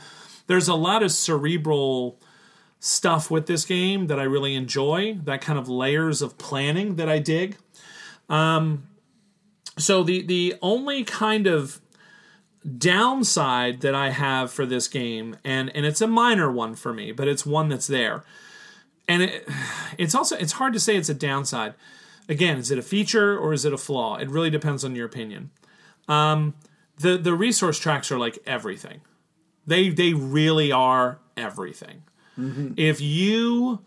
there's 0.47 0.67
a 0.67 0.75
lot 0.75 1.03
of 1.03 1.11
cerebral 1.11 2.19
stuff 2.79 3.31
with 3.31 3.47
this 3.47 3.65
game 3.65 4.07
that 4.07 4.19
I 4.19 4.23
really 4.23 4.55
enjoy. 4.55 5.15
That 5.23 5.41
kind 5.41 5.57
of 5.57 5.67
layers 5.67 6.21
of 6.21 6.37
planning 6.37 6.95
that 6.95 7.09
I 7.09 7.19
dig. 7.19 7.57
Um, 8.29 8.87
so 9.77 10.03
the 10.03 10.21
the 10.21 10.55
only 10.61 11.03
kind 11.03 11.47
of 11.47 11.81
downside 12.77 13.81
that 13.81 13.93
I 13.93 14.09
have 14.09 14.51
for 14.51 14.65
this 14.65 14.87
game, 14.87 15.37
and 15.43 15.75
and 15.75 15.85
it's 15.85 16.01
a 16.01 16.07
minor 16.07 16.51
one 16.51 16.75
for 16.75 16.93
me, 16.93 17.11
but 17.11 17.27
it's 17.27 17.45
one 17.45 17.69
that's 17.69 17.87
there, 17.87 18.23
and 19.07 19.23
it, 19.23 19.47
it's 19.97 20.15
also 20.15 20.37
it's 20.37 20.53
hard 20.53 20.73
to 20.73 20.79
say 20.79 20.95
it's 20.95 21.09
a 21.09 21.13
downside. 21.13 21.73
Again, 22.27 22.57
is 22.57 22.71
it 22.71 22.79
a 22.79 22.81
feature 22.81 23.37
or 23.37 23.53
is 23.53 23.65
it 23.65 23.73
a 23.73 23.77
flaw? 23.77 24.15
It 24.15 24.29
really 24.29 24.49
depends 24.49 24.83
on 24.83 24.95
your 24.95 25.05
opinion. 25.05 25.51
Um, 26.07 26.55
the 26.97 27.17
the 27.17 27.33
resource 27.33 27.77
tracks 27.77 28.11
are 28.11 28.17
like 28.17 28.39
everything. 28.45 29.01
They 29.67 29.89
they 29.89 30.13
really 30.13 30.71
are 30.71 31.19
everything. 31.35 32.03
If 32.77 32.99
you 32.99 33.79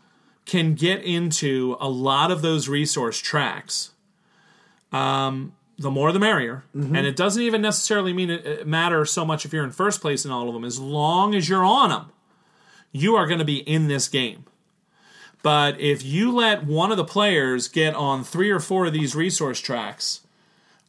can 0.47 0.74
get 0.74 1.03
into 1.03 1.76
a 1.81 1.89
lot 1.89 2.31
of 2.31 2.41
those 2.41 2.66
resource 2.68 3.18
tracks, 3.18 3.91
um, 4.91 5.53
the 5.79 5.91
more 5.91 6.11
the 6.12 6.18
merrier. 6.18 6.64
And 6.97 7.07
it 7.07 7.14
doesn't 7.14 7.43
even 7.43 7.61
necessarily 7.61 8.12
mean 8.12 8.31
it, 8.31 8.47
it 8.47 8.66
matter 8.66 9.05
so 9.05 9.24
much 9.24 9.45
if 9.45 9.53
you're 9.53 9.64
in 9.64 9.70
first 9.70 10.01
place 10.01 10.24
in 10.24 10.31
all 10.31 10.49
of 10.49 10.55
them. 10.55 10.64
As 10.64 10.79
long 10.81 11.35
as 11.35 11.49
you're 11.49 11.64
on 11.64 11.91
them, 11.91 12.07
you 12.91 13.16
are 13.16 13.26
going 13.26 13.39
to 13.39 13.45
be 13.45 13.59
in 13.59 13.89
this 13.89 14.09
game. 14.09 14.45
But 15.43 15.79
if 15.79 16.03
you 16.05 16.33
let 16.33 16.64
one 16.64 16.91
of 16.91 16.97
the 16.97 17.05
players 17.05 17.68
get 17.68 17.95
on 17.95 18.24
three 18.24 18.51
or 18.51 18.59
four 18.59 18.87
of 18.87 18.93
these 18.93 19.14
resource 19.14 19.61
tracks, 19.61 20.22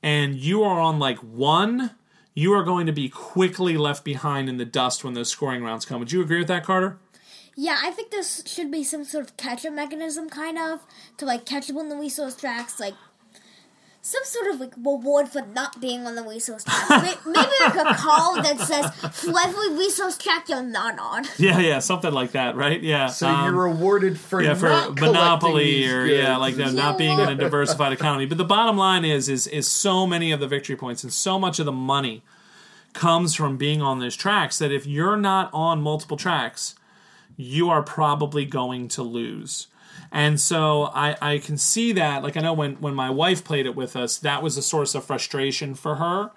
and 0.01 0.35
you 0.35 0.63
are 0.63 0.79
on 0.79 0.97
like 0.97 1.19
one, 1.19 1.91
you 2.33 2.53
are 2.53 2.63
going 2.63 2.85
to 2.85 2.91
be 2.91 3.09
quickly 3.09 3.77
left 3.77 4.03
behind 4.03 4.49
in 4.49 4.57
the 4.57 4.65
dust 4.65 5.03
when 5.03 5.13
those 5.13 5.29
scoring 5.29 5.63
rounds 5.63 5.85
come. 5.85 5.99
Would 5.99 6.11
you 6.11 6.21
agree 6.21 6.39
with 6.39 6.47
that, 6.47 6.63
Carter? 6.65 6.97
Yeah, 7.55 7.77
I 7.83 7.91
think 7.91 8.11
there 8.11 8.23
should 8.23 8.71
be 8.71 8.83
some 8.85 9.03
sort 9.03 9.25
of 9.25 9.35
catch-up 9.35 9.73
mechanism, 9.73 10.29
kind 10.29 10.57
of, 10.57 10.85
to 11.17 11.25
like 11.25 11.45
catch 11.45 11.69
up 11.69 11.75
on 11.75 11.89
the 11.89 11.97
resource 11.97 12.35
tracks, 12.35 12.79
like 12.79 12.93
some 14.09 14.23
sort 14.25 14.47
of 14.47 14.59
like 14.59 14.73
reward 14.77 15.29
for 15.29 15.45
not 15.53 15.79
being 15.79 16.07
on 16.07 16.15
the 16.15 16.23
resource 16.23 16.63
tracks. 16.63 16.89
May- 16.89 17.31
Maybe 17.31 17.51
like 17.61 17.75
a 17.75 17.93
call 17.93 18.41
that 18.41 18.59
says 18.59 18.89
for 19.15 19.39
every 19.39 19.75
resource 19.75 20.17
track 20.17 20.49
you're 20.49 20.63
not 20.63 20.97
on. 20.97 21.25
Yeah, 21.37 21.59
yeah, 21.59 21.77
something 21.79 22.11
like 22.11 22.31
that, 22.31 22.55
right? 22.55 22.81
Yeah. 22.81 23.07
So 23.07 23.27
um, 23.27 23.45
you're 23.45 23.63
rewarded 23.63 24.19
for 24.19 24.41
yeah, 24.41 24.55
for 24.55 24.67
not 24.69 24.99
monopoly 24.99 25.83
collecting 25.83 25.91
or 25.91 26.03
these 26.07 26.17
yeah, 26.17 26.25
goods. 26.29 26.39
like 26.39 26.55
them 26.55 26.75
not 26.75 26.97
being 26.97 27.19
in 27.19 27.29
a 27.29 27.35
diversified 27.35 27.93
economy. 27.93 28.25
But 28.25 28.39
the 28.39 28.45
bottom 28.45 28.77
line 28.77 29.05
is, 29.05 29.29
is, 29.29 29.45
is 29.45 29.67
so 29.67 30.07
many 30.07 30.31
of 30.31 30.39
the 30.39 30.47
victory 30.47 30.75
points 30.75 31.03
and 31.03 31.13
so 31.13 31.37
much 31.37 31.59
of 31.59 31.65
the 31.65 31.71
money 31.71 32.23
comes 32.93 33.35
from 33.35 33.57
being 33.57 33.81
on 33.81 33.99
those 33.99 34.15
tracks 34.15 34.57
that 34.57 34.71
if 34.71 34.87
you're 34.87 35.17
not 35.17 35.51
on 35.53 35.81
multiple 35.83 36.17
tracks, 36.17 36.73
you 37.37 37.69
are 37.69 37.83
probably 37.83 38.43
going 38.43 38.87
to 38.89 39.03
lose. 39.03 39.67
And 40.11 40.39
so 40.39 40.89
I, 40.93 41.15
I 41.21 41.37
can 41.37 41.57
see 41.57 41.91
that. 41.93 42.23
Like 42.23 42.35
I 42.37 42.41
know 42.41 42.53
when, 42.53 42.75
when 42.75 42.95
my 42.95 43.09
wife 43.09 43.43
played 43.43 43.65
it 43.65 43.75
with 43.75 43.95
us, 43.95 44.17
that 44.19 44.41
was 44.41 44.57
a 44.57 44.61
source 44.61 44.95
of 44.95 45.03
frustration 45.05 45.75
for 45.75 45.95
her. 45.95 46.31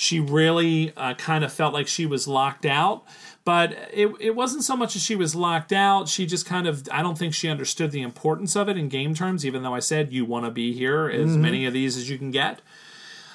she 0.00 0.20
really 0.20 0.92
uh, 0.96 1.12
kind 1.14 1.42
of 1.42 1.52
felt 1.52 1.74
like 1.74 1.88
she 1.88 2.06
was 2.06 2.28
locked 2.28 2.64
out. 2.64 3.02
But 3.44 3.72
it, 3.92 4.08
it 4.20 4.36
wasn't 4.36 4.62
so 4.62 4.76
much 4.76 4.94
as 4.94 5.02
she 5.02 5.16
was 5.16 5.34
locked 5.34 5.72
out. 5.72 6.08
She 6.08 6.24
just 6.24 6.46
kind 6.46 6.68
of, 6.68 6.86
I 6.92 7.02
don't 7.02 7.18
think 7.18 7.34
she 7.34 7.48
understood 7.48 7.90
the 7.90 8.02
importance 8.02 8.54
of 8.54 8.68
it 8.68 8.76
in 8.76 8.88
game 8.88 9.12
terms, 9.12 9.44
even 9.44 9.64
though 9.64 9.74
I 9.74 9.80
said 9.80 10.12
you 10.12 10.24
want 10.24 10.44
to 10.44 10.52
be 10.52 10.72
here, 10.72 11.08
as 11.08 11.36
many 11.36 11.66
of 11.66 11.72
these 11.72 11.96
as 11.96 12.08
you 12.08 12.16
can 12.16 12.30
get. 12.30 12.60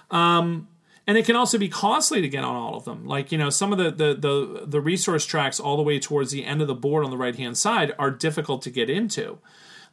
Um, 0.10 0.70
and 1.06 1.18
it 1.18 1.26
can 1.26 1.36
also 1.36 1.58
be 1.58 1.68
costly 1.68 2.22
to 2.22 2.30
get 2.30 2.44
on 2.44 2.56
all 2.56 2.76
of 2.76 2.86
them. 2.86 3.06
Like 3.06 3.32
you 3.32 3.38
know, 3.38 3.50
some 3.50 3.72
of 3.72 3.78
the 3.78 3.92
the 3.92 4.14
the, 4.16 4.66
the 4.66 4.82
resource 4.82 5.26
tracks 5.26 5.60
all 5.60 5.78
the 5.78 5.84
way 5.84 6.00
towards 6.00 6.32
the 6.32 6.46
end 6.46 6.62
of 6.62 6.68
the 6.68 6.76
board 6.76 7.04
on 7.04 7.12
the 7.12 7.18
right 7.18 7.36
hand 7.36 7.58
side 7.58 7.94
are 8.00 8.12
difficult 8.12 8.62
to 8.64 8.70
get 8.70 8.90
into. 8.90 9.40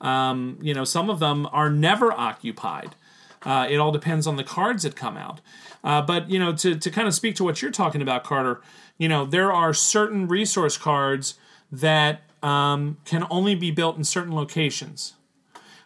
Um, 0.00 0.58
you 0.62 0.72
know, 0.72 0.84
some 0.84 1.10
of 1.10 1.18
them 1.18 1.48
are 1.52 1.70
never 1.70 2.12
occupied. 2.12 2.94
Uh, 3.42 3.66
it 3.68 3.76
all 3.76 3.90
depends 3.90 4.26
on 4.26 4.36
the 4.36 4.44
cards 4.44 4.82
that 4.82 4.96
come 4.96 5.16
out. 5.16 5.40
Uh, 5.82 6.02
but 6.02 6.30
you 6.30 6.38
know, 6.38 6.54
to 6.54 6.76
to 6.76 6.90
kind 6.90 7.08
of 7.08 7.14
speak 7.14 7.34
to 7.36 7.44
what 7.44 7.60
you're 7.60 7.70
talking 7.70 8.02
about, 8.02 8.22
Carter, 8.22 8.60
you 8.98 9.08
know, 9.08 9.24
there 9.24 9.52
are 9.52 9.74
certain 9.74 10.28
resource 10.28 10.76
cards 10.76 11.34
that 11.72 12.22
um, 12.42 12.98
can 13.04 13.26
only 13.30 13.54
be 13.54 13.70
built 13.70 13.96
in 13.96 14.04
certain 14.04 14.34
locations. 14.34 15.14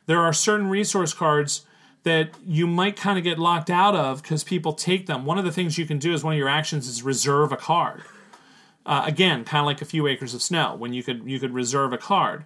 There 0.06 0.20
are 0.20 0.32
certain 0.32 0.68
resource 0.68 1.14
cards 1.14 1.64
that 2.04 2.30
you 2.46 2.66
might 2.66 2.96
kind 2.96 3.18
of 3.18 3.24
get 3.24 3.38
locked 3.38 3.70
out 3.70 3.96
of 3.96 4.22
because 4.22 4.44
people 4.44 4.72
take 4.72 5.06
them. 5.06 5.24
One 5.24 5.38
of 5.38 5.44
the 5.44 5.52
things 5.52 5.76
you 5.76 5.86
can 5.86 5.98
do 5.98 6.12
as 6.12 6.22
one 6.22 6.34
of 6.34 6.38
your 6.38 6.48
actions 6.48 6.86
is 6.86 7.02
reserve 7.02 7.50
a 7.50 7.56
card. 7.56 8.02
Uh, 8.86 9.02
again, 9.06 9.44
kind 9.44 9.60
of 9.60 9.66
like 9.66 9.80
a 9.80 9.86
few 9.86 10.06
acres 10.06 10.34
of 10.34 10.42
snow, 10.42 10.74
when 10.76 10.92
you 10.92 11.02
could 11.02 11.24
you 11.24 11.40
could 11.40 11.52
reserve 11.52 11.92
a 11.92 11.98
card. 11.98 12.44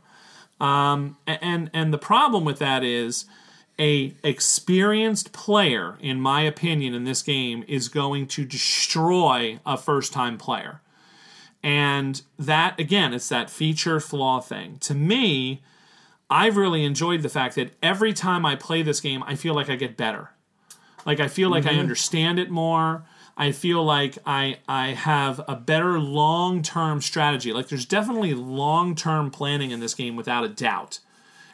Um, 0.60 1.16
and 1.26 1.70
and 1.72 1.92
the 1.92 1.98
problem 1.98 2.44
with 2.44 2.60
that 2.60 2.84
is 2.84 3.26
a 3.78 4.14
experienced 4.22 5.32
player, 5.32 5.96
in 6.00 6.20
my 6.20 6.42
opinion, 6.42 6.94
in 6.94 7.04
this 7.04 7.22
game 7.22 7.64
is 7.68 7.88
going 7.88 8.26
to 8.28 8.44
destroy 8.44 9.58
a 9.66 9.76
first 9.76 10.12
time 10.12 10.38
player. 10.38 10.80
And 11.62 12.22
that 12.38 12.78
again, 12.78 13.12
it's 13.12 13.28
that 13.28 13.50
feature 13.50 13.98
flaw 13.98 14.40
thing. 14.40 14.78
To 14.80 14.94
me, 14.94 15.62
I've 16.30 16.56
really 16.56 16.84
enjoyed 16.84 17.22
the 17.22 17.28
fact 17.28 17.54
that 17.54 17.72
every 17.82 18.12
time 18.12 18.44
I 18.44 18.56
play 18.56 18.82
this 18.82 19.00
game, 19.00 19.22
I 19.26 19.34
feel 19.34 19.54
like 19.54 19.70
I 19.70 19.76
get 19.76 19.96
better. 19.96 20.30
Like 21.06 21.20
I 21.20 21.28
feel 21.28 21.48
like 21.48 21.66
I 21.66 21.74
understand 21.78 22.38
it 22.38 22.50
more. 22.50 23.04
I 23.36 23.52
feel 23.52 23.82
like 23.84 24.18
I 24.26 24.58
I 24.68 24.88
have 24.88 25.40
a 25.48 25.56
better 25.56 25.98
long 25.98 26.60
term 26.60 27.00
strategy. 27.00 27.52
Like 27.52 27.68
there's 27.68 27.86
definitely 27.86 28.34
long 28.34 28.94
term 28.94 29.30
planning 29.30 29.70
in 29.70 29.80
this 29.80 29.94
game 29.94 30.16
without 30.16 30.44
a 30.44 30.48
doubt. 30.48 30.98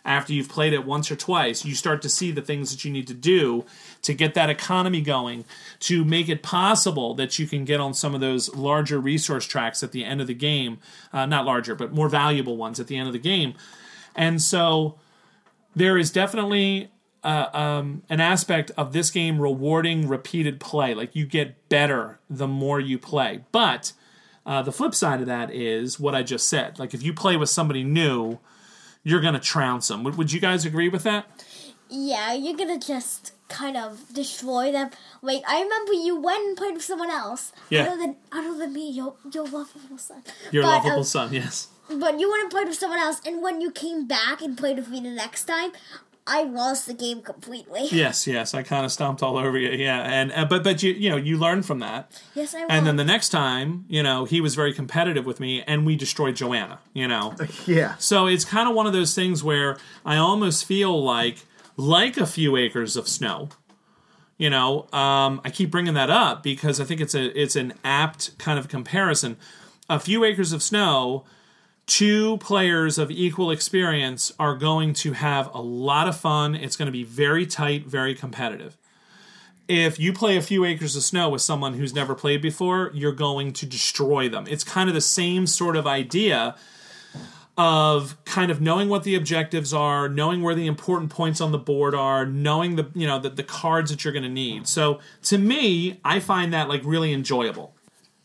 After 0.07 0.35
you've 0.35 0.51
played 0.51 0.75
it 0.75 0.85
once 0.85 1.11
or 1.11 1.17
twice, 1.17 1.65
you 1.65 1.75
start 1.75 2.03
to 2.03 2.11
see 2.11 2.31
the 2.31 2.43
things 2.43 2.71
that 2.71 2.85
you 2.85 2.93
need 2.93 3.07
to 3.07 3.15
do 3.15 3.65
to 4.03 4.13
get 4.13 4.35
that 4.35 4.51
economy 4.51 5.01
going, 5.01 5.47
to 5.81 6.05
make 6.05 6.29
it 6.29 6.43
possible 6.43 7.15
that 7.15 7.39
you 7.39 7.47
can 7.47 7.65
get 7.65 7.81
on 7.81 7.95
some 7.95 8.15
of 8.15 8.21
those 8.21 8.55
larger 8.55 8.99
resource 8.99 9.47
tracks 9.47 9.83
at 9.83 9.93
the 9.93 10.05
end 10.05 10.21
of 10.21 10.27
the 10.27 10.35
game. 10.35 10.79
Uh, 11.11 11.25
not 11.25 11.47
larger, 11.47 11.75
but 11.75 11.95
more 11.95 12.11
valuable 12.11 12.59
ones 12.59 12.79
at 12.79 12.87
the 12.87 12.99
end 12.99 13.07
of 13.07 13.15
the 13.15 13.19
game. 13.19 13.55
And 14.15 14.41
so 14.41 14.99
there 15.75 15.99
is 15.99 16.11
definitely 16.11 16.91
uh, 17.23 17.49
um, 17.53 18.03
an 18.09 18.21
aspect 18.21 18.71
of 18.77 18.93
this 18.93 19.11
game 19.11 19.41
rewarding 19.41 20.09
repeated 20.09 20.61
play. 20.61 20.95
Like 20.95 21.17
you 21.17 21.27
get 21.27 21.69
better 21.69 22.21
the 22.29 22.47
more 22.47 22.79
you 22.79 22.99
play. 22.99 23.45
But 23.51 23.93
uh, 24.47 24.63
the 24.63 24.73
flip 24.73 24.95
side 24.95 25.21
of 25.21 25.27
that 25.27 25.51
is 25.51 25.99
what 25.99 26.15
I 26.15 26.23
just 26.23 26.49
said. 26.49 26.79
Like 26.79 26.95
if 26.95 27.03
you 27.03 27.15
play 27.15 27.37
with 27.37 27.49
somebody 27.49 27.83
new, 27.83 28.39
you're 29.03 29.21
going 29.21 29.35
to 29.35 29.41
trounce 29.41 29.89
them. 29.89 30.05
Would, 30.05 30.17
would 30.17 30.33
you 30.33 30.41
guys 30.41 30.65
agree 30.65 30.89
with 30.89 31.03
that? 31.05 31.45
Yeah, 31.95 32.33
you're 32.33 32.57
gonna 32.57 32.79
just 32.79 33.33
kind 33.49 33.77
of 33.77 34.13
destroy 34.13 34.73
them. 34.73 34.91
Like 35.23 35.43
I 35.47 35.63
remember 35.63 35.93
you 35.93 36.21
went 36.21 36.45
and 36.45 36.57
played 36.57 36.75
with 36.75 36.83
someone 36.85 37.11
else. 37.11 37.53
Yeah. 37.71 37.85
Other 37.85 37.97
than 37.99 38.17
other 38.33 38.59
than 38.59 38.73
me, 38.73 38.91
your 38.91 39.15
your 39.33 39.45
lovable 39.45 39.99
son. 39.99 40.23
Your 40.51 40.65
But, 40.65 40.69
lovable 40.71 40.99
um, 40.99 41.05
son, 41.05 41.33
yes. 41.33 41.69
But 41.89 42.19
you 42.19 42.31
went 42.31 42.43
and 42.43 42.51
played 42.51 42.67
with 42.67 42.77
someone 42.77 42.99
else, 42.99 43.21
and 43.27 43.43
when 43.43 43.61
you 43.61 43.71
came 43.71 44.07
back 44.07 44.41
and 44.43 44.57
played 44.57 44.77
with 44.79 44.89
me 44.89 45.01
the 45.01 45.11
next 45.11 45.45
time, 45.45 45.73
I 46.27 46.43
lost 46.45 46.87
the 46.87 46.95
game 46.95 47.21
completely. 47.21 47.89
Yes, 47.93 48.27
yes. 48.27 48.55
I 48.55 48.63
kind 48.63 48.87
of 48.87 48.91
stomped 48.91 49.23
all 49.23 49.37
over 49.37 49.59
you. 49.59 49.69
Yeah, 49.71 50.01
and 50.01 50.33
uh, 50.33 50.47
but 50.47 50.65
but 50.65 50.83
you 50.83 50.93
you 50.93 51.11
know 51.11 51.17
you 51.17 51.37
learn 51.39 51.63
from 51.63 51.81
that. 51.81 52.11
Yes, 52.35 52.55
I 52.55 52.61
won. 52.61 52.71
And 52.71 52.87
then 52.87 52.97
the 52.97 53.05
next 53.05 53.29
time, 53.29 53.85
you 53.89 54.03
know, 54.03 54.25
he 54.25 54.41
was 54.41 54.55
very 54.55 54.73
competitive 54.73 55.27
with 55.27 55.39
me, 55.39 55.63
and 55.67 55.85
we 55.87 55.95
destroyed 55.97 56.37
Joanna. 56.37 56.81
You 56.93 57.07
know, 57.07 57.35
Yeah. 57.67 57.95
So 57.99 58.27
it's 58.27 58.45
kind 58.45 58.69
of 58.69 58.75
one 58.75 58.87
of 58.87 58.93
those 58.93 59.15
things 59.15 59.45
where 59.45 59.77
I 60.05 60.17
almost 60.17 60.65
feel 60.65 61.03
like 61.05 61.45
like 61.77 62.17
a 62.17 62.27
few 62.27 62.57
acres 62.57 62.97
of 62.97 63.09
snow. 63.09 63.49
You 64.37 64.51
know, 64.51 64.89
um, 64.93 65.41
I 65.45 65.51
keep 65.51 65.71
bringing 65.71 65.95
that 65.95 66.11
up 66.11 66.43
because 66.43 66.81
I 66.81 66.85
think 66.85 67.01
it's 67.01 67.15
a 67.15 67.41
it's 67.41 67.57
an 67.57 67.75
apt 67.85 68.37
kind 68.39 68.59
of 68.59 68.69
comparison. 68.69 69.37
A 69.89 70.01
few 70.01 70.25
acres 70.25 70.53
of 70.53 70.63
snow, 70.63 71.25
two 71.87 72.39
players 72.39 72.99
of 72.99 73.11
equal 73.11 73.51
experience 73.51 74.33
are 74.39 74.57
going 74.57 74.93
to 74.95 75.13
have 75.13 75.55
a 75.55 75.61
lot 75.61 76.09
of 76.09 76.17
fun. 76.17 76.55
It's 76.55 76.77
going 76.77 76.87
to 76.87 76.93
be 76.93 77.05
very 77.05 77.47
tight, 77.47 77.87
very 77.87 78.15
competitive. 78.15 78.77
If 79.69 79.99
you 79.99 80.13
play 80.13 80.37
a 80.37 80.43
few 80.43 80.65
acres 80.65 80.95
of 80.97 81.03
snow 81.03 81.31
with 81.31 81.41
someone 81.41 81.75
who's 81.75 81.95
never 81.95 82.15
played 82.15 82.43
before, 82.43 82.91
you're 82.93 83.13
going 83.13 83.53
to 83.55 83.67
destroy 83.67 84.29
them. 84.29 84.47
It's 84.49 84.65
kind 84.65 84.91
of 84.91 84.95
the 84.95 85.01
same 85.01 85.47
sort 85.47 85.77
of 85.77 85.87
idea 85.87 86.57
of 87.57 88.17
kind 88.25 88.51
of 88.51 88.61
knowing 88.61 88.89
what 88.89 89.05
the 89.05 89.15
objectives 89.15 89.73
are, 89.73 90.09
knowing 90.09 90.43
where 90.43 90.55
the 90.55 90.67
important 90.67 91.11
points 91.11 91.41
on 91.41 91.53
the 91.53 91.59
board 91.59 91.95
are, 91.95 92.27
knowing 92.27 92.77
the 92.77 92.91
you 92.95 93.07
know 93.07 93.19
the, 93.19 93.31
the 93.31 93.45
cards 93.45 93.91
that 93.91 94.05
you're 94.05 94.13
going 94.13 94.25
to 94.25 94.29
need. 94.29 94.67
So 94.67 94.99
to 95.25 95.39
me, 95.39 96.01
I 96.05 96.19
find 96.19 96.53
that 96.53 96.69
like 96.69 96.83
really 96.85 97.13
enjoyable. 97.13 97.73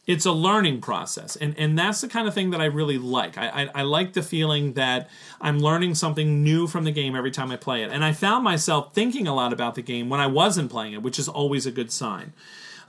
It's 0.07 0.25
a 0.25 0.31
learning 0.31 0.81
process, 0.81 1.35
and 1.35 1.53
and 1.59 1.77
that's 1.77 2.01
the 2.01 2.07
kind 2.07 2.27
of 2.27 2.33
thing 2.33 2.49
that 2.49 2.61
I 2.61 2.65
really 2.65 2.97
like. 2.97 3.37
I, 3.37 3.47
I 3.49 3.69
I 3.75 3.81
like 3.83 4.13
the 4.13 4.23
feeling 4.23 4.73
that 4.73 5.07
I'm 5.39 5.59
learning 5.59 5.93
something 5.93 6.43
new 6.43 6.65
from 6.65 6.83
the 6.83 6.91
game 6.91 7.15
every 7.15 7.29
time 7.29 7.51
I 7.51 7.57
play 7.57 7.83
it, 7.83 7.91
and 7.91 8.03
I 8.03 8.13
found 8.13 8.43
myself 8.43 8.95
thinking 8.95 9.27
a 9.27 9.35
lot 9.35 9.53
about 9.53 9.75
the 9.75 9.83
game 9.83 10.09
when 10.09 10.19
I 10.19 10.25
wasn't 10.25 10.71
playing 10.71 10.93
it, 10.93 11.03
which 11.03 11.19
is 11.19 11.29
always 11.29 11.67
a 11.67 11.71
good 11.71 11.91
sign. 11.91 12.33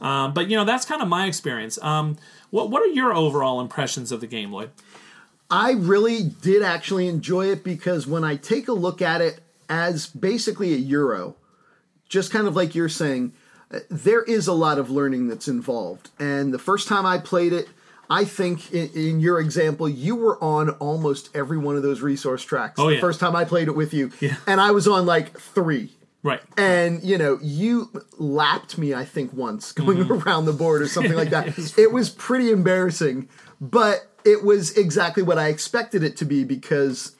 Um, 0.01 0.32
but 0.32 0.49
you 0.49 0.57
know 0.57 0.64
that's 0.64 0.86
kind 0.86 1.03
of 1.03 1.09
my 1.09 1.26
experience. 1.26 1.78
Um, 1.82 2.16
what 2.49 2.70
what 2.70 2.82
are 2.82 2.86
your 2.86 3.12
overall 3.12 3.61
impressions 3.61 4.11
of 4.11 4.22
the 4.22 4.26
game, 4.26 4.51
Lloyd? 4.51 4.70
I 5.51 5.72
really 5.72 6.22
did 6.22 6.62
actually 6.62 7.09
enjoy 7.09 7.46
it 7.51 7.64
because 7.64 8.07
when 8.07 8.24
I 8.24 8.36
take 8.36 8.68
a 8.68 8.72
look 8.72 9.03
at 9.03 9.20
it 9.20 9.40
as 9.68 10.07
basically 10.07 10.72
a 10.74 10.76
Euro, 10.76 11.36
just 12.09 12.30
kind 12.32 12.46
of 12.46 12.55
like 12.57 12.74
you're 12.74 12.88
saying, 12.88 13.32
uh, 13.72 13.80
there 13.88 14.22
is 14.22 14.46
a 14.46 14.53
lot 14.53 14.78
of 14.78 14.90
learning 14.90 15.28
that's 15.28 15.48
involved. 15.48 16.11
And 16.18 16.53
the 16.55 16.59
first 16.59 16.88
time 16.88 17.07
I 17.07 17.18
played 17.18 17.53
it, 17.53 17.68
I 18.09 18.24
think 18.24 18.72
in, 18.72 18.90
in 18.94 19.20
your 19.20 19.38
example, 19.40 19.88
you 19.88 20.16
were 20.16 20.42
on 20.42 20.70
almost 20.70 21.30
every 21.34 21.59
one 21.59 21.76
of 21.76 21.82
those 21.82 22.01
resource 22.01 22.42
tracks. 22.42 22.78
Oh, 22.78 22.88
the 22.88 22.94
yeah. 22.94 23.01
first 23.01 23.20
time 23.20 23.36
I 23.36 23.44
played 23.44 23.68
it 23.68 23.76
with 23.76 23.94
you. 23.94 24.11
Yeah. 24.20 24.36
And 24.46 24.61
I 24.61 24.72
was 24.72 24.88
on 24.88 25.07
like 25.07 25.38
three. 25.38 25.92
Right. 26.22 26.40
And 26.59 27.03
you 27.03 27.16
know, 27.16 27.38
you 27.40 27.90
lapped 28.18 28.76
me, 28.76 28.92
I 28.92 29.05
think, 29.05 29.32
once 29.32 29.72
going 29.72 29.98
Mm-hmm. 29.98 30.12
around 30.28 30.44
the 30.44 30.53
board 30.53 30.82
or 30.82 30.88
something 30.88 31.14
like 31.14 31.30
that. 31.30 31.57
it 31.78 31.92
was 31.92 32.11
pretty 32.11 32.51
embarrassing, 32.51 33.28
but 33.61 34.09
it 34.24 34.44
was 34.44 34.76
exactly 34.76 35.22
what 35.22 35.38
I 35.38 35.48
expected 35.48 36.02
it 36.02 36.16
to 36.18 36.24
be 36.24 36.44
because 36.44 37.14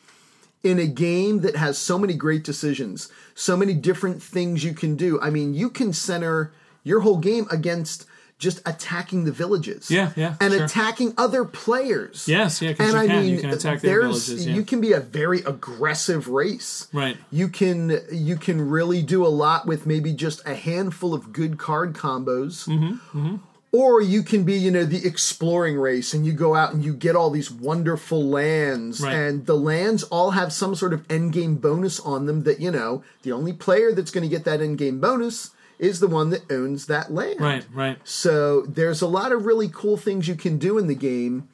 in 0.62 0.78
a 0.78 0.86
game 0.86 1.40
that 1.40 1.57
has 1.57 1.78
so 1.78 1.98
many 1.98 2.14
great 2.14 2.44
decisions, 2.44 3.09
so 3.34 3.57
many 3.57 3.74
different 3.74 4.22
things 4.22 4.62
you 4.64 4.74
can 4.74 4.94
do. 4.96 5.18
I 5.20 5.30
mean, 5.30 5.55
you 5.55 5.70
can 5.70 5.92
center 5.92 6.53
your 6.84 7.01
whole 7.01 7.16
game 7.18 7.46
against 7.51 8.07
just 8.38 8.61
attacking 8.66 9.24
the 9.24 9.32
villages. 9.32 9.90
Yeah, 9.90 10.12
yeah, 10.16 10.34
And 10.40 10.55
sure. 10.55 10.64
attacking 10.64 11.12
other 11.18 11.44
players. 11.44 12.26
Yes, 12.26 12.62
yeah, 12.62 12.70
And 12.78 12.92
you 12.92 12.96
I 12.98 13.07
can. 13.07 13.20
mean, 13.22 13.34
You 13.34 13.40
can 13.40 13.51
attack 13.51 13.80
their 13.82 14.01
there's 14.01 14.26
villages, 14.28 14.46
yeah. 14.46 14.55
you 14.55 14.62
can 14.64 14.80
be 14.80 14.92
a 14.92 15.01
very 15.01 15.40
aggressive 15.40 16.26
race. 16.26 16.88
Right. 16.92 17.18
You 17.30 17.48
can 17.48 18.01
you 18.11 18.36
can 18.36 18.68
really 18.70 19.03
do 19.03 19.26
a 19.26 19.28
lot 19.28 19.66
with 19.66 19.84
maybe 19.86 20.12
just 20.14 20.40
a 20.46 20.55
handful 20.55 21.12
of 21.12 21.34
good 21.34 21.59
card 21.59 21.92
combos. 21.92 22.66
Mm-hmm, 22.66 23.36
Or 23.73 24.01
you 24.01 24.25
can 24.25 24.43
be, 24.43 24.55
you 24.55 24.73
know, 24.73 24.85
the 24.85 25.07
exploring 25.07 25.79
race 25.79 26.12
and 26.12 26.27
you 26.27 26.33
go 26.33 26.57
out 26.57 26.75
and 26.75 26.85
you 26.85 26.93
get 26.93 27.14
all 27.14 27.31
these 27.31 27.53
wonderful 27.53 28.25
lands. 28.25 29.01
Right. 29.01 29.14
And 29.14 29.47
the 29.47 29.57
lands 29.57 30.03
all 30.05 30.33
have 30.33 30.53
some 30.53 30.75
sort 30.75 30.93
of 30.93 31.09
end 31.09 31.33
game 31.33 31.55
bonus 31.55 32.01
on 32.01 32.27
them 32.27 32.43
that, 32.43 32.61
you 32.61 32.73
know, 32.73 33.05
the 33.23 33.31
only 33.31 33.53
player 33.53 33.93
that's 33.93 34.11
going 34.11 34.29
to 34.29 34.37
get 34.37 34.45
that 34.45 34.61
end 34.61 34.79
game 34.79 34.99
bonus 34.99 35.51
is 35.79 35.99
the 36.01 36.09
one 36.09 36.31
that 36.31 36.51
owns 36.53 36.87
that 36.87 37.12
land. 37.12 37.41
Right, 37.41 37.66
right. 37.73 37.99
So 38.05 38.62
there's 38.62 39.01
a 39.01 39.09
lot 39.09 39.33
of 39.33 39.47
really 39.47 39.71
cool 39.73 39.97
things 39.97 40.29
you 40.29 40.35
can 40.35 40.59
do 40.59 40.77
in 40.77 40.89
the 40.89 40.95
game, 40.95 41.49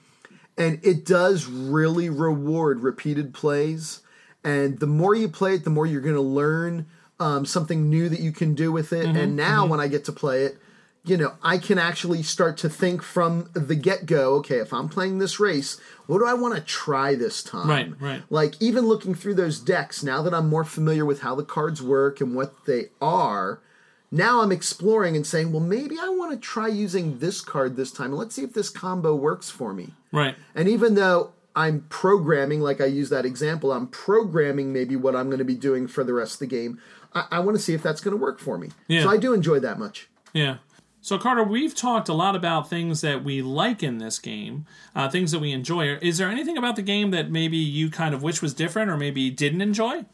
and 0.58 0.80
it 0.82 1.04
does 1.04 1.46
really 1.46 2.10
reward 2.10 2.80
repeated 2.80 3.32
plays. 3.32 4.00
And 4.42 4.80
the 4.80 4.86
more 4.86 5.14
you 5.14 5.28
play 5.28 5.54
it, 5.54 5.64
the 5.64 5.70
more 5.70 5.86
you're 5.86 6.00
going 6.00 6.16
to 6.16 6.20
learn 6.20 6.86
um, 7.20 7.46
something 7.46 7.88
new 7.88 8.08
that 8.08 8.20
you 8.20 8.32
can 8.32 8.54
do 8.54 8.72
with 8.72 8.92
it. 8.92 9.06
Mm-hmm, 9.06 9.16
and 9.16 9.36
now, 9.36 9.64
when 9.66 9.80
I 9.80 9.86
get 9.86 10.04
to 10.06 10.12
play 10.12 10.42
it, 10.42 10.58
you 11.06 11.16
know, 11.16 11.34
I 11.42 11.58
can 11.58 11.78
actually 11.78 12.22
start 12.22 12.56
to 12.58 12.68
think 12.68 13.02
from 13.02 13.48
the 13.54 13.76
get 13.76 14.06
go. 14.06 14.34
Okay, 14.36 14.56
if 14.56 14.72
I'm 14.72 14.88
playing 14.88 15.18
this 15.18 15.38
race, 15.38 15.80
what 16.06 16.18
do 16.18 16.26
I 16.26 16.34
want 16.34 16.54
to 16.56 16.60
try 16.60 17.14
this 17.14 17.42
time? 17.42 17.68
Right, 17.68 17.92
right. 18.00 18.22
Like 18.28 18.60
even 18.60 18.86
looking 18.86 19.14
through 19.14 19.34
those 19.34 19.60
decks, 19.60 20.02
now 20.02 20.22
that 20.22 20.34
I'm 20.34 20.48
more 20.48 20.64
familiar 20.64 21.04
with 21.04 21.20
how 21.20 21.34
the 21.34 21.44
cards 21.44 21.80
work 21.80 22.20
and 22.20 22.34
what 22.34 22.66
they 22.66 22.86
are, 23.00 23.60
now 24.10 24.40
I'm 24.40 24.52
exploring 24.52 25.16
and 25.16 25.26
saying, 25.26 25.52
well, 25.52 25.62
maybe 25.62 25.96
I 26.00 26.08
want 26.08 26.32
to 26.32 26.38
try 26.38 26.68
using 26.68 27.18
this 27.18 27.40
card 27.40 27.76
this 27.76 27.92
time. 27.92 28.12
Let's 28.12 28.34
see 28.34 28.42
if 28.42 28.52
this 28.52 28.68
combo 28.68 29.14
works 29.14 29.50
for 29.50 29.72
me. 29.72 29.90
Right. 30.12 30.34
And 30.54 30.68
even 30.68 30.94
though 30.94 31.32
I'm 31.54 31.86
programming, 31.88 32.60
like 32.60 32.80
I 32.80 32.86
use 32.86 33.10
that 33.10 33.24
example, 33.24 33.72
I'm 33.72 33.86
programming 33.88 34.72
maybe 34.72 34.96
what 34.96 35.16
I'm 35.16 35.26
going 35.26 35.38
to 35.38 35.44
be 35.44 35.54
doing 35.54 35.86
for 35.86 36.04
the 36.04 36.14
rest 36.14 36.34
of 36.34 36.38
the 36.40 36.46
game. 36.46 36.80
I, 37.14 37.26
I 37.32 37.40
want 37.40 37.56
to 37.56 37.62
see 37.62 37.74
if 37.74 37.82
that's 37.82 38.00
going 38.00 38.16
to 38.16 38.22
work 38.22 38.38
for 38.38 38.58
me. 38.58 38.70
Yeah. 38.88 39.02
So 39.02 39.10
I 39.10 39.16
do 39.16 39.32
enjoy 39.32 39.60
that 39.60 39.78
much. 39.78 40.08
Yeah. 40.32 40.58
So 41.06 41.18
Carter, 41.18 41.44
we've 41.44 41.72
talked 41.72 42.08
a 42.08 42.12
lot 42.12 42.34
about 42.34 42.68
things 42.68 43.00
that 43.02 43.22
we 43.22 43.40
like 43.40 43.80
in 43.80 43.98
this 43.98 44.18
game, 44.18 44.66
uh, 44.92 45.08
things 45.08 45.30
that 45.30 45.38
we 45.38 45.52
enjoy. 45.52 45.94
Is 46.02 46.18
there 46.18 46.28
anything 46.28 46.58
about 46.58 46.74
the 46.74 46.82
game 46.82 47.12
that 47.12 47.30
maybe 47.30 47.58
you 47.58 47.90
kind 47.90 48.12
of 48.12 48.24
wish 48.24 48.42
was 48.42 48.52
different, 48.52 48.90
or 48.90 48.96
maybe 48.96 49.30
didn't 49.30 49.60
enjoy? 49.60 50.04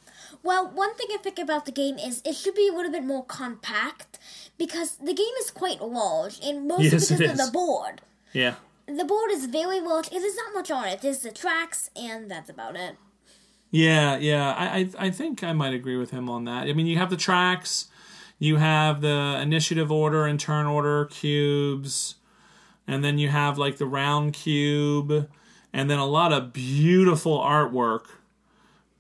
Well, 0.43 0.69
one 0.69 0.95
thing 0.97 1.07
I 1.11 1.17
think 1.17 1.39
about 1.39 1.65
the 1.65 1.73
game 1.73 1.97
is 1.97 2.21
it 2.27 2.37
should 2.37 2.55
be 2.55 2.69
a 2.69 2.75
little 2.75 2.93
bit 2.93 3.05
more 3.05 3.25
compact 3.25 4.19
because 4.59 4.97
the 4.97 5.15
game 5.15 5.33
is 5.41 5.51
quite 5.51 5.81
large, 5.81 6.39
and 6.45 6.69
mostly 6.69 6.91
Yes, 6.91 7.11
because 7.11 7.41
of 7.41 7.47
the 7.47 7.51
board. 7.51 8.03
Yeah. 8.35 8.57
The 8.85 9.07
board 9.07 9.31
is 9.31 9.47
very 9.47 9.81
large, 9.81 10.13
and 10.13 10.23
there's 10.23 10.37
not 10.37 10.53
much 10.53 10.71
on 10.71 10.85
it. 10.89 11.01
There's 11.01 11.21
the 11.21 11.33
tracks, 11.33 11.89
and 11.97 12.31
that's 12.31 12.51
about 12.51 12.77
it. 12.77 12.97
Yeah, 13.71 14.19
yeah. 14.19 14.53
I, 14.53 14.81
I 14.81 15.07
I 15.07 15.11
think 15.11 15.43
I 15.43 15.55
might 15.55 15.73
agree 15.73 15.97
with 15.97 16.11
him 16.11 16.29
on 16.29 16.45
that. 16.45 16.69
I 16.69 16.75
mean, 16.75 16.87
you 16.87 16.99
have 16.99 17.09
the 17.09 17.17
tracks, 17.17 17.87
you 18.43 18.57
have 18.57 19.03
the 19.03 19.39
initiative 19.41 19.93
order 19.93 20.27
and 20.27 20.41
turn 20.41 20.67
order 20.67 21.05
cubes, 21.05 22.17
and 22.89 23.05
then 23.05 23.17
you 23.17 23.29
have 23.29 23.57
like 23.57 23.77
the 23.77 23.87
round 23.87 24.33
cube, 24.33 25.31
and 25.73 25.89
then 25.89 26.01
a 26.01 26.05
lot 26.05 26.33
of 26.33 26.53
beautiful 26.53 27.39
artwork, 27.39 28.07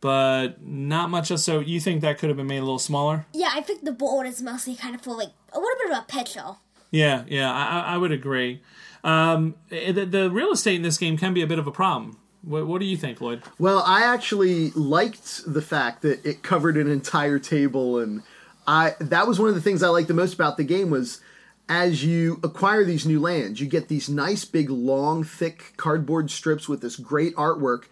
but 0.00 0.62
not 0.64 1.10
much 1.10 1.32
else. 1.32 1.42
So 1.42 1.58
you 1.58 1.80
think 1.80 2.02
that 2.02 2.18
could 2.18 2.28
have 2.30 2.36
been 2.36 2.46
made 2.46 2.58
a 2.58 2.60
little 2.60 2.78
smaller? 2.78 3.26
Yeah, 3.34 3.50
I 3.52 3.62
think 3.62 3.84
the 3.84 3.90
board 3.90 4.28
is 4.28 4.40
mostly 4.40 4.76
kind 4.76 4.94
of 4.94 5.00
for 5.00 5.16
like 5.16 5.32
a 5.52 5.58
little 5.58 5.76
bit 5.82 5.90
of 5.90 5.98
a 5.98 6.06
picture. 6.06 6.54
Yeah, 6.92 7.24
yeah. 7.26 7.52
I, 7.52 7.64
I 7.64 7.94
I 7.94 7.96
would 7.96 8.12
agree. 8.12 8.62
Um, 9.02 9.56
eh, 9.72 9.90
the, 9.90 10.06
the 10.06 10.30
real 10.30 10.52
estate 10.52 10.76
in 10.76 10.82
this 10.82 10.98
game 10.98 11.18
can 11.18 11.34
be 11.34 11.42
a 11.42 11.48
bit 11.48 11.58
of 11.58 11.66
a 11.66 11.72
problem. 11.72 12.16
What, 12.42 12.68
what 12.68 12.80
do 12.80 12.86
you 12.86 12.96
think, 12.96 13.20
Lloyd? 13.20 13.42
Well, 13.58 13.82
I 13.84 14.02
actually 14.04 14.70
liked 14.70 15.52
the 15.52 15.62
fact 15.62 16.02
that 16.02 16.24
it 16.24 16.44
covered 16.44 16.76
an 16.76 16.88
entire 16.88 17.40
table, 17.40 17.98
and 17.98 18.22
I 18.66 18.94
that 19.00 19.26
was 19.26 19.38
one 19.38 19.48
of 19.48 19.54
the 19.54 19.60
things 19.60 19.82
I 19.82 19.88
liked 19.88 20.08
the 20.08 20.14
most 20.14 20.34
about 20.34 20.56
the 20.56 20.64
game 20.64 20.90
was 20.90 21.20
as 21.68 22.04
you 22.04 22.40
acquire 22.42 22.84
these 22.84 23.06
new 23.06 23.20
lands, 23.20 23.60
you 23.60 23.66
get 23.66 23.88
these 23.88 24.08
nice 24.08 24.44
big 24.44 24.68
long 24.68 25.24
thick 25.24 25.74
cardboard 25.76 26.30
strips 26.30 26.68
with 26.68 26.80
this 26.80 26.96
great 26.96 27.34
artwork, 27.36 27.84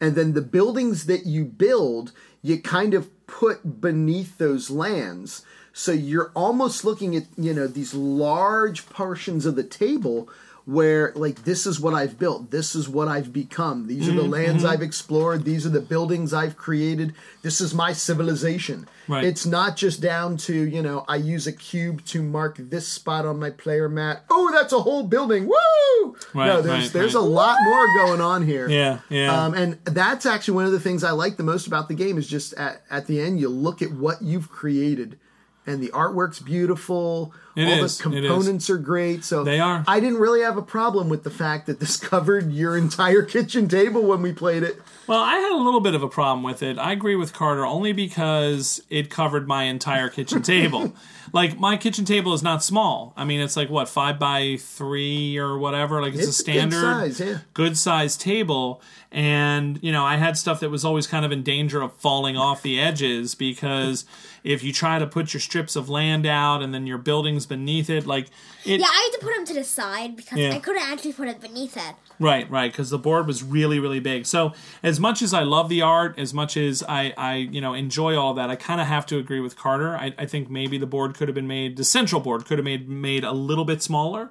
and 0.00 0.14
then 0.14 0.34
the 0.34 0.42
buildings 0.42 1.06
that 1.06 1.26
you 1.26 1.44
build, 1.44 2.12
you 2.42 2.60
kind 2.60 2.94
of 2.94 3.10
put 3.26 3.80
beneath 3.80 4.38
those 4.38 4.70
lands. 4.70 5.44
So 5.72 5.90
you're 5.90 6.30
almost 6.36 6.84
looking 6.84 7.16
at, 7.16 7.24
you 7.36 7.52
know, 7.52 7.66
these 7.66 7.94
large 7.94 8.88
portions 8.88 9.44
of 9.46 9.56
the 9.56 9.64
table 9.64 10.28
where 10.66 11.12
like 11.14 11.44
this 11.44 11.66
is 11.66 11.78
what 11.78 11.92
I've 11.92 12.18
built, 12.18 12.50
this 12.50 12.74
is 12.74 12.88
what 12.88 13.06
I've 13.06 13.32
become. 13.32 13.86
These 13.86 14.08
are 14.08 14.12
the 14.12 14.22
lands 14.22 14.64
I've 14.64 14.80
explored, 14.80 15.44
these 15.44 15.66
are 15.66 15.70
the 15.70 15.80
buildings 15.80 16.32
I've 16.32 16.56
created. 16.56 17.14
This 17.42 17.60
is 17.60 17.74
my 17.74 17.92
civilization. 17.92 18.88
Right. 19.06 19.24
It's 19.24 19.44
not 19.44 19.76
just 19.76 20.00
down 20.00 20.38
to, 20.38 20.54
you 20.54 20.80
know, 20.80 21.04
I 21.06 21.16
use 21.16 21.46
a 21.46 21.52
cube 21.52 22.04
to 22.06 22.22
mark 22.22 22.56
this 22.58 22.88
spot 22.88 23.26
on 23.26 23.38
my 23.38 23.50
player 23.50 23.90
mat. 23.90 24.24
Oh, 24.30 24.50
that's 24.52 24.72
a 24.72 24.80
whole 24.80 25.02
building. 25.02 25.46
Woo! 25.46 26.16
Right, 26.32 26.46
no, 26.46 26.62
there's 26.62 26.84
right, 26.84 26.92
there's 26.92 27.14
a 27.14 27.20
lot 27.20 27.58
more 27.62 27.86
going 28.06 28.20
on 28.20 28.46
here. 28.46 28.68
Yeah, 28.68 29.00
yeah. 29.10 29.44
Um, 29.44 29.54
and 29.54 29.78
that's 29.84 30.24
actually 30.24 30.54
one 30.54 30.64
of 30.64 30.72
the 30.72 30.80
things 30.80 31.04
I 31.04 31.10
like 31.10 31.36
the 31.36 31.42
most 31.42 31.66
about 31.66 31.88
the 31.88 31.94
game 31.94 32.16
is 32.16 32.26
just 32.26 32.54
at, 32.54 32.82
at 32.90 33.06
the 33.06 33.20
end 33.20 33.40
you 33.40 33.48
look 33.48 33.82
at 33.82 33.92
what 33.92 34.22
you've 34.22 34.50
created, 34.50 35.18
and 35.66 35.82
the 35.82 35.88
artwork's 35.88 36.40
beautiful. 36.40 37.34
It 37.56 37.66
all 37.66 37.84
is, 37.84 37.98
the 37.98 38.02
components 38.02 38.68
are 38.68 38.78
great. 38.78 39.24
So 39.24 39.44
They 39.44 39.60
are. 39.60 39.84
I 39.86 40.00
didn't 40.00 40.18
really 40.18 40.40
have 40.42 40.56
a 40.56 40.62
problem 40.62 41.08
with 41.08 41.22
the 41.22 41.30
fact 41.30 41.66
that 41.66 41.80
this 41.80 41.96
covered 42.10 42.52
your 42.52 42.76
entire 42.76 43.22
kitchen 43.22 43.68
table 43.68 44.02
when 44.02 44.22
we 44.22 44.32
played 44.32 44.62
it. 44.62 44.80
Well, 45.06 45.20
I 45.20 45.34
had 45.36 45.52
a 45.52 45.56
little 45.62 45.80
bit 45.80 45.94
of 45.94 46.02
a 46.02 46.08
problem 46.08 46.42
with 46.42 46.62
it. 46.62 46.78
I 46.78 46.92
agree 46.92 47.14
with 47.14 47.32
Carter 47.32 47.64
only 47.66 47.92
because 47.92 48.82
it 48.90 49.10
covered 49.10 49.46
my 49.46 49.64
entire 49.64 50.08
kitchen 50.08 50.42
table. 50.54 50.94
like 51.32 51.58
my 51.58 51.76
kitchen 51.76 52.04
table 52.04 52.32
is 52.32 52.42
not 52.42 52.64
small. 52.64 53.12
I 53.16 53.24
mean, 53.24 53.40
it's 53.40 53.56
like 53.56 53.68
what 53.70 53.88
five 53.88 54.18
by 54.18 54.56
three 54.58 55.36
or 55.36 55.58
whatever. 55.58 56.00
Like 56.00 56.14
it's, 56.14 56.26
It's 56.28 56.40
a 56.40 56.42
a 56.42 56.44
good 56.44 56.72
standard, 56.72 56.80
size, 56.80 57.20
yeah. 57.20 57.38
good 57.52 57.76
size 57.76 58.16
table. 58.16 58.80
And 59.12 59.78
you 59.82 59.92
know, 59.92 60.04
I 60.04 60.16
had 60.16 60.36
stuff 60.38 60.58
that 60.60 60.70
was 60.70 60.84
always 60.84 61.06
kind 61.06 61.24
of 61.24 61.30
in 61.32 61.42
danger 61.42 61.82
of 61.82 61.92
falling 61.92 62.36
off 62.36 62.62
the 62.62 62.80
edges 62.80 63.34
because 63.34 64.06
if 64.42 64.62
you 64.64 64.72
try 64.72 64.98
to 64.98 65.06
put 65.06 65.32
your 65.32 65.40
strips 65.40 65.76
of 65.76 65.88
land 65.88 66.26
out 66.26 66.62
and 66.62 66.74
then 66.74 66.86
your 66.86 66.98
buildings 66.98 67.43
beneath 67.46 67.90
it, 67.90 68.06
like 68.06 68.26
it, 68.64 68.80
Yeah, 68.80 68.86
I 68.86 69.10
had 69.10 69.18
to 69.18 69.24
put 69.24 69.34
them 69.34 69.44
to 69.46 69.54
the 69.54 69.64
side 69.64 70.16
because 70.16 70.38
Yeah. 70.38 70.52
I 70.54 70.58
couldn't 70.58 70.82
actually 70.82 71.12
put 71.12 71.28
it 71.28 71.40
beneath 71.40 71.76
it. 71.76 71.94
Right, 72.20 72.48
right, 72.50 72.70
because 72.70 72.90
the 72.90 72.98
board 72.98 73.26
was 73.26 73.42
really, 73.42 73.78
really 73.80 74.00
big. 74.00 74.26
So, 74.26 74.52
as 74.82 75.00
much 75.00 75.20
as 75.22 75.34
I 75.34 75.42
love 75.42 75.68
the 75.68 75.82
art, 75.82 76.18
as 76.18 76.32
much 76.32 76.56
as 76.56 76.82
I, 76.88 77.12
I 77.16 77.34
you 77.36 77.60
know, 77.60 77.74
enjoy 77.74 78.16
all 78.16 78.34
that, 78.34 78.50
I 78.50 78.56
kind 78.56 78.80
of 78.80 78.86
have 78.86 79.04
to 79.06 79.18
agree 79.18 79.40
with 79.40 79.56
Carter. 79.56 79.96
I, 79.96 80.14
I 80.18 80.26
think 80.26 80.48
maybe 80.48 80.78
the 80.78 80.86
board 80.86 81.14
could 81.14 81.28
have 81.28 81.34
been 81.34 81.48
made, 81.48 81.76
the 81.76 81.84
central 81.84 82.20
board 82.20 82.44
could 82.44 82.58
have 82.58 82.64
made 82.64 82.88
made 82.88 83.24
a 83.24 83.32
little 83.32 83.64
bit 83.64 83.82
smaller. 83.82 84.30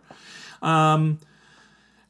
Um, 0.62 1.20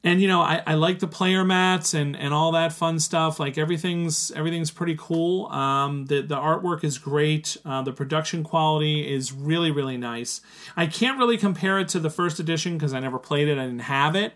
and 0.05 0.21
you 0.21 0.27
know, 0.27 0.41
I, 0.41 0.61
I 0.67 0.73
like 0.73 0.99
the 0.99 1.07
player 1.07 1.45
mats 1.45 1.93
and, 1.93 2.15
and 2.17 2.33
all 2.33 2.51
that 2.51 2.73
fun 2.73 2.99
stuff. 2.99 3.39
Like 3.39 3.57
everything's 3.57 4.31
everything's 4.31 4.69
pretty 4.69 4.95
cool. 4.97 5.47
Um, 5.47 6.05
the 6.07 6.21
the 6.21 6.35
artwork 6.35 6.83
is 6.83 6.97
great. 6.97 7.55
Uh, 7.63 7.81
the 7.83 7.93
production 7.93 8.43
quality 8.43 9.09
is 9.13 9.31
really 9.31 9.71
really 9.71 9.97
nice. 9.97 10.41
I 10.75 10.87
can't 10.87 11.17
really 11.17 11.37
compare 11.37 11.79
it 11.79 11.87
to 11.89 11.99
the 11.99 12.09
first 12.09 12.39
edition 12.39 12.77
because 12.77 12.93
I 12.93 12.99
never 12.99 13.17
played 13.17 13.47
it. 13.47 13.57
I 13.57 13.65
didn't 13.65 13.79
have 13.79 14.15
it. 14.15 14.33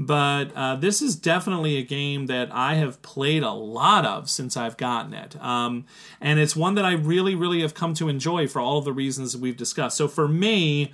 But 0.00 0.52
uh, 0.54 0.76
this 0.76 1.02
is 1.02 1.16
definitely 1.16 1.76
a 1.76 1.82
game 1.82 2.26
that 2.26 2.54
I 2.54 2.74
have 2.74 3.02
played 3.02 3.42
a 3.42 3.50
lot 3.50 4.06
of 4.06 4.30
since 4.30 4.56
I've 4.56 4.76
gotten 4.76 5.12
it. 5.12 5.34
Um, 5.42 5.86
and 6.20 6.38
it's 6.38 6.54
one 6.54 6.76
that 6.76 6.84
I 6.84 6.92
really, 6.92 7.34
really 7.34 7.62
have 7.62 7.74
come 7.74 7.94
to 7.94 8.08
enjoy 8.08 8.46
for 8.46 8.60
all 8.60 8.78
of 8.78 8.84
the 8.84 8.92
reasons 8.92 9.36
we've 9.36 9.56
discussed. 9.56 9.96
So 9.96 10.06
for 10.06 10.28
me, 10.28 10.92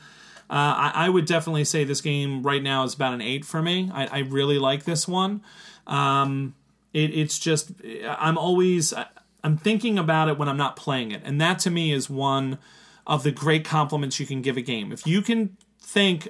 I, 0.51 0.93
I 0.95 1.09
would 1.09 1.27
definitely 1.27 1.65
say 1.65 1.85
this 1.85 2.01
game 2.01 2.43
right 2.43 2.63
now 2.63 2.85
is 2.85 2.95
about 2.95 3.15
an 3.15 3.21
eight 3.21 3.45
for 3.45 3.63
me. 3.63 3.91
I, 3.93 4.07
I 4.07 4.19
really 4.21 4.59
like 4.59 4.85
this 4.85 5.09
one. 5.09 5.43
Um, 5.87 6.55
it, 6.93 7.15
it's 7.15 7.39
just 7.39 7.73
I'm 8.07 8.39
always 8.39 8.95
I'm 9.43 9.57
thinking 9.57 9.99
about 9.99 10.29
it 10.29 10.39
when 10.39 10.49
I'm 10.49 10.57
not 10.57 10.77
playing 10.77 11.11
it, 11.11 11.23
and 11.25 11.41
that 11.41 11.59
to 11.61 11.71
me 11.71 11.93
is 11.93 12.09
one 12.09 12.59
of 13.07 13.23
the 13.23 13.31
great 13.31 13.65
compliments 13.65 14.19
you 14.19 14.27
can 14.27 14.43
give 14.43 14.57
a 14.57 14.63
game. 14.63 14.93
If 14.93 15.07
you 15.07 15.23
can 15.23 15.57
think 15.81 16.29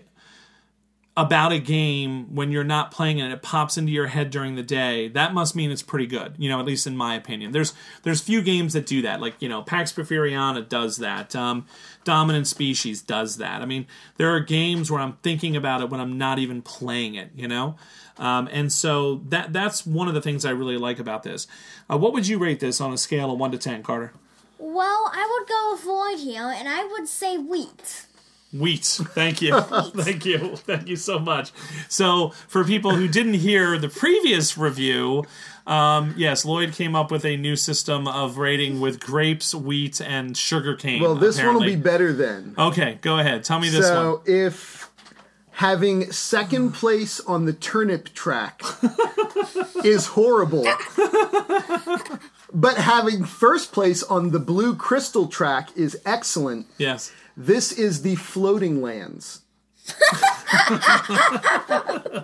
about 1.17 1.53
a 1.53 1.61
game 1.61 2.35
when 2.35 2.51
you're 2.51 2.65
not 2.65 2.91
playing 2.91 3.19
it 3.19 3.23
and 3.23 3.33
it 3.33 3.41
pops 3.41 3.79
into 3.79 3.93
your 3.93 4.09
head 4.09 4.31
during 4.31 4.57
the 4.57 4.63
day, 4.65 5.07
that 5.09 5.33
must 5.33 5.55
mean 5.55 5.71
it's 5.71 5.83
pretty 5.83 6.07
good. 6.07 6.35
You 6.39 6.49
know, 6.49 6.59
at 6.59 6.67
least 6.67 6.87
in 6.87 6.97
my 6.97 7.15
opinion. 7.15 7.53
There's 7.53 7.73
there's 8.03 8.21
few 8.21 8.43
games 8.43 8.73
that 8.73 8.87
do 8.87 9.03
that. 9.03 9.21
Like, 9.21 9.41
you 9.41 9.49
know, 9.49 9.63
Pax 9.63 9.93
Porfiriana 9.93 10.69
does 10.69 10.97
that. 10.97 11.37
Um, 11.37 11.67
Dominant 12.03 12.49
Species 12.49 13.01
does 13.01 13.37
that. 13.37 13.63
I 13.63 13.65
mean, 13.65 13.87
there 14.17 14.35
are 14.35 14.41
games 14.41 14.91
where 14.91 15.01
I'm 15.01 15.15
thinking 15.23 15.55
about 15.55 15.83
it 15.83 15.91
when 15.91 16.01
I'm 16.01 16.19
not 16.19 16.39
even 16.41 16.63
playing 16.63 17.15
it, 17.15 17.31
you 17.37 17.47
know? 17.47 17.77
Um, 18.17 18.49
and 18.53 18.73
so 18.73 19.23
that 19.29 19.53
that's 19.53 19.87
one 19.87 20.09
of 20.09 20.15
the 20.15 20.21
things 20.21 20.45
I 20.45 20.51
really 20.51 20.77
like 20.77 20.99
about 20.99 21.23
this. 21.23 21.47
Uh, 21.91 21.97
what 21.97 22.13
would 22.13 22.27
you 22.27 22.39
rate 22.39 22.61
this 22.61 22.81
on 22.81 22.93
a 22.93 22.99
scale 22.99 23.33
of 23.33 23.39
1 23.39 23.53
to 23.53 23.59
10, 23.59 23.83
Carter? 23.83 24.13
Well, 24.59 25.11
I 25.13 25.29
would 25.31 25.49
go 25.49 25.93
Lloyd 25.93 26.19
here, 26.21 26.53
and 26.57 26.69
I 26.69 26.85
would 26.85 27.09
say 27.09 27.37
wheat. 27.39 28.07
Wheat. 28.55 28.85
Thank 28.85 29.43
you. 29.43 29.61
Thank 29.61 30.25
you. 30.25 30.55
Thank 30.57 30.87
you 30.87 30.95
so 30.97 31.19
much. 31.19 31.51
So, 31.89 32.29
for 32.47 32.63
people 32.65 32.95
who 32.95 33.09
didn't 33.09 33.35
hear 33.35 33.77
the 33.79 33.89
previous 33.89 34.57
review, 34.57 35.25
um, 35.67 36.15
yes, 36.17 36.45
Lloyd 36.45 36.73
came 36.73 36.95
up 36.95 37.11
with 37.11 37.25
a 37.25 37.37
new 37.37 37.57
system 37.57 38.07
of 38.07 38.39
rating 38.39 38.81
with 38.81 39.01
grapes, 39.01 39.55
wheat, 39.55 40.01
and 40.01 40.37
sugar 40.37 40.77
cane. 40.77 41.03
Well, 41.03 41.17
this 41.17 41.43
one 41.43 41.55
will 41.55 41.63
be 41.63 41.75
better 41.75 42.13
then. 42.13 42.55
Okay, 42.57 42.99
go 43.01 43.19
ahead. 43.19 43.43
Tell 43.45 43.59
me 43.59 43.71
this 43.71 43.85
one. 43.87 43.93
So 43.93 44.23
if 44.25 44.89
having 45.53 46.13
second 46.13 46.73
place 46.73 47.21
on 47.21 47.47
the 47.47 47.53
turnip 47.53 48.13
track 48.15 48.63
is 49.85 50.07
horrible, 50.07 50.67
but 52.53 52.77
having 52.77 53.25
first 53.25 53.73
place 53.73 54.03
on 54.03 54.31
the 54.31 54.39
blue 54.39 54.77
crystal 54.77 55.27
track 55.27 55.71
is 55.77 55.97
excellent, 56.05 56.67
Yes. 56.79 57.11
This 57.37 57.73
is 57.73 58.03
the 58.03 58.15
floating 58.17 58.81
lands. 58.83 59.41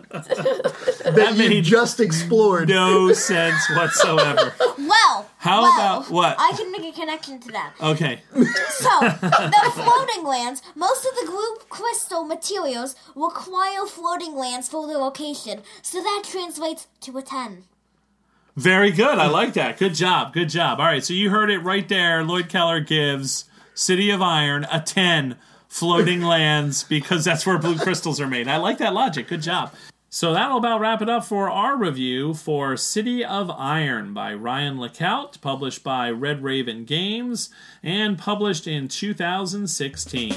that 0.01 1.33
you 1.33 1.49
made 1.49 1.65
just 1.65 2.01
explored. 2.01 2.69
No 2.69 3.13
sense 3.13 3.69
whatsoever. 3.71 4.55
Well, 4.79 5.29
How 5.39 5.63
well, 5.63 5.75
about- 5.75 6.11
what? 6.11 6.37
I 6.39 6.53
can 6.57 6.73
make 6.73 6.83
a 6.85 6.93
connection 6.99 7.39
to 7.41 7.53
that. 7.53 7.75
Okay. 7.81 8.23
So, 8.81 8.89
the 9.01 9.71
floating 9.75 10.25
lands, 10.25 10.63
most 10.75 11.05
of 11.05 11.15
the 11.17 11.27
blue 11.31 11.57
crystal 11.69 12.25
materials 12.25 12.95
require 13.15 13.85
floating 13.87 14.35
lands 14.35 14.71
for 14.71 14.87
their 14.87 14.97
location, 14.97 15.61
so 15.83 16.01
that 16.01 16.23
translates 16.27 16.87
to 17.03 17.19
a 17.19 17.23
10. 17.23 17.65
Very 18.57 18.91
good. 18.91 19.19
I 19.19 19.27
like 19.29 19.53
that. 19.55 19.77
Good 19.79 19.95
job. 19.95 20.33
Good 20.33 20.49
job. 20.49 20.81
All 20.81 20.87
right. 20.87 21.05
So 21.05 21.13
you 21.13 21.29
heard 21.29 21.51
it 21.51 21.59
right 21.59 21.87
there. 21.89 22.25
Lloyd 22.25 22.49
Keller 22.49 22.81
gives 22.81 23.45
City 23.81 24.11
of 24.11 24.21
Iron 24.21 24.67
a 24.71 24.79
10 24.79 25.37
floating 25.67 26.21
lands 26.35 26.85
because 26.85 27.25
that's 27.25 27.47
where 27.47 27.57
blue 27.57 27.79
crystals 27.79 28.21
are 28.21 28.27
made. 28.27 28.47
I 28.47 28.59
like 28.59 28.77
that 28.77 28.93
logic. 28.93 29.27
Good 29.27 29.41
job. 29.41 29.73
So 30.11 30.35
that'll 30.35 30.59
about 30.59 30.81
wrap 30.81 31.01
it 31.01 31.09
up 31.09 31.25
for 31.25 31.49
our 31.49 31.79
review 31.79 32.35
for 32.35 32.77
City 32.77 33.25
of 33.25 33.49
Iron 33.49 34.13
by 34.13 34.35
Ryan 34.35 34.77
Laukat, 34.77 35.41
published 35.41 35.83
by 35.83 36.11
Red 36.11 36.43
Raven 36.43 36.85
Games 36.85 37.49
and 37.83 38.19
published 38.19 38.67
in 38.67 38.87
2016. 38.87 40.35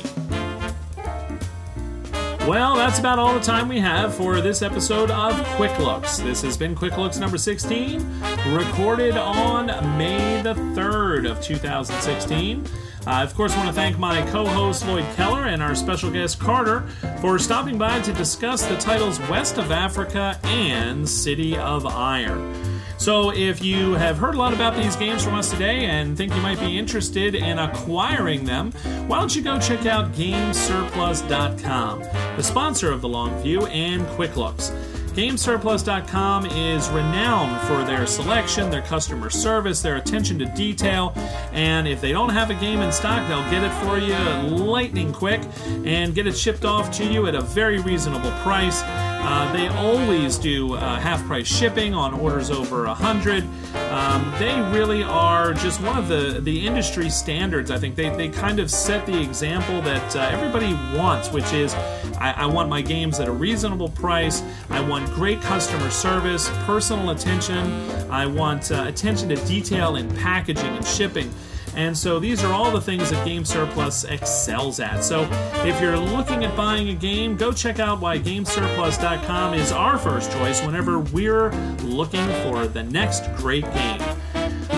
Well, 2.47 2.75
that's 2.75 2.99
about 2.99 3.19
all 3.19 3.33
the 3.33 3.39
time 3.39 3.67
we 3.67 3.79
have 3.79 4.15
for 4.15 4.39
this 4.39 4.61
episode 4.61 5.11
of 5.11 5.35
Quick 5.55 5.77
Looks. 5.79 6.17
This 6.19 6.41
has 6.43 6.55
been 6.55 6.75
Quick 6.75 6.97
Looks 6.97 7.17
number 7.17 7.37
16, 7.37 8.05
recorded 8.53 9.17
on 9.17 9.67
May 9.97 10.41
the 10.41 10.53
3rd 10.53 11.29
of 11.29 11.41
2016. 11.41 12.65
I, 13.05 13.23
of 13.23 13.35
course, 13.35 13.55
want 13.55 13.67
to 13.67 13.73
thank 13.73 13.99
my 13.99 14.21
co 14.31 14.45
host 14.45 14.87
Lloyd 14.87 15.05
Keller 15.15 15.45
and 15.45 15.61
our 15.61 15.75
special 15.75 16.09
guest 16.09 16.39
Carter 16.39 16.87
for 17.19 17.37
stopping 17.37 17.77
by 17.77 17.99
to 18.01 18.13
discuss 18.13 18.65
the 18.65 18.77
titles 18.77 19.19
West 19.29 19.57
of 19.57 19.71
Africa 19.71 20.39
and 20.43 21.07
City 21.07 21.57
of 21.57 21.85
Iron. 21.85 22.53
So, 22.97 23.31
if 23.31 23.61
you 23.61 23.93
have 23.95 24.17
heard 24.17 24.35
a 24.35 24.37
lot 24.37 24.53
about 24.53 24.77
these 24.77 24.95
games 24.95 25.23
from 25.23 25.33
us 25.33 25.51
today 25.51 25.85
and 25.85 26.15
think 26.15 26.33
you 26.33 26.41
might 26.41 26.59
be 26.59 26.77
interested 26.77 27.35
in 27.35 27.59
acquiring 27.59 28.45
them, 28.45 28.71
why 29.07 29.19
don't 29.19 29.35
you 29.35 29.41
go 29.41 29.59
check 29.59 29.85
out 29.85 30.13
GameSurplus.com, 30.13 31.99
the 32.37 32.43
sponsor 32.43 32.91
of 32.91 33.01
the 33.01 33.09
Long 33.09 33.37
View 33.41 33.65
and 33.65 34.07
Quick 34.09 34.37
Looks. 34.37 34.71
GameSurplus.com 35.13 36.47
is 36.47 36.89
renowned 36.89 37.61
for 37.67 37.83
their 37.83 38.07
selection, 38.07 38.71
their 38.71 38.81
customer 38.81 39.29
service, 39.29 39.79
their 39.79 39.97
attention 39.97 40.39
to 40.39 40.45
detail, 40.45 41.13
and 41.51 41.87
if 41.87 42.01
they 42.01 42.11
don't 42.11 42.29
have 42.29 42.49
a 42.49 42.55
game 42.55 42.81
in 42.81 42.91
stock, 42.91 43.27
they'll 43.27 43.47
get 43.51 43.63
it 43.63 43.71
for 43.85 43.99
you 43.99 44.15
lightning 44.57 45.13
quick 45.13 45.41
and 45.85 46.15
get 46.15 46.25
it 46.25 46.35
shipped 46.35 46.65
off 46.65 46.91
to 46.93 47.05
you 47.05 47.27
at 47.27 47.35
a 47.35 47.41
very 47.41 47.79
reasonable 47.79 48.31
price. 48.41 48.81
Uh, 49.25 49.51
they 49.53 49.69
always 49.69 50.37
do 50.37 50.73
uh, 50.73 50.99
half 50.99 51.25
price 51.25 51.47
shipping 51.47 51.93
on 51.93 52.13
orders 52.13 52.51
over 52.51 52.85
a 52.85 52.93
hundred. 52.93 53.43
Um, 53.89 54.33
they 54.37 54.59
really 54.77 55.01
are 55.01 55.53
just 55.53 55.81
one 55.81 55.97
of 55.97 56.09
the, 56.09 56.41
the 56.41 56.67
industry 56.67 57.09
standards. 57.09 57.71
I 57.71 57.79
think 57.79 57.95
they, 57.95 58.09
they 58.09 58.27
kind 58.27 58.59
of 58.59 58.69
set 58.69 59.05
the 59.05 59.21
example 59.21 59.81
that 59.83 60.15
uh, 60.15 60.19
everybody 60.29 60.73
wants, 60.97 61.31
which 61.31 61.53
is 61.53 61.73
I, 62.19 62.33
I, 62.37 62.45
want 62.45 62.67
my 62.67 62.81
games 62.81 63.21
at 63.21 63.29
a 63.29 63.31
reasonable 63.31 63.89
price. 63.89 64.43
I 64.69 64.81
want 64.81 65.09
great 65.13 65.41
customer 65.41 65.89
service, 65.89 66.49
personal 66.65 67.11
attention. 67.11 67.65
I 68.11 68.25
want 68.25 68.71
uh, 68.71 68.85
attention 68.87 69.29
to 69.29 69.37
detail 69.45 69.95
in 69.95 70.13
packaging 70.17 70.75
and 70.75 70.85
shipping. 70.85 71.33
And 71.75 71.97
so 71.97 72.19
these 72.19 72.43
are 72.43 72.53
all 72.53 72.71
the 72.71 72.81
things 72.81 73.09
that 73.09 73.25
Game 73.25 73.45
Surplus 73.45 74.03
excels 74.03 74.79
at. 74.79 75.03
So 75.03 75.27
if 75.65 75.81
you're 75.81 75.97
looking 75.97 76.43
at 76.43 76.55
buying 76.55 76.89
a 76.89 76.93
game, 76.93 77.35
go 77.35 77.51
check 77.51 77.79
out 77.79 77.99
why 77.99 78.19
GameSurplus.com 78.19 79.53
is 79.55 79.71
our 79.71 79.97
first 79.97 80.31
choice 80.31 80.63
whenever 80.63 80.99
we're 80.99 81.51
looking 81.81 82.27
for 82.43 82.67
the 82.67 82.83
next 82.83 83.33
great 83.35 83.63
game. 83.73 84.01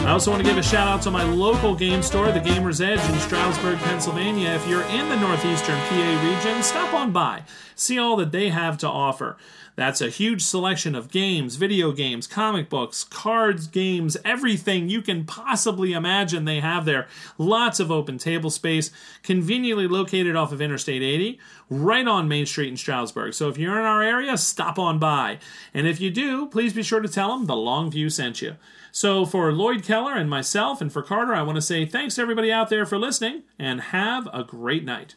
I 0.06 0.12
also 0.12 0.30
want 0.30 0.44
to 0.44 0.48
give 0.48 0.58
a 0.60 0.64
shout 0.64 0.88
out 0.88 1.02
to 1.02 1.12
my 1.12 1.24
local 1.24 1.74
game 1.74 2.04
store, 2.04 2.32
the 2.32 2.40
Gamer's 2.40 2.80
Edge 2.80 3.00
in 3.10 3.20
Stroudsburg, 3.20 3.80
Pennsylvania. 3.80 4.52
If 4.52 4.68
you're 4.68 4.84
in 4.84 5.10
the 5.10 5.16
northeastern 5.16 5.80
PA 5.90 6.24
region, 6.24 6.62
stop 6.62 6.94
on 6.94 7.12
by, 7.12 7.42
see 7.76 7.98
all 7.98 8.16
that 8.18 8.32
they 8.32 8.50
have 8.50 8.78
to 8.80 8.88
offer. 8.88 9.36
That's 9.76 10.00
a 10.00 10.10
huge 10.10 10.42
selection 10.42 10.96
of 10.96 11.12
games, 11.12 11.56
video 11.58 11.92
games, 11.92 12.28
comic 12.28 12.70
books, 12.70 13.04
cards, 13.04 13.68
games, 13.68 14.16
everything 14.24 14.90
you 14.90 15.02
can 15.02 15.26
possibly 15.26 15.92
imagine 15.92 16.46
they 16.46 16.62
have 16.62 16.86
there. 16.86 17.08
Lots 17.38 17.80
of 17.80 17.92
open 17.92 18.18
table 18.18 18.50
space, 18.50 18.90
conveniently 19.22 19.88
located 19.88 20.36
off 20.36 20.54
of 20.54 20.62
Interstate 20.62 21.02
80, 21.02 21.40
right 21.70 22.08
on 22.08 22.28
Main 22.28 22.46
Street 22.46 22.70
in 22.70 22.78
Stroudsburg. 22.78 23.34
So 23.34 23.50
if 23.50 23.58
you're 23.58 23.78
in 23.78 23.86
our 23.86 24.02
area, 24.02 24.38
stop 24.38 24.80
on 24.80 24.98
by. 24.98 25.40
And 25.74 25.88
if 25.88 26.00
you 26.00 26.10
do, 26.10 26.48
please 26.48 26.74
be 26.74 26.84
sure 26.84 27.02
to 27.02 27.10
tell 27.10 27.38
them 27.38 27.46
the 27.46 27.54
Longview 27.54 28.12
sent 28.12 28.42
you. 28.42 28.56
So 28.94 29.26
for 29.26 29.52
Lloyd 29.52 29.84
Keller 29.84 30.14
and 30.14 30.30
myself 30.30 30.80
and 30.80 30.92
for 30.92 31.02
Carter, 31.02 31.36
I 31.36 31.42
want 31.42 31.58
to 31.58 31.62
say 31.62 31.86
thanks 31.86 32.16
to 32.16 32.22
everybody 32.22 32.50
out 32.50 32.70
there 32.70 32.86
for 32.86 32.98
listening 32.98 33.44
and 33.60 33.82
have 33.82 34.30
a 34.32 34.42
great 34.42 34.86
night. 34.86 35.16